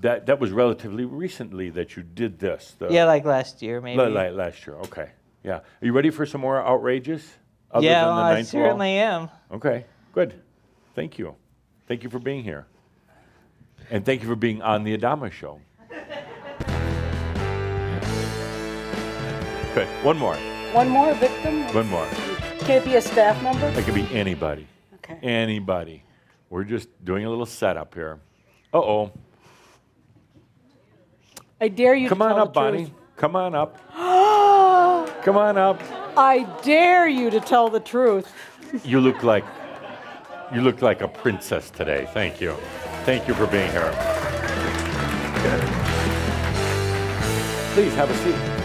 that 0.01 0.26
that 0.26 0.39
was 0.39 0.51
relatively 0.51 1.05
recently 1.05 1.70
that 1.70 1.95
you 1.95 2.03
did 2.03 2.39
this. 2.39 2.76
The, 2.80 2.89
Yeah, 2.89 3.05
like 3.05 3.24
last 3.26 3.61
year, 3.61 3.80
maybe. 3.82 4.01
la- 4.01 4.30
last 4.30 4.65
year. 4.67 4.76
Okay. 4.78 5.09
Yeah. 5.43 5.57
Are 5.59 5.63
you 5.82 5.93
ready 5.93 6.09
for 6.09 6.26
some 6.26 6.41
more 6.41 6.61
outrageous? 6.65 7.36
Other 7.72 7.86
yeah, 7.86 8.05
than 8.05 8.09
the 8.09 8.15
well, 8.15 8.24
I 8.26 8.34
ninth 8.34 8.53
wall? 8.53 8.63
certainly 8.65 8.91
am. 8.97 9.30
Okay. 9.51 9.86
Good. 10.13 10.41
Thank 10.95 11.17
you. 11.20 11.36
Thank 11.88 12.03
you 12.03 12.09
for 12.09 12.20
being 12.20 12.43
here. 12.43 12.65
And 13.89 14.05
thank 14.05 14.22
you 14.22 14.28
for 14.28 14.36
being 14.36 14.61
on 14.61 14.84
the 14.84 14.97
Adama 14.97 15.32
show. 15.32 15.61
Good. 19.76 19.88
One 20.03 20.17
more. 20.17 20.36
One 20.74 20.89
more 20.89 21.13
victim? 21.15 21.63
One 21.74 21.88
more. 21.88 22.07
Can 22.59 22.82
it 22.82 22.86
be 22.86 22.95
a 22.95 23.01
staff 23.01 23.41
member? 23.41 23.67
It 23.80 23.84
could 23.86 23.95
be 23.95 24.07
anybody. 24.13 24.67
Okay. 24.95 25.17
Anybody. 25.24 26.03
We're 26.51 26.63
just 26.63 26.89
doing 27.03 27.26
a 27.26 27.30
little 27.30 27.47
setup 27.47 27.95
here. 27.95 28.20
Uh 28.72 28.78
oh. 28.78 29.11
I 31.59 31.67
dare 31.70 31.95
you 31.95 32.07
to 32.07 32.09
Come 32.09 32.20
to 32.20 32.26
on 32.26 32.30
tell 32.32 32.39
up, 32.43 32.53
the 32.53 32.59
Bonnie. 32.59 32.78
truth. 32.86 32.91
Come 33.17 33.36
on 33.36 33.55
up. 33.55 33.78
Come 35.24 35.38
on 35.38 35.57
up. 35.57 35.82
I 36.15 36.43
dare 36.63 37.07
you 37.07 37.30
to 37.32 37.39
tell 37.39 37.70
the 37.70 37.80
truth. 37.80 38.32
You 38.84 39.01
look 39.01 39.24
like 39.24 39.45
you 40.53 40.61
look 40.61 40.82
like 40.84 41.01
a 41.01 41.07
princess 41.07 41.72
today. 41.72 42.07
Thank 42.13 42.39
you. 42.39 42.53
Thank 43.05 43.28
you 43.28 43.34
for 43.34 43.47
being 43.47 43.72
here. 43.72 43.91
Please 47.74 47.93
have 47.95 48.09
a 48.09 48.17
seat. 48.17 48.59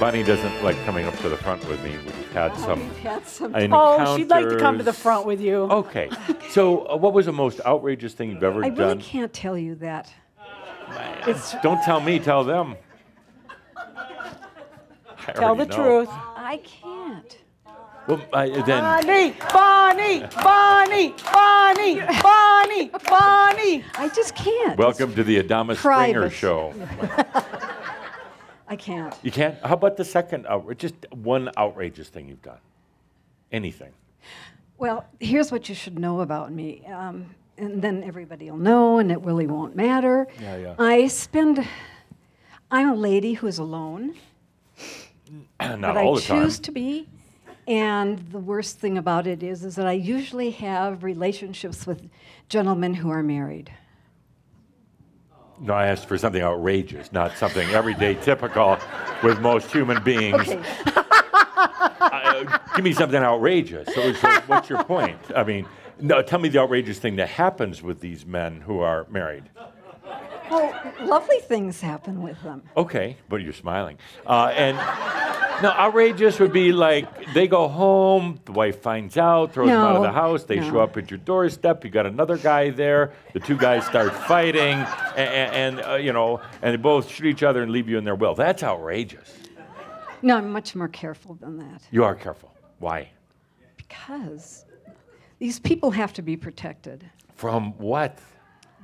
Bonnie 0.00 0.22
doesn't 0.22 0.62
like 0.62 0.76
coming 0.84 1.06
up 1.06 1.16
to 1.18 1.28
the 1.28 1.36
front 1.36 1.66
with 1.68 1.82
me. 1.84 1.92
We've 1.92 2.32
had 2.32 2.56
some 2.56 2.90
Had 2.96 3.26
some 3.26 3.54
Oh, 3.54 4.16
she'd 4.16 4.28
like 4.28 4.48
to 4.48 4.58
come 4.58 4.76
to 4.78 4.84
the 4.84 4.92
front 4.92 5.24
with 5.24 5.40
you. 5.40 5.62
Okay. 5.62 6.10
So, 6.50 6.86
uh, 6.88 6.96
what 6.96 7.12
was 7.14 7.26
the 7.26 7.32
most 7.32 7.60
outrageous 7.64 8.12
thing 8.12 8.30
you've 8.30 8.42
ever 8.42 8.64
I 8.64 8.68
done? 8.68 8.80
I 8.80 8.88
really 8.90 9.02
can't 9.02 9.32
tell 9.32 9.56
you 9.56 9.76
that. 9.76 10.12
Don't 11.62 11.82
tell 11.82 12.00
me, 12.00 12.18
tell 12.18 12.44
them. 12.44 12.76
I 15.26 15.32
Tell 15.32 15.54
the 15.54 15.64
know. 15.64 15.76
truth. 15.76 16.08
I 16.10 16.60
can't. 16.64 17.38
Well, 18.06 18.20
I, 18.34 18.48
then 18.48 18.64
Bonnie, 18.66 19.34
Bonnie, 19.50 20.20
Bonnie, 20.42 21.14
Bonnie, 21.24 22.00
Bonnie, 22.22 22.90
Bonnie. 23.08 23.84
I 23.94 24.10
just 24.14 24.34
can't. 24.34 24.76
welcome 24.76 25.14
to 25.14 25.24
the 25.24 25.42
Adama 25.42 25.74
Springer 25.76 26.28
show. 26.28 26.74
I 28.66 28.76
can't. 28.76 29.14
You 29.22 29.30
can't. 29.30 29.56
How 29.64 29.74
about 29.74 29.96
the 29.96 30.04
second 30.04 30.46
outrage? 30.46 30.78
Just 30.78 30.94
one 31.12 31.50
outrageous 31.56 32.08
thing 32.08 32.28
you've 32.28 32.42
done. 32.42 32.58
Anything. 33.52 33.92
Well, 34.78 35.04
here's 35.20 35.52
what 35.52 35.68
you 35.68 35.74
should 35.74 35.98
know 35.98 36.20
about 36.20 36.52
me. 36.52 36.84
Um, 36.86 37.34
and 37.56 37.80
then 37.80 38.02
everybody 38.02 38.50
will 38.50 38.58
know, 38.58 38.98
and 38.98 39.12
it 39.12 39.20
really 39.20 39.46
won't 39.46 39.76
matter. 39.76 40.26
Yeah, 40.40 40.56
yeah. 40.56 40.74
I 40.78 41.06
spend, 41.06 41.66
I'm 42.70 42.90
a 42.90 42.94
lady 42.94 43.34
who 43.34 43.46
is 43.46 43.58
alone, 43.58 44.14
Not 45.60 45.80
but 45.80 45.96
all 45.96 46.16
I 46.16 46.20
the 46.20 46.26
time. 46.26 46.42
choose 46.44 46.58
to 46.60 46.72
be. 46.72 47.06
And 47.66 48.18
the 48.30 48.38
worst 48.38 48.78
thing 48.78 48.98
about 48.98 49.26
it 49.26 49.42
is, 49.42 49.64
is 49.64 49.76
that 49.76 49.86
I 49.86 49.92
usually 49.92 50.50
have 50.50 51.02
relationships 51.04 51.86
with 51.86 52.10
gentlemen 52.48 52.94
who 52.94 53.08
are 53.10 53.22
married. 53.22 53.72
No, 55.60 55.72
I 55.72 55.86
asked 55.86 56.06
for 56.06 56.18
something 56.18 56.42
outrageous, 56.42 57.12
not 57.12 57.36
something 57.36 57.68
everyday 57.70 58.14
typical 58.14 58.78
with 59.22 59.40
most 59.40 59.70
human 59.70 60.02
beings. 60.02 60.48
Okay. 60.48 60.62
Uh, 62.00 62.58
give 62.74 62.84
me 62.84 62.92
something 62.92 63.22
outrageous. 63.22 63.86
So, 63.94 64.12
so 64.12 64.28
what's 64.46 64.68
your 64.68 64.82
point? 64.84 65.18
I 65.34 65.44
mean, 65.44 65.66
no, 66.00 66.20
tell 66.22 66.38
me 66.38 66.48
the 66.48 66.58
outrageous 66.58 66.98
thing 66.98 67.16
that 67.16 67.28
happens 67.28 67.82
with 67.82 68.00
these 68.00 68.26
men 68.26 68.60
who 68.60 68.80
are 68.80 69.06
married. 69.10 69.44
Well, 70.50 70.74
lovely 71.02 71.38
things 71.38 71.80
happen 71.80 72.22
with 72.22 72.40
them. 72.42 72.62
Okay, 72.76 73.16
but 73.28 73.36
you're 73.36 73.52
smiling. 73.52 73.98
Uh, 74.26 74.52
and 74.54 74.76
no, 75.62 75.70
outrageous 75.70 76.38
would 76.40 76.52
be 76.52 76.72
like 76.72 77.32
they 77.34 77.46
go 77.46 77.68
home, 77.68 78.40
the 78.44 78.52
wife 78.52 78.80
finds 78.82 79.16
out, 79.16 79.52
throws 79.52 79.68
them 79.68 79.78
out 79.78 79.96
of 79.96 80.02
No, 80.02 80.08
the 80.08 80.12
house, 80.12 80.44
they 80.44 80.60
show 80.60 80.80
up 80.80 80.96
at 80.96 81.10
your 81.10 81.18
doorstep, 81.18 81.84
you 81.84 81.90
got 81.90 82.06
another 82.06 82.36
guy 82.36 82.70
there, 82.70 83.12
the 83.32 83.40
two 83.40 83.56
guys 83.56 83.84
start 83.86 84.12
fighting, 84.12 84.78
and, 85.16 85.78
and 85.78 85.80
uh, 85.86 85.94
you 85.94 86.12
know, 86.12 86.40
and 86.62 86.72
they 86.72 86.76
both 86.76 87.10
shoot 87.10 87.26
each 87.26 87.42
other 87.42 87.62
and 87.62 87.70
leave 87.72 87.88
you 87.88 87.98
in 87.98 88.04
their 88.04 88.14
will. 88.14 88.34
That's 88.34 88.62
outrageous. 88.62 89.32
No, 90.22 90.36
I'm 90.38 90.50
much 90.50 90.74
more 90.74 90.88
careful 90.88 91.34
than 91.34 91.58
that 91.58 91.82
You 91.90 92.04
are 92.04 92.14
careful. 92.14 92.52
Why? 92.78 93.10
because 93.76 94.64
these 95.38 95.58
people 95.58 95.90
have 95.90 96.12
to 96.14 96.22
be 96.22 96.36
protected. 96.36 97.04
From 97.36 97.72
what? 97.78 98.18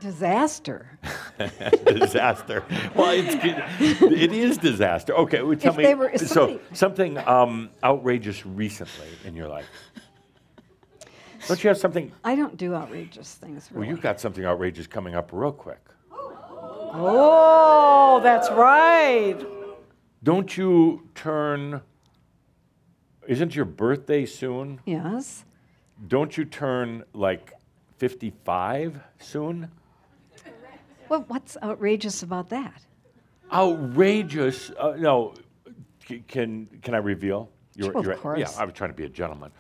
Disaster. 0.01 0.99
disaster. 1.87 2.65
Well, 2.95 3.11
it's, 3.13 3.35
it 4.03 4.33
is 4.33 4.57
disaster. 4.59 5.15
Okay, 5.15 5.43
well, 5.43 5.57
tell 5.57 5.73
If 5.73 5.77
me. 5.79 5.95
were- 5.95 6.11
if 6.11 6.27
so 6.27 6.59
something 6.73 7.19
um, 7.19 7.71
outrageous 7.85 8.45
recently 8.47 9.09
in 9.25 9.35
your 9.37 9.49
life. 9.49 9.67
Don't 11.47 11.63
you 11.63 11.69
have 11.69 11.79
something? 11.79 12.13
I 12.25 12.35
don't 12.35 12.57
do 12.57 12.75
outrageous 12.75 13.35
things. 13.35 13.71
Well, 13.73 13.85
you've 13.85 14.01
got 14.03 14.21
something 14.21 14.45
outrageous 14.45 14.87
coming 14.87 15.15
up 15.15 15.31
real 15.33 15.53
quick. 15.53 15.81
Oh, 16.93 18.21
that's 18.23 18.51
right. 18.51 19.37
Don't 20.23 20.57
you 20.57 21.09
turn? 21.15 21.81
Isn't 23.27 23.55
your 23.55 23.65
birthday 23.65 24.27
soon? 24.27 24.81
Yes. 24.85 25.45
Don't 26.09 26.37
you 26.37 26.45
turn 26.45 27.05
like 27.15 27.53
55 27.99 29.01
soon? 29.19 29.71
Well, 31.11 31.25
what's 31.27 31.57
outrageous 31.63 32.23
about 32.23 32.49
that? 32.51 32.83
outrageous. 33.53 34.71
Uh, 34.79 34.95
no, 34.97 35.35
c- 36.07 36.23
can 36.29 36.67
can 36.83 36.95
I 36.95 36.99
reveal? 36.99 37.51
Sure, 37.77 37.97
of 37.97 38.39
Yeah. 38.39 38.49
I 38.57 38.65
was 38.65 38.75
trying 38.75 38.91
to 38.91 38.97
be 38.97 39.05
a 39.05 39.09
gentleman. 39.09 39.51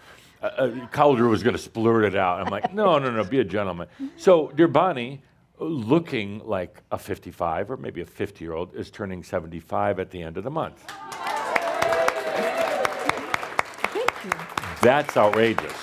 Uh, 0.41 0.47
uh, 0.47 0.69
Cauldre 0.93 1.29
was 1.29 1.43
going 1.43 1.57
to 1.57 1.71
splurt 1.71 2.07
it 2.07 2.15
out. 2.15 2.41
I'm 2.41 2.51
like, 2.51 2.73
no, 2.73 2.99
no, 2.99 3.11
no, 3.11 3.25
be 3.25 3.41
a 3.41 3.45
gentleman. 3.45 3.89
So, 4.17 4.53
dear 4.55 4.69
Bonnie, 4.69 5.23
looking 5.59 6.41
like 6.45 6.81
a 6.93 6.99
55 6.99 7.73
or 7.73 7.77
maybe 7.77 8.01
a 8.01 8.07
50 8.07 8.45
year 8.45 8.55
old, 8.55 8.77
is 8.77 8.91
turning 8.91 9.25
75 9.25 9.99
at 9.99 10.11
the 10.11 10.23
end 10.23 10.37
of 10.37 10.45
the 10.45 10.51
month. 10.51 10.85
Thank 13.93 14.25
you. 14.25 14.31
That's 14.83 15.17
outrageous. 15.17 15.75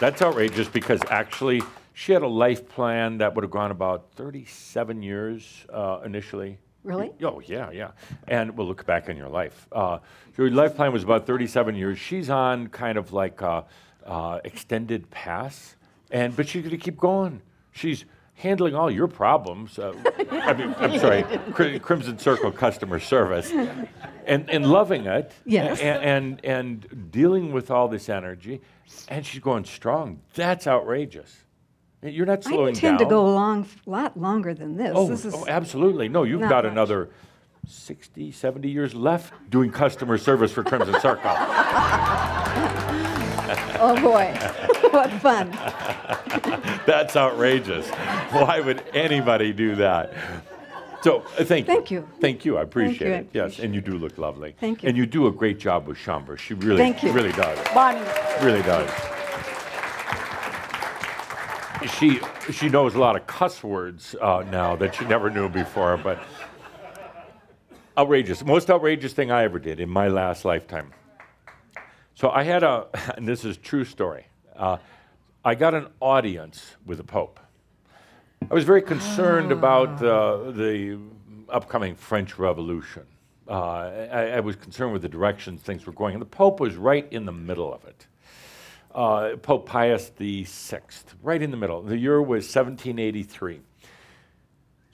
That's 0.00 0.22
outrageous 0.22 0.68
because 0.68 1.00
actually 1.08 1.62
she 1.94 2.12
had 2.12 2.22
a 2.22 2.28
life 2.28 2.68
plan 2.68 3.18
that 3.18 3.34
would 3.34 3.44
have 3.44 3.50
gone 3.50 3.70
about 3.70 4.10
37 4.16 5.02
years 5.02 5.64
uh, 5.72 6.00
initially. 6.04 6.58
Really? 6.82 7.12
Oh, 7.22 7.40
yeah, 7.40 7.70
yeah. 7.70 7.92
And 8.28 8.58
we'll 8.58 8.66
look 8.66 8.84
back 8.84 9.08
on 9.08 9.16
your 9.16 9.30
life. 9.30 9.66
Uh, 9.72 10.00
your 10.36 10.50
life 10.50 10.76
plan 10.76 10.92
was 10.92 11.02
about 11.02 11.26
37 11.26 11.74
years. 11.76 11.98
She's 11.98 12.28
on 12.28 12.66
kind 12.66 12.98
of 12.98 13.12
like 13.14 13.40
a, 13.40 13.64
uh, 14.04 14.40
extended 14.44 15.10
pass, 15.10 15.76
and 16.10 16.36
but 16.36 16.46
she's 16.46 16.62
going 16.62 16.76
to 16.76 16.84
keep 16.84 16.98
going. 16.98 17.40
She's 17.72 18.04
handling 18.34 18.74
all 18.74 18.90
your 18.90 19.08
problems. 19.08 19.78
Uh, 19.78 19.94
I 20.30 20.52
mean, 20.52 20.74
I'm 20.78 20.98
sorry, 20.98 21.22
Cri- 21.52 21.78
Crimson 21.78 22.18
Circle 22.18 22.52
customer 22.52 23.00
service, 23.00 23.50
and, 24.26 24.50
and 24.50 24.70
loving 24.70 25.06
it. 25.06 25.32
Yes. 25.46 25.80
And, 25.80 26.04
and 26.04 26.44
and 26.44 27.10
dealing 27.10 27.52
with 27.52 27.70
all 27.70 27.88
this 27.88 28.08
energy, 28.08 28.60
and 29.08 29.24
she's 29.24 29.40
going 29.40 29.64
strong. 29.64 30.20
That's 30.34 30.66
outrageous. 30.66 31.43
You're 32.04 32.26
not 32.26 32.44
slowing 32.44 32.56
down. 32.56 32.58
I 32.58 32.58
slowing 32.58 32.74
intend 32.74 32.98
down. 32.98 33.08
to 33.08 33.10
go 33.10 33.26
a 33.26 33.32
long, 33.32 33.66
lot 33.86 34.18
longer 34.18 34.52
than 34.52 34.76
this. 34.76 34.92
Oh, 34.94 35.08
this 35.08 35.24
is 35.24 35.34
oh, 35.34 35.46
absolutely. 35.48 36.08
No, 36.08 36.24
you've 36.24 36.42
got 36.42 36.64
much. 36.64 36.72
another 36.72 37.08
60, 37.66 38.30
70 38.30 38.68
years 38.68 38.94
left 38.94 39.32
doing 39.50 39.70
customer 39.70 40.18
service 40.18 40.52
for 40.52 40.62
Crimson 40.62 41.00
Circle. 41.00 41.22
oh 43.80 43.98
boy, 44.02 44.26
what 44.90 45.10
fun! 45.12 45.50
That's 46.86 47.16
outrageous. 47.16 47.88
Why 47.88 48.60
would 48.60 48.82
anybody 48.92 49.54
do 49.54 49.74
that? 49.76 50.12
So, 51.00 51.20
uh, 51.38 51.44
thank 51.44 51.68
you. 51.68 51.74
Thank 51.74 51.90
you. 51.90 52.08
Thank 52.20 52.44
you. 52.44 52.58
I 52.58 52.62
appreciate 52.62 53.08
you, 53.08 53.14
I 53.14 53.18
it. 53.18 53.28
Yes, 53.32 53.44
appreciate 53.44 53.64
and 53.64 53.74
you 53.74 53.80
do 53.80 53.92
look 53.92 54.18
lovely. 54.18 54.54
Thank 54.58 54.82
you. 54.82 54.88
And 54.88 54.96
you 54.96 55.06
do 55.06 55.26
a 55.26 55.32
great 55.32 55.58
job 55.58 55.86
with 55.86 55.96
Shaumbra. 55.98 56.38
She 56.38 56.54
really, 56.54 56.78
Thank 56.78 57.02
you. 57.02 57.12
really 57.12 57.32
does. 57.32 57.58
Bonnie. 57.74 58.00
Really 58.42 58.62
does. 58.62 58.90
She 61.88 62.20
she 62.50 62.68
knows 62.68 62.94
a 62.94 62.98
lot 62.98 63.16
of 63.16 63.26
cuss 63.26 63.62
words 63.62 64.14
uh, 64.20 64.44
now 64.50 64.74
that 64.76 64.94
she 64.94 65.04
never 65.04 65.28
knew 65.28 65.48
before, 65.48 65.96
but 65.96 66.18
outrageous. 67.96 68.44
Most 68.44 68.70
outrageous 68.70 69.12
thing 69.12 69.30
I 69.30 69.44
ever 69.44 69.58
did 69.58 69.80
in 69.80 69.88
my 69.88 70.08
last 70.08 70.44
lifetime. 70.44 70.92
So 72.14 72.30
I 72.30 72.42
had 72.42 72.62
a, 72.62 72.86
and 73.16 73.26
this 73.26 73.44
is 73.44 73.56
true 73.56 73.84
story. 73.84 74.26
Uh, 74.56 74.78
I 75.44 75.54
got 75.54 75.74
an 75.74 75.88
audience 76.00 76.76
with 76.86 76.98
the 76.98 77.04
Pope. 77.04 77.38
I 78.50 78.54
was 78.54 78.64
very 78.64 78.82
concerned 78.82 79.52
about 79.52 80.02
uh, 80.02 80.50
the 80.50 80.98
upcoming 81.48 81.94
French 81.94 82.38
Revolution. 82.38 83.02
Uh, 83.48 83.52
I, 84.10 84.30
I 84.36 84.40
was 84.40 84.56
concerned 84.56 84.92
with 84.92 85.02
the 85.02 85.08
directions 85.08 85.60
things 85.60 85.86
were 85.86 85.92
going, 85.92 86.14
and 86.14 86.22
the 86.22 86.26
Pope 86.26 86.60
was 86.60 86.76
right 86.76 87.06
in 87.10 87.26
the 87.26 87.32
middle 87.32 87.72
of 87.72 87.84
it. 87.84 88.06
Uh, 88.94 89.36
Pope 89.36 89.66
Pius 89.66 90.12
VI, 90.16 90.80
right 91.22 91.42
in 91.42 91.50
the 91.50 91.56
middle. 91.56 91.82
The 91.82 91.98
year 91.98 92.22
was 92.22 92.44
1783. 92.44 93.60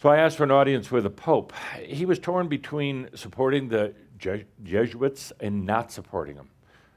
So 0.00 0.08
I 0.08 0.16
asked 0.16 0.38
for 0.38 0.44
an 0.44 0.50
audience 0.50 0.90
with 0.90 1.04
the 1.04 1.10
Pope. 1.10 1.52
He 1.84 2.06
was 2.06 2.18
torn 2.18 2.48
between 2.48 3.10
supporting 3.14 3.68
the 3.68 3.92
Je- 4.16 4.46
Jesuits 4.64 5.32
and 5.40 5.66
not 5.66 5.92
supporting 5.92 6.36
them. 6.36 6.48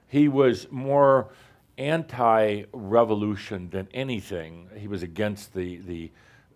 He 0.08 0.30
was 0.30 0.68
more 0.72 1.30
anti 1.78 2.64
revolution 2.72 3.70
than 3.72 3.90
anything. 3.94 4.70
He 4.78 4.88
was 4.88 5.04
against 5.04 5.54
the, 5.54 5.78
the, 5.78 6.12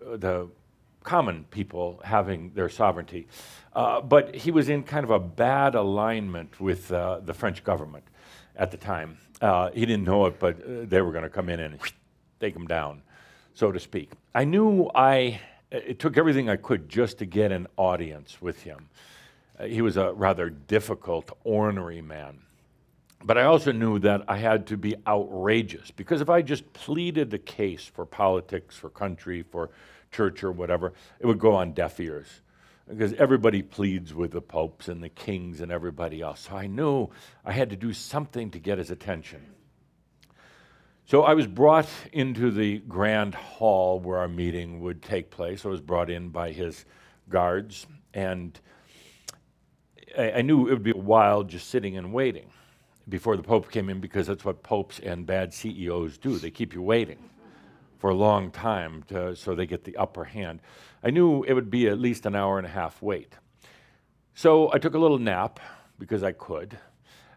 uh, 0.05 0.15
the 0.17 0.47
common 1.03 1.45
people 1.51 1.99
having 2.03 2.51
their 2.53 2.69
sovereignty. 2.69 3.27
Uh, 3.73 4.01
but 4.01 4.35
he 4.35 4.51
was 4.51 4.69
in 4.69 4.83
kind 4.83 5.03
of 5.03 5.09
a 5.09 5.19
bad 5.19 5.75
alignment 5.75 6.59
with 6.59 6.91
uh, 6.91 7.19
the 7.19 7.33
French 7.33 7.63
government 7.63 8.03
at 8.55 8.71
the 8.71 8.77
time. 8.77 9.17
Uh, 9.41 9.69
he 9.71 9.85
didn't 9.85 10.05
know 10.05 10.25
it, 10.25 10.39
but 10.39 10.55
uh, 10.55 10.85
they 10.85 11.01
were 11.01 11.11
going 11.11 11.23
to 11.23 11.29
come 11.29 11.49
in 11.49 11.59
and 11.59 11.79
take 12.39 12.55
him 12.55 12.65
down, 12.65 13.01
so 13.53 13.71
to 13.71 13.79
speak. 13.79 14.11
I 14.33 14.43
knew 14.45 14.89
I, 14.95 15.39
it 15.71 15.99
took 15.99 16.17
everything 16.17 16.49
I 16.49 16.55
could 16.55 16.89
just 16.89 17.19
to 17.19 17.25
get 17.25 17.51
an 17.51 17.67
audience 17.77 18.41
with 18.41 18.61
him. 18.63 18.89
Uh, 19.59 19.65
he 19.65 19.81
was 19.81 19.97
a 19.97 20.11
rather 20.13 20.49
difficult, 20.49 21.31
ornery 21.43 22.01
man. 22.01 22.39
But 23.23 23.37
I 23.37 23.43
also 23.43 23.71
knew 23.71 23.99
that 23.99 24.23
I 24.27 24.37
had 24.37 24.67
to 24.67 24.77
be 24.77 24.95
outrageous 25.07 25.91
because 25.91 26.21
if 26.21 26.29
I 26.29 26.41
just 26.41 26.71
pleaded 26.73 27.31
the 27.31 27.39
case 27.39 27.85
for 27.85 28.05
politics, 28.05 28.75
for 28.75 28.89
country, 28.89 29.43
for 29.43 29.71
church, 30.11 30.43
or 30.43 30.51
whatever, 30.51 30.93
it 31.19 31.25
would 31.25 31.39
go 31.39 31.53
on 31.53 31.73
deaf 31.73 31.99
ears 31.99 32.41
because 32.87 33.13
everybody 33.13 33.61
pleads 33.61 34.13
with 34.13 34.31
the 34.31 34.41
popes 34.41 34.87
and 34.87 35.03
the 35.03 35.09
kings 35.09 35.61
and 35.61 35.71
everybody 35.71 36.21
else. 36.21 36.47
So 36.49 36.55
I 36.55 36.67
knew 36.67 37.09
I 37.43 37.51
had 37.51 37.69
to 37.71 37.75
do 37.75 37.93
something 37.93 38.49
to 38.51 38.59
get 38.59 38.77
his 38.77 38.91
attention. 38.91 39.41
So 41.05 41.23
I 41.23 41.33
was 41.33 41.47
brought 41.47 41.87
into 42.11 42.51
the 42.51 42.79
grand 42.79 43.35
hall 43.35 43.99
where 43.99 44.17
our 44.19 44.27
meeting 44.27 44.81
would 44.81 45.01
take 45.01 45.29
place. 45.29 45.65
I 45.65 45.69
was 45.69 45.81
brought 45.81 46.09
in 46.09 46.29
by 46.29 46.51
his 46.51 46.85
guards, 47.29 47.87
and 48.13 48.59
I, 50.17 50.31
I 50.31 50.41
knew 50.41 50.67
it 50.67 50.71
would 50.71 50.83
be 50.83 50.91
a 50.91 50.97
while 50.97 51.43
just 51.43 51.69
sitting 51.69 51.97
and 51.97 52.13
waiting 52.13 52.49
before 53.07 53.37
the 53.37 53.43
Pope 53.43 53.71
came 53.71 53.89
in 53.89 54.01
because 54.01 54.27
that's 54.27 54.43
what 54.43 54.63
popes 54.63 54.99
and 54.99 55.25
bad 55.25 55.53
CEOs 55.53 56.17
do. 56.17 56.37
They 56.37 56.51
keep 56.51 56.73
you 56.73 56.81
waiting 56.81 57.19
for 57.97 58.09
a 58.09 58.15
long 58.15 58.51
time 58.51 59.03
to, 59.07 59.35
so 59.35 59.55
they 59.55 59.65
get 59.65 59.83
the 59.83 59.95
upper 59.97 60.23
hand. 60.23 60.61
I 61.03 61.09
knew 61.09 61.43
it 61.43 61.53
would 61.53 61.69
be 61.69 61.87
at 61.87 61.99
least 61.99 62.25
an 62.25 62.35
hour 62.35 62.57
and 62.57 62.67
a 62.67 62.69
half 62.69 63.01
wait. 63.01 63.33
So 64.33 64.71
I 64.71 64.77
took 64.77 64.93
a 64.93 64.99
little 64.99 65.17
nap 65.17 65.59
because 65.99 66.23
I 66.23 66.31
could, 66.31 66.77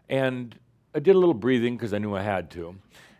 and 0.09 0.57
I 0.93 0.99
did 0.99 1.15
a 1.15 1.19
little 1.19 1.33
breathing 1.33 1.75
because 1.75 1.93
I 1.93 1.97
knew 1.97 2.15
I 2.15 2.21
had 2.21 2.51
to. 2.51 2.75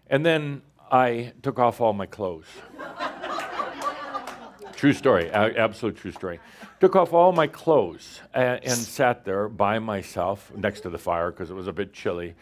And 0.07 0.25
then 0.25 0.61
I 0.91 1.33
took 1.41 1.57
off 1.57 1.81
all 1.81 1.93
my 1.93 2.05
clothes. 2.05 2.45
true 4.73 4.93
story, 4.93 5.29
a- 5.29 5.57
absolute 5.57 5.95
true 5.95 6.11
story. 6.11 6.39
Took 6.79 6.95
off 6.95 7.13
all 7.13 7.31
my 7.31 7.47
clothes 7.47 8.19
and, 8.33 8.63
and 8.63 8.73
sat 8.73 9.23
there 9.23 9.47
by 9.47 9.79
myself 9.79 10.51
next 10.55 10.81
to 10.81 10.89
the 10.89 10.97
fire 10.97 11.31
because 11.31 11.49
it 11.49 11.53
was 11.53 11.67
a 11.67 11.73
bit 11.73 11.93
chilly. 11.93 12.35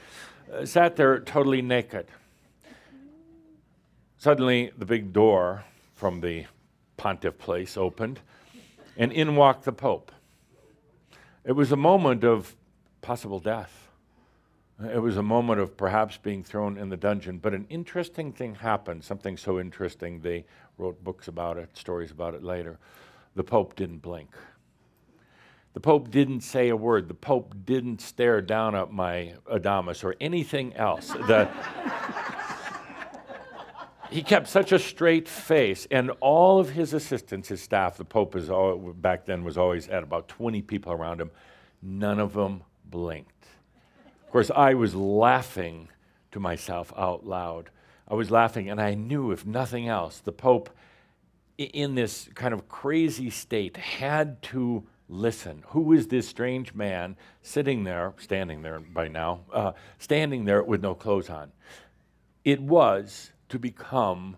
Uh, 0.52 0.66
sat 0.66 0.96
there 0.96 1.20
totally 1.20 1.62
naked. 1.62 2.08
Suddenly, 4.20 4.72
the 4.78 4.86
big 4.86 5.14
door 5.14 5.64
from 5.96 6.20
the 6.20 6.46
pontiff 6.98 7.38
place 7.38 7.78
opened, 7.78 8.20
and 8.98 9.14
in 9.14 9.38
walked 9.38 9.64
the 9.64 9.72
Pope. 9.72 10.12
It 11.46 11.54
was 11.54 11.72
a 11.72 11.78
moment 11.78 12.26
of 12.26 12.54
possible 13.02 13.40
death. 13.40 13.88
It 14.84 15.02
was 15.02 15.16
a 15.16 15.24
moment 15.24 15.62
of 15.62 15.78
perhaps 15.78 16.18
being 16.18 16.44
thrown 16.44 16.78
in 16.78 16.90
the 16.90 16.98
dungeon. 16.98 17.38
But 17.38 17.54
an 17.54 17.66
interesting 17.70 18.34
thing 18.34 18.56
happened, 18.56 19.06
something 19.06 19.38
so 19.38 19.58
interesting, 19.58 20.20
they 20.20 20.44
wrote 20.78 21.02
books 21.02 21.30
about 21.30 21.58
it, 21.58 21.78
stories 21.78 22.12
about 22.12 22.34
it 22.34 22.44
later. 22.44 22.78
The 23.36 23.44
Pope 23.46 23.78
didn't 23.78 24.00
blink. 24.00 24.32
The 25.74 25.80
Pope 25.80 26.12
didn't 26.12 26.42
say 26.42 26.68
a 26.68 26.76
word. 26.76 27.08
The 27.08 27.14
Pope 27.14 27.56
didn't 27.64 28.02
stare 28.02 28.42
down 28.42 28.76
at 28.76 28.92
my 28.92 29.36
Adamus 29.50 30.04
or 30.04 30.16
anything 30.20 30.74
else. 30.76 31.08
The, 31.08 31.48
he 34.10 34.24
kept 34.24 34.48
such 34.48 34.72
a 34.72 34.80
straight 34.80 35.28
face, 35.28 35.88
and 35.92 36.12
all 36.20 36.60
of 36.60 36.72
his 36.72 36.94
assistants, 36.94 37.50
his 37.50 37.62
staff, 37.62 37.98
the 37.98 38.06
Pope 38.06 38.36
is 38.36 38.50
all, 38.50 38.78
back 38.78 39.26
then 39.26 39.44
was 39.44 39.58
always 39.58 39.88
at 39.88 40.04
about 40.04 40.28
20 40.28 40.62
people 40.64 40.92
around 40.92 41.22
him. 41.22 41.32
None 41.82 42.20
of 42.20 42.34
them 42.34 42.64
blinked. 42.86 43.46
Of 44.26 44.32
course, 44.32 44.52
I 44.56 44.74
was 44.74 44.96
laughing 44.96 45.90
to 46.32 46.40
myself 46.40 46.92
out 46.98 47.26
loud. 47.26 47.70
I 48.08 48.16
was 48.16 48.32
laughing, 48.32 48.70
and 48.70 48.82
I 48.82 48.96
knew, 48.96 49.32
if 49.32 49.46
nothing 49.46 49.88
else, 49.88 50.20
the 50.20 50.32
Pope, 50.32 50.70
in 51.58 51.96
this 51.96 52.30
kind 52.34 52.54
of 52.54 52.68
crazy 52.68 53.30
state, 53.30 53.78
had 53.78 54.42
to 54.44 54.84
listen. 55.08 55.64
Who 55.68 55.94
is 55.94 56.08
this 56.08 56.28
strange 56.28 56.74
man 56.74 57.16
sitting 57.44 57.84
there, 57.84 58.14
standing 58.18 58.62
there 58.64 58.80
by 58.80 59.08
now, 59.08 59.42
uh, 59.54 59.74
standing 60.00 60.46
there 60.46 60.64
with 60.64 60.82
no 60.82 60.96
clothes 60.96 61.30
on? 61.30 61.52
It 62.44 62.62
was 62.62 63.32
to 63.50 63.60
become 63.60 64.38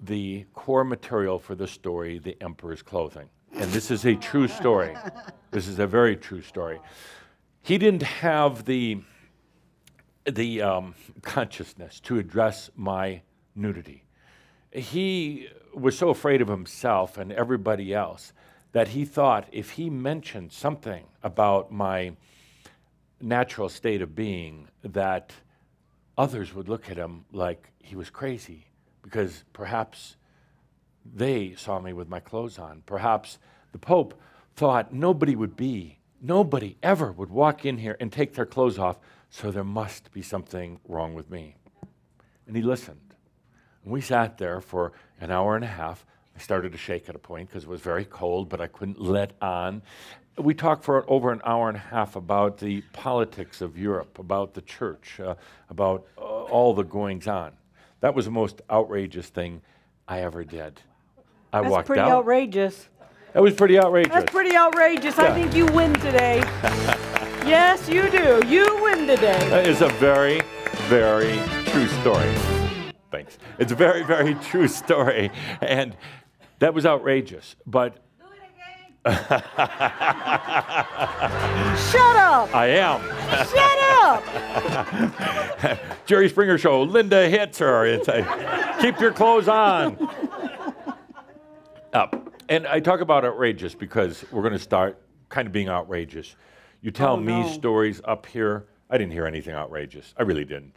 the 0.00 0.44
core 0.54 0.84
material 0.84 1.38
for 1.38 1.54
the 1.54 1.66
story, 1.66 2.18
The 2.18 2.36
Emperor's 2.42 2.82
Clothing. 2.82 3.28
And 3.54 3.70
this 3.70 3.90
is 3.90 4.04
a 4.04 4.14
true 4.14 4.48
story. 4.48 4.96
This 5.50 5.68
is 5.68 5.78
a 5.78 5.86
very 5.86 6.16
true 6.16 6.42
story. 6.42 6.80
He 7.62 7.78
didn't 7.78 8.02
have 8.02 8.64
the 8.64 9.02
the 10.24 10.62
um, 10.62 10.94
consciousness 11.22 11.98
to 12.00 12.16
address 12.16 12.70
my 12.76 13.22
nudity. 13.56 14.04
He 14.70 15.48
was 15.74 15.98
so 15.98 16.10
afraid 16.10 16.40
of 16.40 16.48
himself 16.48 17.18
and 17.18 17.32
everybody 17.32 17.92
else 17.92 18.32
that 18.70 18.88
he 18.88 19.04
thought 19.04 19.48
if 19.52 19.70
he 19.70 19.90
mentioned 19.90 20.52
something 20.52 21.04
about 21.22 21.72
my 21.72 22.12
natural 23.20 23.68
state 23.68 24.00
of 24.00 24.14
being, 24.14 24.68
that 24.82 25.32
others 26.16 26.54
would 26.54 26.68
look 26.68 26.90
at 26.90 26.96
him 26.96 27.24
like 27.32 27.70
he 27.78 27.96
was 27.96 28.10
crazy 28.10 28.66
because 29.02 29.44
perhaps 29.52 30.16
they 31.04 31.54
saw 31.54 31.80
me 31.80 31.92
with 31.92 32.08
my 32.08 32.20
clothes 32.20 32.58
on. 32.58 32.82
Perhaps 32.86 33.38
the 33.72 33.78
Pope 33.78 34.20
thought 34.54 34.92
nobody 34.92 35.34
would 35.34 35.56
be, 35.56 35.98
nobody 36.20 36.76
ever 36.82 37.10
would 37.12 37.30
walk 37.30 37.64
in 37.64 37.78
here 37.78 37.96
and 37.98 38.12
take 38.12 38.34
their 38.34 38.46
clothes 38.46 38.78
off, 38.78 38.98
so 39.30 39.50
there 39.50 39.64
must 39.64 40.12
be 40.12 40.22
something 40.22 40.78
wrong 40.86 41.14
with 41.14 41.30
me. 41.30 41.56
And 42.46 42.56
he 42.56 42.62
listened. 42.62 43.14
And 43.84 43.92
we 43.92 44.00
sat 44.00 44.38
there 44.38 44.60
for 44.60 44.92
an 45.20 45.30
hour 45.30 45.56
and 45.56 45.64
a 45.64 45.68
half. 45.68 46.04
I 46.36 46.38
started 46.38 46.72
to 46.72 46.78
shake 46.78 47.08
at 47.08 47.14
a 47.14 47.18
point 47.18 47.48
because 47.48 47.64
it 47.64 47.68
was 47.68 47.80
very 47.80 48.04
cold, 48.04 48.48
but 48.48 48.60
I 48.60 48.66
couldn't 48.66 49.00
let 49.00 49.32
on. 49.42 49.82
We 50.38 50.54
talked 50.54 50.84
for 50.84 51.08
over 51.10 51.30
an 51.30 51.42
hour 51.44 51.68
and 51.68 51.76
a 51.76 51.80
half 51.80 52.16
about 52.16 52.58
the 52.58 52.80
politics 52.92 53.60
of 53.60 53.76
Europe, 53.76 54.18
about 54.18 54.54
the 54.54 54.62
church, 54.62 55.20
uh, 55.20 55.34
about 55.68 56.06
uh, 56.16 56.22
all 56.22 56.72
the 56.72 56.84
goings 56.84 57.28
on. 57.28 57.52
That 58.00 58.14
was 58.14 58.24
the 58.24 58.30
most 58.30 58.62
outrageous 58.70 59.28
thing 59.28 59.60
I 60.08 60.22
ever 60.22 60.42
did. 60.42 60.80
I 61.52 61.60
walked 61.60 61.62
out. 61.62 61.62
That's 61.62 61.70
walked 61.70 61.86
pretty 61.86 62.00
out. 62.00 62.10
outrageous. 62.12 62.88
That 63.34 63.42
was 63.42 63.54
pretty 63.54 63.78
outrageous. 63.78 64.12
That's 64.12 64.30
pretty 64.30 64.56
outrageous. 64.56 65.18
I 65.18 65.32
think 65.34 65.54
you 65.54 65.66
win 65.66 65.92
today. 65.94 66.38
yes, 67.46 67.88
you 67.88 68.10
do. 68.10 68.42
You 68.46 68.82
win 68.82 69.06
today. 69.06 69.48
That 69.50 69.66
is 69.66 69.82
a 69.82 69.88
very, 69.88 70.42
very 70.88 71.40
true 71.66 71.86
story. 72.00 72.34
Thanks. 73.10 73.38
It's 73.58 73.72
a 73.72 73.74
very, 73.74 74.02
very 74.02 74.34
true 74.36 74.68
story. 74.68 75.30
And 75.60 75.94
that 76.58 76.72
was 76.72 76.86
outrageous. 76.86 77.56
But. 77.66 77.98
Shut 79.04 79.20
up. 82.16 82.54
I 82.54 82.66
am. 82.78 83.00
Shut 83.48 83.78
up. 85.68 85.78
Jerry 86.06 86.28
Springer 86.28 86.58
Show. 86.58 86.82
Linda 86.82 87.28
hits 87.28 87.58
her. 87.58 87.86
It's 87.86 88.08
a, 88.08 88.76
keep 88.80 89.00
your 89.00 89.12
clothes 89.12 89.48
on. 89.48 89.96
Up. 91.92 92.32
And 92.48 92.66
I 92.66 92.80
talk 92.80 93.00
about 93.00 93.24
outrageous 93.24 93.74
because 93.74 94.24
we're 94.30 94.42
going 94.42 94.52
to 94.54 94.58
start 94.58 94.98
kind 95.28 95.46
of 95.46 95.52
being 95.52 95.68
outrageous. 95.68 96.34
You 96.80 96.90
tell 96.90 97.14
Oh, 97.14 97.20
me 97.20 97.42
no. 97.42 97.48
stories 97.52 98.00
up 98.04 98.26
here. 98.26 98.66
I 98.90 98.98
didn't 98.98 99.12
hear 99.12 99.26
anything 99.26 99.54
outrageous. 99.54 100.14
I 100.18 100.22
really 100.22 100.44
didn't. 100.44 100.76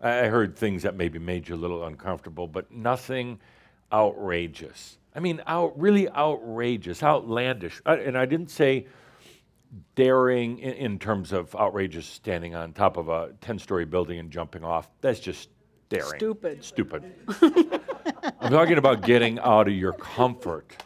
I 0.00 0.26
heard 0.26 0.56
things 0.56 0.82
that 0.82 0.96
maybe 0.96 1.18
made 1.18 1.48
you 1.48 1.54
a 1.54 1.56
little 1.56 1.84
uncomfortable, 1.86 2.46
but 2.46 2.70
nothing 2.70 3.40
outrageous. 3.92 4.98
I 5.14 5.20
mean, 5.20 5.40
out, 5.46 5.78
really 5.78 6.08
outrageous, 6.08 7.02
outlandish. 7.02 7.80
I, 7.86 7.96
and 7.96 8.18
I 8.18 8.26
didn't 8.26 8.50
say 8.50 8.86
daring 9.94 10.58
in, 10.58 10.72
in 10.74 10.98
terms 10.98 11.32
of 11.32 11.54
outrageous 11.54 12.06
standing 12.06 12.54
on 12.54 12.72
top 12.72 12.96
of 12.96 13.08
a 13.08 13.32
10 13.40 13.58
story 13.58 13.84
building 13.84 14.18
and 14.18 14.30
jumping 14.30 14.64
off. 14.64 14.88
That's 15.00 15.20
just 15.20 15.50
daring. 15.88 16.16
Stupid. 16.16 16.64
Stupid. 16.64 17.04
I'm 18.40 18.50
talking 18.50 18.78
about 18.78 19.02
getting 19.02 19.38
out 19.38 19.68
of 19.68 19.74
your 19.74 19.92
comfort 19.92 20.76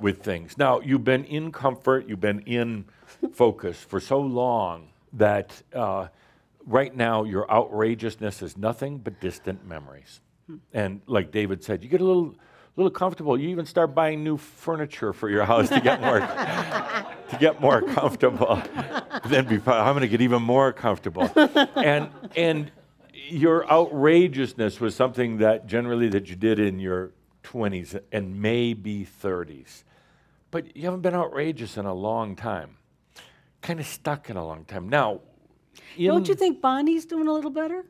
with 0.00 0.22
things. 0.22 0.58
Now, 0.58 0.80
you've 0.80 1.04
been 1.04 1.24
in 1.24 1.52
comfort, 1.52 2.08
you've 2.08 2.20
been 2.20 2.40
in 2.40 2.84
focus 3.32 3.78
for 3.78 4.00
so 4.00 4.20
long 4.20 4.88
that 5.12 5.62
uh, 5.74 6.08
right 6.66 6.94
now 6.94 7.24
your 7.24 7.50
outrageousness 7.50 8.42
is 8.42 8.56
nothing 8.56 8.98
but 8.98 9.20
distant 9.20 9.66
memories. 9.66 10.20
And 10.72 11.00
like 11.06 11.30
David 11.30 11.62
said, 11.62 11.84
you 11.84 11.88
get 11.88 12.00
a 12.00 12.04
little, 12.04 12.34
little 12.76 12.90
comfortable. 12.90 13.38
You 13.38 13.48
even 13.48 13.66
start 13.66 13.94
buying 13.94 14.24
new 14.24 14.36
furniture 14.36 15.12
for 15.12 15.28
your 15.28 15.44
house 15.44 15.68
to 15.68 15.80
get 15.80 16.00
more, 16.00 16.20
to 17.30 17.36
get 17.38 17.60
more 17.60 17.82
comfortable. 17.82 18.62
then 19.26 19.46
be, 19.46 19.56
I'm 19.56 19.94
going 19.94 20.00
to 20.00 20.08
get 20.08 20.20
even 20.20 20.42
more 20.42 20.72
comfortable. 20.72 21.30
and 21.76 22.08
and 22.36 22.70
your 23.28 23.70
outrageousness 23.70 24.80
was 24.80 24.94
something 24.94 25.38
that 25.38 25.66
generally 25.66 26.08
that 26.08 26.28
you 26.28 26.36
did 26.36 26.58
in 26.58 26.80
your 26.80 27.12
20s 27.44 28.00
and 28.12 28.40
maybe 28.40 29.06
30s. 29.22 29.84
But 30.50 30.76
you 30.76 30.84
haven't 30.84 31.02
been 31.02 31.14
outrageous 31.14 31.76
in 31.76 31.86
a 31.86 31.94
long 31.94 32.34
time. 32.34 32.76
Kind 33.62 33.78
of 33.78 33.86
stuck 33.86 34.30
in 34.30 34.36
a 34.36 34.44
long 34.44 34.64
time. 34.64 34.88
Now, 34.88 35.20
Don't 35.96 36.26
you 36.26 36.34
think 36.34 36.60
Bonnie's 36.60 37.04
doing 37.04 37.28
a 37.28 37.32
little 37.32 37.50
better 37.50 37.84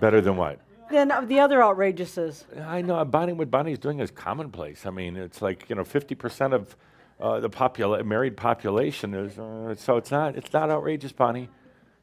better 0.00 0.20
than 0.20 0.36
what? 0.36 0.60
Than 0.94 1.10
uh, 1.10 1.20
the 1.22 1.40
other 1.40 1.58
outrageouses? 1.58 2.44
I 2.66 2.80
know 2.80 3.04
Bonnie. 3.04 3.34
What 3.34 3.50
Bonnie's 3.50 3.78
doing 3.78 4.00
is 4.00 4.10
commonplace. 4.10 4.86
I 4.86 4.90
mean, 4.90 5.16
it's 5.16 5.42
like 5.42 5.68
you 5.68 5.76
know, 5.76 5.84
fifty 5.84 6.14
percent 6.14 6.54
of 6.54 6.76
uh, 7.20 7.40
the 7.40 7.50
popula- 7.50 8.04
married 8.04 8.36
population 8.36 9.12
is. 9.14 9.38
Uh, 9.38 9.74
so 9.76 9.96
it's 9.96 10.10
not. 10.10 10.36
It's 10.36 10.52
not 10.52 10.70
outrageous, 10.70 11.12
Bonnie. 11.12 11.48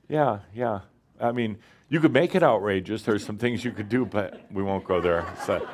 Yeah, 0.07 0.39
yeah. 0.53 0.81
I 1.19 1.31
mean, 1.31 1.57
you 1.89 1.99
could 1.99 2.13
make 2.13 2.35
it 2.35 2.43
outrageous. 2.43 3.03
There's 3.03 3.25
some 3.25 3.37
things 3.37 3.65
you 3.65 3.71
could 3.71 3.89
do, 3.89 4.05
but 4.05 4.41
we 4.51 4.61
won't 4.61 4.83
go 4.83 5.01
there. 5.01 5.25
So 5.45 5.67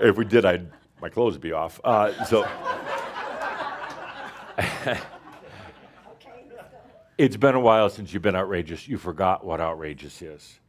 if 0.00 0.16
we 0.16 0.24
did, 0.24 0.44
I'd 0.44 0.70
my 1.00 1.08
clothes 1.10 1.34
would 1.34 1.42
be 1.42 1.52
off. 1.52 1.80
Uh, 1.84 2.24
so. 2.24 2.48
it's 7.18 7.36
been 7.36 7.54
a 7.54 7.60
while 7.60 7.90
since 7.90 8.12
you've 8.12 8.22
been 8.22 8.36
outrageous. 8.36 8.88
You 8.88 8.98
forgot 8.98 9.44
what 9.44 9.60
outrageous 9.60 10.22
is. 10.22 10.60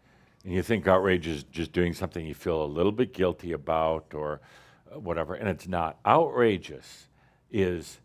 And 0.45 0.53
you 0.53 0.61
think 0.61 0.87
outrageous 0.87 1.37
is 1.37 1.43
just 1.43 1.73
doing 1.73 1.93
something 1.93 2.23
you 2.23 2.35
feel 2.35 2.63
a 2.63 2.67
little 2.67 2.91
bit 2.91 3.13
guilty 3.13 3.51
about 3.53 4.13
or 4.13 4.41
uh, 4.93 4.99
whatever, 4.99 5.33
and 5.33 5.49
it's 5.49 5.67
not. 5.67 5.97
Outrageous 6.05 7.07
is, 7.51 7.99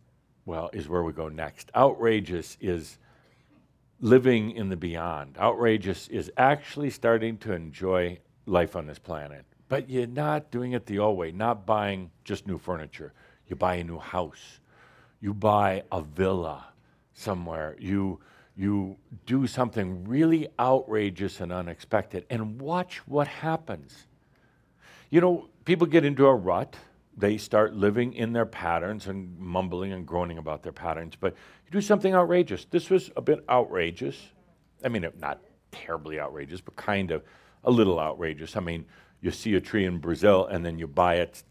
well, 0.47 0.71
is 0.73 0.89
where 0.89 1.03
we 1.03 1.13
go 1.13 1.29
next. 1.29 1.71
Outrageous 1.77 2.57
is 2.59 2.97
living 4.01 4.53
in 4.53 4.71
the 4.71 4.77
beyond. 4.77 5.37
Outrageous 5.37 6.09
is 6.09 6.33
actually 6.39 6.89
starting 6.89 7.37
to 7.39 7.53
enjoy 7.53 8.19
life 8.47 8.75
on 8.75 8.87
this 8.87 8.99
planet, 8.99 9.45
but 9.69 9.91
you're 9.91 10.07
not 10.07 10.51
doing 10.51 10.73
it 10.73 10.87
the 10.87 10.99
old 10.99 11.19
way, 11.19 11.33
not 11.33 11.67
buying 11.67 12.11
just 12.25 12.47
new 12.47 12.57
furniture. 12.57 13.13
You 13.49 13.57
buy 13.57 13.75
a 13.75 13.85
new 13.85 13.99
house, 13.99 14.61
you 15.21 15.35
buy 15.35 15.83
a 15.93 16.01
villa 16.01 16.69
somewhere, 17.13 17.77
you, 17.79 18.21
you 18.61 18.99
do 19.25 19.47
something 19.47 20.05
really 20.05 20.47
outrageous 20.59 21.41
and 21.41 21.51
unexpected, 21.51 22.27
and 22.29 22.61
watch 22.61 22.99
what 23.07 23.27
happens. 23.27 24.07
You 25.09 25.23
know, 25.23 25.49
people 25.65 25.87
get 25.87 26.05
into 26.05 26.27
a 26.27 26.35
rut. 26.35 26.77
They 27.17 27.39
start 27.39 27.73
living 27.73 28.13
in 28.13 28.35
their 28.35 28.45
patterns 28.45 29.07
and 29.07 29.39
mumbling 29.39 29.95
and 29.95 30.07
groaning 30.07 30.37
about 30.37 30.63
their 30.63 30.73
patterns. 30.73 31.17
But 31.19 31.33
you 31.65 31.71
do 31.73 31.81
something 31.81 32.15
outrageous. 32.15 32.67
This 32.67 32.91
was 32.91 33.11
a 33.17 33.23
bit 33.23 33.43
outrageous. 33.49 34.17
I 34.85 34.89
mean, 34.89 35.07
not 35.19 35.41
terribly 35.73 36.21
outrageous, 36.21 36.61
but 36.61 36.77
kind 36.77 37.13
of 37.13 37.23
a 37.65 37.71
little 37.71 37.99
outrageous. 37.99 38.57
I 38.57 38.61
mean, 38.61 38.85
you 39.23 39.31
see 39.31 39.55
a 39.55 39.61
tree 39.61 39.87
in 39.87 39.99
Brazil 39.99 40.47
and 40.47 40.65
then 40.65 40.79
you 40.79 40.87
buy 40.87 41.15
it 41.17 41.43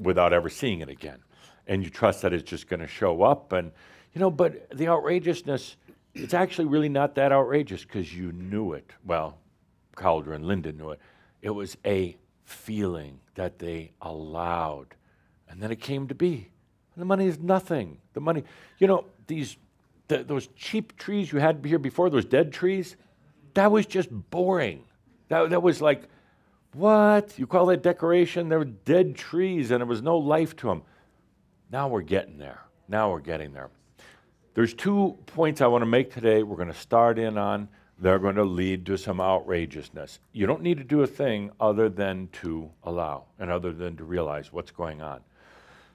without 0.00 0.32
ever 0.32 0.48
seeing 0.48 0.80
it 0.80 0.88
again. 0.88 1.18
And 1.66 1.82
you 1.82 1.90
trust 1.90 2.22
that 2.22 2.32
it's 2.32 2.48
just 2.48 2.68
going 2.68 2.80
to 2.80 2.86
show 2.86 3.22
up. 3.22 3.52
And, 3.52 3.72
you 4.12 4.20
know, 4.20 4.30
but 4.30 4.70
the 4.70 4.86
outrageousness, 4.86 5.76
it's 6.14 6.34
actually 6.34 6.66
really 6.66 6.88
not 6.88 7.14
that 7.14 7.32
outrageous 7.32 7.82
because 7.84 8.14
you 8.14 8.32
knew 8.32 8.72
it. 8.72 8.90
Well, 9.04 9.38
Cauldre 9.96 10.34
and 10.34 10.44
Linda 10.44 10.72
knew 10.72 10.90
it. 10.90 11.00
It 11.40 11.50
was 11.50 11.76
a 11.84 12.16
feeling 12.44 13.20
that 13.34 13.58
they 13.58 13.92
allowed. 14.00 14.94
And 15.48 15.62
then 15.62 15.70
it 15.70 15.80
came 15.80 16.08
to 16.08 16.14
be. 16.14 16.50
And 16.94 17.02
the 17.02 17.06
money 17.06 17.26
is 17.26 17.38
nothing. 17.38 17.98
The 18.12 18.20
money, 18.20 18.44
you 18.78 18.86
know, 18.86 19.06
these 19.26 19.56
th- 20.08 20.26
those 20.26 20.48
cheap 20.56 20.96
trees 20.96 21.32
you 21.32 21.38
had 21.38 21.64
here 21.64 21.78
before, 21.78 22.10
those 22.10 22.24
dead 22.24 22.52
trees, 22.52 22.96
that 23.54 23.70
was 23.70 23.86
just 23.86 24.10
boring. 24.30 24.84
That, 25.28 25.50
that 25.50 25.62
was 25.62 25.80
like, 25.80 26.02
what? 26.74 27.38
You 27.38 27.46
call 27.46 27.66
that 27.66 27.82
decoration? 27.82 28.48
They 28.48 28.56
were 28.56 28.64
dead 28.64 29.14
trees 29.14 29.70
and 29.70 29.80
there 29.80 29.86
was 29.86 30.02
no 30.02 30.18
life 30.18 30.56
to 30.56 30.68
them. 30.68 30.82
Now 31.70 31.88
we're 31.88 32.02
getting 32.02 32.38
there. 32.38 32.60
Now 32.88 33.10
we're 33.10 33.20
getting 33.20 33.52
there. 33.52 33.70
There's 34.54 34.74
two 34.74 35.16
points 35.26 35.62
I 35.62 35.66
want 35.66 35.82
to 35.82 35.86
make 35.86 36.12
today. 36.12 36.42
We're 36.42 36.56
going 36.56 36.68
to 36.68 36.74
start 36.74 37.18
in 37.18 37.38
on. 37.38 37.68
They're 37.98 38.18
going 38.18 38.34
to 38.34 38.44
lead 38.44 38.84
to 38.86 38.98
some 38.98 39.20
outrageousness. 39.20 40.18
You 40.32 40.46
don't 40.46 40.60
need 40.60 40.76
to 40.78 40.84
do 40.84 41.02
a 41.02 41.06
thing 41.06 41.50
other 41.58 41.88
than 41.88 42.28
to 42.42 42.68
allow 42.84 43.24
and 43.38 43.50
other 43.50 43.72
than 43.72 43.96
to 43.96 44.04
realize 44.04 44.52
what's 44.52 44.70
going 44.70 45.00
on. 45.00 45.20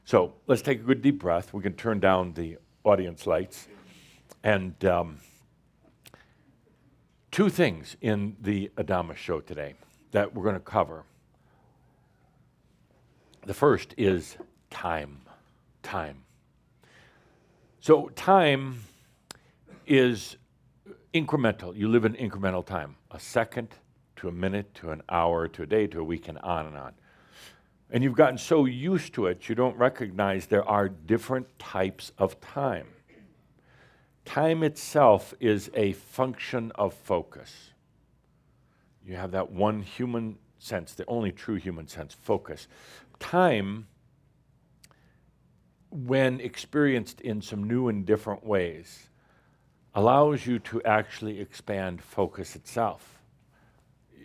So 0.06 0.34
let's 0.48 0.62
take 0.62 0.80
a 0.80 0.84
good 0.84 1.02
deep 1.02 1.20
breath. 1.20 1.54
We 1.54 1.62
can 1.62 1.74
turn 1.74 2.00
down 2.00 2.34
the 2.34 2.58
audience 2.84 3.28
lights. 3.28 3.68
And 4.44 4.84
um, 4.86 5.18
two 7.30 7.50
things 7.50 7.96
in 8.02 8.38
the 8.42 8.72
Adamus 8.78 9.18
show 9.18 9.40
today 9.42 9.76
that 10.12 10.34
we're 10.34 10.44
going 10.44 10.56
to 10.56 10.62
cover. 10.62 11.04
The 13.46 13.54
first 13.54 13.94
is 13.98 14.38
time. 14.72 15.20
Time. 15.84 16.24
So, 17.88 18.10
time 18.16 18.84
is 19.86 20.36
incremental. 21.14 21.74
You 21.74 21.88
live 21.88 22.04
in 22.04 22.16
incremental 22.16 22.66
time 22.66 22.98
a 23.12 23.18
second 23.18 23.70
to 24.18 24.28
a 24.28 24.32
minute 24.34 24.76
to 24.76 24.92
an 24.92 25.04
hour 25.08 25.48
to 25.48 25.64
a 25.64 25.66
day 25.66 25.88
to 25.88 26.02
a 26.02 26.04
week 26.04 26.28
and 26.28 26.38
on 26.40 26.66
and 26.66 26.76
on. 26.76 26.92
And 27.90 28.04
you've 28.04 28.18
gotten 28.18 28.38
so 28.38 28.66
used 28.66 29.14
to 29.14 29.28
it, 29.28 29.48
you 29.48 29.56
don't 29.56 29.78
recognize 29.78 30.48
there 30.48 30.68
are 30.68 30.90
different 30.90 31.48
types 31.60 32.12
of 32.18 32.42
time. 32.42 32.88
Time 34.26 34.64
itself 34.64 35.34
is 35.40 35.72
a 35.74 35.94
function 35.94 36.74
of 36.76 36.94
focus. 36.94 37.72
You 39.06 39.16
have 39.16 39.32
that 39.32 39.50
one 39.50 39.82
human 39.82 40.40
sense, 40.60 40.94
the 40.94 41.06
only 41.06 41.32
true 41.32 41.56
human 41.56 41.88
sense, 41.88 42.14
focus. 42.14 42.68
Time, 43.22 43.88
when 46.06 46.40
experienced 46.42 47.22
in 47.22 47.42
some 47.42 47.64
new 47.64 47.88
and 47.88 48.06
different 48.06 48.46
ways, 48.46 49.10
allows 49.96 50.46
you 50.46 50.60
to 50.60 50.82
actually 50.84 51.40
expand 51.40 52.02
focus 52.02 52.56
itself. 52.56 53.20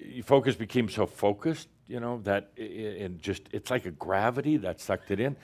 Your 0.04 0.24
focus 0.24 0.54
became 0.54 0.88
so 0.88 1.06
focused, 1.06 1.68
you 1.88 2.00
know, 2.00 2.20
that 2.24 2.50
it, 2.56 3.18
just, 3.22 3.48
it's 3.52 3.70
like 3.70 3.86
a 3.86 3.90
gravity 3.90 4.58
that 4.58 4.80
sucked 4.80 5.10
it 5.10 5.20
in. 5.20 5.36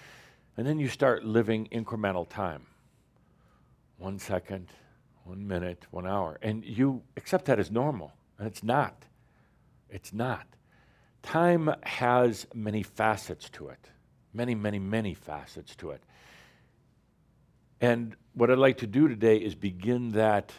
And 0.56 0.66
then 0.66 0.78
you 0.78 0.88
start 0.88 1.24
living 1.24 1.68
incremental 1.72 2.28
time 2.28 2.66
one 3.96 4.18
second, 4.18 4.68
one 5.24 5.46
minute, 5.46 5.86
one 5.90 6.06
hour. 6.06 6.38
And 6.42 6.64
you 6.64 7.02
accept 7.16 7.46
that 7.46 7.58
as 7.58 7.70
normal. 7.70 8.12
And 8.38 8.46
it's 8.46 8.62
not. 8.62 9.04
It's 9.90 10.12
not. 10.12 10.46
Time 11.22 11.74
has 11.82 12.46
many 12.54 12.82
facets 12.82 13.48
to 13.50 13.68
it, 13.68 13.90
many, 14.32 14.54
many, 14.54 14.78
many 14.78 15.14
facets 15.14 15.74
to 15.76 15.90
it. 15.90 16.02
And 17.80 18.16
what 18.34 18.50
I'd 18.50 18.58
like 18.58 18.78
to 18.78 18.86
do 18.86 19.08
today 19.08 19.36
is 19.36 19.54
begin 19.54 20.10
that 20.12 20.52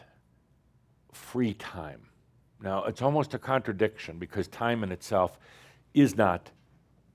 free 1.12 1.54
time. 1.54 2.02
Now, 2.62 2.84
it's 2.86 3.02
almost 3.02 3.34
a 3.34 3.40
contradiction 3.40 4.20
because 4.20 4.48
time 4.48 4.84
in 4.84 4.91
itself 4.91 5.38
is 5.94 6.16
not 6.16 6.52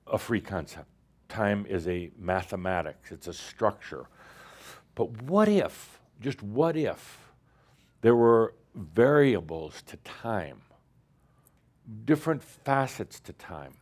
a 0.07 0.17
free 0.17 0.41
concept. 0.41 0.87
Time 1.29 1.65
is 1.67 1.87
a 1.87 2.11
mathematics, 2.17 3.11
it's 3.11 3.27
a 3.27 3.33
structure. 3.33 4.05
But 4.93 5.23
what 5.23 5.47
if, 5.47 5.99
just 6.21 6.41
what 6.41 6.77
if, 6.77 7.19
there 8.01 8.15
were 8.15 8.53
variables 8.75 9.81
to 9.87 9.97
time, 9.97 10.61
different 12.05 12.43
facets 12.43 13.19
to 13.21 13.33
time? 13.33 13.73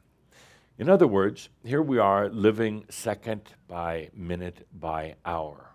In 0.77 0.89
other 0.89 1.07
words, 1.07 1.49
here 1.63 1.81
we 1.81 1.99
are 1.99 2.29
living 2.29 2.85
second 2.89 3.41
by 3.67 4.09
minute 4.15 4.65
by 4.73 5.15
hour. 5.25 5.72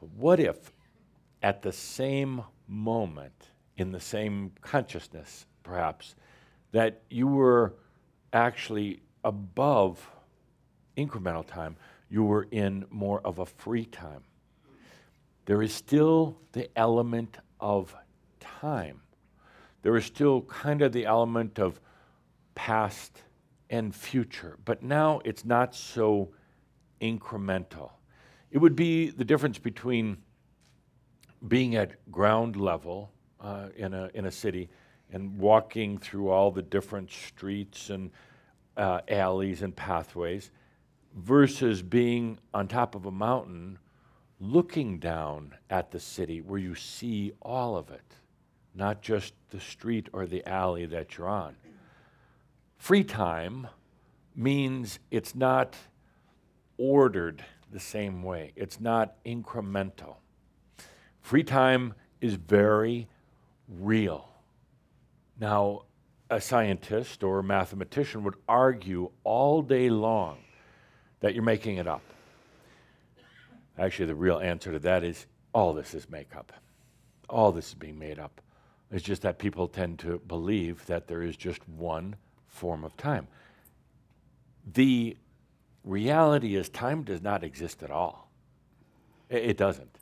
But 0.00 0.10
what 0.10 0.40
if, 0.40 0.72
at 1.42 1.62
the 1.62 1.72
same 1.72 2.42
moment, 2.66 3.50
in 3.76 3.92
the 3.92 4.00
same 4.00 4.52
consciousness, 4.60 5.46
perhaps, 5.62 6.14
that 6.72 7.02
you 7.10 7.26
were 7.26 7.74
actually 8.32 9.00
above 9.24 10.08
incremental 10.96 11.46
time, 11.46 11.76
you 12.10 12.24
were 12.24 12.46
in 12.50 12.84
more 12.90 13.20
of 13.24 13.38
a 13.38 13.46
free 13.46 13.84
time? 13.84 14.22
There 15.46 15.62
is 15.62 15.74
still 15.74 16.38
the 16.52 16.68
element 16.76 17.38
of 17.58 17.94
time. 18.38 19.00
There 19.82 19.96
is 19.96 20.04
still 20.04 20.42
kind 20.42 20.82
of 20.82 20.92
the 20.92 21.06
element 21.06 21.58
of 21.58 21.80
past 22.54 23.22
and 23.70 23.94
future, 23.94 24.58
but 24.64 24.82
now 24.82 25.20
it's 25.24 25.44
not 25.44 25.74
so 25.74 26.30
incremental. 27.00 27.90
It 28.50 28.58
would 28.58 28.76
be 28.76 29.10
the 29.10 29.24
difference 29.24 29.58
between 29.58 30.18
being 31.46 31.76
at 31.76 32.10
ground 32.10 32.56
level 32.56 33.10
uh, 33.40 33.68
in, 33.76 33.94
a, 33.94 34.10
in 34.14 34.26
a 34.26 34.30
city 34.30 34.68
and 35.12 35.38
walking 35.38 35.98
through 35.98 36.30
all 36.30 36.50
the 36.50 36.62
different 36.62 37.10
streets 37.10 37.90
and 37.90 38.10
uh, 38.76 39.00
alleys 39.08 39.62
and 39.62 39.74
pathways 39.74 40.50
versus 41.14 41.82
being 41.82 42.38
on 42.54 42.68
top 42.68 42.94
of 42.94 43.06
a 43.06 43.10
mountain 43.10 43.78
looking 44.40 44.98
down 44.98 45.54
at 45.70 45.90
the 45.90 45.98
city 46.00 46.40
where 46.40 46.58
you 46.58 46.74
see 46.74 47.32
all 47.42 47.76
of 47.76 47.90
it, 47.90 48.14
not 48.74 49.02
just 49.02 49.34
the 49.50 49.60
street 49.60 50.08
or 50.12 50.26
the 50.26 50.46
alley 50.46 50.86
that 50.86 51.16
you're 51.16 51.28
on. 51.28 51.56
Free 52.76 53.02
time 53.02 53.66
means 54.36 55.00
it's 55.10 55.34
not 55.34 55.74
ordered 56.76 57.44
the 57.72 57.80
same 57.80 58.22
way. 58.22 58.52
It's 58.56 58.80
not 58.80 59.22
incremental. 59.24 60.16
Free 61.20 61.42
time 61.42 61.94
is 62.20 62.34
very 62.34 63.08
real. 63.68 64.28
Now, 65.40 65.82
a 66.30 66.40
scientist 66.40 67.22
or 67.22 67.38
a 67.38 67.42
mathematician 67.42 68.24
would 68.24 68.36
argue 68.48 69.10
all 69.24 69.62
day 69.62 69.88
long 69.88 70.38
that 71.20 71.34
you're 71.34 71.42
making 71.42 71.76
it 71.76 71.86
up. 71.86 72.02
Actually, 73.78 74.06
the 74.06 74.14
real 74.14 74.38
answer 74.38 74.72
to 74.72 74.78
that 74.80 75.04
is 75.04 75.26
all 75.52 75.72
this 75.72 75.94
is 75.94 76.10
makeup. 76.10 76.52
All 77.28 77.52
this 77.52 77.68
is 77.68 77.74
being 77.74 77.98
made 77.98 78.18
up. 78.18 78.40
It's 78.90 79.04
just 79.04 79.22
that 79.22 79.38
people 79.38 79.68
tend 79.68 79.98
to 80.00 80.18
believe 80.26 80.84
that 80.86 81.06
there 81.06 81.22
is 81.22 81.36
just 81.36 81.66
one 81.68 82.16
form 82.46 82.84
of 82.84 82.96
time. 82.96 83.28
The 84.72 85.16
reality 85.88 86.56
is, 86.56 86.68
time 86.68 87.02
does 87.02 87.22
not 87.22 87.42
exist 87.42 87.82
at 87.82 87.90
all. 87.90 88.30
It, 89.28 89.50
it 89.50 89.56
doesn't. 89.56 89.96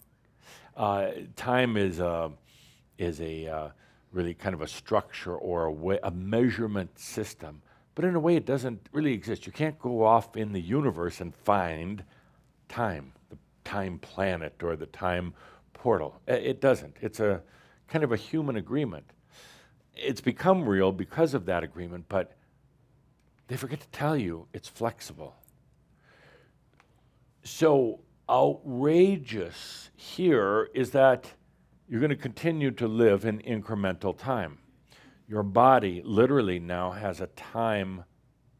Uh, 0.76 1.08
time 1.36 1.76
is 1.76 2.00
a, 2.00 2.32
is 2.98 3.20
a 3.20 3.46
uh, 3.46 3.68
really 4.12 4.34
kind 4.34 4.54
of 4.54 4.60
a 4.60 4.68
structure 4.68 5.36
or 5.36 5.66
a, 5.66 5.72
way, 5.72 5.98
a 6.02 6.10
measurement 6.10 6.98
system, 6.98 7.62
but 7.94 8.04
in 8.04 8.14
a 8.14 8.20
way, 8.20 8.36
it 8.36 8.44
doesn't 8.44 8.88
really 8.92 9.14
exist. 9.14 9.46
You 9.46 9.52
can't 9.52 9.78
go 9.78 10.04
off 10.04 10.36
in 10.36 10.52
the 10.52 10.60
universe 10.60 11.20
and 11.20 11.34
find 11.34 12.04
time, 12.68 13.12
the 13.30 13.38
time 13.64 13.98
planet 13.98 14.62
or 14.62 14.76
the 14.76 14.86
time 14.86 15.32
portal. 15.72 16.20
It 16.26 16.60
doesn't. 16.60 16.96
It's 17.00 17.20
a 17.20 17.42
kind 17.88 18.04
of 18.04 18.12
a 18.12 18.16
human 18.16 18.56
agreement. 18.56 19.04
It's 19.94 20.20
become 20.20 20.68
real 20.68 20.92
because 20.92 21.32
of 21.32 21.46
that 21.46 21.62
agreement, 21.62 22.04
but 22.08 22.32
they 23.48 23.56
forget 23.56 23.80
to 23.80 23.88
tell 23.88 24.16
you 24.16 24.46
it's 24.52 24.68
flexible. 24.68 25.36
So 27.46 28.00
outrageous 28.28 29.90
here 29.94 30.68
is 30.74 30.90
that 30.90 31.30
you're 31.88 32.00
going 32.00 32.10
to 32.10 32.16
continue 32.16 32.72
to 32.72 32.88
live 32.88 33.24
in 33.24 33.38
incremental 33.38 34.18
time. 34.18 34.58
Your 35.28 35.44
body 35.44 36.02
literally 36.04 36.58
now 36.58 36.90
has 36.90 37.20
a 37.20 37.28
time 37.28 38.02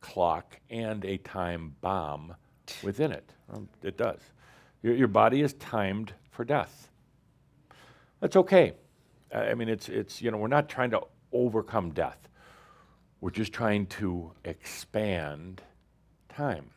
clock 0.01 0.61
and 0.71 1.05
a 1.05 1.17
time 1.17 1.75
bomb 1.81 2.37
within 2.85 3.11
it. 3.11 3.29
Um, 3.53 3.69
it 3.83 3.97
does. 3.97 4.21
Your, 4.85 4.95
your 4.95 5.09
body 5.09 5.43
is 5.43 5.55
timed 5.55 6.13
for 6.31 6.45
death. 6.45 6.89
That's 8.21 8.37
okay. 8.37 8.75
I 9.35 9.49
I 9.49 9.55
mean, 9.55 9.69
it's, 9.69 9.89
it's, 9.89 10.23
you 10.23 10.31
know, 10.31 10.37
we're 10.37 10.47
not 10.47 10.69
trying 10.69 10.91
to 10.91 11.01
overcome 11.33 11.91
death. 11.91 12.29
We're 13.21 13.31
just 13.31 13.53
trying 13.53 13.87
to 13.87 14.31
expand 14.45 15.61
time. 16.29 16.71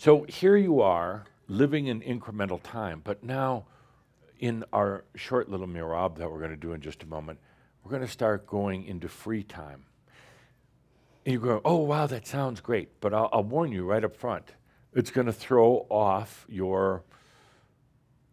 So 0.00 0.24
here 0.28 0.56
you 0.56 0.80
are 0.80 1.24
living 1.48 1.88
in 1.88 2.02
incremental 2.02 2.62
time, 2.62 3.00
but 3.02 3.24
now 3.24 3.64
in 4.38 4.64
our 4.72 5.02
short 5.16 5.48
little 5.48 5.66
merabh 5.66 6.18
that 6.18 6.30
we're 6.30 6.38
going 6.38 6.52
to 6.52 6.56
do 6.56 6.72
in 6.72 6.80
just 6.80 7.02
a 7.02 7.06
moment, 7.06 7.40
we're 7.82 7.90
going 7.90 8.02
to 8.02 8.08
start 8.08 8.46
going 8.46 8.84
into 8.84 9.08
free 9.08 9.42
time. 9.42 9.86
And 11.26 11.32
you 11.32 11.40
go, 11.40 11.60
oh, 11.64 11.78
wow, 11.78 12.06
that 12.06 12.28
sounds 12.28 12.60
great. 12.60 13.00
But 13.00 13.12
I'll, 13.12 13.28
I'll 13.32 13.42
warn 13.42 13.72
you 13.72 13.84
right 13.84 14.04
up 14.04 14.14
front, 14.14 14.52
it's 14.94 15.10
going 15.10 15.26
to 15.26 15.32
throw 15.32 15.84
off 15.90 16.46
your 16.48 17.02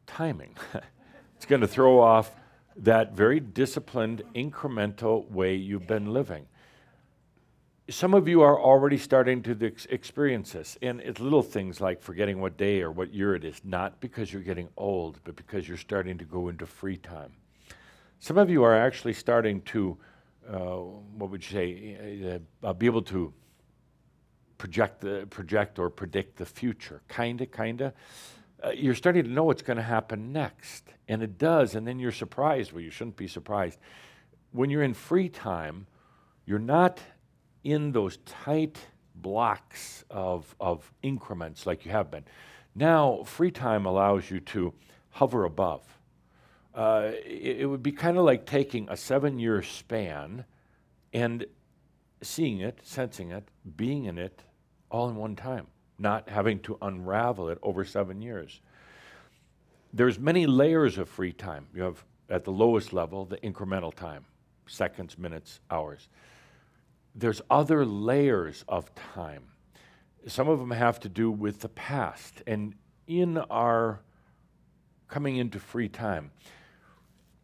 timing. 0.06 0.56
it's 1.36 1.48
going 1.48 1.62
to 1.62 1.68
throw 1.68 2.00
off 2.00 2.30
that 2.76 3.14
very 3.14 3.40
disciplined, 3.40 4.22
incremental 4.36 5.28
way 5.32 5.56
you've 5.56 5.88
been 5.88 6.14
living. 6.14 6.46
Some 7.88 8.16
of 8.16 8.28
you 8.28 8.42
are 8.42 8.60
already 8.60 8.98
starting 8.98 9.44
to 9.44 9.58
ex- 9.62 9.86
experience 9.86 10.54
this, 10.54 10.76
and 10.82 11.00
it's 11.02 11.20
little 11.20 11.44
things 11.44 11.80
like 11.80 12.02
forgetting 12.02 12.42
what 12.42 12.58
day 12.58 12.82
or 12.82 12.92
what 12.92 13.14
year 13.14 13.36
it 13.36 13.46
is, 13.46 13.62
not 13.64 14.00
because 14.00 14.34
you're 14.34 14.42
getting 14.42 14.70
old, 14.76 15.20
but 15.24 15.36
because 15.36 15.68
you're 15.68 15.78
starting 15.78 16.18
to 16.18 16.26
go 16.26 16.48
into 16.48 16.66
free 16.66 16.98
time. 16.98 17.32
Some 18.20 18.40
of 18.40 18.50
you 18.50 18.64
are 18.64 18.76
actually 18.76 19.14
starting 19.14 19.62
to, 19.64 19.98
uh, 20.52 20.58
what 20.58 21.30
would 21.30 21.44
you 21.44 21.52
say, 21.52 22.40
uh, 22.64 22.74
be 22.74 22.88
able 22.88 23.04
to 23.04 23.32
project 24.58 25.02
the 25.02 25.28
project 25.30 25.78
or 25.78 25.92
predict 25.92 26.38
the 26.38 26.46
future. 26.46 27.04
Kinda, 27.08 27.46
kinda. 27.46 27.94
Uh, 28.64 28.70
you're 28.72 28.96
starting 28.96 29.26
to 29.26 29.30
know 29.30 29.44
what's 29.44 29.62
going 29.62 29.78
to 29.78 29.84
happen 29.84 30.34
next, 30.34 30.86
and 31.08 31.22
it 31.22 31.38
does. 31.38 31.76
And 31.76 31.86
then 31.86 32.00
you're 32.00 32.12
surprised. 32.12 32.72
Well, 32.72 32.82
you 32.82 32.90
shouldn't 32.90 33.18
be 33.18 33.28
surprised. 33.28 33.78
When 34.54 34.72
you're 34.72 34.82
in 34.82 34.96
free 34.96 35.30
time, 35.30 35.86
you're 36.48 36.58
not 36.58 37.00
in 37.66 37.92
those 37.92 38.18
tight 38.26 38.80
blocks 39.16 40.06
of 40.10 40.56
of 40.60 40.90
increments 41.02 41.66
like 41.66 41.86
you 41.86 41.92
have 41.92 42.10
been. 42.10 42.24
Now, 42.76 43.24
free 43.24 43.52
time 43.52 43.86
allows 43.86 44.30
you 44.32 44.40
to 44.40 44.74
hover 45.10 45.44
above. 45.44 45.82
Uh, 46.74 47.12
it, 47.26 47.62
it 47.62 47.66
would 47.66 47.84
be 47.84 47.92
kind 47.92 48.18
of 48.18 48.26
like 48.26 48.46
taking 48.46 48.88
a 48.90 48.98
seven-year 48.98 49.62
span 49.64 50.46
and 51.14 51.46
seeing 52.22 52.60
it, 52.60 52.80
sensing 52.84 53.32
it, 53.32 53.48
being 53.78 54.06
in 54.06 54.18
it 54.18 54.42
all 54.92 55.10
in 55.10 55.16
one 55.16 55.36
time, 55.36 55.68
not 55.98 56.28
having 56.30 56.60
to 56.60 56.78
unravel 56.82 57.50
it 57.50 57.58
over 57.64 57.86
seven 57.86 58.22
years. 58.22 58.62
There's 59.94 60.20
many 60.20 60.46
layers 60.46 60.98
of 60.98 61.08
free 61.08 61.32
time. 61.32 61.68
You 61.74 61.84
have 61.84 62.04
at 62.30 62.44
the 62.44 62.52
lowest 62.52 62.92
level 62.92 63.24
the 63.26 63.38
incremental 63.38 63.94
time, 63.94 64.26
seconds, 64.68 65.18
minutes, 65.18 65.62
hours. 65.72 66.10
There's 67.16 67.42
other 67.50 67.86
layers 67.86 68.66
of 68.68 68.94
time. 68.94 69.44
Some 70.28 70.50
of 70.50 70.60
them 70.60 70.72
have 70.72 71.00
to 71.02 71.10
do 71.10 71.32
with 71.32 71.62
the 71.62 71.70
past. 71.70 72.44
And 72.46 72.76
in 73.08 73.38
our 73.38 74.02
coming 75.08 75.38
into 75.38 75.60
free 75.60 75.88
time, 75.88 76.32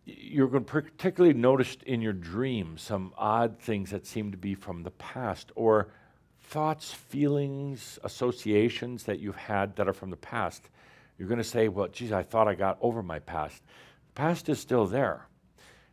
you're 0.05 0.47
going 0.47 0.65
to 0.65 0.71
particularly 0.71 1.33
notice 1.33 1.77
in 1.85 2.01
your 2.01 2.13
dreams 2.13 2.81
some 2.81 3.13
odd 3.17 3.59
things 3.59 3.91
that 3.91 4.05
seem 4.05 4.31
to 4.31 4.37
be 4.37 4.55
from 4.55 4.83
the 4.83 4.91
past 4.91 5.51
or 5.55 5.93
thoughts, 6.41 6.91
feelings, 6.91 7.99
associations 8.03 9.03
that 9.03 9.19
you've 9.19 9.35
had 9.35 9.75
that 9.75 9.87
are 9.87 9.93
from 9.93 10.09
the 10.09 10.17
past. 10.17 10.69
You're 11.17 11.27
going 11.27 11.37
to 11.37 11.43
say, 11.43 11.67
Well, 11.67 11.87
geez, 11.87 12.11
I 12.11 12.23
thought 12.23 12.47
I 12.47 12.55
got 12.55 12.77
over 12.81 13.03
my 13.03 13.19
past. 13.19 13.61
The 14.07 14.13
past 14.15 14.49
is 14.49 14.59
still 14.59 14.85
there. 14.85 15.27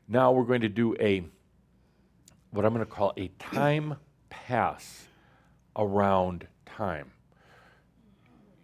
Now 0.09 0.33
we're 0.33 0.45
going 0.45 0.63
to 0.63 0.69
do 0.69 0.97
a, 0.99 1.23
what 2.51 2.65
I'm 2.65 2.73
going 2.73 2.85
to 2.85 2.91
call 2.91 3.13
a 3.17 3.29
time 3.39 3.97
pass 4.31 5.07
around 5.77 6.47
time, 6.67 7.13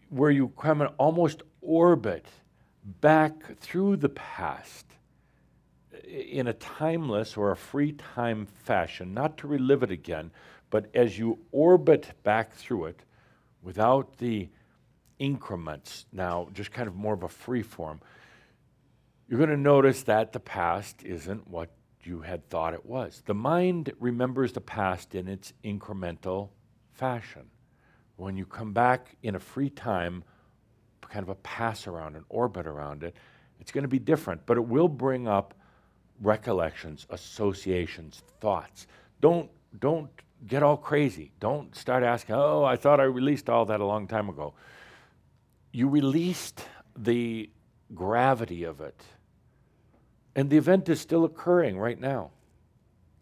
where 0.09 0.31
you 0.31 0.49
come 0.49 0.81
and 0.81 0.91
almost 0.99 1.43
orbit 1.61 2.27
back 3.01 3.59
through 3.59 3.97
the 3.97 4.09
past 4.09 4.87
in 6.07 6.47
a 6.47 6.53
timeless 6.53 7.37
or 7.37 7.51
a 7.51 7.57
free 7.57 7.93
time 7.93 8.47
fashion, 8.47 9.15
not 9.15 9.39
to 9.39 9.47
relive 9.47 9.83
it 9.83 9.91
again, 9.91 10.31
but 10.71 10.87
as 10.95 11.19
you 11.19 11.39
orbit 11.53 12.13
back 12.23 12.53
through 12.53 12.87
it 12.87 13.01
without 13.63 14.19
the 14.19 14.49
increments, 15.19 16.07
now 16.13 16.49
just 16.53 16.73
kind 16.73 16.89
of 16.89 16.95
more 16.95 17.15
of 17.15 17.23
a 17.23 17.29
free 17.29 17.63
form, 17.63 18.01
you're 19.29 19.39
going 19.39 19.51
to 19.51 19.57
notice 19.57 20.03
that 20.03 20.33
the 20.33 20.41
past 20.41 21.03
isn't 21.03 21.49
what 21.49 21.71
you 22.07 22.21
had 22.21 22.49
thought 22.49 22.75
it 22.75 22.85
was. 22.85 23.23
The 23.27 23.35
mind 23.35 23.93
remembers 23.99 24.53
the 24.53 24.61
past 24.61 25.15
in 25.15 25.29
its 25.29 25.53
incremental 25.65 26.51
fashion. 26.93 27.51
When 28.17 28.37
you 28.37 28.47
come 28.47 28.73
back 28.73 29.17
in 29.23 29.35
a 29.35 29.41
free 29.41 29.71
time, 29.71 30.25
kind 31.03 31.23
of 31.23 31.29
a 31.29 31.35
pass 31.37 31.87
around, 31.87 32.17
an 32.17 32.25
orbit 32.29 32.67
around 32.67 33.03
it, 33.03 33.17
it's 33.61 33.73
going 33.73 33.83
to 33.83 33.89
be 33.89 33.99
different, 33.99 34.45
but 34.47 34.57
it 34.57 34.67
will 34.67 34.89
bring 34.89 35.29
up 35.29 35.55
recollections, 36.21 37.07
associations, 37.11 38.23
thoughts. 38.41 38.87
Don't 39.21 39.51
don't 39.81 40.11
get 40.47 40.63
all 40.63 40.77
crazy. 40.77 41.33
Don't 41.41 41.75
start 41.75 42.03
asking, 42.03 42.35
"Oh, 42.37 42.65
I 42.65 42.77
thought 42.77 43.01
I 43.01 43.05
released 43.05 43.49
all 43.49 43.65
that 43.67 43.81
a 43.81 43.85
long 43.85 44.07
time 44.07 44.29
ago." 44.29 44.55
You 45.73 45.89
released 45.89 46.65
the 46.97 47.51
gravity 47.95 48.65
of 48.65 48.81
it. 48.81 49.03
And 50.37 50.51
the 50.51 50.57
event 50.57 50.89
is 50.89 51.01
still 51.01 51.25
occurring 51.25 51.79
right 51.79 52.01
now. 52.01 52.31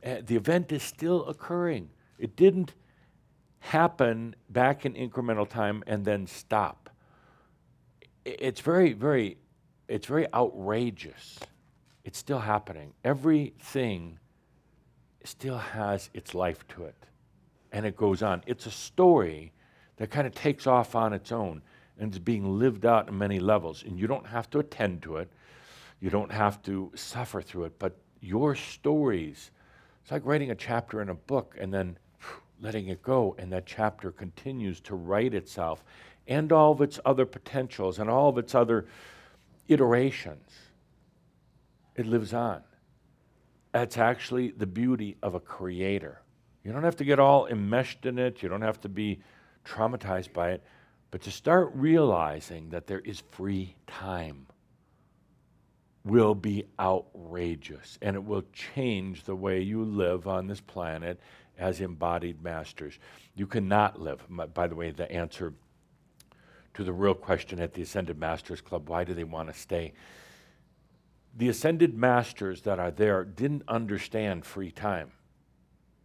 Uh, 0.05 0.16
the 0.24 0.36
event 0.36 0.72
is 0.72 0.82
still 0.82 1.26
occurring. 1.26 1.90
It 2.18 2.36
didn't 2.36 2.74
happen 3.60 4.34
back 4.48 4.84
in 4.84 4.94
incremental 4.94 5.48
time 5.48 5.84
and 5.86 6.05
then 6.05 6.26
stop. 6.26 6.90
It's 8.24 8.60
very, 8.60 8.93
very, 8.93 9.36
it's 9.89 10.06
very 10.06 10.32
outrageous 10.32 11.39
it's 12.05 12.18
still 12.18 12.40
happening. 12.40 12.93
Everything 13.05 14.18
still 15.24 15.59
has 15.59 16.10
its 16.14 16.34
life 16.34 16.66
to 16.68 16.84
it, 16.84 17.06
and 17.70 17.86
it 17.86 17.97
goes 17.97 18.22
on. 18.22 18.43
It's 18.47 18.66
a 18.66 18.70
story 18.70 19.52
that 19.97 20.10
kind 20.10 20.26
of 20.26 20.34
takes 20.34 20.66
off 20.66 20.94
on 20.97 21.12
its 21.12 21.30
own 21.30 21.62
and 21.98 22.12
is 22.12 22.18
being 22.18 22.59
lived 22.59 22.84
out 22.84 23.09
in 23.09 23.16
many 23.16 23.39
levels. 23.39 23.84
And 23.84 23.98
you 23.98 24.06
don't 24.06 24.26
have 24.26 24.51
to 24.51 24.59
attend 24.59 25.02
to 25.02 25.18
it, 25.18 25.30
you 26.02 26.10
don't 26.10 26.32
have 26.32 26.60
to 26.62 26.90
suffer 26.96 27.40
through 27.40 27.62
it, 27.62 27.78
but 27.78 27.96
your 28.20 28.56
stories, 28.56 29.52
it's 30.02 30.10
like 30.10 30.26
writing 30.26 30.50
a 30.50 30.54
chapter 30.54 31.00
in 31.00 31.10
a 31.10 31.14
book 31.14 31.56
and 31.60 31.72
then 31.72 31.96
letting 32.60 32.88
it 32.88 33.02
go, 33.04 33.36
and 33.38 33.52
that 33.52 33.66
chapter 33.66 34.10
continues 34.10 34.80
to 34.80 34.96
write 34.96 35.32
itself 35.32 35.84
and 36.26 36.50
all 36.50 36.72
of 36.72 36.80
its 36.80 36.98
other 37.04 37.24
potentials 37.24 38.00
and 38.00 38.10
all 38.10 38.28
of 38.28 38.36
its 38.36 38.52
other 38.52 38.86
iterations 39.68 40.50
it 41.94 42.06
lives 42.06 42.34
on. 42.34 42.62
That's 43.70 43.96
actually 43.96 44.50
the 44.50 44.66
beauty 44.66 45.16
of 45.22 45.36
a 45.36 45.40
creator. 45.40 46.20
You 46.64 46.72
don't 46.72 46.82
have 46.82 46.96
to 46.96 47.04
get 47.04 47.20
all 47.20 47.46
enmeshed 47.46 48.06
in 48.06 48.18
it, 48.18 48.42
you 48.42 48.48
don't 48.48 48.62
have 48.62 48.80
to 48.80 48.88
be 48.88 49.20
traumatized 49.64 50.32
by 50.32 50.50
it, 50.50 50.64
but 51.12 51.22
to 51.22 51.30
start 51.30 51.70
realizing 51.74 52.70
that 52.70 52.88
there 52.88 53.00
is 53.00 53.22
free 53.30 53.76
time 53.86 54.46
will 56.04 56.34
be 56.34 56.64
outrageous 56.80 57.98
and 58.02 58.16
it 58.16 58.24
will 58.24 58.44
change 58.52 59.24
the 59.24 59.36
way 59.36 59.60
you 59.60 59.84
live 59.84 60.26
on 60.26 60.46
this 60.46 60.60
planet 60.60 61.20
as 61.58 61.80
embodied 61.80 62.42
masters. 62.42 62.98
You 63.34 63.46
cannot 63.46 64.00
live. 64.00 64.22
By 64.52 64.66
the 64.66 64.74
way, 64.74 64.90
the 64.90 65.10
answer 65.10 65.54
to 66.74 66.84
the 66.84 66.92
real 66.92 67.14
question 67.14 67.60
at 67.60 67.74
the 67.74 67.82
Ascended 67.82 68.18
Masters 68.18 68.60
Club 68.60 68.88
why 68.88 69.04
do 69.04 69.14
they 69.14 69.24
want 69.24 69.52
to 69.52 69.54
stay? 69.58 69.92
the 71.34 71.48
ascended 71.48 71.96
masters 71.96 72.62
that 72.62 72.78
are 72.78 72.90
there 72.90 73.24
didn't 73.24 73.62
understand 73.68 74.44
free 74.44 74.70
time. 74.70 75.12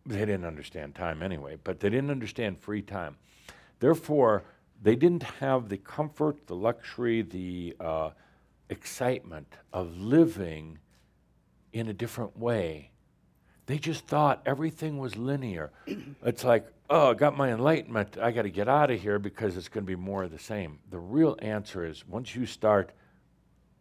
They 0.05 0.19
didn't 0.19 0.45
understand 0.45 0.95
time 0.95 1.21
anyway, 1.21 1.57
but 1.63 1.79
they 1.79 1.89
didn't 1.89 2.11
understand 2.11 2.59
free 2.59 2.81
time. 2.81 3.17
Therefore, 3.79 4.43
they 4.81 4.95
didn't 4.95 5.23
have 5.23 5.67
the 5.67 5.77
comfort, 5.77 6.47
the 6.47 6.55
luxury, 6.55 7.23
the 7.23 7.75
uh, 7.79 8.11
excitement 8.69 9.55
of 9.73 9.97
living 9.97 10.79
in 11.73 11.87
a 11.87 11.93
different 11.93 12.37
way. 12.37 12.91
They 13.65 13.77
just 13.77 14.05
thought 14.07 14.41
everything 14.45 14.97
was 14.97 15.15
linear. 15.15 15.71
it's 16.25 16.43
like, 16.43 16.67
oh, 16.89 17.11
I 17.11 17.13
got 17.13 17.37
my 17.37 17.51
enlightenment. 17.51 18.17
I 18.17 18.31
got 18.31 18.43
to 18.43 18.49
get 18.49 18.69
out 18.69 18.91
of 18.91 19.01
here 19.01 19.19
because 19.19 19.57
it's 19.57 19.67
going 19.67 19.83
to 19.83 19.87
be 19.87 19.95
more 19.95 20.23
of 20.23 20.31
the 20.31 20.39
same. 20.39 20.79
The 20.89 20.99
real 20.99 21.37
answer 21.39 21.85
is 21.85 22.07
once 22.07 22.35
you 22.35 22.45
start 22.45 22.91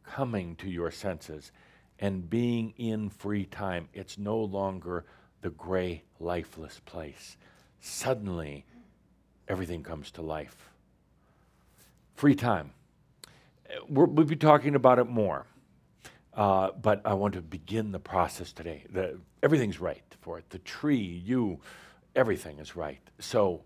coming 0.04 0.56
to 0.56 0.68
your 0.68 0.90
senses 0.90 1.52
and 1.98 2.28
being 2.28 2.74
in 2.76 3.08
free 3.08 3.46
time, 3.46 3.88
it's 3.92 4.18
no 4.18 4.38
longer 4.38 5.04
the 5.40 5.50
gray, 5.50 6.02
lifeless 6.18 6.80
place. 6.84 7.36
Suddenly, 7.80 8.64
everything 9.48 9.82
comes 9.82 10.10
to 10.12 10.22
life. 10.22 10.70
Free 12.14 12.34
time. 12.34 12.72
We're, 13.88 14.06
we'll 14.06 14.26
be 14.26 14.36
talking 14.36 14.74
about 14.74 14.98
it 14.98 15.09
more. 15.09 15.47
Uh, 16.34 16.70
but 16.82 17.01
I 17.05 17.14
want 17.14 17.34
to 17.34 17.40
begin 17.40 17.93
the 17.93 17.98
process 17.98 18.52
today. 18.52 18.84
The, 18.93 19.18
everything's 19.43 19.80
right 19.80 20.02
for 20.20 20.38
it. 20.38 20.51
The 20.51 20.59
tree, 20.59 20.97
you, 20.97 21.60
everything 22.14 22.59
is 22.59 22.76
right. 22.76 23.01
So 23.18 23.62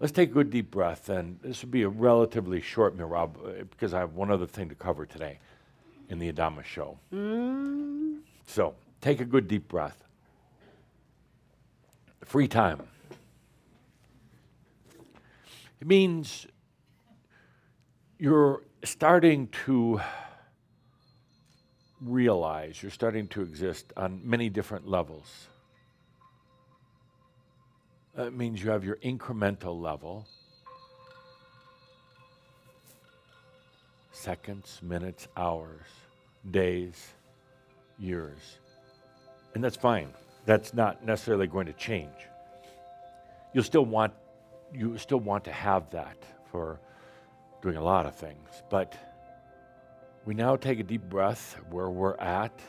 let's 0.00 0.12
take 0.12 0.30
a 0.30 0.32
good 0.32 0.50
deep 0.50 0.70
breath. 0.70 1.08
And 1.08 1.38
this 1.42 1.62
will 1.62 1.70
be 1.70 1.82
a 1.82 1.88
relatively 1.88 2.60
short 2.60 2.96
merabh 2.98 3.36
uh, 3.36 3.64
because 3.70 3.94
I 3.94 4.00
have 4.00 4.14
one 4.14 4.32
other 4.32 4.46
thing 4.46 4.68
to 4.68 4.74
cover 4.74 5.06
today 5.06 5.38
in 6.08 6.18
the 6.18 6.32
Adamus 6.32 6.64
show. 6.64 6.98
So 8.46 8.74
take 9.00 9.20
a 9.20 9.24
good 9.24 9.46
deep 9.46 9.68
breath. 9.68 10.02
Free 12.24 12.48
time. 12.48 12.82
It 15.80 15.86
means 15.86 16.48
you're 18.18 18.62
starting 18.84 19.48
to 19.66 20.00
realize, 22.00 22.82
you're 22.82 22.90
starting 22.90 23.28
to 23.28 23.42
exist 23.42 23.92
on 23.96 24.20
many 24.24 24.48
different 24.48 24.88
levels. 24.88 25.48
That 28.14 28.32
means 28.32 28.62
you 28.62 28.70
have 28.70 28.84
your 28.84 28.96
incremental 28.96 29.80
level 29.80 30.26
seconds, 34.12 34.80
minutes, 34.82 35.28
hours, 35.36 35.86
days, 36.50 37.12
years. 37.98 38.58
And 39.54 39.62
that's 39.62 39.76
fine. 39.76 40.12
That's 40.44 40.74
not 40.74 41.04
necessarily 41.04 41.46
going 41.46 41.66
to 41.66 41.72
change. 41.72 42.12
You'll 43.52 43.64
still 43.64 43.84
want 43.84 44.12
you 44.72 44.98
still 44.98 45.20
want 45.20 45.44
to 45.44 45.52
have 45.52 45.88
that 45.90 46.16
for 46.50 46.80
doing 47.60 47.76
a 47.76 47.82
lot 47.82 48.06
of 48.06 48.14
things, 48.14 48.62
but 48.70 48.96
we 50.24 50.34
now 50.34 50.56
take 50.56 50.78
a 50.78 50.82
deep 50.82 51.02
breath 51.02 51.56
where 51.70 51.90
we're 51.90 52.16
at 52.16 52.60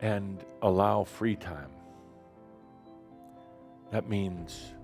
and 0.00 0.44
allow 0.62 1.04
free 1.04 1.36
time. 1.36 1.70
That 3.92 4.08
means 4.08 4.74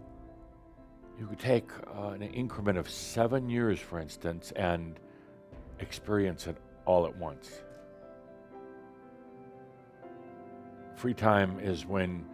you 1.19 1.27
could 1.27 1.41
take 1.41 1.71
uh, 1.97 2.11
an 2.11 2.23
increment 2.23 2.79
of 2.79 2.89
seven 2.89 3.51
years, 3.51 3.81
for 3.81 3.99
instance, 3.99 4.53
and 4.55 5.01
experience 5.81 6.47
it 6.47 6.57
all 6.87 7.07
at 7.07 7.17
once. 7.17 7.51
Free 10.95 11.15
time 11.15 11.59
is 11.59 11.85
when 11.85 12.25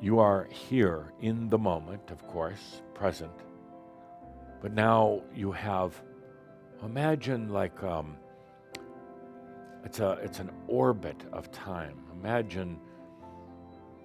you 0.00 0.18
are 0.20 0.48
here 0.50 1.12
in 1.20 1.48
the 1.48 1.58
moment, 1.58 2.10
of 2.10 2.26
course, 2.26 2.82
present, 2.94 3.32
but 4.60 4.72
now 4.72 5.22
you 5.34 5.50
have, 5.52 6.00
imagine 6.84 7.48
like 7.48 7.82
um, 7.82 8.16
it's, 9.84 10.00
a, 10.00 10.12
it's 10.22 10.38
an 10.38 10.50
orbit 10.66 11.16
of 11.32 11.50
time. 11.50 11.98
Imagine 12.20 12.78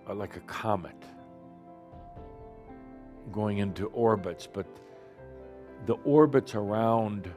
uh, 0.10 0.14
like 0.14 0.36
a 0.36 0.42
comet 0.42 0.96
going 3.32 3.60
into 3.60 3.88
orbits, 3.88 4.48
but 4.52 4.66
the 5.86 5.94
orbits 6.06 6.56
around 6.56 7.32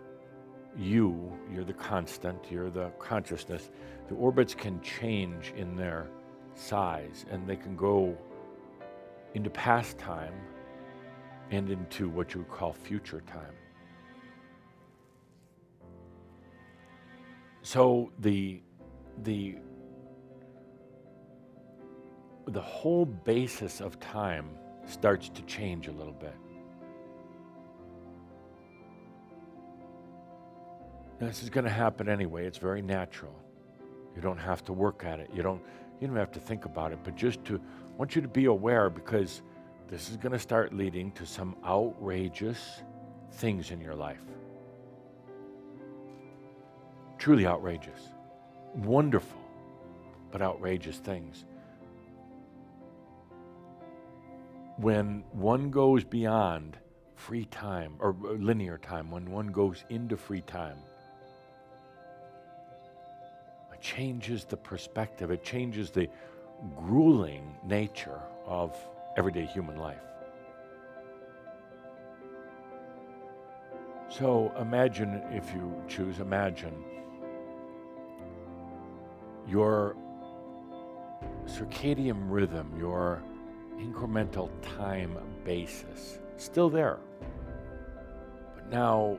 you, 0.79 1.33
you're 1.53 1.65
the 1.65 1.73
constant, 1.73 2.51
you're 2.51 2.71
the 2.71 2.91
consciousness, 2.99 3.71
the 4.09 4.15
orbits 4.15 4.55
can 4.55 4.81
change 4.81 5.53
in 5.57 5.77
their 5.77 6.09
size 6.55 7.25
and 7.31 7.47
they 7.47 7.57
can 7.57 7.77
go 7.77 8.17
into 9.37 9.51
past 9.51 9.99
time 9.99 10.33
and 11.51 11.71
into 11.71 12.09
what 12.09 12.33
you 12.33 12.41
would 12.41 12.49
call 12.49 12.73
future 12.73 13.23
time. 13.27 13.53
So 17.61 18.11
the 18.21 18.63
the 19.25 19.59
the 22.47 22.63
whole 22.63 23.05
basis 23.05 23.83
of 23.83 24.01
time 24.01 24.49
starts 24.87 25.29
to 25.29 25.43
change 25.43 25.89
a 25.89 25.93
little 25.93 26.15
bit. 26.15 26.35
Now, 31.21 31.27
this 31.27 31.43
is 31.43 31.51
going 31.51 31.65
to 31.65 31.71
happen 31.71 32.09
anyway. 32.09 32.47
It's 32.47 32.59
very 32.59 32.83
natural. 32.83 33.35
You 34.17 34.23
don't 34.23 34.39
have 34.39 34.65
to 34.65 34.73
work 34.73 35.05
at 35.05 35.21
it. 35.21 35.31
You 35.33 35.43
don't 35.43 35.63
you 36.01 36.07
don't 36.07 36.17
have 36.17 36.33
to 36.33 36.41
think 36.41 36.65
about 36.65 36.93
it, 36.93 36.99
but 37.05 37.15
just 37.15 37.45
to 37.45 37.61
want 37.97 38.17
you 38.17 38.23
to 38.23 38.29
be 38.29 38.47
aware 38.47 38.91
because 38.91 39.43
this 39.89 40.11
is 40.11 40.17
going 40.17 40.33
to 40.33 40.39
start 40.39 40.75
leading 40.75 41.13
to 41.13 41.25
some 41.25 41.57
outrageous 41.65 42.83
things 43.33 43.71
in 43.71 43.81
your 43.81 43.95
life. 43.95 44.21
Truly 47.19 47.47
outrageous. 47.47 48.01
Wonderful, 48.75 49.41
but 50.31 50.43
outrageous 50.43 50.99
things. 50.99 51.45
When 54.77 55.25
one 55.33 55.71
goes 55.71 56.05
beyond 56.05 56.77
free 57.15 57.47
time 57.47 57.95
or 57.99 58.15
linear 58.23 58.77
time, 58.77 59.11
when 59.11 59.31
one 59.31 59.47
goes 59.47 59.85
into 59.89 60.19
free 60.19 60.43
time, 60.43 60.77
changes 63.87 64.45
the 64.45 64.57
perspective, 64.57 65.31
it 65.31 65.45
changes 65.45 65.91
the 65.91 66.09
grueling 66.75 67.55
nature 67.65 68.21
of 68.45 68.77
everyday 69.17 69.47
human 69.47 69.77
life. 69.77 70.03
So 74.09 74.53
imagine, 74.61 75.23
if 75.31 75.55
you 75.55 75.73
choose, 75.89 76.19
imagine 76.19 76.75
your 79.47 79.97
circadian 81.45 82.29
rhythm, 82.29 82.73
your 82.77 83.23
incremental 83.79 84.51
time 84.79 85.17
basis, 85.45 86.19
still 86.39 86.71
there. 86.71 86.99
But 88.57 88.69
now 88.69 89.19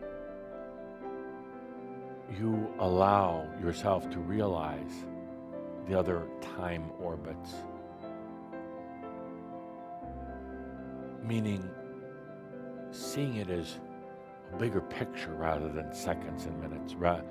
you 2.36 2.74
allow 2.80 3.48
yourself 3.62 4.10
to 4.10 4.20
realize 4.20 5.06
the 5.88 5.98
other 5.98 6.28
time 6.58 6.92
orbits. 7.02 7.54
Meaning, 11.24 11.70
seeing 12.92 13.36
it 13.38 13.50
as 13.50 13.80
a 14.54 14.58
bigger 14.58 14.82
picture 14.82 15.34
rather 15.34 15.70
than 15.70 15.94
seconds 15.94 16.46
and 16.46 16.60
minutes, 16.60 16.96
ra- 16.96 17.22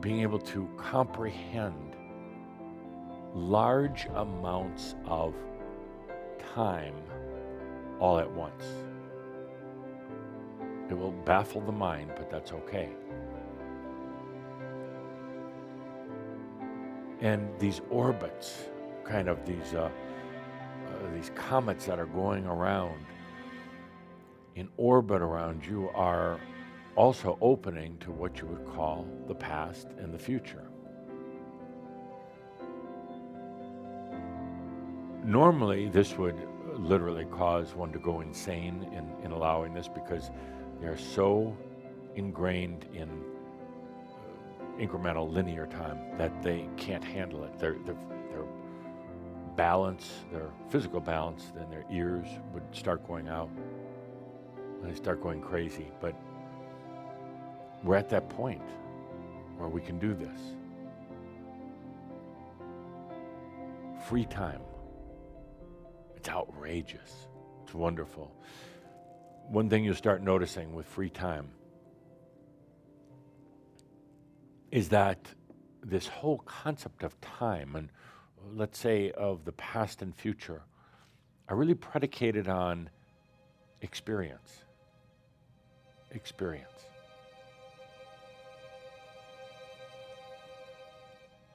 being 0.00 0.20
able 0.20 0.38
to 0.38 0.68
comprehend 0.76 1.96
large 3.34 4.06
amounts 4.14 4.94
of 5.06 5.34
time 6.54 6.94
all 8.00 8.18
at 8.18 8.30
once. 8.30 8.64
It 10.90 10.94
will 10.94 11.12
baffle 11.12 11.60
the 11.60 11.72
mind, 11.72 12.12
but 12.16 12.30
that's 12.30 12.52
okay. 12.52 12.90
And 17.24 17.48
these 17.58 17.80
orbits, 17.88 18.68
kind 19.02 19.30
of 19.30 19.46
these, 19.46 19.72
uh, 19.72 19.88
uh, 19.88 21.14
these 21.14 21.30
comets 21.34 21.86
that 21.86 21.98
are 21.98 22.04
going 22.04 22.44
around 22.44 23.02
in 24.56 24.68
orbit 24.76 25.22
around 25.22 25.64
you, 25.64 25.88
are 25.94 26.38
also 26.96 27.38
opening 27.40 27.96
to 28.00 28.12
what 28.12 28.40
you 28.40 28.46
would 28.46 28.66
call 28.66 29.08
the 29.26 29.34
past 29.34 29.88
and 29.96 30.12
the 30.12 30.18
future. 30.18 30.68
Normally, 35.24 35.88
this 35.88 36.18
would 36.18 36.36
literally 36.74 37.24
cause 37.24 37.74
one 37.74 37.90
to 37.92 37.98
go 37.98 38.20
insane 38.20 38.86
in, 38.92 39.24
in 39.24 39.32
allowing 39.32 39.72
this 39.72 39.88
because 39.88 40.30
they're 40.78 40.98
so 40.98 41.56
ingrained 42.16 42.84
in 42.92 43.23
incremental 44.78 45.30
linear 45.32 45.66
time 45.66 45.98
that 46.18 46.42
they 46.42 46.68
can't 46.76 47.04
handle 47.04 47.44
it. 47.44 47.58
Their, 47.58 47.74
their, 47.84 47.96
their 48.30 48.44
balance, 49.56 50.10
their 50.32 50.50
physical 50.68 51.00
balance, 51.00 51.52
then 51.54 51.70
their 51.70 51.84
ears 51.90 52.26
would 52.52 52.62
start 52.72 53.06
going 53.06 53.28
out. 53.28 53.50
They 54.82 54.94
start 54.94 55.22
going 55.22 55.40
crazy. 55.40 55.86
But 56.00 56.14
we're 57.82 57.96
at 57.96 58.08
that 58.10 58.28
point 58.28 58.62
where 59.56 59.68
we 59.68 59.80
can 59.80 59.98
do 59.98 60.14
this. 60.14 60.40
Free 64.08 64.26
time. 64.26 64.60
It's 66.16 66.28
outrageous. 66.28 67.28
It's 67.62 67.74
wonderful. 67.74 68.30
One 69.48 69.68
thing 69.68 69.84
you'll 69.84 69.94
start 69.94 70.22
noticing 70.22 70.74
with 70.74 70.86
free 70.86 71.10
time 71.10 71.50
is 74.74 74.88
that 74.88 75.28
this 75.84 76.08
whole 76.08 76.38
concept 76.38 77.04
of 77.04 77.18
time 77.20 77.76
and 77.76 77.88
let's 78.56 78.76
say 78.76 79.12
of 79.12 79.44
the 79.44 79.52
past 79.52 80.02
and 80.02 80.12
future 80.16 80.62
are 81.48 81.54
really 81.54 81.74
predicated 81.74 82.48
on 82.48 82.90
experience. 83.82 84.64
Experience. 86.10 86.86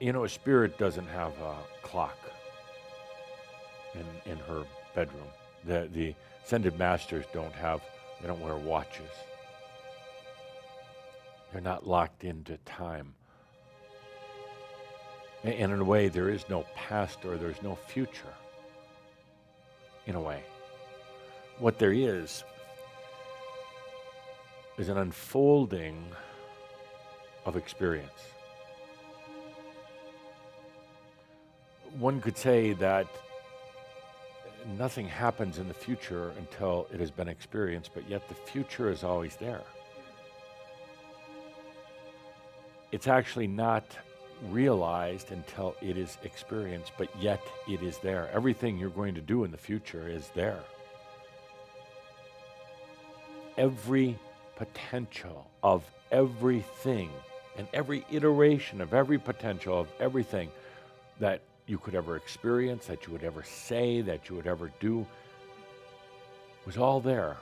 You 0.00 0.14
know, 0.14 0.24
a 0.24 0.28
spirit 0.28 0.78
doesn't 0.78 1.08
have 1.08 1.32
a 1.42 1.56
clock 1.82 2.16
in, 3.94 4.32
in 4.32 4.38
her 4.38 4.64
bedroom. 4.94 5.28
The, 5.66 5.90
the 5.92 6.14
ascended 6.42 6.78
masters 6.78 7.26
don't 7.34 7.52
have, 7.52 7.82
they 8.22 8.28
don't 8.28 8.40
wear 8.40 8.56
watches. 8.56 9.10
They're 11.52 11.60
not 11.60 11.86
locked 11.86 12.24
into 12.24 12.56
time. 12.58 13.14
And 15.42 15.72
in 15.72 15.80
a 15.80 15.84
way, 15.84 16.08
there 16.08 16.28
is 16.28 16.48
no 16.48 16.66
past 16.74 17.24
or 17.24 17.36
there's 17.36 17.62
no 17.62 17.74
future. 17.74 18.34
In 20.06 20.14
a 20.14 20.20
way. 20.20 20.42
What 21.58 21.78
there 21.78 21.92
is, 21.92 22.44
is 24.80 24.88
an 24.88 24.96
unfolding 24.96 26.02
of 27.44 27.56
experience. 27.56 28.22
One 31.98 32.20
could 32.20 32.38
say 32.38 32.72
that 32.74 33.06
nothing 34.78 35.06
happens 35.06 35.58
in 35.58 35.68
the 35.68 35.74
future 35.74 36.32
until 36.38 36.86
it 36.92 37.00
has 37.00 37.10
been 37.10 37.28
experienced, 37.28 37.90
but 37.94 38.08
yet 38.08 38.26
the 38.28 38.34
future 38.34 38.90
is 38.90 39.04
always 39.04 39.36
there. 39.36 39.62
It's 42.92 43.06
actually 43.06 43.46
not 43.46 43.84
realized 44.48 45.32
until 45.32 45.76
it 45.80 45.96
is 45.96 46.18
experienced, 46.24 46.92
but 46.98 47.08
yet 47.20 47.40
it 47.68 47.82
is 47.82 47.98
there. 47.98 48.30
Everything 48.32 48.78
you're 48.78 48.90
going 48.90 49.14
to 49.14 49.20
do 49.20 49.44
in 49.44 49.50
the 49.50 49.58
future 49.58 50.08
is 50.08 50.28
there. 50.34 50.60
Every 53.56 54.18
potential 54.56 55.50
of 55.62 55.84
everything 56.10 57.10
and 57.56 57.68
every 57.72 58.04
iteration 58.10 58.80
of 58.80 58.94
every 58.94 59.18
potential 59.18 59.78
of 59.78 59.88
everything 60.00 60.50
that 61.18 61.42
you 61.66 61.78
could 61.78 61.94
ever 61.94 62.16
experience, 62.16 62.86
that 62.86 63.06
you 63.06 63.12
would 63.12 63.24
ever 63.24 63.42
say, 63.42 64.00
that 64.00 64.28
you 64.28 64.36
would 64.36 64.46
ever 64.46 64.72
do, 64.80 65.06
was 66.66 66.76
all 66.76 67.00
there 67.00 67.36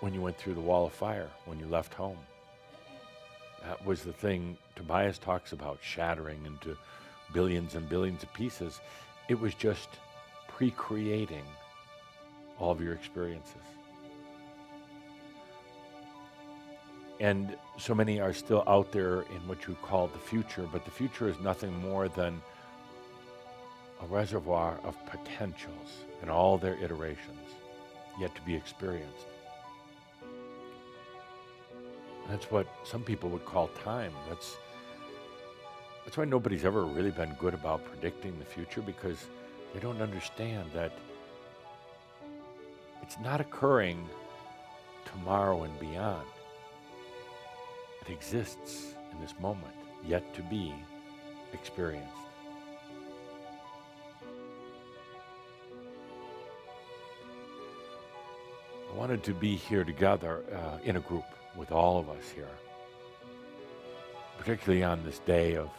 when 0.00 0.14
you 0.14 0.20
went 0.20 0.36
through 0.36 0.54
the 0.54 0.60
wall 0.60 0.86
of 0.86 0.92
fire, 0.92 1.28
when 1.46 1.58
you 1.58 1.66
left 1.66 1.94
home. 1.94 2.18
That 3.64 3.84
was 3.84 4.02
the 4.02 4.12
thing 4.12 4.56
Tobias 4.76 5.18
talks 5.18 5.52
about 5.52 5.78
shattering 5.82 6.44
into 6.46 6.76
billions 7.32 7.74
and 7.74 7.88
billions 7.88 8.22
of 8.22 8.32
pieces. 8.32 8.80
It 9.28 9.38
was 9.38 9.54
just 9.54 9.88
pre 10.46 10.70
creating 10.70 11.44
all 12.58 12.70
of 12.70 12.80
your 12.80 12.94
experiences. 12.94 13.54
And 17.20 17.56
so 17.78 17.94
many 17.94 18.20
are 18.20 18.32
still 18.32 18.62
out 18.68 18.92
there 18.92 19.22
in 19.22 19.46
what 19.48 19.66
you 19.66 19.76
call 19.82 20.06
the 20.06 20.18
future, 20.18 20.68
but 20.72 20.84
the 20.84 20.90
future 20.90 21.28
is 21.28 21.38
nothing 21.40 21.76
more 21.80 22.08
than 22.08 22.40
a 24.00 24.06
reservoir 24.06 24.78
of 24.84 24.94
potentials 25.06 26.04
in 26.22 26.28
all 26.28 26.58
their 26.58 26.76
iterations 26.76 27.48
yet 28.20 28.34
to 28.34 28.40
be 28.42 28.54
experienced. 28.54 29.26
That's 32.28 32.50
what 32.50 32.66
some 32.84 33.02
people 33.02 33.30
would 33.30 33.44
call 33.44 33.68
time. 33.82 34.12
That's 34.28 34.56
that's 36.04 36.16
why 36.16 36.24
nobody's 36.24 36.64
ever 36.64 36.84
really 36.84 37.10
been 37.10 37.34
good 37.38 37.52
about 37.52 37.84
predicting 37.84 38.38
the 38.38 38.44
future 38.44 38.80
because 38.80 39.26
they 39.74 39.80
don't 39.80 40.00
understand 40.00 40.70
that 40.72 40.92
it's 43.02 43.18
not 43.20 43.40
occurring 43.40 44.08
tomorrow 45.04 45.64
and 45.64 45.80
beyond. 45.80 46.26
It 48.02 48.10
exists 48.10 48.94
in 49.12 49.20
this 49.20 49.34
moment, 49.40 49.74
yet 50.06 50.34
to 50.34 50.42
be 50.42 50.74
experienced. 51.52 52.27
Wanted 58.98 59.22
to 59.22 59.32
be 59.32 59.54
here 59.54 59.84
together 59.84 60.42
uh, 60.52 60.78
in 60.82 60.96
a 60.96 61.00
group 61.00 61.22
with 61.54 61.70
all 61.70 62.00
of 62.00 62.10
us 62.10 62.28
here, 62.34 62.50
particularly 64.36 64.82
on 64.82 65.04
this 65.04 65.20
day 65.20 65.54
of 65.54 65.70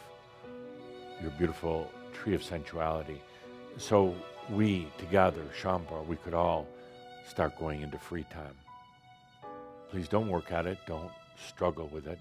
your 1.20 1.30
beautiful 1.32 1.92
tree 2.14 2.34
of 2.34 2.42
sensuality. 2.42 3.20
So 3.76 4.14
we 4.48 4.88
together, 4.96 5.42
Shaumbra, 5.60 6.06
we 6.06 6.16
could 6.16 6.32
all 6.32 6.66
start 7.28 7.58
going 7.58 7.82
into 7.82 7.98
free 7.98 8.24
time. 8.32 8.56
Please 9.90 10.08
don't 10.08 10.30
work 10.30 10.50
at 10.50 10.64
it, 10.64 10.78
don't 10.86 11.12
struggle 11.46 11.88
with 11.88 12.06
it. 12.06 12.18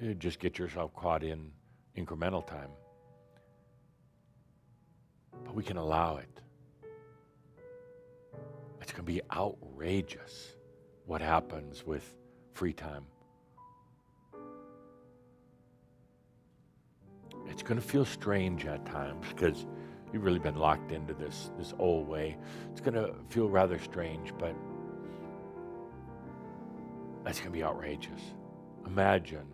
You 0.00 0.14
just 0.14 0.40
get 0.40 0.58
yourself 0.58 0.92
caught 0.96 1.22
in 1.22 1.52
incremental 1.96 2.44
time. 2.44 2.70
But 5.44 5.54
we 5.54 5.62
can 5.62 5.76
allow 5.76 6.16
it. 6.16 6.40
It's 8.90 8.96
going 8.96 9.06
to 9.06 9.12
be 9.12 9.22
outrageous 9.32 10.56
what 11.06 11.20
happens 11.20 11.86
with 11.86 12.12
free 12.54 12.72
time. 12.72 13.04
It's 17.46 17.62
going 17.62 17.80
to 17.80 17.86
feel 17.86 18.04
strange 18.04 18.66
at 18.66 18.84
times 18.84 19.28
because 19.28 19.64
you've 20.12 20.24
really 20.24 20.40
been 20.40 20.56
locked 20.56 20.90
into 20.90 21.14
this 21.14 21.52
this 21.56 21.72
old 21.78 22.08
way. 22.08 22.36
It's 22.72 22.80
going 22.80 22.94
to 22.94 23.14
feel 23.28 23.48
rather 23.48 23.78
strange, 23.78 24.32
but 24.36 24.56
it's 27.26 27.38
going 27.38 27.52
to 27.52 27.56
be 27.56 27.62
outrageous. 27.62 28.20
Imagine 28.86 29.46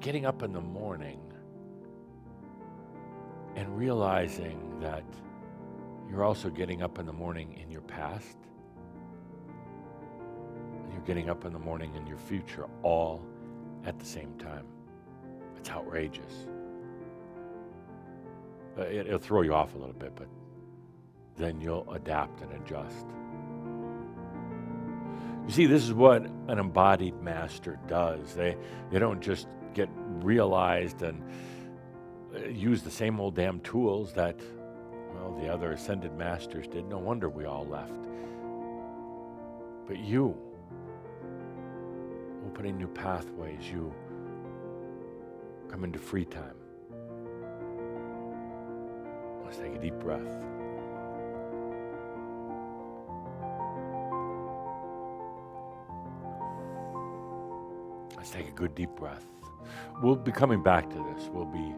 getting 0.00 0.26
up 0.26 0.42
in 0.42 0.52
the 0.52 0.60
morning 0.60 1.20
and 3.54 3.78
realizing 3.78 4.80
that 4.80 5.04
you're 6.10 6.24
also 6.24 6.48
getting 6.48 6.82
up 6.82 6.98
in 6.98 7.06
the 7.06 7.12
morning 7.12 7.58
in 7.62 7.70
your 7.70 7.82
past 7.82 8.38
and 10.84 10.92
you're 10.92 11.02
getting 11.02 11.28
up 11.28 11.44
in 11.44 11.52
the 11.52 11.58
morning 11.58 11.94
in 11.94 12.06
your 12.06 12.18
future 12.18 12.66
all 12.82 13.24
at 13.84 13.98
the 13.98 14.04
same 14.04 14.34
time. 14.38 14.64
It's 15.56 15.70
outrageous. 15.70 16.46
Uh, 18.78 18.82
it, 18.82 19.06
it'll 19.06 19.18
throw 19.18 19.42
you 19.42 19.54
off 19.54 19.74
a 19.74 19.78
little 19.78 19.94
bit, 19.94 20.14
but 20.14 20.28
then 21.36 21.60
you'll 21.60 21.90
adapt 21.92 22.40
and 22.42 22.52
adjust. 22.52 23.06
You 25.46 25.54
see, 25.54 25.66
this 25.66 25.82
is 25.82 25.92
what 25.92 26.22
an 26.48 26.58
embodied 26.58 27.20
master 27.22 27.78
does. 27.86 28.34
They, 28.34 28.56
they 28.90 28.98
don't 28.98 29.20
just 29.20 29.48
get 29.72 29.88
realized 29.94 31.02
and 31.02 31.22
uh, 32.34 32.48
use 32.48 32.82
the 32.82 32.90
same 32.90 33.18
old 33.18 33.34
damn 33.34 33.60
tools 33.60 34.12
that, 34.12 34.38
well, 35.28 35.40
the 35.40 35.52
other 35.52 35.72
ascended 35.72 36.16
masters 36.16 36.66
did. 36.66 36.88
No 36.88 36.98
wonder 36.98 37.28
we 37.28 37.44
all 37.44 37.66
left. 37.66 37.92
But 39.86 39.98
you, 39.98 40.36
opening 42.46 42.78
new 42.78 42.88
pathways, 42.88 43.70
you 43.70 43.92
come 45.70 45.84
into 45.84 45.98
free 45.98 46.24
time. 46.24 46.54
Let's 49.44 49.58
take 49.58 49.74
a 49.74 49.78
deep 49.78 49.98
breath. 49.98 50.20
Let's 58.16 58.30
take 58.30 58.48
a 58.48 58.52
good 58.52 58.74
deep 58.74 58.90
breath. 58.96 59.24
We'll 60.02 60.16
be 60.16 60.32
coming 60.32 60.62
back 60.62 60.88
to 60.90 60.96
this. 61.14 61.28
We'll 61.32 61.44
be 61.44 61.74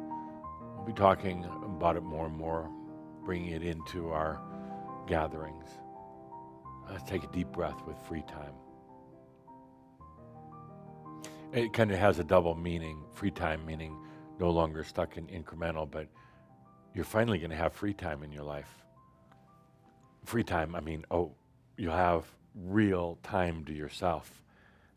we'll 0.77 0.86
be 0.86 0.93
talking 0.93 1.44
about 1.64 1.97
it 1.97 2.02
more 2.02 2.27
and 2.27 2.36
more, 2.36 2.68
bringing 3.31 3.52
it 3.52 3.62
into 3.62 4.11
our 4.11 4.40
gatherings. 5.07 5.66
Let's 6.90 7.09
take 7.09 7.23
a 7.23 7.28
deep 7.28 7.47
breath 7.52 7.81
with 7.86 7.97
free 8.09 8.24
time. 8.27 8.55
It 11.52 11.73
kind 11.73 11.93
of 11.93 11.98
has 12.01 12.19
a 12.19 12.24
double 12.24 12.57
meaning. 12.57 13.05
Free 13.15 13.31
time 13.31 13.65
meaning 13.65 13.97
no 14.40 14.51
longer 14.51 14.82
stuck 14.82 15.16
in 15.16 15.28
incremental, 15.28 15.89
but 15.89 16.09
you're 16.93 17.05
finally 17.05 17.39
going 17.39 17.52
to 17.52 17.57
have 17.57 17.73
free 17.73 17.94
time 17.94 18.24
in 18.24 18.32
your 18.32 18.43
life. 18.43 18.82
Free 20.24 20.43
time, 20.43 20.74
I 20.74 20.81
mean, 20.81 21.05
oh, 21.12 21.31
you'll 21.77 21.94
have 21.94 22.24
real 22.57 23.16
time 23.23 23.65
to 23.66 23.73
yourself 23.73 24.43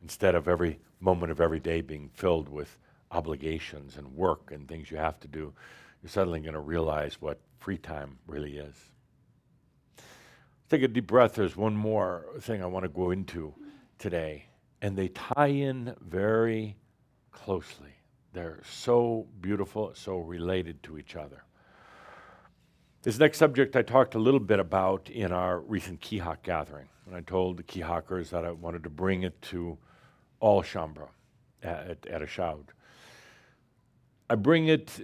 instead 0.02 0.34
of 0.34 0.48
every 0.48 0.80
moment 1.00 1.32
of 1.32 1.40
every 1.40 1.60
day 1.60 1.82
being 1.82 2.10
filled 2.16 2.50
with 2.50 2.80
obligations 3.12 3.98
and 3.98 4.08
work 4.16 4.50
and 4.52 4.68
things 4.68 4.90
you 4.90 4.98
have 4.98 5.20
to 5.20 5.28
do. 5.28 5.54
You're 6.04 6.10
suddenly 6.10 6.42
going 6.42 6.54
to 6.54 6.60
realize 6.60 7.22
what 7.22 7.40
free 7.60 7.78
time 7.78 8.20
really 8.28 8.58
is. 8.58 8.76
Take 10.70 10.84
a 10.84 10.88
deep 10.90 11.08
breath. 11.08 11.36
There's 11.36 11.56
one 11.56 11.76
more 11.78 12.26
thing 12.42 12.62
I 12.62 12.66
want 12.66 12.84
to 12.84 12.90
go 12.90 13.12
into 13.12 13.54
today, 13.98 14.48
and 14.82 14.98
they 14.98 15.08
tie 15.08 15.48
in 15.48 15.96
very 16.02 16.76
closely. 17.32 17.94
They're 18.34 18.62
so 18.70 19.28
beautiful, 19.40 19.92
so 19.94 20.18
related 20.18 20.84
to 20.84 20.98
each 20.98 21.16
other. 21.16 21.46
This 23.04 23.18
next 23.18 23.38
subject 23.38 23.76
I 23.76 23.82
talked 23.82 24.16
a 24.16 24.20
little 24.20 24.40
bit 24.40 24.60
about 24.60 25.10
in 25.10 25.32
our 25.32 25.60
recent 25.60 26.02
Keahak 26.02 26.44
gathering. 26.44 26.90
And 27.06 27.16
I 27.16 27.22
told 27.22 27.58
the 27.58 27.64
Keahakers 27.64 28.30
that 28.30 28.44
I 28.44 28.52
wanted 28.52 28.84
to 28.84 28.90
bring 28.90 29.24
it 29.24 29.42
to 29.44 29.78
all 30.40 30.64
Shaumbra 30.64 31.10
at, 31.62 32.06
at 32.08 32.22
a 32.22 32.28
Shoud. 32.28 32.72
I 34.30 34.36
bring 34.36 34.68
it, 34.68 35.00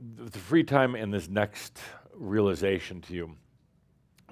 the 0.00 0.38
free 0.38 0.64
time 0.64 0.94
and 0.94 1.12
this 1.12 1.28
next 1.28 1.78
realization 2.14 3.00
to 3.02 3.14
you 3.14 3.36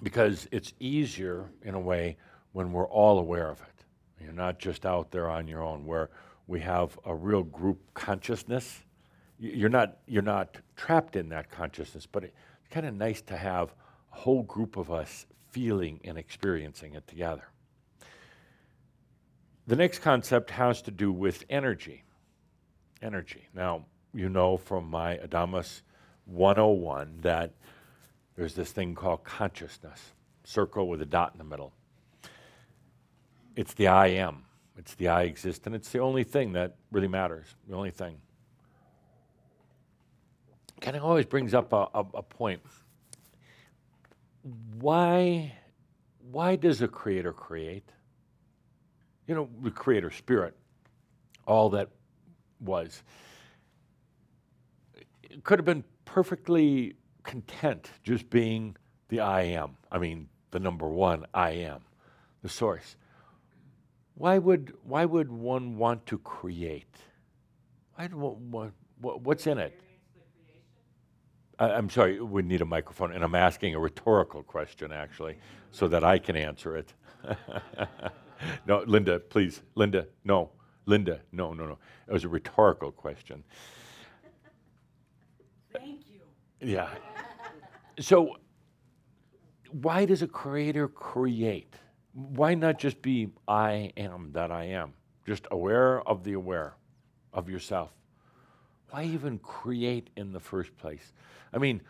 because 0.02 0.48
it's 0.50 0.72
easier 0.80 1.50
in 1.62 1.74
a 1.74 1.80
way 1.80 2.16
when 2.52 2.72
we're 2.72 2.88
all 2.88 3.18
aware 3.18 3.50
of 3.50 3.60
it. 3.60 3.84
You're 4.22 4.32
not 4.32 4.58
just 4.58 4.86
out 4.86 5.10
there 5.10 5.28
on 5.28 5.46
your 5.46 5.62
own, 5.62 5.84
where 5.84 6.10
we 6.46 6.60
have 6.60 6.98
a 7.04 7.14
real 7.14 7.42
group 7.42 7.78
consciousness. 7.94 8.80
You're 9.38 9.68
not, 9.68 9.98
you're 10.06 10.22
not 10.22 10.56
trapped 10.76 11.16
in 11.16 11.28
that 11.28 11.50
consciousness, 11.50 12.06
but 12.06 12.24
it's 12.24 12.68
kind 12.70 12.86
of 12.86 12.94
nice 12.94 13.20
to 13.22 13.36
have 13.36 13.74
a 14.12 14.16
whole 14.16 14.42
group 14.42 14.76
of 14.76 14.90
us 14.90 15.26
feeling 15.50 16.00
and 16.04 16.18
experiencing 16.18 16.94
it 16.94 17.06
together. 17.06 17.44
The 19.66 19.76
next 19.76 19.98
concept 19.98 20.50
has 20.50 20.80
to 20.82 20.90
do 20.90 21.12
with 21.12 21.44
energy. 21.50 22.04
Energy. 23.02 23.46
Now, 23.54 23.84
you 24.14 24.28
know 24.28 24.56
from 24.56 24.90
my 24.90 25.16
Adamus 25.18 25.82
101 26.26 27.18
that 27.22 27.52
there's 28.36 28.54
this 28.54 28.70
thing 28.70 28.94
called 28.94 29.24
consciousness, 29.24 30.12
circle 30.44 30.88
with 30.88 31.02
a 31.02 31.06
dot 31.06 31.32
in 31.32 31.38
the 31.38 31.44
middle. 31.44 31.72
It's 33.56 33.74
the 33.74 33.88
I 33.88 34.08
am. 34.08 34.44
It's 34.76 34.94
the 34.94 35.08
I 35.08 35.22
exist, 35.22 35.66
and 35.66 35.74
it's 35.74 35.90
the 35.90 35.98
only 35.98 36.22
thing 36.22 36.52
that 36.52 36.76
really 36.92 37.08
matters, 37.08 37.46
the 37.68 37.74
only 37.74 37.90
thing. 37.90 38.16
Kind 40.80 40.96
of 40.96 41.04
always 41.04 41.26
brings 41.26 41.52
up 41.52 41.72
a, 41.72 41.88
a, 41.92 42.06
a 42.14 42.22
point. 42.22 42.60
Why, 44.78 45.52
why 46.30 46.54
does 46.54 46.80
a 46.80 46.86
creator 46.86 47.32
create? 47.32 47.90
You 49.26 49.34
know, 49.34 49.48
the 49.62 49.72
creator 49.72 50.12
spirit, 50.12 50.56
all 51.44 51.70
that 51.70 51.88
was, 52.60 53.02
could 55.44 55.58
have 55.58 55.66
been 55.66 55.84
perfectly 56.04 56.94
content 57.22 57.90
just 58.02 58.30
being 58.30 58.76
the 59.08 59.20
I 59.20 59.42
am. 59.42 59.76
I 59.90 59.98
mean, 59.98 60.28
the 60.50 60.58
number 60.58 60.88
one, 60.88 61.26
I 61.34 61.50
am, 61.50 61.80
the 62.42 62.48
source. 62.48 62.96
Why 64.14 64.38
would, 64.38 64.74
why 64.82 65.04
would 65.04 65.30
one 65.30 65.76
want 65.76 66.06
to 66.06 66.18
create? 66.18 66.96
Why 67.94 68.06
do, 68.08 68.16
what, 68.16 68.72
what, 69.00 69.20
what's 69.22 69.46
in 69.46 69.58
it? 69.58 69.80
I, 71.58 71.70
I'm 71.70 71.90
sorry, 71.90 72.20
we 72.20 72.42
need 72.42 72.60
a 72.60 72.66
microphone, 72.66 73.12
and 73.12 73.22
I'm 73.22 73.34
asking 73.34 73.74
a 73.74 73.78
rhetorical 73.78 74.42
question, 74.42 74.92
actually, 74.92 75.36
so 75.70 75.88
that 75.88 76.04
I 76.04 76.18
can 76.18 76.36
answer 76.36 76.76
it. 76.76 76.92
no, 78.66 78.82
Linda, 78.86 79.18
please. 79.18 79.62
Linda, 79.74 80.06
no. 80.24 80.50
Linda, 80.86 81.20
no, 81.32 81.52
no, 81.52 81.66
no. 81.66 81.78
It 82.06 82.12
was 82.12 82.24
a 82.24 82.28
rhetorical 82.28 82.90
question. 82.90 83.44
Yeah. 86.60 86.88
So, 88.00 88.36
why 89.70 90.04
does 90.04 90.22
a 90.22 90.26
creator 90.26 90.88
create? 90.88 91.74
Why 92.12 92.54
not 92.54 92.78
just 92.78 93.02
be 93.02 93.28
I 93.46 93.92
am 93.96 94.32
that 94.32 94.50
I 94.50 94.64
am? 94.64 94.94
Just 95.26 95.46
aware 95.50 96.00
of 96.08 96.24
the 96.24 96.32
aware 96.32 96.74
of 97.32 97.48
yourself. 97.48 97.90
Why 98.90 99.04
even 99.04 99.38
create 99.38 100.10
in 100.16 100.32
the 100.32 100.40
first 100.40 100.76
place? 100.78 101.12
I 101.52 101.58
mean, 101.58 101.82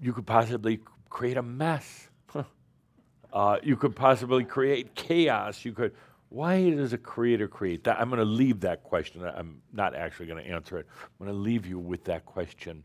you 0.00 0.12
could 0.12 0.26
possibly 0.26 0.80
create 1.08 1.36
a 1.36 1.42
mess. 1.42 2.08
uh, 3.32 3.58
you 3.62 3.76
could 3.76 3.94
possibly 3.94 4.44
create 4.44 4.94
chaos. 4.94 5.64
You 5.64 5.72
could. 5.72 5.94
Why 6.28 6.70
does 6.70 6.92
a 6.92 6.98
creator 6.98 7.46
create? 7.46 7.84
That, 7.84 8.00
I'm 8.00 8.08
going 8.08 8.18
to 8.18 8.24
leave 8.24 8.60
that 8.60 8.82
question. 8.82 9.24
I'm 9.24 9.62
not 9.72 9.94
actually 9.94 10.26
going 10.26 10.44
to 10.44 10.50
answer 10.50 10.76
it. 10.78 10.86
I'm 11.02 11.26
going 11.26 11.36
to 11.36 11.40
leave 11.40 11.66
you 11.66 11.78
with 11.78 12.04
that 12.04 12.26
question. 12.26 12.82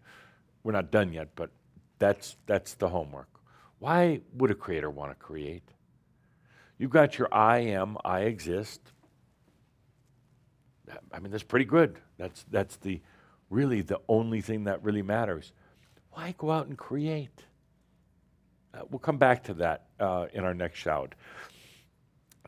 We're 0.63 0.73
not 0.73 0.91
done 0.91 1.13
yet, 1.13 1.29
but 1.35 1.49
that's, 1.99 2.37
that's 2.45 2.73
the 2.75 2.89
homework. 2.89 3.29
Why 3.79 4.21
would 4.33 4.51
a 4.51 4.55
creator 4.55 4.89
want 4.89 5.11
to 5.11 5.15
create? 5.15 5.67
You've 6.77 6.91
got 6.91 7.17
your 7.17 7.33
I 7.33 7.59
am, 7.59 7.97
I 8.03 8.21
exist. 8.21 8.81
I 11.11 11.19
mean, 11.19 11.31
that's 11.31 11.43
pretty 11.43 11.65
good. 11.65 11.99
That's, 12.17 12.45
that's 12.49 12.75
the, 12.77 13.01
really 13.49 13.81
the 13.81 13.99
only 14.07 14.41
thing 14.41 14.65
that 14.65 14.83
really 14.83 15.01
matters. 15.01 15.51
Why 16.11 16.33
go 16.37 16.51
out 16.51 16.67
and 16.67 16.77
create? 16.77 17.43
Uh, 18.73 18.81
we'll 18.89 18.99
come 18.99 19.17
back 19.17 19.43
to 19.45 19.53
that 19.55 19.87
uh, 19.99 20.27
in 20.33 20.43
our 20.43 20.53
next 20.53 20.79
Shoud. 20.79 21.15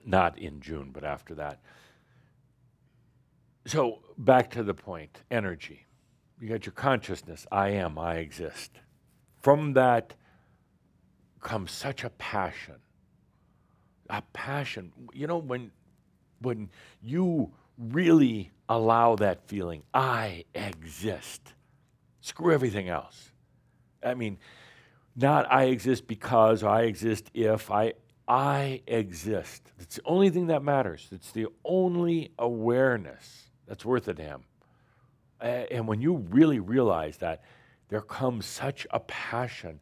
Not 0.06 0.38
in 0.38 0.62
June, 0.62 0.90
but 0.92 1.04
after 1.04 1.36
that. 1.36 1.60
So, 3.66 4.00
back 4.18 4.52
to 4.52 4.64
the 4.64 4.74
point 4.74 5.22
energy. 5.32 5.86
You 6.44 6.50
got 6.50 6.66
your 6.66 6.74
consciousness 6.74 7.48
I 7.54 7.70
am, 7.70 7.98
I 7.98 8.16
exist. 8.16 8.72
From 9.42 9.72
that 9.76 10.14
comes 11.40 11.72
such 11.72 12.04
a 12.04 12.10
passion. 12.10 12.76
A 14.10 14.22
passion. 14.34 14.92
You 15.14 15.28
know, 15.28 15.38
when, 15.38 15.72
when 16.42 16.70
you 17.02 17.54
really 17.78 18.52
allow 18.68 19.16
that 19.16 19.48
feeling, 19.48 19.84
I 19.94 20.44
exist, 20.54 21.54
screw 22.20 22.52
everything 22.54 22.90
else. 22.90 23.32
I 24.04 24.14
mean, 24.14 24.38
not 25.16 25.50
I 25.50 25.68
exist 25.68 26.08
because, 26.08 26.62
I 26.62 26.82
exist 26.82 27.32
if, 27.34 27.72
I, 27.72 27.94
I 28.28 28.82
exist. 28.86 29.72
It's 29.80 29.96
the 29.96 30.02
only 30.04 30.30
thing 30.30 30.48
that 30.48 30.62
matters. 30.62 31.08
It's 31.14 31.32
the 31.32 31.48
only 31.64 32.34
awareness 32.38 33.44
that's 33.66 33.86
worth 33.86 34.10
it 34.10 34.18
to 34.18 34.24
him. 34.24 34.44
And 35.44 35.88
when 35.88 36.02
you 36.02 36.16
really 36.30 36.60
realize 36.60 37.18
that, 37.18 37.44
there 37.90 38.02
comes 38.02 38.46
such 38.46 38.88
a 38.92 39.00
passion. 39.02 39.82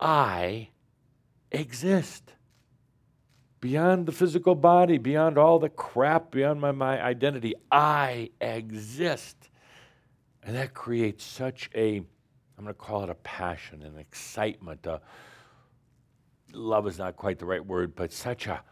I 0.00 0.70
exist. 1.52 2.32
Beyond 3.60 4.06
the 4.06 4.12
physical 4.12 4.54
body, 4.54 4.98
beyond 4.98 5.38
all 5.38 5.58
the 5.58 5.68
crap, 5.68 6.30
beyond 6.30 6.60
my, 6.60 6.72
my 6.72 7.02
identity, 7.02 7.54
I 7.70 8.30
exist. 8.40 9.50
And 10.42 10.56
that 10.56 10.74
creates 10.74 11.24
such 11.24 11.70
a, 11.74 11.98
I'm 11.98 12.64
going 12.64 12.68
to 12.68 12.74
call 12.74 13.04
it 13.04 13.10
a 13.10 13.14
passion, 13.16 13.82
an 13.82 13.98
excitement. 13.98 14.86
A, 14.86 15.00
love 16.52 16.86
is 16.86 16.98
not 16.98 17.16
quite 17.16 17.38
the 17.38 17.46
right 17.46 17.64
word, 17.64 17.94
but 17.94 18.12
such 18.12 18.46
a, 18.46 18.62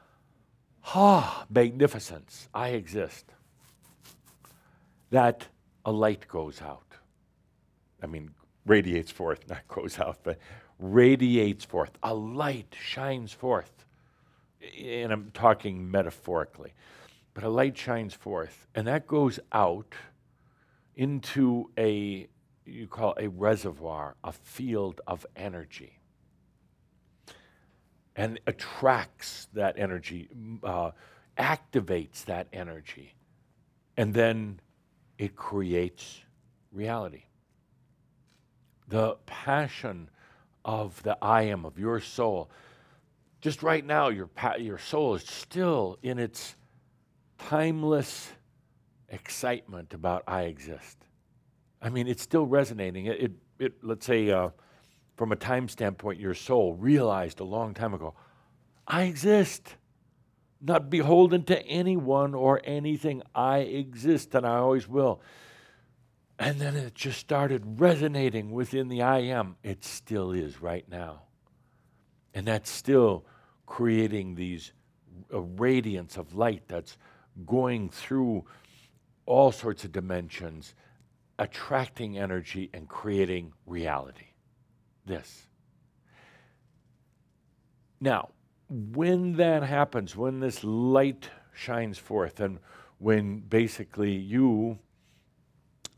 ah, 0.95 1.47
magnificence. 1.51 2.49
I 2.55 2.71
exist. 2.71 3.33
That 5.13 5.47
a 5.85 5.93
light 5.93 6.27
goes 6.27 6.63
out. 6.63 6.97
I 8.03 8.07
mean, 8.07 8.31
radiates 8.65 9.13
forth, 9.13 9.47
not 9.49 9.69
goes 9.69 9.99
out, 10.01 10.19
but 10.23 10.39
radiates 10.79 11.67
forth. 11.67 11.93
A 12.03 12.15
light 12.15 12.75
shines 12.81 13.33
forth. 13.33 13.85
And 14.83 15.13
I'm 15.13 15.31
talking 15.35 15.91
metaphorically. 15.91 16.73
But 17.35 17.45
a 17.45 17.51
light 17.51 17.77
shines 17.77 18.15
forth, 18.15 18.67
and 18.75 18.87
that 18.87 19.07
goes 19.07 19.39
out 19.53 19.95
into 20.97 21.71
a, 21.79 22.29
you 22.65 22.87
call 22.87 23.15
a 23.19 23.29
reservoir, 23.29 24.17
a 24.25 24.33
field 24.33 25.01
of 25.07 25.27
energy. 25.37 25.99
And 28.17 28.41
attracts 28.47 29.49
that 29.53 29.79
energy, 29.79 30.29
uh, 30.63 30.93
activates 31.39 32.25
that 32.27 32.49
energy, 32.53 33.15
and 33.97 34.13
then 34.13 34.61
it 35.19 35.37
creates 35.37 36.21
reality 36.73 37.25
the 38.93 39.17
passion 39.25 40.11
of 40.67 41.03
the 41.03 41.17
I 41.23 41.45
am 41.45 41.65
of 41.65 41.79
your 41.79 41.99
soul. 41.99 42.51
Just 43.41 43.63
right 43.63 43.85
now, 43.85 44.11
your, 44.11 44.27
pa- 44.27 44.57
your 44.57 44.77
soul 44.77 45.15
is 45.15 45.23
still 45.23 45.99
in 46.03 46.19
its 46.19 46.57
timeless 47.39 48.31
excitement 49.09 49.95
about 49.95 50.25
I 50.29 50.43
exist. 50.43 50.99
I 51.81 51.89
mean, 51.89 52.07
it's 52.07 52.23
still 52.23 52.45
resonating. 52.45 53.07
It, 53.07 53.21
it, 53.23 53.33
it 53.59 53.73
let's 53.83 54.05
say, 54.05 54.31
uh, 54.31 54.51
from 55.17 55.33
a 55.33 55.37
time 55.37 55.69
standpoint, 55.69 56.21
your 56.21 56.35
soul 56.35 56.75
realized 56.75 57.41
a 57.41 57.45
long 57.45 57.73
time 57.73 57.95
ago, 57.95 58.13
I 58.87 59.05
exist. 59.05 59.75
Not 60.63 60.89
beholden 60.89 61.43
to 61.45 61.61
anyone 61.67 62.35
or 62.35 62.61
anything. 62.65 63.23
I 63.35 63.59
exist 63.59 64.35
and 64.35 64.47
I 64.47 64.57
always 64.57 64.87
will. 64.87 65.21
And 66.39 66.61
then 66.61 66.77
it 66.77 66.95
just 66.95 67.19
started 67.19 67.81
resonating 67.81 68.53
within 68.53 68.89
the 68.89 69.03
I 69.03 69.19
am. 69.19 69.57
It 69.63 69.85
still 69.85 70.33
is 70.33 70.63
right 70.63 70.89
now. 70.89 71.23
And 72.33 72.47
that's 72.47 72.71
still 72.71 73.27
creating 73.67 74.37
these 74.37 74.73
a 75.31 75.41
radiance 75.41 76.17
of 76.17 76.35
light 76.35 76.63
that's 76.69 76.97
going 77.47 77.89
through 77.89 78.45
all 79.27 79.53
sorts 79.53 79.85
of 79.85 79.93
dimensions, 79.93 80.75
attracting 81.39 82.19
energy 82.19 82.71
and 82.75 82.89
creating 82.89 83.53
reality. 83.67 84.27
This. 85.07 85.47
Now, 88.01 88.31
when 88.73 89.35
that 89.35 89.63
happens, 89.63 90.17
when 90.17 90.41
this 90.41 90.65
light 90.65 91.29
shines 91.53 91.99
forth, 91.99 92.41
and 92.41 92.59
when 92.99 93.41
basically 93.41 94.13
you, 94.13 94.79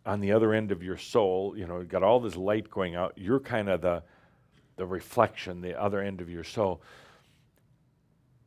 on 0.05 0.21
the 0.21 0.33
other 0.33 0.53
end 0.53 0.73
of 0.73 0.83
your 0.83 0.97
soul, 0.97 1.55
you 1.57 1.67
know, 1.67 1.83
got 1.85 2.03
all 2.03 2.19
this 2.19 2.37
light 2.37 2.69
going 2.71 2.97
out, 2.97 3.13
you're 3.17 3.39
kind 3.39 3.69
of 3.69 3.81
the, 3.81 4.03
the 4.77 4.85
reflection, 4.85 5.61
the 5.61 5.81
other 5.81 6.01
end 6.01 6.21
of 6.21 6.29
your 6.29 6.43
soul. 6.43 6.83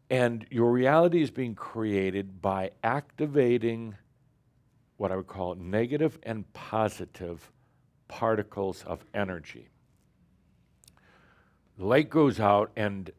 And 0.10 0.45
your 0.49 0.72
reality 0.72 1.22
is 1.22 1.32
being 1.32 1.56
created 1.56 2.41
by 2.41 2.72
activating 2.84 3.95
what 4.98 5.12
I 5.12 5.16
would 5.16 5.28
call 5.28 5.56
negative 5.56 6.18
and 6.24 6.52
positive 6.54 7.49
particles 8.08 8.84
of 8.86 9.06
energy. 9.14 9.70
Light 11.78 12.10
goes 12.10 12.40
out, 12.40 12.72
and 12.76 13.12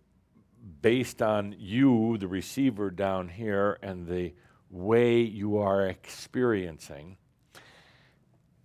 based 0.81 1.23
on 1.23 1.55
you, 1.59 2.17
the 2.19 2.29
receiver 2.29 2.91
down 2.91 3.29
here, 3.29 3.79
and 3.83 4.07
the 4.07 4.35
way 4.71 5.21
you 5.21 5.59
are 5.59 5.87
experiencing, 5.87 7.17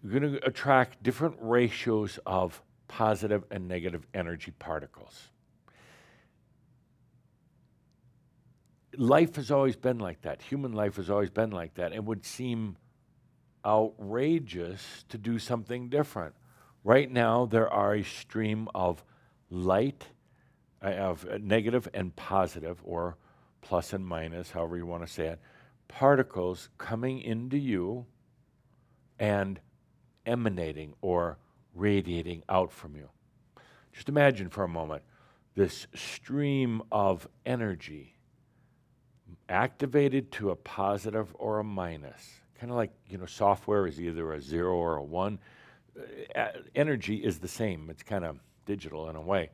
you're 0.02 0.20
going 0.20 0.34
to 0.34 0.46
attract 0.46 1.02
different 1.02 1.36
ratios 1.40 2.20
of 2.26 2.62
positive 2.88 3.44
and 3.52 3.68
negative 3.68 4.06
energy 4.14 4.52
particles. 4.60 5.30
Life 8.96 9.38
has 9.38 9.50
always 9.50 9.76
been 9.76 9.98
like 9.98 10.22
that. 10.22 10.42
Human 10.44 10.74
life 10.74 10.98
has 10.98 11.10
always 11.10 11.32
been 11.32 11.52
like 11.52 11.76
that. 11.76 11.94
It 11.94 12.04
would 12.04 12.26
seem 12.26 12.78
outrageous 13.66 15.06
to 15.10 15.18
do 15.18 15.40
something 15.40 15.90
different. 15.90 16.36
Right 16.84 17.10
now, 17.10 17.46
there 17.46 17.70
are 17.70 17.96
a 17.96 18.04
stream 18.04 18.68
of 18.76 19.04
light, 19.50 20.06
uh, 20.84 20.88
of 20.88 21.26
uh, 21.26 21.38
negative 21.42 21.88
and 21.94 22.16
positive, 22.16 22.80
or 22.84 23.18
plus 23.62 23.94
and 23.94 24.06
minus, 24.06 24.52
however 24.52 24.78
you 24.78 24.86
want 24.86 25.06
to 25.06 25.12
say 25.12 25.28
it, 25.28 25.40
particles 25.88 26.70
coming 26.78 27.22
into 27.22 27.58
you 27.58 28.06
and 29.20 29.60
emanating 30.26 30.94
or 31.02 31.38
radiating 31.74 32.44
out 32.50 32.72
from 32.72 32.96
you. 32.96 33.10
Just 33.92 34.10
imagine 34.10 34.50
for 34.50 34.64
a 34.64 34.68
moment 34.68 35.04
this 35.56 35.88
stream 35.94 36.82
of 36.92 37.28
energy 37.46 38.16
activated 39.50 40.32
to 40.32 40.50
a 40.50 40.56
positive 40.56 41.34
or 41.38 41.60
a 41.60 41.64
minus. 41.64 42.40
Kind 42.60 42.72
of 42.72 42.78
like, 42.78 42.92
you 43.08 43.18
know, 43.18 43.26
software 43.26 43.86
is 43.88 44.00
either 44.00 44.34
a 44.34 44.42
zero 44.42 44.76
or 44.76 44.96
a 44.96 45.04
one. 45.04 45.38
Uh, 46.36 46.48
energy 46.76 47.18
is 47.18 47.40
the 47.40 47.48
same, 47.48 47.90
it's 47.90 48.04
kind 48.04 48.26
of 48.26 48.40
digital 48.66 49.10
in 49.10 49.16
a 49.16 49.22
way. 49.22 49.50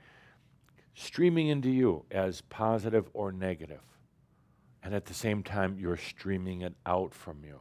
Streaming 0.93 1.47
into 1.47 1.69
you 1.69 2.05
as 2.11 2.41
positive 2.41 3.09
or 3.13 3.31
negative. 3.31 3.81
And 4.83 4.93
at 4.93 5.05
the 5.05 5.13
same 5.13 5.43
time, 5.43 5.77
you're 5.79 5.97
streaming 5.97 6.61
it 6.61 6.73
out 6.85 7.13
from 7.13 7.43
you. 7.43 7.59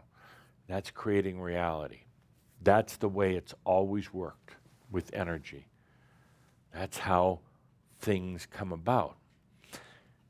That's 0.66 0.90
creating 0.90 1.40
reality. 1.40 2.00
That's 2.62 2.96
the 2.96 3.08
way 3.08 3.34
it's 3.34 3.54
always 3.64 4.12
worked 4.12 4.56
with 4.90 5.12
energy. 5.14 5.68
That's 6.72 6.98
how 6.98 7.40
things 8.00 8.46
come 8.46 8.72
about. 8.72 9.16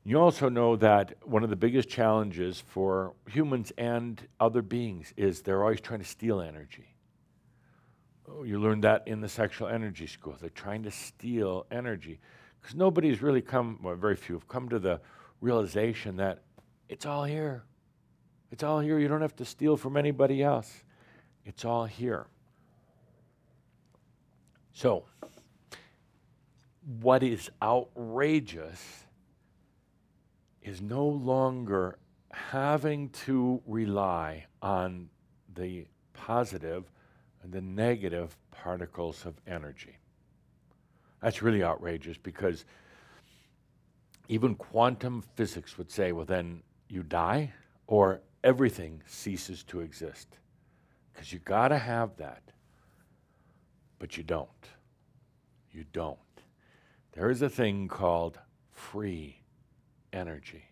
You 0.03 0.19
also 0.19 0.49
know 0.49 0.75
that 0.77 1.13
one 1.23 1.43
of 1.43 1.49
the 1.49 1.55
biggest 1.55 1.89
challenges 1.89 2.63
for 2.65 3.13
humans 3.27 3.71
and 3.77 4.21
other 4.39 4.61
beings 4.61 5.13
is 5.17 5.41
they're 5.41 5.61
always 5.61 5.81
trying 5.81 5.99
to 5.99 6.05
steal 6.05 6.41
energy. 6.41 6.95
Oh, 8.27 8.43
you 8.43 8.59
learned 8.59 8.83
that 8.85 9.07
in 9.07 9.21
the 9.21 9.29
sexual 9.29 9.67
energy 9.67 10.07
school. 10.07 10.35
They're 10.39 10.49
trying 10.49 10.83
to 10.83 10.91
steal 10.91 11.65
energy 11.69 12.19
because 12.61 12.75
nobody's 12.75 13.21
really 13.21 13.41
come, 13.41 13.79
well, 13.81 13.95
very 13.95 14.15
few 14.15 14.35
have 14.35 14.47
come 14.47 14.69
to 14.69 14.79
the 14.79 14.99
realization 15.41 16.17
that 16.17 16.43
it's 16.87 17.05
all 17.05 17.23
here. 17.23 17.63
It's 18.51 18.63
all 18.63 18.79
here. 18.79 18.99
You 18.99 19.07
don't 19.07 19.21
have 19.21 19.35
to 19.37 19.45
steal 19.45 19.77
from 19.77 19.95
anybody 19.95 20.41
else. 20.41 20.83
It's 21.45 21.65
all 21.65 21.85
here. 21.85 22.27
So, 24.73 25.05
what 27.01 27.21
is 27.21 27.49
outrageous 27.61 29.05
is 30.61 30.81
no 30.81 31.05
longer 31.05 31.99
having 32.31 33.09
to 33.09 33.61
rely 33.65 34.45
on 34.61 35.09
the 35.55 35.85
positive 36.13 36.85
and 37.43 37.51
the 37.51 37.61
negative 37.61 38.35
particles 38.51 39.25
of 39.25 39.35
energy. 39.47 39.97
That's 41.21 41.41
really 41.41 41.63
outrageous 41.63 42.17
because 42.17 42.65
even 44.27 44.55
quantum 44.55 45.23
physics 45.35 45.77
would 45.77 45.91
say, 45.91 46.11
well, 46.11 46.25
then 46.25 46.61
you 46.87 47.03
die 47.03 47.53
or 47.87 48.21
everything 48.43 49.01
ceases 49.05 49.63
to 49.63 49.81
exist. 49.81 50.37
Because 51.11 51.33
you 51.33 51.39
got 51.39 51.69
to 51.69 51.77
have 51.77 52.15
that. 52.17 52.43
But 53.97 54.15
you 54.15 54.23
don't. 54.23 54.49
You 55.71 55.83
don't. 55.91 56.17
There 57.13 57.29
is 57.29 57.41
a 57.41 57.49
thing 57.49 57.87
called 57.87 58.39
free 58.71 59.41
energy. 60.13 60.63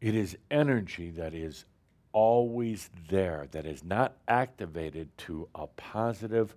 It 0.00 0.14
is 0.14 0.36
energy 0.50 1.10
that 1.10 1.34
is 1.34 1.64
always 2.12 2.90
there, 3.08 3.46
that 3.52 3.66
is 3.66 3.84
not 3.84 4.16
activated 4.26 5.16
to 5.18 5.48
a 5.54 5.66
positive 5.66 6.56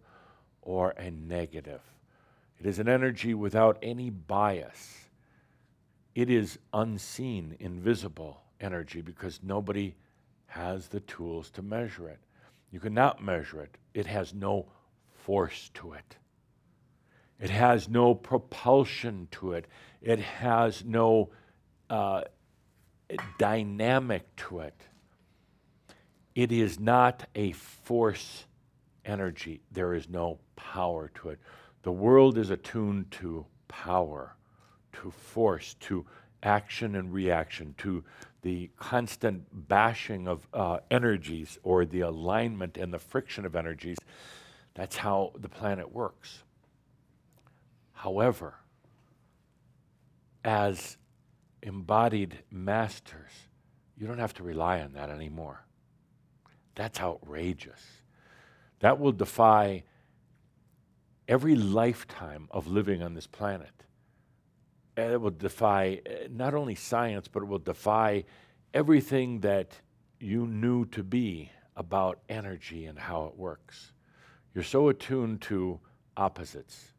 or 0.62 0.92
a 0.92 1.12
negative. 1.12 1.82
It 2.60 2.66
is 2.66 2.80
an 2.80 2.88
energy 2.88 3.34
without 3.34 3.78
any 3.82 4.10
bias. 4.10 5.10
It 6.14 6.30
is 6.30 6.60
unseen, 6.74 7.56
invisible 7.60 8.42
energy 8.60 9.02
because 9.02 9.40
nobody 9.42 9.96
has 10.46 10.88
the 10.88 11.00
tools 11.00 11.50
to 11.52 11.62
measure 11.62 12.10
it. 12.10 12.20
You 12.72 12.80
cannot 12.80 13.24
measure 13.24 13.62
it, 13.62 13.78
it 13.94 14.06
has 14.06 14.34
no 14.34 14.68
force 15.26 15.70
to 15.76 15.94
it. 15.94 16.18
It 17.40 17.50
has 17.50 17.90
no 17.90 18.14
propulsion 18.14 19.28
to 19.32 19.54
it. 19.54 19.66
It 20.02 20.20
has 20.20 20.86
no 20.86 21.32
uh, 21.90 22.22
dynamic 23.40 24.36
to 24.38 24.60
it. 24.60 24.80
It 26.36 26.52
is 26.52 26.80
not 26.80 27.26
a 27.34 27.52
force 27.54 28.46
energy. 29.06 29.62
There 29.72 29.94
is 29.94 30.10
no 30.10 30.40
power 30.56 31.12
to 31.16 31.30
it. 31.30 31.40
The 31.84 31.92
world 31.92 32.38
is 32.38 32.50
attuned 32.50 33.12
to 33.12 33.46
power, 33.68 34.36
to 34.94 35.12
force, 35.12 35.76
to 35.82 36.06
action 36.44 36.96
and 36.96 37.14
reaction, 37.14 37.76
to 37.80 38.04
the 38.42 38.70
constant 38.78 39.46
bashing 39.68 40.28
of 40.28 40.48
uh, 40.54 40.80
energies 40.90 41.58
or 41.64 41.86
the 41.86 42.02
alignment 42.02 42.78
and 42.78 42.94
the 42.94 43.00
friction 43.00 43.46
of 43.46 43.56
energies. 43.56 43.98
That's 44.74 44.98
how 44.98 45.34
the 45.38 45.50
planet 45.50 45.92
works. 45.92 46.44
However, 47.94 48.56
as 50.44 50.98
embodied 51.62 52.40
masters, 52.50 53.32
you 53.98 54.08
don't 54.08 54.18
have 54.18 54.34
to 54.36 54.44
rely 54.44 54.82
on 54.82 54.94
that 54.94 55.12
anymore. 55.12 55.66
That's 56.74 57.00
outrageous. 57.00 58.01
That 58.82 59.00
will 59.00 59.12
defy 59.12 59.84
every 61.28 61.56
lifetime 61.56 62.48
of 62.52 62.68
living 62.68 63.02
on 63.02 63.14
this 63.14 63.28
planet. 63.28 63.72
And 64.98 65.14
it 65.14 65.22
will 65.22 65.32
defy 65.32 66.02
uh, 66.06 66.28
not 66.30 66.54
only 66.54 66.76
science, 66.76 67.28
but 67.28 67.44
it 67.44 67.48
will 67.48 67.60
defy 67.60 68.26
everything 68.74 69.40
that 69.40 69.80
you 70.20 70.46
knew 70.46 70.86
to 70.88 71.04
be 71.04 71.50
about 71.76 72.20
energy 72.28 72.86
and 72.86 73.00
how 73.00 73.26
it 73.26 73.38
works. 73.38 73.94
You're 74.54 74.64
so 74.64 74.90
attuned 74.90 75.42
to 75.44 75.80
opposites 76.18 76.92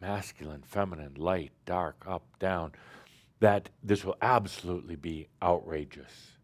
masculine, 0.00 0.62
feminine, 0.62 1.14
light, 1.14 1.52
dark, 1.66 2.02
up, 2.06 2.24
down, 2.38 2.72
that 3.40 3.68
this 3.82 4.04
will 4.04 4.16
absolutely 4.22 4.96
be 4.96 5.28
outrageous. 5.42 6.38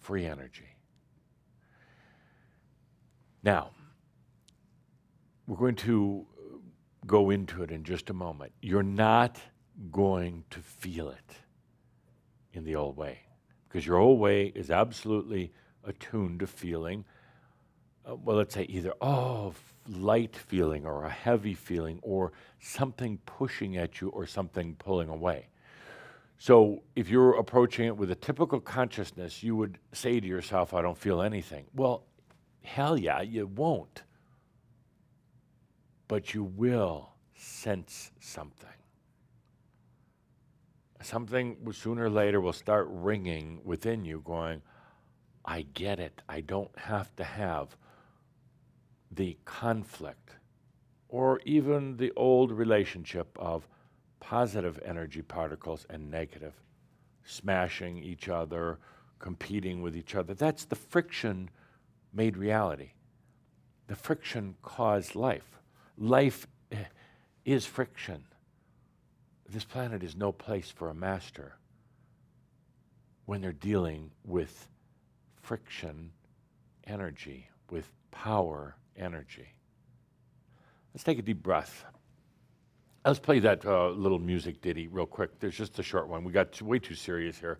Free 0.00 0.26
energy. 0.26 0.76
Now, 3.42 3.70
we're 5.46 5.56
going 5.56 5.76
to 5.76 6.26
go 7.06 7.30
into 7.30 7.62
it 7.62 7.70
in 7.70 7.84
just 7.84 8.10
a 8.10 8.14
moment. 8.14 8.52
You're 8.60 8.82
not 8.82 9.38
going 9.90 10.44
to 10.50 10.60
feel 10.60 11.08
it 11.08 11.36
in 12.52 12.64
the 12.64 12.74
old 12.76 12.96
way. 12.96 13.20
Because 13.68 13.86
your 13.86 13.98
old 13.98 14.18
way 14.18 14.46
is 14.46 14.70
absolutely 14.70 15.52
attuned 15.84 16.40
to 16.40 16.46
feeling, 16.46 17.04
uh, 18.08 18.16
well, 18.16 18.36
let's 18.36 18.54
say 18.54 18.64
either, 18.64 18.92
oh, 19.00 19.54
light 19.88 20.34
feeling 20.34 20.84
or 20.84 21.04
a 21.04 21.10
heavy 21.10 21.54
feeling 21.54 22.00
or 22.02 22.32
something 22.60 23.18
pushing 23.26 23.76
at 23.76 24.00
you 24.00 24.08
or 24.08 24.26
something 24.26 24.74
pulling 24.76 25.08
away. 25.08 25.48
So 26.38 26.82
if 26.94 27.08
you're 27.08 27.36
approaching 27.36 27.86
it 27.86 27.96
with 27.96 28.10
a 28.10 28.14
typical 28.14 28.60
consciousness, 28.60 29.42
you 29.42 29.56
would 29.56 29.78
say 29.92 30.20
to 30.20 30.26
yourself, 30.26 30.74
I 30.74 30.82
don't 30.82 30.98
feel 30.98 31.22
anything. 31.22 31.66
Well, 31.74 32.04
hell 32.62 32.98
yeah, 32.98 33.22
you 33.22 33.46
won't. 33.46 34.02
But 36.08 36.34
you 36.34 36.44
will 36.44 37.10
sense 37.34 38.12
something. 38.20 38.68
Something 41.02 41.56
sooner 41.72 42.04
or 42.04 42.10
later 42.10 42.40
will 42.40 42.52
start 42.52 42.88
ringing 42.90 43.60
within 43.64 44.04
you, 44.04 44.22
going, 44.24 44.62
I 45.44 45.62
get 45.74 46.00
it. 46.00 46.22
I 46.28 46.40
don't 46.40 46.76
have 46.78 47.14
to 47.16 47.24
have 47.24 47.76
the 49.10 49.36
conflict 49.44 50.36
or 51.08 51.40
even 51.44 51.96
the 51.96 52.12
old 52.16 52.50
relationship 52.50 53.28
of 53.38 53.68
positive 54.18 54.80
energy 54.84 55.22
particles 55.22 55.86
and 55.88 56.10
negative, 56.10 56.54
smashing 57.24 57.98
each 57.98 58.28
other, 58.28 58.78
competing 59.18 59.82
with 59.82 59.96
each 59.96 60.14
other. 60.14 60.34
That's 60.34 60.64
the 60.64 60.74
friction 60.74 61.50
made 62.12 62.36
reality. 62.36 62.92
The 63.86 63.94
friction 63.94 64.56
caused 64.62 65.14
life. 65.14 65.60
Life 65.98 66.46
eh, 66.72 66.76
is 67.44 67.66
friction. 67.66 68.24
This 69.48 69.64
planet 69.64 70.02
is 70.02 70.16
no 70.16 70.32
place 70.32 70.70
for 70.70 70.90
a 70.90 70.94
master 70.94 71.56
when 73.26 73.40
they're 73.40 73.52
dealing 73.52 74.10
with 74.24 74.68
friction 75.42 76.10
energy, 76.86 77.48
with 77.70 77.90
power 78.10 78.76
energy. 78.96 79.48
Let's 80.94 81.04
take 81.04 81.18
a 81.18 81.22
deep 81.22 81.42
breath. 81.42 81.84
Let's 83.04 83.18
play 83.18 83.38
that 83.40 83.64
uh, 83.64 83.90
little 83.90 84.18
music 84.18 84.60
ditty 84.60 84.88
real 84.88 85.06
quick. 85.06 85.38
There's 85.38 85.56
just 85.56 85.78
a 85.78 85.82
short 85.82 86.08
one. 86.08 86.24
We 86.24 86.32
got 86.32 86.52
too, 86.52 86.64
way 86.64 86.78
too 86.78 86.94
serious 86.94 87.38
here. 87.38 87.58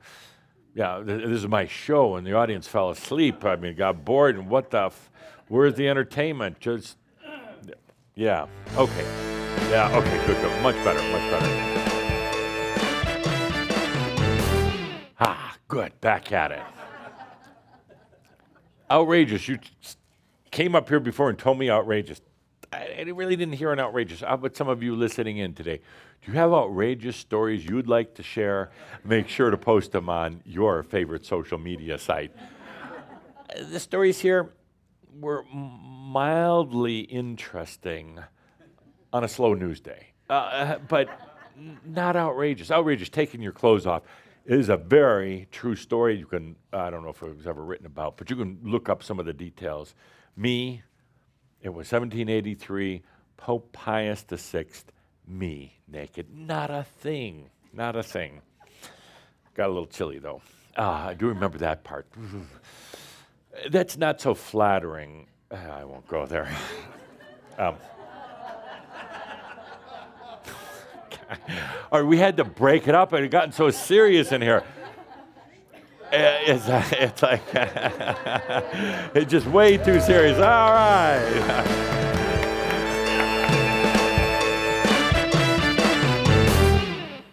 Yeah, 0.75 1.03
th- 1.07 1.23
this 1.23 1.39
is 1.39 1.47
my 1.47 1.67
show, 1.67 2.17
and 2.17 2.27
the 2.27 2.33
audience 2.33 2.67
fell 2.67 2.91
asleep. 2.91 3.45
I 3.45 3.57
mean, 3.57 3.77
got 3.77 4.05
bored, 4.05 4.37
and 4.37 4.51
what 4.51 4.71
the? 4.71 4.87
F- 4.87 5.11
where's 5.49 5.75
the 5.75 5.89
entertainment? 5.89 6.59
Just, 6.59 6.97
yeah, 8.17 8.47
okay, 8.77 9.05
yeah, 9.69 9.95
okay, 9.95 10.27
good, 10.27 10.41
good, 10.41 10.63
much 10.63 10.75
better, 10.77 11.03
much 11.13 11.31
better. 11.31 11.77
Ah, 15.21 15.55
good, 15.69 16.01
back 16.01 16.33
at 16.33 16.51
it. 16.51 16.63
Outrageous. 18.91 19.47
You 19.49 19.59
came 20.51 20.75
up 20.75 20.89
here 20.89 20.99
before 20.99 21.29
and 21.29 21.39
told 21.39 21.59
me 21.59 21.71
outrageous. 21.71 22.23
I, 22.73 23.03
really 23.15 23.37
didn't 23.37 23.55
hear 23.55 23.73
an 23.73 23.81
outrageous. 23.81 24.21
How 24.21 24.35
about 24.35 24.57
some 24.57 24.69
of 24.69 24.83
you 24.83 24.97
listening 24.97 25.37
in 25.37 25.53
today? 25.53 25.81
Do 26.25 26.33
you 26.33 26.39
have 26.39 26.53
outrageous 26.53 27.17
stories 27.17 27.67
you'd 27.67 27.87
like 27.87 28.15
to 28.15 28.23
share? 28.23 28.71
Make 29.05 29.29
sure 29.29 29.51
to 29.51 29.59
post 29.59 29.93
them 29.93 30.09
on 30.09 30.41
your 30.47 30.83
favorite 30.83 31.27
social 31.27 31.59
media 31.59 31.99
site. 31.99 32.33
Uh, 32.35 33.63
the 33.71 33.79
stories 33.79 34.19
here 34.21 34.51
were 35.21 35.45
mildly 35.53 37.01
interesting 37.01 38.21
on 39.13 39.25
a 39.25 39.29
slow 39.29 39.55
news 39.55 39.81
day, 39.81 40.09
uh, 40.29 40.79
but 40.89 41.09
not 41.85 42.17
outrageous. 42.17 42.71
Outrageous, 42.71 43.09
taking 43.09 43.41
your 43.41 43.53
clothes 43.53 43.87
off. 43.87 44.03
It 44.45 44.59
is 44.59 44.69
a 44.69 44.77
very 44.77 45.49
true 45.51 45.75
story. 45.75 46.17
You 46.17 46.27
can, 46.27 46.57
I 46.73 46.91
don't 46.91 47.03
know 47.03 47.11
if 47.11 47.23
it 47.23 47.37
was 47.37 47.47
ever 47.47 47.65
written 47.65 47.87
about, 47.87 48.17
but 48.17 48.31
you 48.31 48.37
can 48.37 48.59
look 48.63 48.89
up 48.89 49.03
some 49.03 49.19
of 49.19 49.27
the 49.27 49.33
details. 49.33 49.95
Me, 50.37 50.83
it 51.61 51.71
was 51.71 51.91
1783, 51.91 53.03
Pope 53.37 53.73
Pius 53.73 54.25
VI, 54.29 54.67
me 55.27 55.79
naked. 55.89 56.27
Not 56.33 56.71
a 56.71 56.85
thing, 56.85 57.51
not 57.73 57.97
a 57.97 58.03
thing. 58.03 58.43
Got 59.55 59.67
a 59.67 59.73
little 59.73 59.87
chilly 59.87 60.19
though. 60.19 60.43
Ah, 60.77 61.09
I 61.09 61.15
do 61.15 61.29
remember 61.29 61.59
that 61.59 61.83
part. 61.83 62.07
That's 63.71 63.97
not 63.97 64.21
so 64.21 64.35
flattering. 64.35 65.27
Ah, 65.51 65.79
I 65.81 65.85
won't 65.85 66.07
go 66.09 66.27
there. 66.27 66.49
um, 67.59 67.77
or 71.91 72.05
we 72.05 72.19
had 72.19 72.37
to 72.37 72.45
break 72.45 72.87
it 72.89 72.95
up 72.95 73.13
and 73.13 73.25
it 73.25 73.31
gotten 73.31 73.53
so 73.53 73.71
serious 73.71 74.33
in 74.33 74.43
here. 74.43 74.63
Eh, 76.13 76.39
It's, 76.47 76.65
it's 76.93 77.23
like, 77.23 77.43
it's 79.15 79.31
just 79.31 79.47
way 79.47 79.77
too 79.77 80.01
serious. 80.01 80.37
All 80.37 80.71
right. 80.71 81.83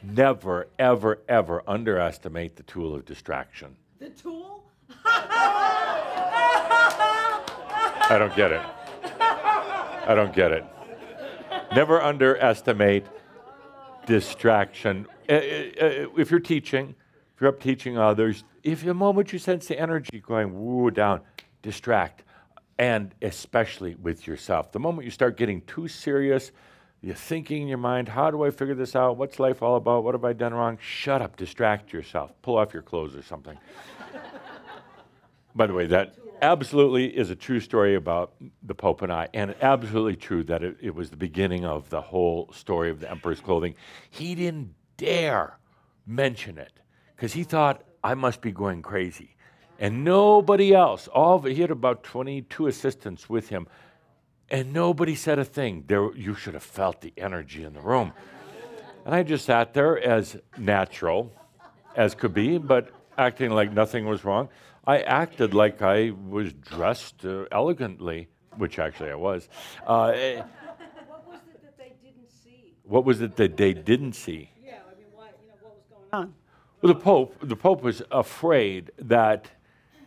Never, 0.04 0.68
ever, 0.78 1.22
ever 1.28 1.64
underestimate 1.68 2.56
the 2.56 2.64
tool 2.64 2.94
of 2.94 3.04
distraction. 3.06 3.76
The 4.00 4.10
tool? 4.10 4.64
I 8.14 8.20
don't 8.20 8.36
get 8.36 8.52
it. 8.52 8.62
I 9.20 10.14
don't 10.14 10.36
get 10.36 10.52
it. 10.52 10.64
Never 11.76 12.00
underestimate 12.00 13.08
distraction. 14.06 15.08
Uh, 15.28 15.34
uh, 15.34 15.38
uh, 15.38 16.08
If 16.18 16.30
you're 16.30 16.40
teaching, 16.40 16.94
if 17.34 17.42
you're 17.42 17.50
up 17.50 17.60
teaching 17.60 17.98
others, 17.98 18.44
if 18.62 18.84
the 18.84 18.94
moment 18.94 19.34
you 19.34 19.40
sense 19.40 19.66
the 19.68 19.80
energy 19.80 20.20
going 20.20 20.54
woo 20.54 20.92
down, 20.92 21.22
distract. 21.64 22.22
And 22.78 23.16
especially 23.24 23.96
with 23.96 24.28
yourself. 24.28 24.72
The 24.72 24.80
moment 24.80 25.06
you 25.06 25.12
start 25.12 25.36
getting 25.36 25.62
too 25.62 25.88
serious, 25.88 26.52
you're 27.02 27.16
thinking 27.16 27.64
in 27.64 27.68
your 27.68 27.80
mind, 27.80 28.10
how 28.10 28.30
do 28.30 28.44
I 28.44 28.52
figure 28.52 28.76
this 28.76 28.96
out? 28.96 29.18
What's 29.18 29.40
life 29.40 29.64
all 29.64 29.76
about? 29.76 30.04
What 30.04 30.14
have 30.14 30.24
I 30.24 30.34
done 30.34 30.54
wrong? 30.54 30.78
Shut 30.80 31.24
up, 31.24 31.36
distract 31.36 31.92
yourself. 31.92 32.32
Pull 32.44 32.58
off 32.58 32.76
your 32.76 32.84
clothes 32.84 33.16
or 33.16 33.24
something. 33.24 33.58
By 35.56 35.66
the 35.66 35.74
way, 35.74 35.88
that 35.88 36.16
absolutely 36.44 37.06
is 37.06 37.30
a 37.30 37.36
true 37.36 37.62
story 37.62 37.96
about 37.96 38.34
the 38.64 38.76
Pope 38.76 39.02
and 39.02 39.12
I, 39.12 39.30
and 39.34 39.56
absolutely 39.62 40.18
true 40.18 40.44
that 40.44 40.62
it, 40.62 40.76
it 40.82 40.94
was 40.94 41.10
the 41.10 41.16
beginning 41.16 41.64
of 41.64 41.90
the 41.90 42.02
whole 42.02 42.52
story 42.52 42.90
of 42.92 43.00
the 43.00 43.10
Emperor's 43.10 43.40
clothing. 43.40 43.76
He 44.10 44.36
didn't 44.36 44.76
dare 44.98 45.58
mention 46.06 46.58
it 46.58 46.74
because 47.16 47.32
he 47.32 47.44
thought 47.44 47.84
I 48.04 48.14
must 48.14 48.42
be 48.42 48.52
going 48.52 48.82
crazy. 48.82 49.36
And 49.80 50.04
nobody 50.04 50.74
else, 50.74 51.08
all 51.08 51.38
of 51.38 51.46
he 51.46 51.62
had 51.62 51.72
about 51.72 52.04
22 52.04 52.68
assistants 52.68 53.30
with 53.30 53.48
him, 53.48 53.66
and 54.50 54.74
nobody 54.74 55.16
said 55.16 55.40
a 55.40 55.46
thing. 55.46 55.86
There, 55.88 56.14
you 56.14 56.36
should 56.36 56.54
have 56.54 56.64
felt 56.64 57.00
the 57.02 57.14
energy 57.16 57.64
in 57.64 57.74
the 57.74 57.82
room. 57.82 58.12
And 59.06 59.16
I 59.16 59.24
just 59.24 59.46
sat 59.46 59.74
there 59.74 59.98
as 59.98 60.38
natural 60.58 61.32
as 61.96 62.16
could 62.16 62.34
be, 62.34 62.58
but 62.58 62.90
acting 63.18 63.52
like 63.52 63.72
nothing 63.72 64.06
was 64.06 64.26
wrong. 64.26 64.50
I 64.86 65.00
acted 65.00 65.54
like 65.54 65.82
I 65.82 66.12
was 66.12 66.52
dressed 66.54 67.26
uh, 67.26 67.46
elegantly, 67.52 68.28
which 68.58 68.80
actually 68.80 69.12
I 69.12 69.16
was. 69.16 69.48
Uh, 69.88 70.06
eh, 70.08 70.42
What 71.08 71.26
was 71.26 71.40
it 71.48 71.62
that 71.64 71.78
they 71.78 71.94
didn't 72.04 72.30
see? 72.30 72.74
what 72.84 73.06
was 73.06 73.22
it 73.22 73.36
that 73.38 73.58
they 73.58 73.74
didn't 73.74 74.14
see? 74.14 74.50
Yeah, 74.62 74.80
I 74.86 74.98
mean, 74.98 75.08
why, 75.14 75.28
you 75.42 75.48
know, 75.48 75.56
what 75.62 75.76
was 75.76 75.86
going 75.90 76.24
on? 76.24 76.34
Well, 76.82 76.94
the 76.94 77.00
Pope, 77.00 77.36
the 77.42 77.56
Pope 77.56 77.82
was 77.82 78.02
afraid 78.12 78.92
that 78.98 79.50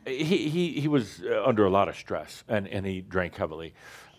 he, 0.06 0.48
he, 0.48 0.80
he 0.80 0.88
was 0.88 1.22
uh, 1.22 1.42
under 1.44 1.64
a 1.64 1.70
lot 1.70 1.88
of 1.88 1.96
stress 1.96 2.44
and, 2.46 2.68
and 2.68 2.84
he 2.84 3.00
drank 3.00 3.34
heavily. 3.34 3.72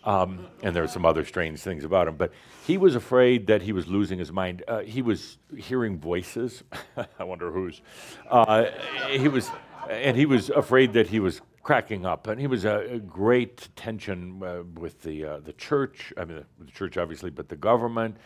Um, 0.04 0.46
and 0.62 0.74
there 0.74 0.82
were 0.82 0.88
some 0.88 1.04
other 1.04 1.24
strange 1.24 1.60
things 1.60 1.84
about 1.84 2.08
him, 2.08 2.16
but 2.16 2.32
he 2.66 2.78
was 2.78 2.94
afraid 2.94 3.46
that 3.48 3.62
he 3.62 3.72
was 3.72 3.86
losing 3.86 4.18
his 4.18 4.32
mind. 4.32 4.62
Uh, 4.66 4.80
he 4.80 5.02
was 5.02 5.38
hearing 5.56 5.98
voices. 5.98 6.62
I 7.18 7.24
wonder 7.24 7.50
whose. 7.50 7.80
Uh, 8.28 8.66
he 9.10 9.28
was, 9.28 9.50
and 9.88 10.16
he 10.16 10.26
was 10.26 10.50
afraid 10.50 10.92
that 10.92 11.08
he 11.08 11.20
was 11.20 11.40
cracking 11.62 12.06
up, 12.06 12.26
and 12.26 12.40
he 12.40 12.46
was 12.46 12.64
a, 12.64 12.94
a 12.94 12.98
great 12.98 13.68
tension 13.76 14.42
uh, 14.42 14.62
with 14.80 15.02
the 15.02 15.24
uh, 15.24 15.40
the 15.40 15.52
church. 15.54 16.12
I 16.16 16.24
mean, 16.24 16.44
the 16.58 16.70
church 16.70 16.96
obviously, 16.96 17.30
but 17.30 17.48
the 17.48 17.56
government, 17.56 18.16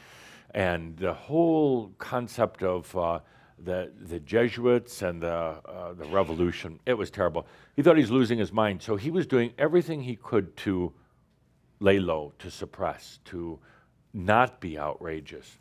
and 0.53 0.97
the 0.97 1.15
whole 1.15 1.93
concept 1.99 2.63
of 2.63 2.95
uh, 2.97 3.21
the 3.59 3.93
the 4.01 4.21
Jesuits 4.21 5.03
and 5.03 5.23
the 5.23 5.29
uh, 5.29 5.93
the 5.95 6.05
revolution. 6.07 6.81
It 6.87 6.95
was 6.95 7.11
terrible. 7.11 7.47
He 7.77 7.83
thought 7.83 7.97
he 7.97 8.03
was 8.03 8.11
losing 8.11 8.39
his 8.39 8.53
mind, 8.53 8.83
so 8.83 8.97
he 8.97 9.11
was 9.11 9.27
doing 9.27 9.53
everything 9.59 10.03
he 10.03 10.17
could 10.17 10.57
to 10.59 10.93
lay 11.81 11.99
low, 11.99 12.33
to 12.39 12.51
suppress, 12.51 13.19
to 13.25 13.59
not 14.15 14.61
be 14.61 14.79
outrageous. 14.79 15.59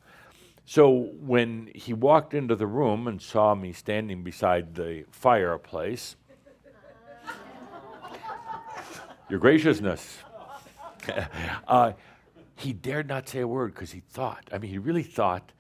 So 0.71 1.09
when 1.19 1.69
he 1.75 1.91
walked 1.91 2.33
into 2.33 2.55
the 2.55 2.65
room 2.65 3.05
and 3.05 3.21
saw 3.21 3.55
me 3.55 3.73
standing 3.73 4.23
beside 4.23 4.73
the 4.73 5.03
fireplace, 5.11 6.15
your 9.29 9.39
graciousness, 9.39 10.19
uh, 11.67 11.91
he 12.55 12.71
dared 12.71 13.09
not 13.09 13.27
say 13.27 13.41
a 13.41 13.47
word 13.49 13.73
because 13.73 13.91
he 13.91 13.99
thought, 13.99 14.45
I 14.53 14.59
mean, 14.59 14.71
he 14.71 14.77
really 14.77 15.03
thought, 15.03 15.51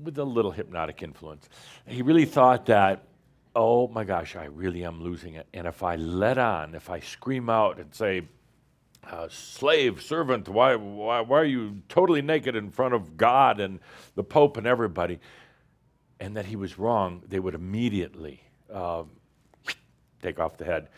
with 0.00 0.16
a 0.16 0.22
little 0.22 0.52
hypnotic 0.52 1.02
influence. 1.02 1.48
He 1.84 2.02
really 2.02 2.24
thought 2.24 2.66
that, 2.66 3.02
oh 3.56 3.88
my 3.88 4.04
gosh, 4.04 4.36
I 4.36 4.44
really 4.44 4.84
am 4.84 5.02
losing 5.02 5.34
it. 5.34 5.48
And 5.54 5.66
if 5.66 5.82
I 5.82 5.96
let 5.96 6.38
on, 6.38 6.76
if 6.76 6.88
I 6.88 7.00
scream 7.00 7.50
out 7.50 7.80
and 7.80 7.92
say, 7.92 8.22
uh, 9.10 9.28
slave, 9.30 10.02
servant, 10.02 10.48
why, 10.48 10.74
why, 10.74 11.20
why 11.20 11.38
are 11.38 11.44
you 11.44 11.82
totally 11.88 12.22
naked 12.22 12.56
in 12.56 12.70
front 12.70 12.94
of 12.94 13.16
God 13.16 13.60
and 13.60 13.80
the 14.14 14.24
Pope 14.24 14.56
and 14.56 14.66
everybody? 14.66 15.20
And 16.18 16.36
that 16.36 16.46
he 16.46 16.56
was 16.56 16.78
wrong, 16.78 17.22
they 17.28 17.38
would 17.38 17.54
immediately 17.54 18.42
uh, 18.72 19.04
take 20.22 20.40
off 20.40 20.56
the 20.56 20.64
head. 20.64 20.88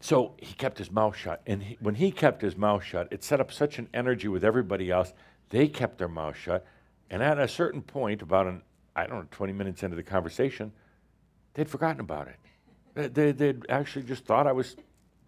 So 0.00 0.34
he 0.38 0.54
kept 0.54 0.78
his 0.78 0.90
mouth 0.90 1.16
shut. 1.16 1.42
And 1.46 1.62
he, 1.62 1.76
when 1.80 1.94
he 1.94 2.10
kept 2.10 2.42
his 2.42 2.56
mouth 2.56 2.82
shut, 2.82 3.08
it 3.12 3.22
set 3.22 3.40
up 3.40 3.52
such 3.52 3.78
an 3.78 3.88
energy 3.94 4.28
with 4.28 4.44
everybody 4.44 4.90
else. 4.90 5.12
They 5.50 5.68
kept 5.68 5.98
their 5.98 6.08
mouth 6.08 6.36
shut. 6.36 6.66
And 7.10 7.22
at 7.22 7.38
a 7.38 7.46
certain 7.46 7.82
point, 7.82 8.22
about 8.22 8.46
an, 8.46 8.62
I 8.96 9.06
don't 9.06 9.18
know, 9.18 9.26
20 9.30 9.52
minutes 9.52 9.82
into 9.82 9.94
the 9.94 10.02
conversation, 10.02 10.72
they'd 11.54 11.68
forgotten 11.68 12.00
about 12.00 12.28
it. 12.28 12.36
They, 12.94 13.08
they, 13.08 13.32
they'd 13.32 13.66
actually 13.68 14.04
just 14.04 14.24
thought 14.24 14.46
I 14.46 14.52
was 14.52 14.76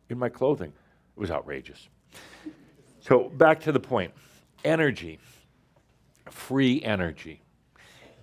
in 0.08 0.18
my 0.18 0.28
clothing. 0.28 0.72
It 1.16 1.20
was 1.20 1.30
outrageous. 1.30 1.88
So 3.00 3.28
back 3.28 3.60
to 3.62 3.72
the 3.72 3.80
point 3.80 4.12
energy, 4.64 5.18
free 6.30 6.82
energy. 6.82 7.42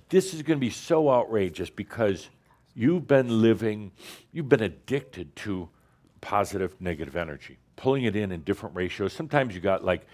This 0.10 0.34
is 0.34 0.42
going 0.42 0.58
to 0.58 0.62
be 0.62 0.72
so 0.72 1.10
outrageous 1.10 1.70
because 1.70 2.30
you've 2.74 3.08
been 3.08 3.42
living, 3.42 3.92
you've 4.32 4.50
been 4.50 4.64
addicted 4.64 5.36
to 5.38 5.70
positive, 6.20 6.80
negative 6.82 7.16
energy, 7.16 7.58
pulling 7.76 8.04
it 8.04 8.16
in 8.16 8.32
in 8.32 8.42
different 8.42 8.76
ratios. 8.76 9.14
Sometimes 9.14 9.56
you 9.56 9.62
got 9.62 9.84
like 9.84 10.06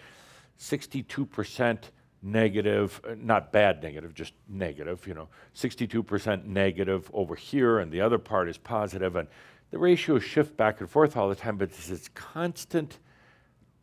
62% 0.60 1.78
negative, 2.22 3.00
uh, 3.08 3.16
not 3.18 3.52
bad 3.52 3.82
negative, 3.84 4.14
just 4.14 4.34
negative, 4.48 5.06
you 5.08 5.14
know, 5.14 5.28
62% 5.56 6.46
negative 6.46 7.10
over 7.14 7.36
here, 7.36 7.80
and 7.80 7.92
the 7.92 8.02
other 8.02 8.18
part 8.18 8.50
is 8.50 8.58
positive, 8.58 9.16
and 9.16 9.28
the 9.72 9.78
ratios 9.78 10.24
shift 10.24 10.56
back 10.58 10.80
and 10.80 10.90
forth 10.90 11.18
all 11.18 11.30
the 11.30 11.36
time, 11.36 11.58
but 11.58 11.72
this 11.72 11.90
is 11.90 12.10
constant 12.14 13.00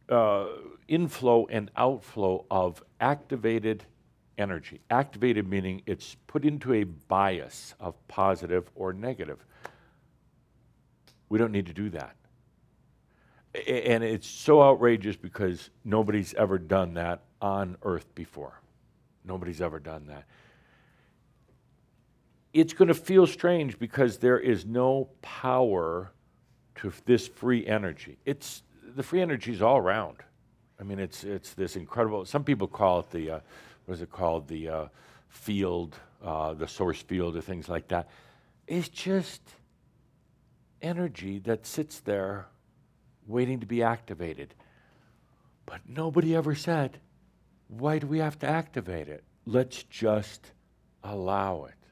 uh, 0.09 0.47
inflow 0.89 1.47
and 1.47 1.70
outflow 1.76 2.44
of 2.51 2.82
activated 3.01 3.85
energy. 4.39 4.81
Activated 4.90 5.48
meaning 5.48 5.82
it's 5.86 6.16
put 6.26 6.44
into 6.44 6.72
a 6.74 6.85
bias 6.85 7.74
of 7.81 7.94
positive 8.09 8.70
or 8.74 8.93
negative. 8.93 9.44
We 11.28 11.39
don't 11.39 11.52
need 11.52 11.66
to 11.66 11.72
do 11.72 11.90
that. 11.90 12.16
And 13.68 14.02
it's 14.02 14.26
so 14.26 14.62
outrageous 14.62 15.16
because 15.16 15.70
nobody's 15.85 16.35
ever 16.35 16.59
done 16.59 16.94
that 16.94 17.22
on 17.40 17.76
earth 17.82 18.12
before. 18.14 18.60
Nobody's 19.24 19.60
ever 19.60 19.78
done 19.78 20.06
that. 20.09 20.24
It's 22.52 22.72
going 22.72 22.89
to 22.89 22.94
feel 22.94 23.26
strange 23.26 23.78
because 23.78 24.18
there 24.18 24.39
is 24.39 24.64
no 24.64 25.09
power 25.22 26.12
to 26.76 26.93
this 27.05 27.26
free 27.28 27.66
energy. 27.66 28.18
It's 28.24 28.62
the 28.95 29.03
free 29.03 29.21
energy 29.21 29.53
is 29.53 29.62
all 29.62 29.79
around. 29.79 30.19
I 30.81 30.83
mean, 30.83 30.99
it's 30.99 31.25
it's 31.25 31.55
this 31.55 31.77
incredible. 31.77 32.25
Some 32.25 32.45
people 32.45 32.66
call 32.66 33.01
it 33.01 33.11
the 33.11 33.31
uh, 33.31 33.41
what 33.87 33.95
is 33.95 34.03
it 34.03 34.11
called? 34.11 34.49
The 34.49 34.69
uh, 34.69 34.87
field, 35.29 35.97
uh, 36.23 36.55
the 36.55 36.69
source 36.69 37.01
field, 37.01 37.37
or 37.37 37.41
things 37.41 37.69
like 37.69 37.89
that. 37.89 38.09
It's 38.66 38.89
just 38.89 39.43
energy 40.83 41.39
that 41.41 41.66
sits 41.66 42.01
there, 42.01 42.47
waiting 43.27 43.61
to 43.61 43.66
be 43.66 43.83
activated. 43.83 44.55
But 45.66 45.81
nobody 45.89 46.35
ever 46.35 46.55
said, 46.55 46.99
"Why 47.69 47.99
do 47.99 48.07
we 48.07 48.19
have 48.19 48.39
to 48.41 48.49
activate 48.49 49.09
it? 49.09 49.25
Let's 49.47 49.83
just 49.85 50.53
allow 51.03 51.65
it." 51.65 51.84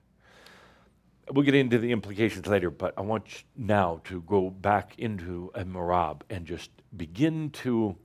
We'll 1.33 1.45
get 1.47 1.55
into 1.55 1.79
the 1.79 1.93
implications 1.93 2.47
later, 2.47 2.71
but 2.71 2.93
I 2.99 3.01
want 3.01 3.25
you 3.33 3.39
now 3.57 4.03
to 4.05 4.21
go 4.23 4.51
back 4.51 4.99
into 4.99 5.51
a 5.55 5.65
merabh 5.65 6.21
and 6.29 6.45
just 6.45 6.71
begin 6.95 7.49
to 7.51 7.97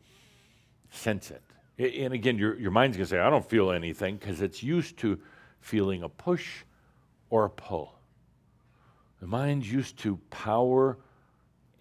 sense 0.92 1.30
it. 1.32 1.44
And 1.78 2.14
again, 2.14 2.38
your, 2.38 2.58
your 2.58 2.72
mind's 2.72 2.96
going 2.96 3.06
to 3.06 3.10
say, 3.10 3.20
I 3.20 3.30
don't 3.30 3.48
feel 3.48 3.72
anything 3.72 4.16
because 4.16 4.42
it's 4.42 4.64
used 4.64 4.98
to 5.00 5.20
feeling 5.60 6.04
a 6.04 6.10
push 6.10 6.64
or 7.30 7.44
a 7.44 7.50
pull. 7.50 8.00
The 9.20 9.28
mind's 9.28 9.70
used 9.70 9.98
to 10.00 10.18
power 10.30 10.98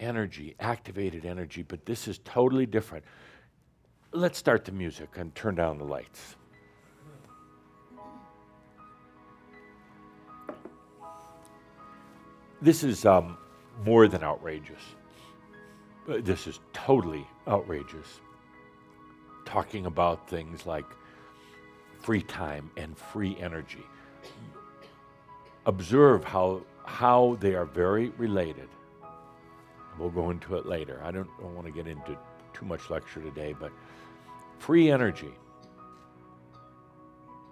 energy, 0.00 0.56
activated 0.58 1.24
energy, 1.24 1.62
but 1.62 1.86
this 1.86 2.08
is 2.08 2.18
totally 2.24 2.66
different. 2.66 3.04
Let's 4.10 4.36
start 4.36 4.64
the 4.64 4.72
music 4.72 5.10
and 5.16 5.32
turn 5.36 5.54
down 5.54 5.78
the 5.78 5.84
lights. 5.84 6.34
This 12.62 12.82
is 12.82 13.04
um, 13.04 13.36
more 13.84 14.08
than 14.08 14.22
outrageous. 14.22 14.80
Uh, 16.08 16.18
This 16.20 16.46
is 16.46 16.60
totally 16.72 17.26
outrageous. 17.46 18.20
Talking 19.44 19.86
about 19.86 20.28
things 20.28 20.66
like 20.66 20.86
free 22.00 22.22
time 22.22 22.70
and 22.76 22.96
free 22.96 23.36
energy. 23.40 23.84
Observe 25.66 26.24
how, 26.24 26.62
how 26.84 27.36
they 27.40 27.54
are 27.54 27.66
very 27.66 28.10
related. 28.16 28.68
We'll 29.98 30.10
go 30.10 30.30
into 30.30 30.56
it 30.56 30.66
later. 30.66 31.00
I 31.04 31.10
don't, 31.10 31.28
don't 31.40 31.54
want 31.54 31.66
to 31.66 31.72
get 31.72 31.86
into 31.86 32.16
too 32.54 32.64
much 32.64 32.90
lecture 32.90 33.20
today, 33.20 33.54
but 33.58 33.72
free 34.58 34.90
energy, 34.90 35.32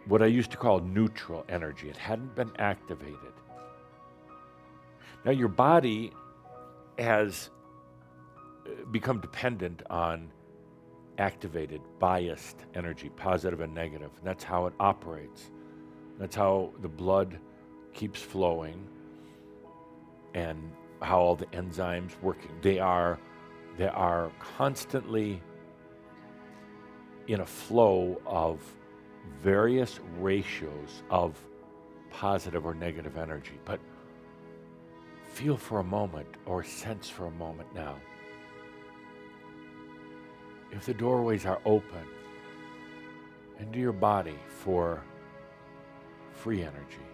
what 0.06 0.22
I 0.22 0.26
used 0.26 0.50
to 0.52 0.56
call 0.56 0.80
neutral 0.80 1.44
energy, 1.48 1.88
it 1.88 1.96
hadn't 1.96 2.34
been 2.34 2.52
activated. 2.58 3.32
Now, 5.24 5.32
your 5.32 5.48
body 5.48 6.12
has 6.98 7.50
uh, 8.66 8.84
become 8.90 9.20
dependent 9.20 9.82
on 9.88 10.30
activated, 11.18 11.80
biased 11.98 12.64
energy, 12.74 13.08
positive 13.10 13.60
and 13.60 13.74
negative. 13.74 14.10
And 14.16 14.26
that's 14.26 14.44
how 14.44 14.66
it 14.66 14.74
operates. 14.80 15.50
That's 16.18 16.36
how 16.36 16.72
the 16.82 16.88
blood 16.88 17.38
keeps 17.92 18.20
flowing 18.20 18.86
and 20.34 20.72
how 21.00 21.20
all 21.20 21.36
the 21.36 21.46
enzymes 21.46 22.10
working. 22.22 22.50
They 22.62 22.78
are 22.78 23.18
they 23.76 23.88
are 23.88 24.30
constantly 24.38 25.42
in 27.26 27.40
a 27.40 27.46
flow 27.46 28.20
of 28.24 28.60
various 29.42 29.98
ratios 30.18 31.02
of 31.10 31.36
positive 32.10 32.64
or 32.64 32.74
negative 32.74 33.16
energy. 33.16 33.58
But 33.64 33.80
feel 35.34 35.56
for 35.56 35.80
a 35.80 35.84
moment 35.84 36.28
or 36.46 36.62
sense 36.62 37.08
for 37.08 37.26
a 37.26 37.30
moment 37.32 37.68
now. 37.74 37.96
If 40.70 40.86
the 40.86 40.94
doorways 40.94 41.44
are 41.44 41.60
open 41.64 42.06
into 43.58 43.80
your 43.80 43.92
body 43.92 44.38
for 44.48 45.02
free 46.32 46.62
energy 46.62 47.06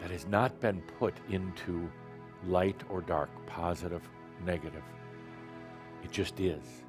that 0.00 0.10
has 0.10 0.26
not 0.26 0.58
been 0.60 0.80
put 0.98 1.14
into 1.28 1.90
light 2.46 2.80
or 2.88 3.02
dark, 3.02 3.28
positive, 3.46 4.08
negative, 4.46 4.82
it 6.02 6.10
just 6.10 6.40
is. 6.40 6.84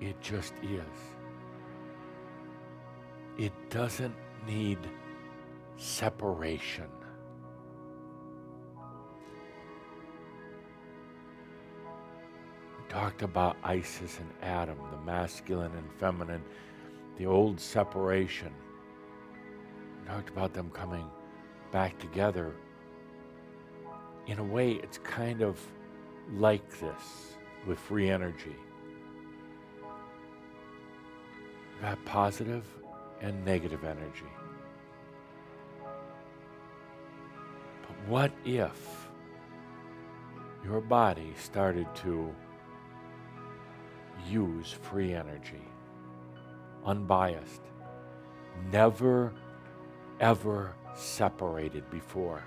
It 0.00 0.20
just 0.20 0.54
is. 0.62 0.98
It 3.36 3.52
doesn't 3.68 4.14
need 4.46 4.78
separation. 5.82 6.86
We 12.78 12.88
talked 12.88 13.22
about 13.22 13.56
Isis 13.64 14.20
and 14.20 14.30
Adam, 14.42 14.78
the 14.92 14.98
masculine 14.98 15.72
and 15.72 15.90
feminine, 15.98 16.44
the 17.18 17.26
old 17.26 17.58
separation. 17.58 18.52
We 20.00 20.08
talked 20.08 20.28
about 20.28 20.52
them 20.52 20.70
coming 20.70 21.10
back 21.72 21.98
together. 21.98 22.54
In 24.28 24.38
a 24.38 24.44
way, 24.44 24.74
it's 24.74 24.98
kind 24.98 25.42
of 25.42 25.60
like 26.36 26.70
this 26.78 27.34
with 27.66 27.80
free 27.80 28.08
energy. 28.08 28.54
You 31.74 31.82
got 31.82 32.04
positive 32.04 32.64
and 33.20 33.44
negative 33.44 33.82
energy. 33.82 34.26
What 38.06 38.32
if 38.44 39.08
your 40.64 40.80
body 40.80 41.32
started 41.38 41.86
to 41.94 42.34
use 44.28 44.72
free 44.72 45.12
energy, 45.12 45.62
unbiased, 46.84 47.62
never, 48.72 49.32
ever 50.20 50.74
separated 50.94 51.88
before? 51.90 52.42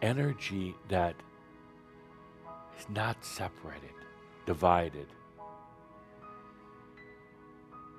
Energy 0.00 0.74
that 0.88 1.14
is 2.78 2.86
not 2.88 3.24
separated, 3.24 3.94
divided, 4.46 5.06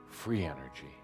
free 0.10 0.44
energy. 0.44 1.03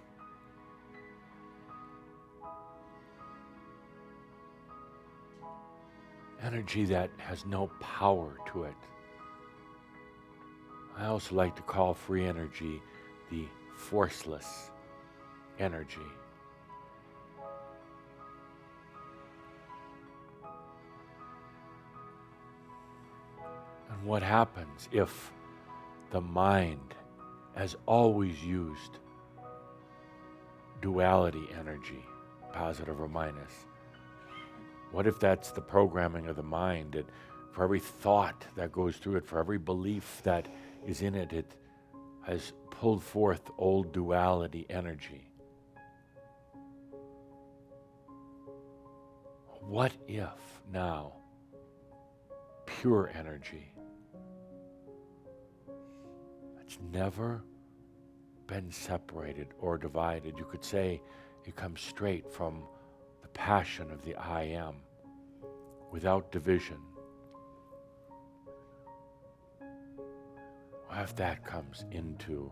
Energy 6.41 6.85
that 6.85 7.09
has 7.17 7.45
no 7.45 7.69
power 7.81 8.37
to 8.47 8.63
it. 8.63 8.73
I 10.97 11.07
also 11.07 11.35
like 11.35 11.55
to 11.57 11.61
call 11.61 11.93
free 11.93 12.25
energy 12.25 12.81
the 13.29 13.45
forceless 13.75 14.71
energy. 15.59 15.99
And 23.91 24.03
what 24.03 24.23
happens 24.23 24.87
if 24.91 25.31
the 26.11 26.21
mind 26.21 26.95
has 27.55 27.75
always 27.85 28.41
used 28.43 28.99
duality 30.81 31.49
energy, 31.57 32.05
positive 32.53 33.01
or 33.01 33.09
minus? 33.09 33.65
What 34.91 35.07
if 35.07 35.19
that's 35.19 35.51
the 35.51 35.61
programming 35.61 36.27
of 36.27 36.35
the 36.35 36.43
mind? 36.43 36.93
That 36.93 37.05
for 37.51 37.63
every 37.63 37.79
thought 37.79 38.45
that 38.55 38.71
goes 38.71 38.97
through 38.97 39.17
it, 39.17 39.25
for 39.25 39.39
every 39.39 39.57
belief 39.57 40.21
that 40.23 40.47
is 40.85 41.01
in 41.01 41.15
it, 41.15 41.33
it 41.33 41.55
has 42.23 42.53
pulled 42.71 43.03
forth 43.03 43.49
old 43.57 43.91
duality 43.91 44.65
energy. 44.69 45.29
What 49.61 49.93
if 50.07 50.61
now 50.71 51.13
pure 52.65 53.11
energy 53.13 53.73
that's 56.55 56.77
never 56.91 57.43
been 58.47 58.71
separated 58.71 59.47
or 59.59 59.77
divided. 59.77 60.37
You 60.37 60.45
could 60.45 60.63
say 60.63 61.01
it 61.45 61.55
comes 61.55 61.81
straight 61.81 62.31
from 62.31 62.63
passion 63.39 63.89
of 63.89 64.03
the 64.03 64.13
I 64.15 64.43
am 64.43 64.75
without 65.93 66.29
division. 66.29 66.77
What 70.87 70.99
if 70.99 71.15
that 71.15 71.45
comes 71.45 71.85
into 71.89 72.51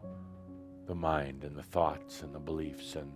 the 0.85 0.95
mind 0.95 1.43
and 1.43 1.57
the 1.57 1.61
thoughts 1.61 2.21
and 2.21 2.33
the 2.33 2.39
beliefs 2.39 2.95
and 2.95 3.11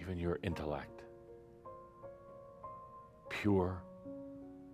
even 0.00 0.16
your 0.16 0.38
intellect? 0.42 1.02
Pure, 3.28 3.82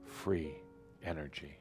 free 0.05 0.55
energy. 1.03 1.59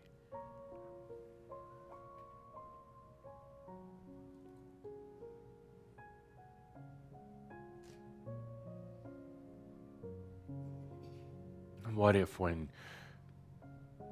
What 11.94 12.16
if, 12.16 12.40
when 12.40 12.70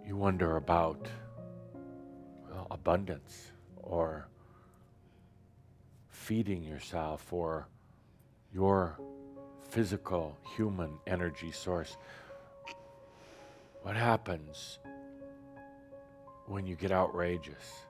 you 0.06 0.16
wonder 0.16 0.58
about 0.58 1.08
well, 2.48 2.68
abundance 2.70 3.52
or 3.78 4.28
feeding 6.10 6.64
yourself 6.64 7.34
or 7.34 7.68
your 8.53 8.99
physical 9.70 10.38
human 10.56 10.91
energy 11.08 11.52
source, 11.52 11.98
what 13.82 13.95
happens 13.95 14.78
when 16.45 16.68
you 16.68 16.76
get 16.76 16.91
outrageous 16.91 17.86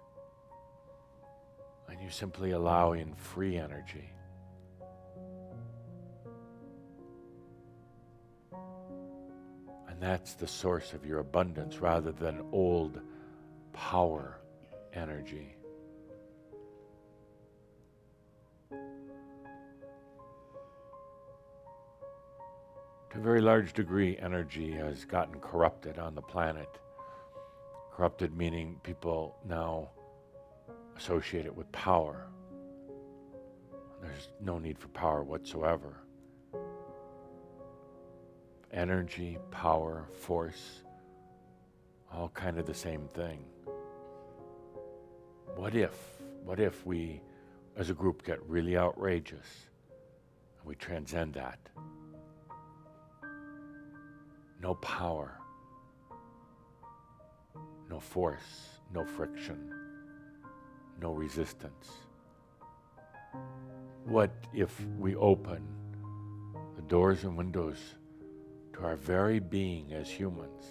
and 1.89 2.01
you 2.01 2.09
simply 2.09 2.51
allow 2.51 2.93
in 2.93 3.13
free 3.13 3.57
energy? 3.57 4.09
That's 10.01 10.33
the 10.33 10.47
source 10.47 10.93
of 10.93 11.05
your 11.05 11.19
abundance 11.19 11.77
rather 11.77 12.11
than 12.11 12.43
old 12.51 12.99
power 13.71 14.39
energy. 14.93 15.55
To 23.11 23.17
a 23.17 23.21
very 23.21 23.41
large 23.41 23.73
degree, 23.73 24.17
energy 24.17 24.71
has 24.71 25.05
gotten 25.05 25.39
corrupted 25.39 25.99
on 25.99 26.15
the 26.15 26.21
planet. 26.21 26.69
Corrupted 27.93 28.35
meaning 28.35 28.79
people 28.83 29.35
now 29.47 29.91
associate 30.97 31.45
it 31.45 31.55
with 31.55 31.71
power. 31.71 32.25
There's 34.01 34.29
no 34.39 34.57
need 34.57 34.79
for 34.79 34.87
power 34.87 35.23
whatsoever. 35.23 35.97
Energy, 38.73 39.37
power, 39.51 40.05
force, 40.13 40.81
all 42.11 42.29
kind 42.29 42.57
of 42.57 42.65
the 42.65 42.73
same 42.73 43.07
thing. 43.09 43.43
What 45.55 45.75
if, 45.75 45.93
what 46.45 46.59
if 46.59 46.85
we 46.85 47.21
as 47.75 47.89
a 47.89 47.93
group 47.93 48.25
get 48.25 48.41
really 48.47 48.77
outrageous 48.77 49.67
and 50.59 50.67
we 50.67 50.75
transcend 50.75 51.33
that? 51.33 51.59
No 54.61 54.75
power, 54.75 55.37
no 57.89 57.99
force, 57.99 58.69
no 58.93 59.05
friction, 59.05 59.73
no 61.01 61.11
resistance. 61.11 61.91
What 64.05 64.31
if 64.53 64.79
we 64.97 65.15
open 65.15 65.67
the 66.75 66.81
doors 66.83 67.23
and 67.23 67.35
windows 67.35 67.77
to 68.73 68.83
our 68.83 68.95
very 68.95 69.39
being 69.39 69.93
as 69.93 70.09
humans 70.09 70.63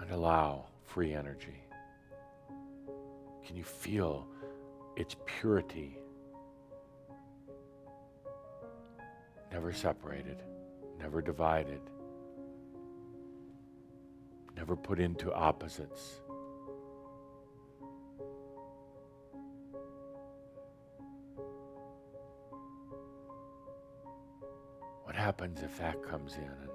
and 0.00 0.10
allow 0.10 0.66
free 0.84 1.12
energy? 1.14 1.62
Can 3.46 3.56
you 3.56 3.64
feel 3.64 4.26
its 4.96 5.16
purity? 5.26 5.98
Never 9.50 9.72
separated, 9.72 10.38
never 10.98 11.20
divided, 11.20 11.80
never 14.56 14.76
put 14.76 14.98
into 14.98 15.32
opposites. 15.32 16.21
Happens 25.22 25.62
if 25.62 25.78
that 25.78 26.02
comes 26.02 26.34
in 26.34 26.42
and 26.42 26.72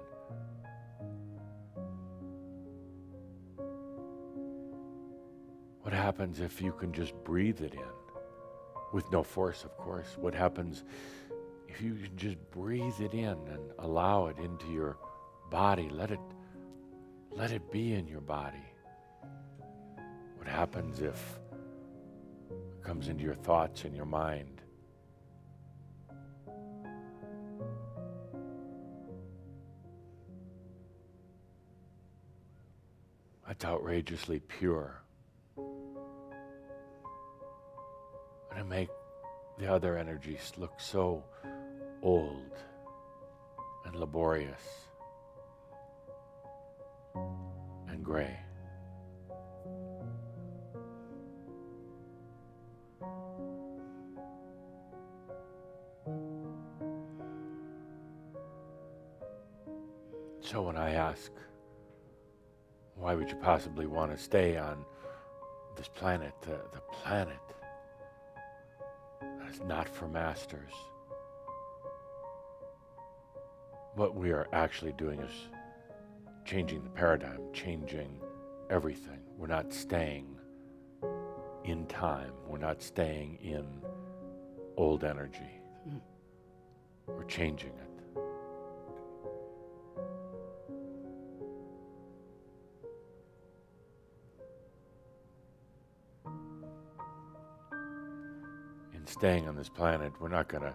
What 5.82 5.92
happens 5.92 6.40
if 6.40 6.60
you 6.60 6.72
can 6.72 6.92
just 6.92 7.14
breathe 7.24 7.62
it 7.62 7.72
in? 7.72 7.94
With 8.92 9.10
no 9.10 9.22
force, 9.22 9.64
of 9.64 9.74
course. 9.78 10.16
What 10.18 10.34
happens 10.34 10.84
if 11.66 11.80
you 11.80 11.94
can 11.94 12.14
just 12.16 12.36
breathe 12.50 13.00
it 13.00 13.14
in 13.14 13.38
and 13.54 13.72
allow 13.78 14.26
it 14.26 14.36
into 14.38 14.66
your 14.66 14.98
body? 15.50 15.88
Let 15.90 16.10
it 16.10 16.20
let 17.30 17.52
it 17.52 17.70
be 17.70 17.94
in 17.94 18.06
your 18.06 18.20
body. 18.20 18.66
What 20.36 20.46
happens 20.46 21.00
if 21.00 21.38
it 22.50 22.82
comes 22.82 23.08
into 23.08 23.24
your 23.24 23.34
thoughts 23.34 23.84
and 23.84 23.96
your 23.96 24.06
mind? 24.06 24.57
That's 33.58 33.72
outrageously 33.72 34.38
pure. 34.38 35.02
And 35.56 35.66
to 38.58 38.64
make 38.64 38.88
the 39.58 39.66
other 39.66 39.98
energies 39.98 40.52
look 40.56 40.78
so 40.78 41.24
old 42.00 42.52
and 43.84 43.96
laborious 43.96 44.62
and 47.88 48.04
gray. 48.04 48.38
So 60.40 60.62
when 60.62 60.76
I 60.76 60.92
ask, 60.92 61.32
why 62.98 63.14
would 63.14 63.30
you 63.30 63.36
possibly 63.36 63.86
want 63.86 64.10
to 64.10 64.18
stay 64.18 64.56
on 64.56 64.84
this 65.76 65.88
planet, 65.88 66.32
the, 66.42 66.60
the 66.72 66.80
planet 66.92 67.38
that 69.20 69.48
is 69.50 69.60
not 69.60 69.88
for 69.88 70.08
masters? 70.08 70.72
What 73.94 74.14
we 74.14 74.30
are 74.30 74.48
actually 74.52 74.92
doing 74.92 75.20
is 75.20 75.32
changing 76.44 76.82
the 76.82 76.90
paradigm, 76.90 77.40
changing 77.52 78.20
everything. 78.70 79.20
We're 79.36 79.46
not 79.46 79.72
staying 79.72 80.36
in 81.64 81.86
time. 81.86 82.32
We're 82.46 82.58
not 82.58 82.82
staying 82.82 83.38
in 83.42 83.66
old 84.76 85.04
energy. 85.04 85.60
Hmm. 85.88 85.98
We're 87.06 87.24
changing 87.24 87.70
it. 87.70 87.87
Staying 99.18 99.48
on 99.48 99.56
this 99.56 99.68
planet, 99.68 100.12
we're 100.20 100.28
not 100.28 100.46
going 100.46 100.62
to 100.62 100.74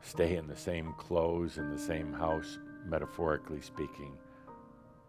stay 0.00 0.36
in 0.36 0.46
the 0.46 0.56
same 0.56 0.94
clothes 0.94 1.58
in 1.58 1.70
the 1.70 1.78
same 1.78 2.10
house, 2.10 2.58
metaphorically 2.86 3.60
speaking. 3.60 4.16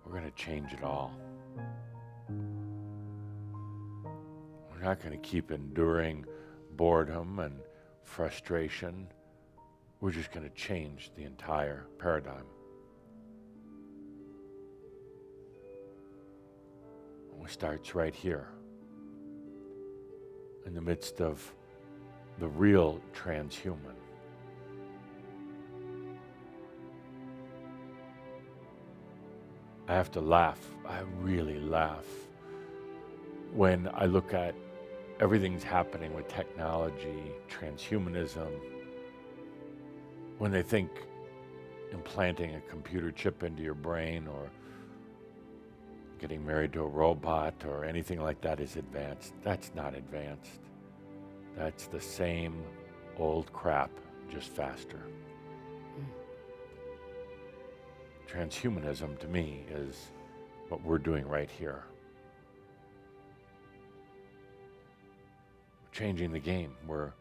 We're 0.03 0.11
going 0.11 0.25
to 0.25 0.31
change 0.31 0.73
it 0.73 0.83
all. 0.83 1.13
We're 4.69 4.83
not 4.83 4.99
going 4.99 5.13
to 5.13 5.29
keep 5.29 5.49
enduring 5.51 6.25
boredom 6.75 7.39
and 7.39 7.57
frustration. 8.03 9.07
We're 10.01 10.11
just 10.11 10.33
going 10.33 10.43
to 10.43 10.53
change 10.55 11.11
the 11.15 11.23
entire 11.23 11.85
paradigm. 11.99 12.43
It 17.41 17.49
starts 17.49 17.95
right 17.95 18.13
here, 18.13 18.49
in 20.67 20.75
the 20.75 20.81
midst 20.81 21.19
of 21.19 21.51
the 22.39 22.47
real 22.47 23.01
transhuman. 23.13 23.95
I 29.87 29.93
have 29.93 30.11
to 30.11 30.21
laugh. 30.21 30.59
I 30.87 31.01
really 31.19 31.59
laugh 31.59 32.05
when 33.53 33.89
I 33.93 34.05
look 34.05 34.33
at 34.33 34.53
everything's 35.19 35.63
happening 35.63 36.13
with 36.13 36.27
technology, 36.27 37.31
transhumanism, 37.49 38.51
when 40.37 40.51
they 40.51 40.61
think 40.61 40.89
implanting 41.91 42.55
a 42.55 42.61
computer 42.61 43.11
chip 43.11 43.43
into 43.43 43.63
your 43.63 43.73
brain 43.73 44.27
or 44.27 44.49
getting 46.19 46.45
married 46.45 46.71
to 46.73 46.81
a 46.81 46.87
robot 46.87 47.55
or 47.65 47.83
anything 47.83 48.21
like 48.21 48.39
that 48.41 48.59
is 48.59 48.75
advanced. 48.75 49.33
That's 49.43 49.71
not 49.73 49.95
advanced. 49.95 50.68
That's 51.57 51.87
the 51.87 51.99
same 51.99 52.63
old 53.17 53.51
crap, 53.51 53.91
just 54.31 54.49
faster. 54.49 54.99
Transhumanism 58.31 59.17
to 59.19 59.27
me 59.27 59.65
is 59.71 60.11
what 60.69 60.83
we're 60.83 60.99
doing 60.99 61.27
right 61.27 61.49
here. 61.49 61.83
We're 65.83 65.91
changing 65.91 66.31
the 66.31 66.39
game. 66.39 66.75
We're 66.87 67.11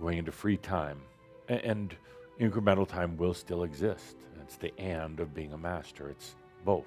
going 0.00 0.18
into 0.18 0.32
free 0.32 0.56
time. 0.56 1.00
A- 1.48 1.64
And 1.66 1.94
incremental 2.40 2.86
time 2.86 3.16
will 3.16 3.34
still 3.34 3.64
exist. 3.64 4.16
It's 4.42 4.56
the 4.56 4.72
and 4.78 5.18
of 5.18 5.34
being 5.34 5.52
a 5.52 5.58
master, 5.58 6.08
it's 6.08 6.36
both. 6.64 6.86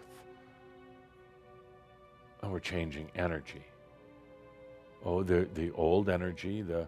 And 2.42 2.54
we're 2.54 2.60
changing 2.62 3.12
energy. 3.16 3.66
Oh, 5.06 5.24
the, 5.24 5.48
the 5.54 5.72
old 5.72 6.10
energy, 6.10 6.62
the, 6.62 6.88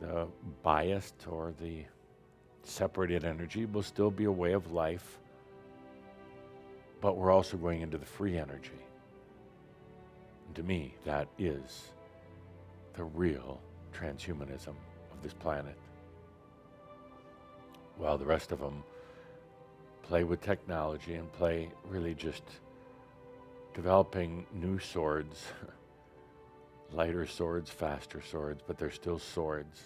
the 0.00 0.26
biased 0.62 1.26
or 1.28 1.54
the 1.60 1.84
separated 2.62 3.24
energy 3.24 3.64
will 3.64 3.82
still 3.82 4.10
be 4.10 4.24
a 4.24 4.32
way 4.32 4.52
of 4.52 4.72
life, 4.72 5.18
but 7.00 7.16
we're 7.16 7.30
also 7.30 7.56
going 7.56 7.80
into 7.80 7.96
the 7.96 8.06
free 8.06 8.36
energy. 8.36 8.70
And 10.46 10.56
to 10.56 10.62
me, 10.62 10.94
that 11.04 11.28
is 11.38 11.92
the 12.94 13.04
real 13.04 13.60
transhumanism 13.94 14.74
of 15.12 15.22
this 15.22 15.32
planet. 15.32 15.76
While 17.96 18.18
the 18.18 18.26
rest 18.26 18.52
of 18.52 18.60
them 18.60 18.84
play 20.02 20.24
with 20.24 20.40
technology 20.40 21.14
and 21.14 21.32
play 21.32 21.70
really 21.88 22.14
just 22.14 22.42
developing 23.74 24.46
new 24.52 24.78
swords, 24.78 25.46
lighter 26.92 27.26
swords, 27.26 27.70
faster 27.70 28.22
swords, 28.22 28.62
but 28.66 28.78
they're 28.78 28.90
still 28.90 29.18
swords. 29.18 29.82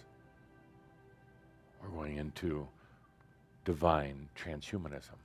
We're 1.82 1.88
going 1.90 2.16
into 2.16 2.68
divine 3.64 4.28
transhumanism. 4.36 5.18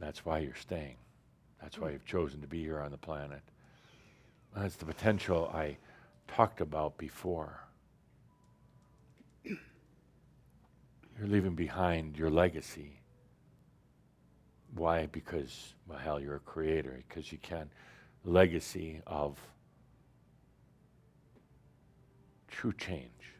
That's 0.00 0.24
why 0.24 0.40
you're 0.40 0.54
staying. 0.54 0.96
That's 1.62 1.78
why 1.78 1.90
you've 1.90 2.04
chosen 2.04 2.40
to 2.40 2.46
be 2.46 2.60
here 2.60 2.80
on 2.80 2.90
the 2.90 2.98
planet. 2.98 3.40
That's 4.54 4.76
the 4.76 4.84
potential 4.84 5.50
I 5.54 5.78
talked 6.28 6.60
about 6.60 6.98
before. 6.98 7.60
You're 9.44 11.28
leaving 11.28 11.54
behind 11.54 12.18
your 12.18 12.28
legacy. 12.28 13.00
Why? 14.74 15.06
Because, 15.06 15.74
well, 15.86 15.98
hell, 15.98 16.20
you're 16.20 16.36
a 16.36 16.40
creator, 16.40 17.02
because 17.08 17.30
you 17.30 17.38
can. 17.38 17.70
Legacy 18.24 19.00
of 19.06 19.38
true 22.48 22.72
change, 22.72 23.34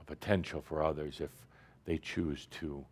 a 0.00 0.04
potential 0.04 0.60
for 0.60 0.82
others 0.82 1.20
if 1.20 1.30
they 1.84 1.98
choose 1.98 2.46
to 2.60 2.84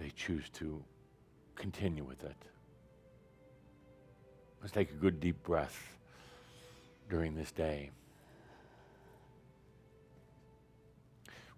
they 0.00 0.10
choose 0.10 0.48
to 0.50 0.82
continue 1.54 2.04
with 2.04 2.22
it. 2.22 2.36
Let's 4.60 4.72
take 4.72 4.90
a 4.90 4.94
good 4.94 5.20
deep 5.20 5.42
breath 5.42 5.96
during 7.08 7.34
this 7.34 7.50
day. 7.50 7.90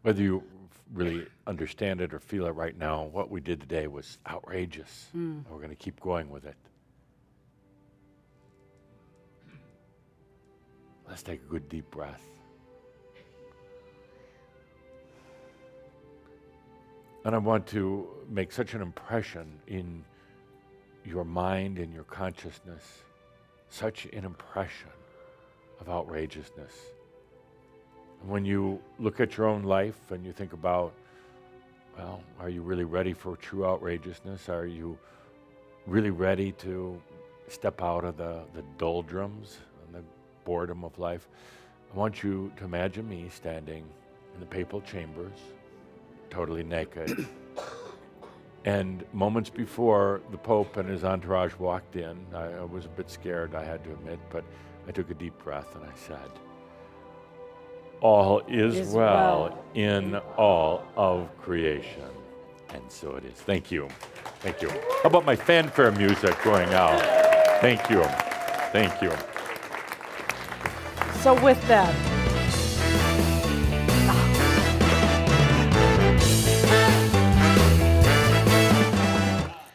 Whether 0.02 0.22
you 0.22 0.42
really 0.92 1.26
understand 1.46 2.00
it 2.00 2.14
or 2.14 2.18
feel 2.20 2.46
it 2.46 2.50
right 2.50 2.76
now, 2.76 3.04
what 3.04 3.30
we 3.30 3.40
did 3.40 3.60
today 3.60 3.86
was 3.86 4.18
outrageous. 4.28 5.08
Mm. 5.16 5.44
We're 5.50 5.58
going 5.58 5.70
to 5.70 5.76
keep 5.76 6.00
going 6.00 6.30
with 6.30 6.44
it. 6.46 6.56
Let's 11.08 11.22
take 11.22 11.40
a 11.40 11.50
good 11.50 11.68
deep 11.68 11.90
breath. 11.90 12.22
And 17.24 17.34
I 17.34 17.38
want 17.38 17.66
to 17.68 18.08
make 18.28 18.52
such 18.52 18.74
an 18.74 18.80
impression 18.80 19.60
in 19.66 20.04
your 21.04 21.24
mind 21.24 21.78
and 21.78 21.92
your 21.92 22.04
consciousness, 22.04 22.82
such 23.68 24.06
an 24.06 24.24
impression 24.24 24.90
of 25.80 25.88
outrageousness. 25.88 26.72
When 28.26 28.44
you 28.44 28.80
look 28.98 29.20
at 29.20 29.36
your 29.36 29.46
own 29.46 29.62
life 29.62 30.10
and 30.10 30.24
you 30.24 30.32
think 30.32 30.52
about, 30.52 30.92
well, 31.96 32.22
are 32.40 32.48
you 32.48 32.62
really 32.62 32.84
ready 32.84 33.12
for 33.12 33.36
true 33.36 33.64
outrageousness? 33.64 34.48
Are 34.48 34.66
you 34.66 34.98
really 35.86 36.10
ready 36.10 36.52
to 36.52 37.00
step 37.48 37.82
out 37.82 38.04
of 38.04 38.16
the, 38.16 38.42
the 38.54 38.62
doldrums 38.76 39.58
and 39.86 39.94
the 39.94 40.04
boredom 40.44 40.84
of 40.84 40.98
life? 40.98 41.28
I 41.92 41.96
want 41.96 42.22
you 42.22 42.52
to 42.56 42.64
imagine 42.64 43.08
me 43.08 43.28
standing 43.34 43.84
in 44.34 44.40
the 44.40 44.46
papal 44.46 44.80
chambers 44.82 45.38
totally 46.30 46.62
naked. 46.62 47.26
and 48.64 49.04
moments 49.12 49.50
before 49.50 50.20
the 50.30 50.36
Pope 50.36 50.76
and 50.76 50.88
his 50.88 51.04
entourage 51.04 51.54
walked 51.54 51.96
in, 51.96 52.18
I, 52.34 52.52
I, 52.52 52.64
was 52.64 52.84
a 52.84 52.88
bit 52.88 53.10
scared, 53.10 53.54
I 53.54 53.64
had 53.64 53.82
to 53.84 53.92
admit, 53.92 54.18
but 54.30 54.44
I 54.86 54.92
took 54.92 55.10
a 55.10 55.14
deep 55.14 55.36
breath 55.42 55.74
and 55.74 55.84
I 55.84 55.94
said, 55.96 56.30
All 58.00 58.40
is, 58.46 58.76
Is 58.78 58.94
well, 58.94 59.42
well. 59.42 59.64
in 59.74 60.16
all 60.36 60.84
of 60.96 61.28
creation. 61.42 62.04
And 62.70 62.82
so 62.88 63.16
it 63.16 63.24
is. 63.24 63.32
Thank 63.32 63.70
you. 63.72 63.88
Thank 64.40 64.62
you. 64.62 64.68
How 64.68 65.06
about 65.08 65.24
my 65.24 65.34
fanfare 65.34 65.90
music 65.92 66.36
going 66.44 66.68
out? 66.74 67.00
Thank 67.60 67.90
you. 67.90 68.04
Thank 68.72 69.02
you. 69.02 69.10
So, 71.22 71.34
with 71.42 71.60
that, 71.66 71.92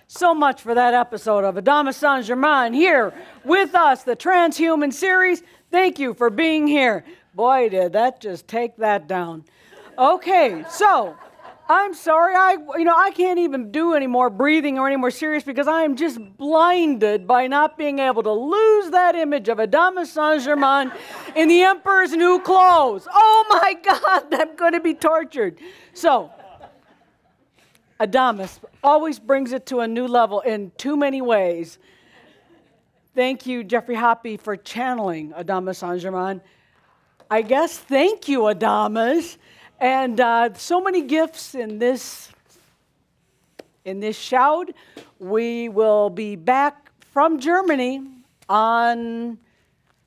so 0.07 0.33
much 0.33 0.61
for 0.61 0.73
that 0.73 0.93
episode 0.93 1.43
of 1.43 1.55
Adamus 1.55 1.95
Saint 1.95 2.25
Germain 2.25 2.73
here 2.73 3.13
with 3.43 3.75
us, 3.75 4.03
the 4.03 4.15
Transhuman 4.15 4.93
series. 4.93 5.43
Thank 5.71 5.99
you 5.99 6.13
for 6.13 6.29
being 6.29 6.67
here. 6.67 7.03
Boy, 7.33 7.69
did 7.69 7.93
that 7.93 8.21
just 8.21 8.47
take 8.47 8.77
that 8.77 9.07
down. 9.07 9.45
Okay, 9.97 10.63
so 10.69 11.15
I'm 11.69 11.93
sorry, 11.93 12.35
I 12.35 12.57
you 12.77 12.83
know 12.83 12.95
I 12.95 13.11
can't 13.11 13.39
even 13.39 13.71
do 13.71 13.93
any 13.93 14.05
more 14.05 14.29
breathing 14.29 14.77
or 14.77 14.87
any 14.87 14.97
more 14.97 15.11
serious 15.11 15.43
because 15.43 15.67
I 15.67 15.83
am 15.83 15.95
just 15.95 16.19
blinded 16.37 17.25
by 17.25 17.47
not 17.47 17.77
being 17.77 17.99
able 17.99 18.21
to 18.23 18.31
lose 18.31 18.91
that 18.91 19.15
image 19.15 19.49
of 19.49 19.59
Adamus 19.59 20.07
Saint 20.07 20.43
Germain 20.43 20.91
in 21.35 21.47
the 21.47 21.61
Emperor's 21.61 22.11
new 22.11 22.39
clothes. 22.41 23.07
Oh 23.11 23.45
my 23.49 23.73
God, 23.83 24.33
I'm 24.33 24.55
going 24.55 24.73
to 24.73 24.81
be 24.81 24.93
tortured. 24.93 25.57
So 25.93 26.31
Adamus 27.99 28.59
always 28.83 29.17
brings 29.17 29.53
it 29.53 29.65
to 29.67 29.79
a 29.79 29.87
new 29.87 30.07
level 30.07 30.41
in 30.41 30.71
too 30.77 30.97
many 30.97 31.21
ways. 31.21 31.79
Thank 33.15 33.45
you, 33.45 33.63
Geoffrey 33.63 33.95
Hoppe, 33.95 34.39
for 34.39 34.57
channeling 34.57 35.31
Adamus 35.31 35.77
Saint 35.77 36.01
Germain. 36.01 36.41
I 37.33 37.41
guess 37.41 37.79
thank 37.79 38.27
you, 38.27 38.41
Adamus. 38.41 39.37
And 39.79 40.19
uh, 40.19 40.53
so 40.53 40.79
many 40.79 41.01
gifts 41.01 41.55
in 41.55 41.79
this 41.79 42.29
in 43.85 43.99
this 43.99 44.15
Shoud. 44.15 44.75
We 45.17 45.67
will 45.67 46.11
be 46.11 46.35
back 46.35 46.91
from 47.11 47.39
Germany 47.39 48.03
on 48.47 49.39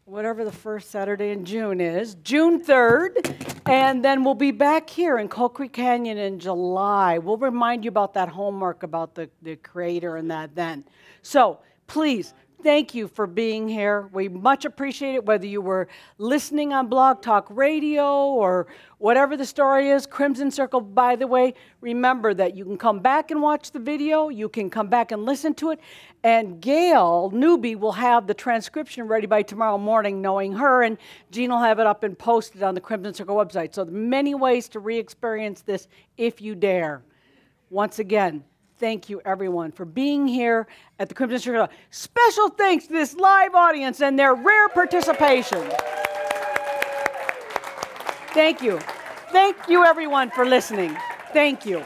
whatever 0.04 0.44
the 0.44 0.52
first 0.52 0.92
Saturday 0.92 1.30
in 1.30 1.44
June 1.44 1.80
is, 1.80 2.14
June 2.22 2.62
3rd, 2.62 3.34
and 3.68 4.04
then 4.04 4.22
we'll 4.22 4.34
be 4.34 4.52
back 4.52 4.88
here 4.88 5.18
in 5.18 5.26
Coal 5.26 5.48
Creek 5.48 5.72
Canyon 5.72 6.18
in 6.18 6.38
July. 6.38 7.18
We'll 7.18 7.38
remind 7.38 7.84
you 7.84 7.88
about 7.88 8.14
that 8.14 8.28
homework 8.28 8.84
about 8.84 9.16
the, 9.16 9.28
the 9.42 9.56
creator 9.56 10.16
and 10.16 10.30
that 10.30 10.54
then. 10.54 10.84
So 11.22 11.58
please, 11.88 12.34
thank 12.62 12.94
you 12.94 13.08
for 13.08 13.26
being 13.26 13.68
here. 13.68 14.08
We 14.12 14.28
much 14.28 14.64
appreciate 14.64 15.14
it, 15.14 15.24
whether 15.24 15.46
you 15.46 15.60
were 15.60 15.88
listening 16.18 16.72
on 16.72 16.88
Blog 16.88 17.22
Talk 17.22 17.46
Radio 17.50 18.26
or 18.26 18.66
whatever 18.98 19.36
the 19.36 19.44
story 19.44 19.90
is. 19.90 20.06
Crimson 20.06 20.50
Circle, 20.50 20.80
by 20.80 21.16
the 21.16 21.26
way, 21.26 21.54
remember 21.80 22.34
that 22.34 22.56
you 22.56 22.64
can 22.64 22.76
come 22.76 23.00
back 23.00 23.30
and 23.30 23.40
watch 23.40 23.70
the 23.70 23.78
video, 23.78 24.28
you 24.28 24.48
can 24.48 24.70
come 24.70 24.88
back 24.88 25.12
and 25.12 25.24
listen 25.24 25.54
to 25.54 25.70
it, 25.70 25.80
and 26.24 26.60
Gail 26.60 27.30
Newby 27.32 27.76
will 27.76 27.92
have 27.92 28.26
the 28.26 28.34
transcription 28.34 29.06
ready 29.06 29.26
by 29.26 29.42
tomorrow 29.42 29.78
morning, 29.78 30.20
knowing 30.20 30.52
her, 30.52 30.82
and 30.82 30.98
Jean 31.30 31.50
will 31.50 31.60
have 31.60 31.78
it 31.78 31.86
up 31.86 32.02
and 32.02 32.18
posted 32.18 32.62
on 32.62 32.74
the 32.74 32.80
Crimson 32.80 33.14
Circle 33.14 33.36
website. 33.36 33.74
So, 33.74 33.84
many 33.84 34.34
ways 34.34 34.68
to 34.70 34.80
re 34.80 34.98
experience 34.98 35.62
this 35.62 35.88
if 36.16 36.40
you 36.40 36.54
dare. 36.54 37.02
Once 37.70 37.98
again, 37.98 38.44
thank 38.78 39.08
you 39.08 39.20
everyone 39.24 39.72
for 39.72 39.84
being 39.84 40.26
here 40.26 40.66
at 40.98 41.08
the 41.08 41.14
Crimson 41.14 41.38
Circle. 41.38 41.68
Special 41.90 42.48
thanks 42.50 42.86
to 42.86 42.92
this 42.92 43.14
live 43.14 43.54
audience 43.54 44.00
and 44.00 44.18
their 44.18 44.34
rare 44.34 44.68
participation. 44.68 45.62
Thank 48.32 48.62
you. 48.62 48.78
Thank 49.32 49.56
you 49.68 49.84
everyone 49.84 50.30
for 50.30 50.44
listening. 50.44 50.96
Thank 51.32 51.66
you. 51.66 51.84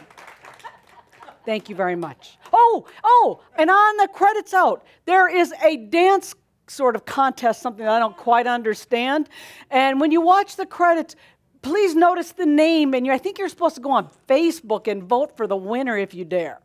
Thank 1.47 1.69
you 1.69 1.75
very 1.75 1.97
much. 1.97 2.39
Oh, 2.53 2.87
oh, 3.03 3.41
and 3.57 3.71
on 3.71 3.97
the 3.97 4.09
credits 4.09 4.53
out, 4.53 4.85
there 5.07 5.29
is 5.29 5.53
a 5.65 5.77
dance 5.77 6.35
sort 6.67 6.95
of 6.95 7.05
contest, 7.05 7.63
something 7.63 7.87
I 7.87 7.99
don't 7.99 8.17
quite 8.17 8.47
understand. 8.47 9.29
And 9.71 10.01
when 10.01 10.13
you 10.13 10.21
watch 10.21 10.57
the 10.57 10.67
credits, 10.67 11.17
please 11.63 11.95
notice 11.95 12.33
the 12.33 12.47
name, 12.47 12.95
and 12.95 13.07
you 13.07 13.13
I 13.13 13.19
think 13.19 13.39
you're 13.39 13.49
supposed 13.49 13.75
to 13.77 13.81
go 13.81 13.91
on 13.91 14.11
Facebook 14.29 14.87
and 14.87 15.03
vote 15.03 15.37
for 15.37 15.47
the 15.47 15.57
winner 15.57 15.97
if 15.97 16.15
you 16.15 16.25
dare. 16.25 16.61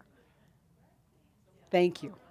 Thank 1.75 2.03
you. 2.03 2.24